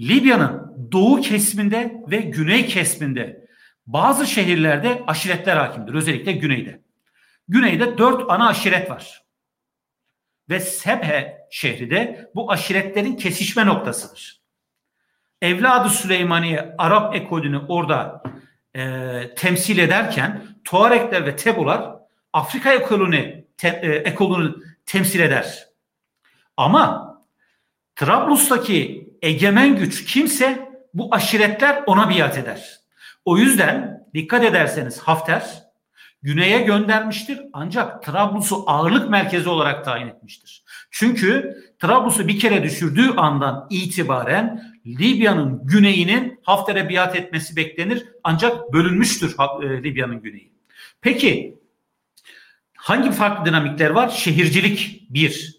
Libya'nın 0.00 0.76
doğu 0.92 1.20
kesiminde 1.20 2.02
ve 2.10 2.16
güney 2.16 2.66
kesiminde 2.66 3.48
bazı 3.86 4.26
şehirlerde 4.26 5.02
aşiretler 5.06 5.56
hakimdir. 5.56 5.94
Özellikle 5.94 6.32
güneyde. 6.32 6.82
Güneyde 7.48 7.98
dört 7.98 8.30
ana 8.30 8.48
aşiret 8.48 8.90
var. 8.90 9.27
Ve 10.50 10.60
Sebhe 10.60 11.38
şehri 11.50 11.90
de 11.90 12.30
bu 12.34 12.52
aşiretlerin 12.52 13.16
kesişme 13.16 13.66
noktasıdır. 13.66 14.40
Evladı 15.42 15.88
Süleymaniye 15.88 16.74
Arap 16.78 17.16
ekolünü 17.16 17.58
orada 17.68 18.22
e, 18.76 19.34
temsil 19.36 19.78
ederken 19.78 20.42
Tuarekler 20.64 21.26
ve 21.26 21.36
Tebular 21.36 21.94
Afrika 22.32 22.72
ekolünü, 22.72 23.44
te, 23.56 23.80
e, 23.82 23.88
ekolünü 23.88 24.54
temsil 24.86 25.20
eder. 25.20 25.68
Ama 26.56 27.08
Trablus'taki 27.96 29.08
egemen 29.22 29.76
güç 29.76 30.04
kimse 30.04 30.68
bu 30.94 31.14
aşiretler 31.14 31.82
ona 31.86 32.10
biat 32.10 32.38
eder. 32.38 32.78
O 33.24 33.38
yüzden 33.38 34.06
dikkat 34.14 34.44
ederseniz 34.44 34.98
Hafter 34.98 35.67
güneye 36.22 36.62
göndermiştir 36.62 37.40
ancak 37.52 38.02
Trablus'u 38.02 38.64
ağırlık 38.66 39.10
merkezi 39.10 39.48
olarak 39.48 39.84
tayin 39.84 40.08
etmiştir. 40.08 40.64
Çünkü 40.90 41.56
Trablus'u 41.78 42.28
bir 42.28 42.38
kere 42.38 42.62
düşürdüğü 42.62 43.10
andan 43.10 43.66
itibaren 43.70 44.62
Libya'nın 44.86 45.66
güneyinin 45.66 46.40
Hafter'e 46.42 46.88
biat 46.88 47.16
etmesi 47.16 47.56
beklenir 47.56 48.08
ancak 48.24 48.72
bölünmüştür 48.72 49.36
e, 49.62 49.82
Libya'nın 49.84 50.22
güneyi. 50.22 50.52
Peki 51.00 51.58
hangi 52.76 53.10
farklı 53.12 53.44
dinamikler 53.44 53.90
var? 53.90 54.08
Şehircilik 54.08 55.06
bir. 55.10 55.58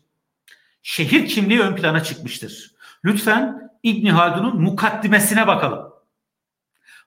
Şehir 0.84 1.28
kimliği 1.28 1.60
ön 1.60 1.76
plana 1.76 2.04
çıkmıştır. 2.04 2.72
Lütfen 3.06 3.70
İbn 3.84 4.08
Haldun'un 4.08 4.62
mukaddimesine 4.62 5.48
bakalım. 5.48 5.89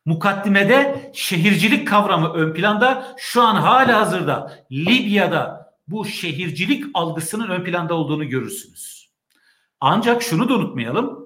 Mukaddimede 0.04 1.10
şehircilik 1.14 1.88
kavramı 1.88 2.32
ön 2.32 2.54
planda. 2.54 3.14
Şu 3.16 3.42
an 3.42 3.56
hala 3.56 4.00
hazırda 4.00 4.52
Libya'da 4.72 5.72
bu 5.88 6.04
şehircilik 6.04 6.84
algısının 6.94 7.48
ön 7.48 7.64
planda 7.64 7.94
olduğunu 7.94 8.28
görürsünüz. 8.28 9.10
Ancak 9.80 10.22
şunu 10.22 10.48
da 10.48 10.54
unutmayalım. 10.54 11.22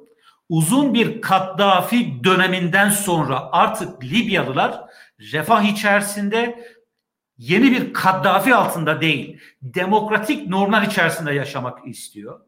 Uzun 0.49 0.95
bir 0.95 1.21
Kaddafi 1.21 2.25
döneminden 2.25 2.91
sonra 2.91 3.49
artık 3.53 4.05
Libyalılar 4.05 4.81
refah 5.33 5.63
içerisinde 5.63 6.69
yeni 7.39 7.73
bir 7.73 7.93
Kaddafi 7.93 8.55
altında 8.55 9.01
değil, 9.01 9.41
demokratik 9.63 10.49
normlar 10.49 10.83
içerisinde 10.83 11.33
yaşamak 11.33 11.89
istiyor. 11.89 12.41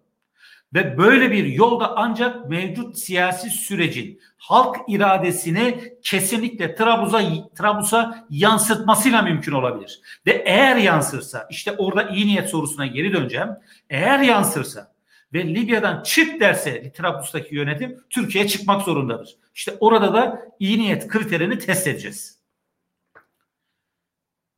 Ve 0.74 0.99
böyle 0.99 1.31
bir 1.31 1.45
yolda 1.45 1.97
ancak 1.97 2.49
mevcut 2.49 2.99
siyasi 2.99 3.51
sürecin 3.51 4.20
halk 4.36 4.77
iradesini 4.89 5.95
kesinlikle 6.03 6.74
Trablus'a 6.74 7.23
Trablus'a 7.59 8.27
yansıtmasıyla 8.31 9.23
mümkün 9.23 9.53
olabilir. 9.53 10.01
Ve 10.27 10.43
eğer 10.47 10.77
yansırsa 10.77 11.47
işte 11.51 11.73
orada 11.73 12.09
iyi 12.09 12.27
niyet 12.27 12.49
sorusuna 12.49 12.86
geri 12.86 13.12
döneceğim. 13.12 13.49
Eğer 13.90 14.20
yansırsa 14.20 14.93
ve 15.32 15.55
Libya'dan 15.55 16.03
çık 16.03 16.40
derse 16.40 16.93
Trablus'taki 16.93 17.55
yönetim 17.55 18.01
Türkiye'ye 18.11 18.49
çıkmak 18.49 18.82
zorundadır. 18.82 19.36
İşte 19.55 19.77
orada 19.81 20.15
da 20.15 20.43
iyi 20.59 20.78
niyet 20.78 21.09
kriterini 21.09 21.59
test 21.59 21.86
edeceğiz. 21.86 22.39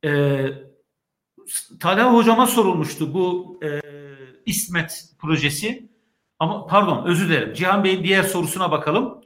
Ee, 0.05 0.47
Talha 1.79 2.13
hocama 2.13 2.47
sorulmuştu 2.47 3.13
bu 3.13 3.59
e, 3.63 3.81
İsmet 4.45 5.05
projesi. 5.19 5.90
Ama 6.41 6.65
pardon 6.65 7.05
özür 7.05 7.29
dilerim. 7.29 7.53
Cihan 7.53 7.83
Bey'in 7.83 8.03
diğer 8.03 8.23
sorusuna 8.23 8.71
bakalım. 8.71 9.21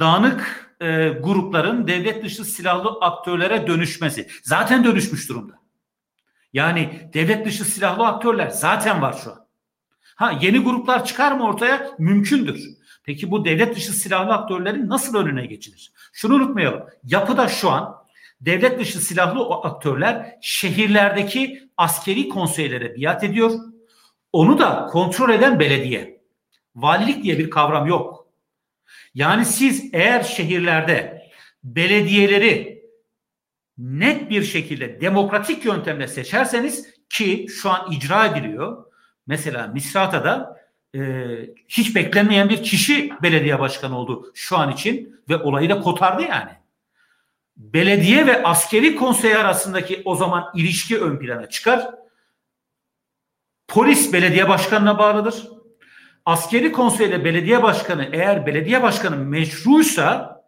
Dağınık 0.00 0.70
e, 0.80 1.08
grupların 1.08 1.86
devlet 1.86 2.24
dışı 2.24 2.44
silahlı 2.44 2.90
aktörlere 3.00 3.66
dönüşmesi. 3.66 4.28
Zaten 4.42 4.84
dönüşmüş 4.84 5.28
durumda. 5.28 5.52
Yani 6.52 7.10
devlet 7.14 7.46
dışı 7.46 7.64
silahlı 7.64 8.06
aktörler 8.06 8.48
zaten 8.48 9.02
var 9.02 9.20
şu 9.24 9.30
an. 9.30 9.46
Ha 10.16 10.38
yeni 10.40 10.58
gruplar 10.58 11.04
çıkar 11.04 11.32
mı 11.32 11.44
ortaya? 11.44 11.90
Mümkündür. 11.98 12.64
Peki 13.04 13.30
bu 13.30 13.44
devlet 13.44 13.76
dışı 13.76 13.92
silahlı 13.92 14.32
aktörlerin 14.32 14.88
nasıl 14.88 15.16
önüne 15.16 15.46
geçilir? 15.46 15.92
Şunu 16.12 16.34
unutmayalım. 16.34 16.82
Yapıda 17.04 17.48
şu 17.48 17.70
an 17.70 17.96
devlet 18.40 18.80
dışı 18.80 18.98
silahlı 18.98 19.54
aktörler 19.54 20.38
şehirlerdeki 20.42 21.70
askeri 21.76 22.28
konseylere 22.28 22.96
biat 22.96 23.24
ediyor. 23.24 23.50
Onu 24.32 24.58
da 24.58 24.86
kontrol 24.90 25.30
eden 25.30 25.60
belediye. 25.60 26.17
Valilik 26.82 27.22
diye 27.22 27.38
bir 27.38 27.50
kavram 27.50 27.86
yok. 27.86 28.26
Yani 29.14 29.44
siz 29.44 29.90
eğer 29.92 30.22
şehirlerde 30.22 31.28
belediyeleri 31.64 32.84
net 33.78 34.30
bir 34.30 34.42
şekilde 34.42 35.00
demokratik 35.00 35.64
yöntemle 35.64 36.08
seçerseniz 36.08 36.94
ki 37.08 37.46
şu 37.48 37.70
an 37.70 37.92
icra 37.92 38.26
ediliyor. 38.26 38.84
Mesela 39.26 39.66
Misrata'da 39.66 40.60
e, 40.94 41.00
hiç 41.68 41.96
beklenmeyen 41.96 42.48
bir 42.48 42.62
kişi 42.62 43.12
belediye 43.22 43.58
başkanı 43.58 43.98
oldu 43.98 44.32
şu 44.34 44.58
an 44.58 44.72
için 44.72 45.20
ve 45.28 45.36
olayı 45.36 45.68
da 45.68 45.80
kotardı 45.80 46.22
yani. 46.22 46.50
Belediye 47.56 48.26
ve 48.26 48.42
askeri 48.42 48.96
konsey 48.96 49.36
arasındaki 49.36 50.02
o 50.04 50.14
zaman 50.14 50.50
ilişki 50.54 51.00
ön 51.00 51.18
plana 51.18 51.48
çıkar. 51.48 51.90
Polis 53.68 54.12
belediye 54.12 54.48
başkanına 54.48 54.98
bağlıdır 54.98 55.57
askeri 56.28 56.72
konseyde 56.72 57.24
belediye 57.24 57.62
başkanı 57.62 58.08
eğer 58.12 58.46
belediye 58.46 58.82
başkanı 58.82 59.16
meşruysa 59.16 60.38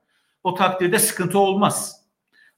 o 0.45 0.55
takdirde 0.55 0.99
sıkıntı 0.99 1.39
olmaz. 1.39 2.01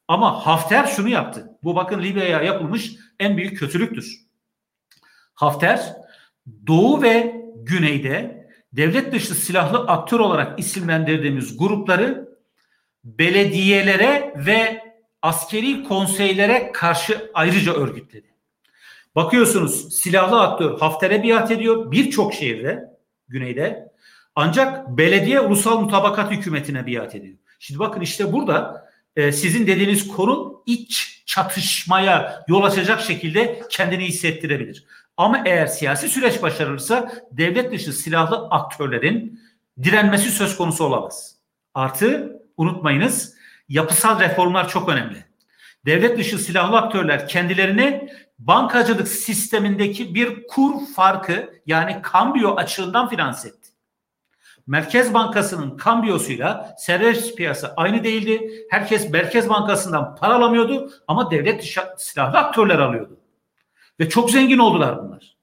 Ama 0.09 0.47
Hafter 0.47 0.87
şunu 0.87 1.09
yaptı. 1.09 1.51
Bu 1.63 1.77
bakın 1.77 2.03
Libya'ya 2.03 2.43
yapılmış 2.43 2.93
en 3.21 3.37
büyük 3.37 3.59
kötülüktür. 3.59 4.21
Hafter 5.35 5.97
doğu 6.67 7.03
ve 7.03 7.37
güneyde 7.57 8.47
devlet 8.73 9.13
dışı 9.13 9.35
silahlı 9.35 9.79
aktör 9.79 10.21
olarak 10.21 10.59
isimlendirdiğimiz 10.59 11.57
grupları 11.59 12.29
belediyelere 13.05 14.35
ve 14.37 14.83
askeri 15.23 15.85
konseylere 15.85 16.73
karşı 16.73 17.31
ayrıca 17.35 17.73
örgütledi. 17.73 18.35
Bakıyorsunuz 19.15 19.95
silahlı 19.95 20.41
aktör 20.41 20.79
Hafter'e 20.79 21.23
biat 21.23 21.51
ediyor 21.51 21.91
birçok 21.93 22.35
şehirde 22.35 22.92
güneyde. 23.33 23.93
Ancak 24.37 24.89
belediye 24.89 25.41
ulusal 25.41 25.81
mutabakat 25.81 26.31
hükümetine 26.31 26.87
biat 26.87 27.15
ediyor. 27.15 27.37
Şimdi 27.59 27.79
bakın 27.79 28.01
işte 28.01 28.33
burada 28.33 28.89
e, 29.17 29.33
sizin 29.33 29.67
dediğiniz 29.67 30.09
konu 30.09 30.63
iç 30.67 31.23
çatışmaya 31.27 32.45
yol 32.49 32.63
açacak 32.63 33.01
şekilde 33.01 33.63
kendini 33.71 34.05
hissettirebilir. 34.05 34.85
Ama 35.17 35.43
eğer 35.47 35.67
siyasi 35.67 36.09
süreç 36.09 36.43
başarılırsa 36.43 37.13
devlet 37.33 37.73
dışı 37.73 37.93
silahlı 37.93 38.37
aktörlerin 38.37 39.41
direnmesi 39.83 40.31
söz 40.31 40.57
konusu 40.57 40.85
olamaz. 40.85 41.37
Artı 41.75 42.41
unutmayınız 42.57 43.35
yapısal 43.69 44.21
reformlar 44.21 44.69
çok 44.69 44.89
önemli. 44.89 45.25
Devlet 45.87 46.19
dışı 46.19 46.39
silahlı 46.39 46.79
aktörler 46.79 47.29
kendilerini 47.29 48.09
bankacılık 48.39 49.09
sistemindeki 49.09 50.15
bir 50.15 50.47
kur 50.47 50.87
farkı 50.97 51.61
yani 51.67 52.03
kambiyo 52.03 52.57
açığından 52.57 53.09
finanse 53.09 53.49
etti. 53.49 53.69
Merkez 54.67 55.15
Bankası'nın 55.15 55.77
kambiyosuyla 55.77 56.75
serbest 56.79 57.37
piyasa 57.37 57.75
aynı 57.77 58.05
değildi. 58.05 58.51
Herkes 58.71 59.11
Merkez 59.11 59.49
Bankası'ndan 59.49 60.17
para 60.17 60.35
alamıyordu 60.35 60.91
ama 61.09 61.31
devlet 61.31 61.79
silahlı 61.97 62.39
aktörler 62.39 62.79
alıyordu. 62.79 63.21
Ve 64.01 64.09
çok 64.09 64.31
zengin 64.31 64.59
oldular 64.59 64.99
bunlar. 65.03 65.37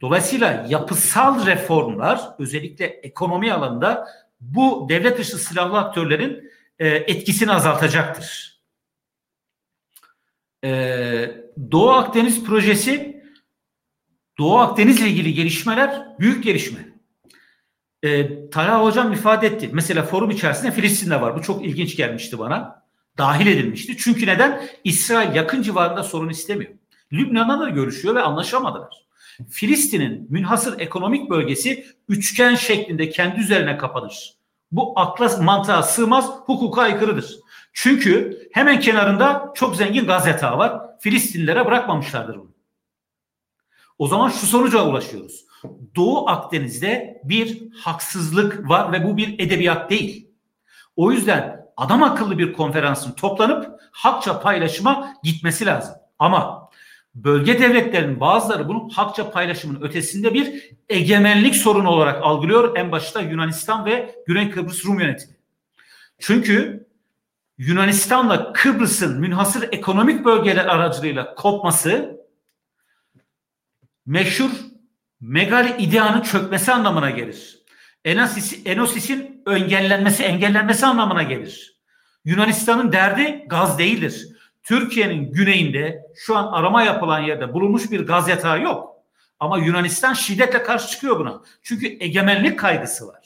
Dolayısıyla 0.00 0.66
yapısal 0.68 1.46
reformlar 1.46 2.20
özellikle 2.38 2.86
ekonomi 2.86 3.52
alanında 3.52 4.08
bu 4.40 4.86
devlet 4.88 5.18
dışı 5.18 5.38
silahlı 5.38 5.78
aktörlerin 5.78 6.50
e, 6.78 6.88
etkisini 6.88 7.52
azaltacaktır. 7.52 8.60
Ee, 10.64 11.30
Doğu 11.70 11.90
Akdeniz 11.90 12.44
projesi 12.44 13.22
Doğu 14.38 14.58
Akdeniz 14.58 15.00
ile 15.00 15.08
ilgili 15.08 15.34
gelişmeler 15.34 16.18
büyük 16.18 16.44
gelişme. 16.44 16.78
Ee, 18.02 18.50
Talha 18.50 18.84
Hocam 18.84 19.12
ifade 19.12 19.46
etti. 19.46 19.70
Mesela 19.72 20.02
forum 20.02 20.30
içerisinde 20.30 20.72
Filistin 20.72 21.10
de 21.10 21.20
var. 21.20 21.36
Bu 21.36 21.42
çok 21.42 21.64
ilginç 21.64 21.96
gelmişti 21.96 22.38
bana. 22.38 22.82
Dahil 23.18 23.46
edilmişti. 23.46 23.96
Çünkü 23.96 24.26
neden? 24.26 24.68
İsrail 24.84 25.34
yakın 25.34 25.62
civarında 25.62 26.02
sorun 26.02 26.28
istemiyor. 26.28 26.70
Lübnan'la 27.12 27.60
da 27.60 27.68
görüşüyor 27.68 28.14
ve 28.14 28.22
anlaşamadılar. 28.22 29.06
Filistin'in 29.50 30.26
münhasır 30.30 30.80
ekonomik 30.80 31.30
bölgesi 31.30 31.86
üçgen 32.08 32.54
şeklinde 32.54 33.10
kendi 33.10 33.40
üzerine 33.40 33.76
kapanır. 33.76 34.34
Bu 34.72 34.92
akla 35.00 35.42
mantığa 35.42 35.82
sığmaz, 35.82 36.30
hukuka 36.30 36.82
aykırıdır. 36.82 37.36
Çünkü 37.72 38.40
hemen 38.52 38.80
kenarında 38.80 39.52
çok 39.54 39.76
zengin 39.76 40.06
gaz 40.06 40.26
yatağı 40.26 40.58
var. 40.58 40.89
Filistinlilere 41.00 41.66
bırakmamışlardır 41.66 42.34
bunu. 42.34 42.50
O 43.98 44.06
zaman 44.08 44.28
şu 44.28 44.46
sonuca 44.46 44.82
ulaşıyoruz. 44.82 45.44
Doğu 45.96 46.28
Akdeniz'de 46.28 47.22
bir 47.24 47.62
haksızlık 47.72 48.68
var 48.68 48.92
ve 48.92 49.04
bu 49.04 49.16
bir 49.16 49.38
edebiyat 49.38 49.90
değil. 49.90 50.30
O 50.96 51.12
yüzden 51.12 51.66
adam 51.76 52.02
akıllı 52.02 52.38
bir 52.38 52.52
konferansın 52.52 53.12
toplanıp 53.12 53.80
hakça 53.92 54.40
paylaşıma 54.40 55.14
gitmesi 55.22 55.66
lazım. 55.66 55.94
Ama 56.18 56.70
bölge 57.14 57.58
devletlerinin 57.58 58.20
bazıları 58.20 58.68
bunun 58.68 58.88
hakça 58.88 59.30
paylaşımın 59.30 59.82
ötesinde 59.82 60.34
bir 60.34 60.70
egemenlik 60.88 61.56
sorunu 61.56 61.88
olarak 61.88 62.22
algılıyor. 62.22 62.76
En 62.76 62.92
başta 62.92 63.20
Yunanistan 63.20 63.84
ve 63.84 64.14
Güney 64.26 64.50
Kıbrıs 64.50 64.86
Rum 64.86 65.00
yönetimi. 65.00 65.36
Çünkü 66.18 66.86
Yunanistan'la 67.60 68.52
Kıbrıs'ın 68.52 69.20
münhasır 69.20 69.68
ekonomik 69.72 70.24
bölgeler 70.24 70.64
aracılığıyla 70.64 71.34
kopması 71.34 72.20
meşhur 74.06 74.50
megali 75.20 75.82
ideanın 75.82 76.20
çökmesi 76.20 76.72
anlamına 76.72 77.10
gelir. 77.10 77.58
Enosis, 78.04 78.66
Enosis'in 78.66 79.42
engellenmesi, 79.46 80.22
engellenmesi 80.22 80.86
anlamına 80.86 81.22
gelir. 81.22 81.80
Yunanistan'ın 82.24 82.92
derdi 82.92 83.44
gaz 83.48 83.78
değildir. 83.78 84.26
Türkiye'nin 84.62 85.32
güneyinde 85.32 86.02
şu 86.16 86.36
an 86.36 86.52
arama 86.52 86.82
yapılan 86.82 87.20
yerde 87.20 87.52
bulunmuş 87.52 87.90
bir 87.90 88.06
gaz 88.06 88.28
yatağı 88.28 88.62
yok. 88.62 88.96
Ama 89.40 89.58
Yunanistan 89.58 90.14
şiddetle 90.14 90.62
karşı 90.62 90.88
çıkıyor 90.88 91.18
buna. 91.18 91.42
Çünkü 91.62 91.96
egemenlik 92.00 92.58
kaygısı 92.58 93.08
var. 93.08 93.19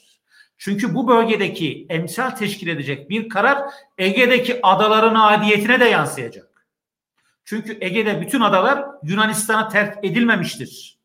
Çünkü 0.59 0.95
bu 0.95 1.09
bölgedeki 1.09 1.87
emsal 1.89 2.31
teşkil 2.31 2.69
edecek 2.69 3.11
bir 3.11 3.29
karar 3.29 3.71
Ege'deki 3.99 4.61
adaların 4.63 5.15
adiyetine 5.15 5.81
de 5.81 5.85
yansıyacak. 5.85 6.67
Çünkü 7.45 7.79
Ege'de 7.81 8.21
bütün 8.21 8.41
adalar 8.41 8.85
Yunanistan'a 9.03 9.69
terk 9.69 10.05
edilmemiştir. 10.05 10.99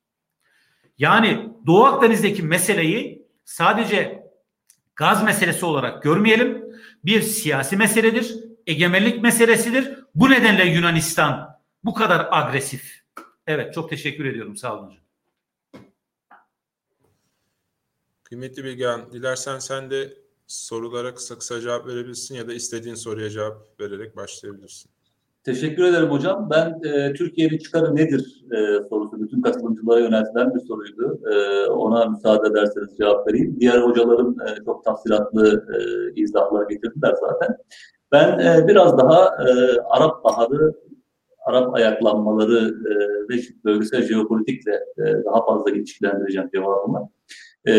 Yani 0.98 1.50
Doğu 1.66 1.86
Akdeniz'deki 1.86 2.44
meseleyi 2.44 3.26
sadece 3.46 4.24
gaz 4.96 5.24
meselesi 5.24 5.66
olarak 5.66 6.04
görmeyelim. 6.04 6.64
Bir 7.06 7.22
siyasi 7.22 7.78
meseledir, 7.78 8.36
egemenlik 8.68 9.22
meselesidir. 9.24 10.00
Bu 10.16 10.30
nedenle 10.30 10.66
Yunanistan 10.66 11.60
bu 11.84 11.94
kadar 11.94 12.28
agresif. 12.32 13.02
Evet, 13.48 13.74
çok 13.74 13.90
teşekkür 13.90 14.26
ediyorum. 14.26 14.58
Sağ 14.58 14.80
olun. 14.80 14.98
Kıymetli 18.30 18.64
Bilgehan, 18.64 19.02
dilersen 19.12 19.60
sen 19.60 19.92
de 19.92 20.14
sorulara 20.48 21.14
kısa 21.14 21.38
kısa 21.38 21.62
cevap 21.62 21.88
verebilirsin 21.88 22.36
ya 22.36 22.48
da 22.48 22.54
istediğin 22.54 22.96
soruya 22.96 23.30
cevap 23.30 23.80
vererek 23.80 24.16
başlayabilirsin. 24.16 24.92
Teşekkür 25.44 25.84
ederim 25.84 26.10
hocam. 26.10 26.50
Ben 26.50 26.80
e, 26.84 27.14
Türkiye'nin 27.14 27.58
çıkarı 27.58 27.96
nedir 27.96 28.46
e, 28.52 28.88
sorusu 28.90 29.22
bütün 29.22 29.42
katılımcılara 29.42 30.00
yöneltilen 30.00 30.56
bir 30.56 30.60
soruydu. 30.60 31.20
E, 31.32 31.66
ona 31.66 32.06
müsaade 32.06 32.48
ederseniz 32.48 32.98
cevap 32.98 33.28
vereyim. 33.28 33.58
Diğer 33.60 33.82
hocalarım 33.82 34.42
e, 34.42 34.66
çok 34.66 34.86
tafsilatlı 34.86 35.66
e, 35.76 36.12
izahlar 36.22 36.70
getirdiler 36.70 37.16
zaten. 37.20 37.58
Ben 38.12 38.40
e, 38.40 38.68
biraz 38.68 38.98
daha 38.98 39.26
e, 39.26 39.80
Arap 39.90 40.24
Baharı, 40.24 40.74
Arap 41.46 41.76
ayaklanmaları 41.76 42.60
e, 42.68 42.94
ve 43.30 43.42
bölgesel 43.66 44.02
jeopolitikle 44.02 44.74
e, 44.98 45.04
daha 45.26 45.46
fazla 45.46 45.72
ilişkilendireceğim 45.72 46.50
cevabımı. 46.54 47.10
E, 47.68 47.74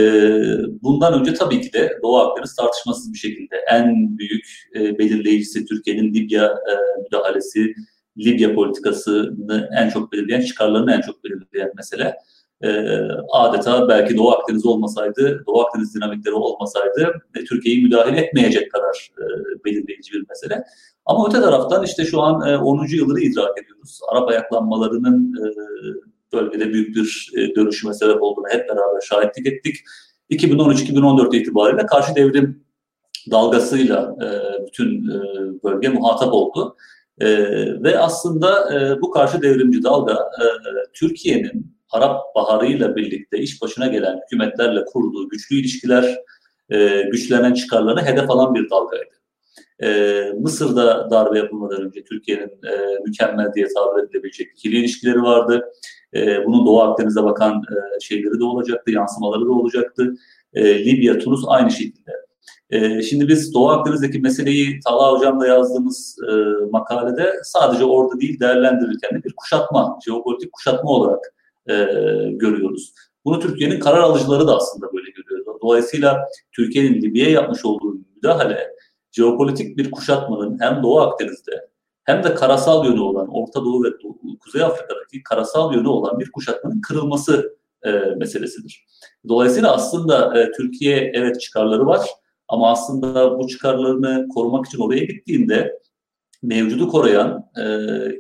bundan 0.83 1.21
önce 1.21 1.35
tabii 1.35 1.61
ki 1.61 1.73
de 1.73 1.99
Doğu 2.03 2.17
Akdeniz 2.17 2.57
tartışmasız 2.57 3.13
bir 3.13 3.19
şekilde 3.19 3.57
en 3.71 4.19
büyük 4.19 4.71
e, 4.75 4.99
belirleyicisi 4.99 5.67
Türkiye'nin 5.67 6.15
Libya 6.15 6.45
e, 6.47 7.03
müdahalesi, 7.03 7.75
Libya 8.19 8.55
politikasını 8.55 9.71
en 9.79 9.89
çok 9.91 10.13
belirleyen, 10.13 10.41
çıkarlarını 10.41 10.93
en 10.93 11.01
çok 11.01 11.25
belirleyen 11.25 11.73
mesele. 11.77 12.17
E, 12.63 12.69
adeta 13.33 13.89
belki 13.89 14.17
Doğu 14.17 14.31
Akdeniz 14.31 14.67
olmasaydı, 14.67 15.45
Doğu 15.47 15.61
Akdeniz 15.61 15.95
dinamikleri 15.95 16.35
olmasaydı 16.35 17.13
e, 17.37 17.45
Türkiye'yi 17.45 17.83
müdahale 17.83 18.21
etmeyecek 18.21 18.73
kadar 18.73 19.13
e, 19.19 19.25
belirleyici 19.65 20.13
bir 20.13 20.25
mesele. 20.29 20.65
Ama 21.07 21.29
öte 21.29 21.41
taraftan 21.41 21.85
işte 21.85 22.05
şu 22.05 22.21
an 22.21 22.49
e, 22.49 22.57
10. 22.57 22.87
yılını 22.97 23.21
idrak 23.21 23.63
ediyoruz. 23.63 24.01
Arap 24.13 24.29
ayaklanmalarının 24.29 25.35
e, 25.35 25.47
bölgede 26.33 26.73
büyük 26.73 26.97
bir 26.97 27.31
e, 27.37 27.55
dönüşüme 27.55 27.95
sebep 27.95 28.23
olduğunu 28.23 28.47
hep 28.49 28.69
beraber 28.69 29.01
şahitlik 29.01 29.47
ettik. 29.47 29.77
2013-2014 30.31 31.37
itibariyle 31.37 31.87
karşı 31.87 32.15
devrim 32.15 32.65
dalgasıyla 33.31 34.17
e, 34.23 34.29
bütün 34.67 35.09
e, 35.09 35.23
bölge 35.65 35.89
muhatap 35.89 36.33
oldu. 36.33 36.77
Ve 37.83 37.99
aslında 37.99 38.71
bu 39.03 39.11
karşı 39.11 39.43
devrimci 39.43 39.83
dalga 39.83 40.31
Türkiye'nin 40.95 41.77
Arap 41.91 42.21
Baharı'yla 42.35 42.97
birlikte 42.97 43.39
iş 43.39 43.63
başına 43.63 43.87
gelen 43.87 44.21
hükümetlerle 44.25 44.85
kurduğu 44.85 45.29
güçlü 45.29 45.57
ilişkiler, 45.57 46.19
güçlenen 47.13 47.55
çıkarlarını 47.55 48.03
hedef 48.03 48.31
alan 48.31 48.55
bir 48.55 48.71
dalgaydı. 48.71 49.21
E, 49.83 50.33
Mısır'da 50.41 51.11
darbe 51.11 51.39
yapılmadan 51.39 51.83
önce 51.83 52.05
Türkiye'nin 52.05 52.49
e, 52.73 52.99
mükemmel 53.07 53.53
diye 53.55 53.67
tabir 53.75 54.03
edilebilecek 54.03 54.53
ikili 54.53 54.77
ilişkileri 54.77 55.23
vardı. 55.23 55.73
E, 56.15 56.47
bunun 56.47 56.67
Doğu 56.67 56.81
Akdeniz'e 56.81 57.23
bakan 57.25 57.55
e, 57.55 58.01
şeyleri 58.01 58.41
de 58.41 58.45
olacaktı, 58.45 58.91
yansımaları 58.91 59.47
da 59.47 59.53
olacaktı. 59.53 60.15
E, 60.55 60.85
Libya, 60.85 61.19
Tunus 61.19 61.45
aynı 61.47 61.71
şekilde. 61.71 62.13
E, 62.71 63.03
şimdi 63.03 63.29
biz 63.29 63.55
Doğu 63.55 63.69
Akdeniz'deki 63.69 64.19
meseleyi 64.19 64.81
Talha 64.81 65.13
Hocam'la 65.13 65.47
yazdığımız 65.47 66.17
e, 66.29 66.33
makalede 66.71 67.33
sadece 67.45 67.85
orada 67.85 68.21
değil 68.21 68.41
değerlendirirken 68.41 69.11
de 69.11 69.25
bir 69.25 69.33
kuşatma, 69.37 69.99
jeopolitik 70.07 70.53
kuşatma 70.53 70.91
olarak 70.91 71.35
e, 71.69 71.75
görüyoruz. 72.31 72.95
Bunu 73.25 73.41
Türkiye'nin 73.41 73.81
karar 73.81 74.01
alıcıları 74.01 74.47
da 74.47 74.57
aslında 74.57 74.93
böyle 74.93 75.11
görüyor. 75.11 75.31
Dolayısıyla 75.63 76.29
Türkiye'nin 76.53 77.03
Libya'ya 77.03 77.31
yapmış 77.31 77.65
olduğu 77.65 77.95
müdahale 78.17 78.71
jeopolitik 79.13 79.77
bir 79.77 79.91
kuşatmanın 79.91 80.61
hem 80.61 80.83
Doğu 80.83 81.01
Akdeniz'de 81.01 81.70
hem 82.11 82.25
de 82.25 82.35
karasal 82.35 82.87
yönü 82.87 83.01
olan 83.01 83.29
Orta 83.29 83.65
Doğu 83.65 83.85
ve 83.85 83.89
Kuzey 84.41 84.63
Afrika'daki 84.63 85.23
karasal 85.23 85.75
yönü 85.75 85.89
olan 85.89 86.19
bir 86.19 86.33
kuşatmanın 86.33 86.81
kırılması 86.81 87.57
e, 87.83 87.91
meselesidir. 87.91 88.87
Dolayısıyla 89.29 89.75
aslında 89.75 90.41
e, 90.41 90.51
Türkiye 90.53 91.11
evet 91.15 91.41
çıkarları 91.41 91.87
var 91.87 92.01
ama 92.49 92.71
aslında 92.71 93.39
bu 93.39 93.49
çıkarlarını 93.49 94.29
korumak 94.29 94.67
için 94.67 94.79
oraya 94.79 95.05
gittiğinde 95.05 95.81
mevcudu 96.43 96.89
koruyan, 96.89 97.51
e, 97.61 97.65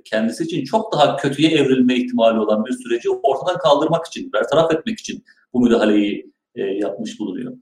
kendisi 0.05 0.45
için 0.45 0.65
çok 0.65 0.93
daha 0.93 1.17
kötüye 1.17 1.51
evrilme 1.51 1.95
ihtimali 1.95 2.41
olan 2.41 2.65
bir 2.65 2.73
süreci 2.73 3.11
ortadan 3.11 3.59
kaldırmak 3.59 4.07
için, 4.07 4.33
bertaraf 4.33 4.75
etmek 4.75 4.99
için 4.99 5.25
bu 5.53 5.61
müdahaleyi 5.61 6.33
e, 6.55 6.62
yapmış 6.62 7.21
bulunuyor. 7.21 7.53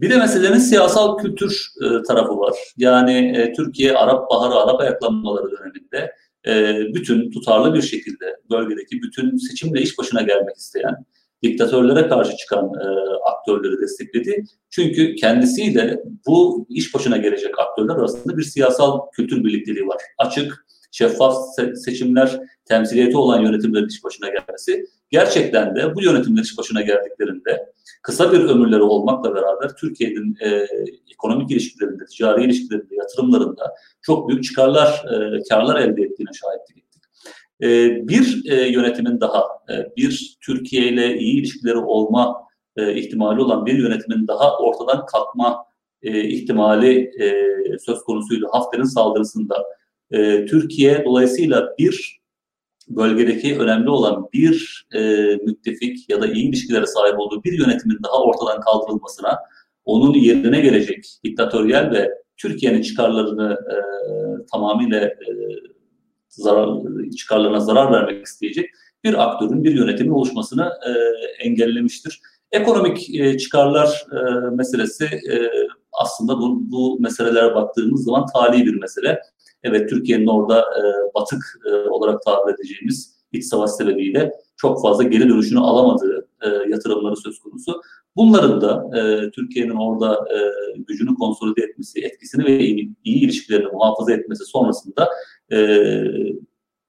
Bir 0.00 0.10
de 0.10 0.16
meselenin 0.16 0.58
siyasal 0.58 1.18
kültür 1.18 1.68
e, 1.84 2.02
tarafı 2.02 2.38
var. 2.38 2.54
Yani 2.76 3.36
e, 3.36 3.52
Türkiye 3.52 3.92
Arap 3.92 4.30
Baharı, 4.30 4.54
Arap 4.54 4.80
ayaklanmaları 4.80 5.50
döneminde 5.50 6.12
e, 6.46 6.80
bütün 6.94 7.30
tutarlı 7.30 7.74
bir 7.74 7.82
şekilde 7.82 8.36
bölgedeki 8.50 9.02
bütün 9.02 9.36
seçimle 9.36 9.82
iş 9.82 9.98
başına 9.98 10.22
gelmek 10.22 10.56
isteyen, 10.56 11.04
diktatörlere 11.42 12.08
karşı 12.08 12.36
çıkan 12.36 12.64
e, 12.64 12.86
aktörleri 13.24 13.80
destekledi. 13.80 14.44
Çünkü 14.70 15.14
kendisiyle 15.14 16.02
bu 16.26 16.66
iş 16.70 16.94
başına 16.94 17.16
gelecek 17.16 17.58
aktörler 17.58 17.94
arasında 17.94 18.38
bir 18.38 18.42
siyasal 18.42 19.00
kültür 19.12 19.44
birlikteliği 19.44 19.86
var. 19.86 19.96
Açık, 20.18 20.66
şeffaf 20.92 21.34
se- 21.58 21.76
seçimler, 21.76 22.40
temsiliyeti 22.64 23.16
olan 23.16 23.42
yönetimlerin 23.42 23.88
iş 23.88 24.04
başına 24.04 24.28
gelmesi. 24.28 24.86
Gerçekten 25.10 25.76
de 25.76 25.94
bu 25.94 26.02
yönetimler 26.02 26.42
iş 26.42 26.58
başına 26.58 26.80
geldiklerinde 26.80 27.72
kısa 28.02 28.32
bir 28.32 28.40
ömürleri 28.40 28.82
olmakla 28.82 29.34
beraber 29.34 29.76
Türkiye'nin 29.80 30.36
e, 30.40 30.66
ekonomik 31.12 31.50
ilişkilerinde, 31.50 32.04
ticari 32.04 32.44
ilişkilerinde, 32.44 32.94
yatırımlarında 32.94 33.74
çok 34.02 34.28
büyük 34.28 34.44
çıkarlar, 34.44 34.88
e, 34.88 35.42
karlar 35.48 35.80
elde 35.80 36.02
ettiğine 36.02 36.30
şahitlik 36.32 36.84
ettik. 36.84 37.02
E, 37.62 37.68
bir 38.08 38.50
e, 38.50 38.68
yönetimin 38.68 39.20
daha, 39.20 39.42
e, 39.70 39.96
bir 39.96 40.36
Türkiye 40.40 40.88
ile 40.88 41.18
iyi 41.18 41.40
ilişkileri 41.40 41.78
olma 41.78 42.46
e, 42.76 42.94
ihtimali 42.94 43.40
olan 43.40 43.66
bir 43.66 43.78
yönetimin 43.78 44.28
daha 44.28 44.58
ortadan 44.58 45.06
kalkma 45.06 45.64
e, 46.02 46.28
ihtimali 46.28 47.10
e, 47.20 47.32
söz 47.78 47.98
konusuydu. 47.98 48.48
Hafter'in 48.52 48.84
saldırısında 48.84 49.64
e, 50.10 50.46
Türkiye 50.46 51.04
dolayısıyla 51.04 51.74
bir 51.78 52.20
bölgedeki 52.88 53.58
önemli 53.58 53.90
olan 53.90 54.28
bir 54.32 54.86
e, 54.94 55.00
müttefik 55.36 56.10
ya 56.10 56.20
da 56.20 56.26
iyi 56.26 56.48
ilişkilere 56.48 56.86
sahip 56.86 57.18
olduğu 57.18 57.44
bir 57.44 57.58
yönetimin 57.58 57.98
daha 58.04 58.22
ortadan 58.22 58.60
kaldırılmasına, 58.60 59.38
onun 59.84 60.14
yerine 60.14 60.60
gelecek 60.60 61.06
diktatöryel 61.24 61.90
ve 61.90 62.10
Türkiye'nin 62.36 62.82
çıkarlarını 62.82 63.52
e, 63.52 63.76
tamamıyla 64.52 65.00
e, 65.00 65.16
zarar 66.28 66.68
çıkarlarına 67.16 67.60
zarar 67.60 67.92
vermek 67.92 68.26
isteyecek 68.26 68.70
bir 69.04 69.22
aktörün, 69.22 69.64
bir 69.64 69.74
yönetimin 69.74 70.10
oluşmasını 70.10 70.72
e, 70.86 70.90
engellemiştir. 71.44 72.20
Ekonomik 72.52 73.14
e, 73.14 73.38
çıkarlar 73.38 74.06
e, 74.12 74.50
meselesi 74.50 75.04
e, 75.04 75.50
aslında 75.92 76.38
bu, 76.38 76.70
bu 76.70 77.00
meselelere 77.00 77.54
baktığımız 77.54 78.04
zaman 78.04 78.26
tali 78.34 78.66
bir 78.66 78.74
mesele. 78.74 79.20
Evet 79.66 79.90
Türkiye'nin 79.90 80.26
orada 80.26 80.60
e, 80.60 80.82
batık 81.14 81.60
e, 81.66 81.74
olarak 81.88 82.22
tabir 82.22 82.54
edeceğimiz 82.54 83.16
iç 83.32 83.44
savaş 83.44 83.70
sebebiyle 83.70 84.32
çok 84.56 84.82
fazla 84.82 85.02
geri 85.02 85.28
dönüşünü 85.28 85.60
alamadığı 85.60 86.28
e, 86.42 86.48
yatırımları 86.48 87.16
söz 87.16 87.38
konusu. 87.38 87.82
Bunların 88.16 88.60
da 88.60 88.98
e, 88.98 89.30
Türkiye'nin 89.30 89.76
orada 89.76 90.14
e, 90.14 90.38
gücünü 90.78 91.14
konsolide 91.14 91.62
etmesi, 91.62 92.00
etkisini 92.00 92.44
ve 92.44 92.58
iyi, 92.58 92.94
iyi 93.04 93.24
ilişkilerini 93.24 93.72
muhafaza 93.72 94.12
etmesi 94.12 94.44
sonrasında 94.44 95.08
e, 95.52 95.58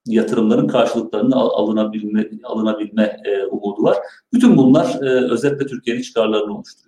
yatırımların 0.05 0.67
karşılıklarının 0.67 1.31
alınabilme, 1.31 2.29
alınabilme 2.43 3.17
e, 3.25 3.45
umudu 3.45 3.83
var. 3.83 3.97
Bütün 4.33 4.57
bunlar 4.57 5.01
e, 5.01 5.31
özetle 5.31 5.65
Türkiye'nin 5.65 6.01
çıkarlarını 6.01 6.57
oluşturuyor. 6.57 6.87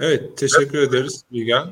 Evet, 0.00 0.36
teşekkür 0.36 0.78
ederiz 0.78 1.24
Bilgen. 1.32 1.66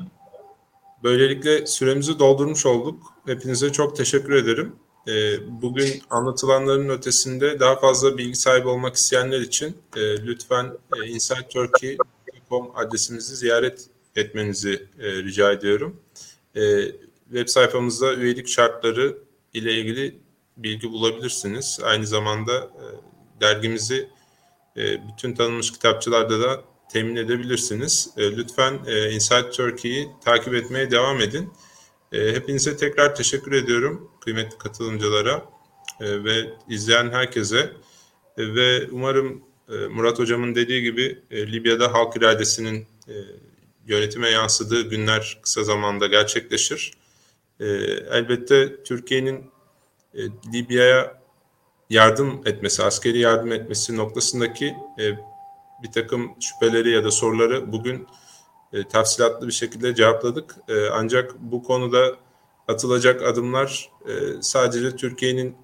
Böylelikle 1.05 1.67
süremizi 1.67 2.19
doldurmuş 2.19 2.65
olduk. 2.65 3.03
Hepinize 3.25 3.71
çok 3.71 3.95
teşekkür 3.95 4.33
ederim. 4.33 4.75
e, 5.07 5.37
bugün 5.61 6.01
anlatılanların 6.09 6.89
ötesinde 6.89 7.59
daha 7.59 7.79
fazla 7.79 8.17
bilgi 8.17 8.35
sahibi 8.35 8.67
olmak 8.67 8.95
isteyenler 8.95 9.41
için 9.41 9.77
e, 9.95 10.25
lütfen 10.25 10.71
e, 10.97 11.07
insightturkey.com 11.07 12.71
adresimizi 12.75 13.35
ziyaret 13.35 13.85
etmenizi 14.15 14.87
e, 14.99 15.11
rica 15.11 15.51
ediyorum. 15.51 16.01
Web 17.23 17.47
sayfamızda 17.47 18.13
üyelik 18.15 18.47
şartları 18.47 19.17
ile 19.53 19.73
ilgili 19.73 20.19
bilgi 20.57 20.91
bulabilirsiniz. 20.91 21.79
Aynı 21.83 22.07
zamanda 22.07 22.69
dergimizi 23.41 24.09
bütün 24.75 25.33
tanınmış 25.33 25.71
kitapçılarda 25.71 26.39
da 26.39 26.63
temin 26.95 27.15
edebilirsiniz. 27.15 28.09
E, 28.17 28.37
lütfen 28.37 28.79
e, 28.87 29.11
Inside 29.11 29.49
Turkey'yi 29.49 30.09
takip 30.25 30.53
etmeye 30.53 30.91
devam 30.91 31.21
edin. 31.21 31.53
E, 32.11 32.33
hepinize 32.33 32.77
tekrar 32.77 33.15
teşekkür 33.15 33.51
ediyorum 33.51 34.11
kıymetli 34.21 34.57
katılımcılara 34.57 35.45
e, 36.01 36.23
ve 36.23 36.53
izleyen 36.69 37.09
herkese. 37.09 37.71
Ve 38.37 38.87
umarım 38.91 39.43
Murat 39.89 40.19
Hocam'ın 40.19 40.55
dediği 40.55 40.81
gibi 40.81 41.21
Libya'da 41.31 41.93
halk 41.93 42.17
iradesinin 42.17 42.87
yönetime 43.87 44.29
yansıdığı 44.29 44.81
günler 44.81 45.39
kısa 45.41 45.63
zamanda 45.63 46.07
gerçekleşir. 46.07 46.93
Elbette 48.11 48.83
Türkiye'nin 48.83 49.51
Libya'ya 50.53 51.21
yardım 51.89 52.41
etmesi, 52.45 52.83
askeri 52.83 53.19
yardım 53.19 53.51
etmesi 53.51 53.97
noktasındaki 53.97 54.75
e, 54.99 55.03
bir 55.85 55.91
takım 55.91 56.31
şüpheleri 56.39 56.91
ya 56.91 57.03
da 57.03 57.11
soruları 57.11 57.71
bugün 57.71 58.07
e, 58.73 58.87
tafsilatlı 58.87 59.47
bir 59.47 59.53
şekilde 59.53 59.95
cevapladık. 59.95 60.55
E, 60.67 60.89
ancak 60.89 61.35
bu 61.39 61.63
konuda 61.63 62.15
atılacak 62.67 63.21
adımlar 63.23 63.89
e, 64.07 64.11
sadece 64.41 64.95
Türkiye'nin 64.95 65.55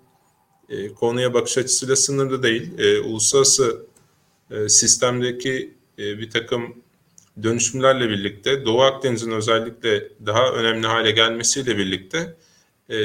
e, 0.70 0.94
konuya 0.94 1.34
bakış 1.34 1.58
açısıyla 1.58 1.96
sınırlı 1.96 2.44
değil. 2.44 2.80
E, 2.80 3.00
uluslararası 3.00 3.86
e, 4.52 4.70
sistemdeki 4.70 5.74
e, 6.00 6.18
bir 6.18 6.30
takım 6.30 6.76
dönüşümlerle 7.44 8.10
birlikte 8.10 8.66
Doğu 8.66 8.82
Akdeniz'in 8.82 9.32
özellikle 9.32 10.10
daha 10.26 10.50
önemli 10.50 10.88
hale 10.88 11.12
gelmesiyle 11.12 11.78
birlikte 11.78 12.38
e, 12.90 12.96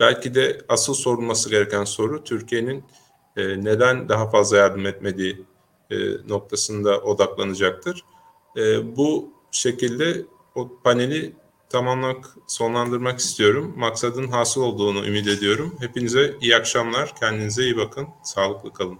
belki 0.00 0.34
de 0.34 0.60
asıl 0.68 0.94
sorulması 0.94 1.50
gereken 1.50 1.84
soru 1.84 2.24
Türkiye'nin 2.24 2.84
e, 3.36 3.64
neden 3.64 4.08
daha 4.08 4.30
fazla 4.30 4.56
yardım 4.56 4.86
etmediği 4.86 5.49
e, 5.90 5.96
noktasında 6.28 7.00
odaklanacaktır. 7.00 8.04
E, 8.56 8.96
bu 8.96 9.32
şekilde 9.50 10.26
o 10.54 10.70
paneli 10.84 11.36
tamamlamak, 11.68 12.36
sonlandırmak 12.46 13.18
istiyorum. 13.18 13.74
Maksadın 13.76 14.28
hasıl 14.28 14.62
olduğunu 14.62 15.06
ümit 15.06 15.26
ediyorum. 15.26 15.76
Hepinize 15.80 16.36
iyi 16.40 16.56
akşamlar. 16.56 17.14
Kendinize 17.16 17.62
iyi 17.62 17.76
bakın. 17.76 18.08
Sağlıklı 18.22 18.72
kalın. 18.72 18.98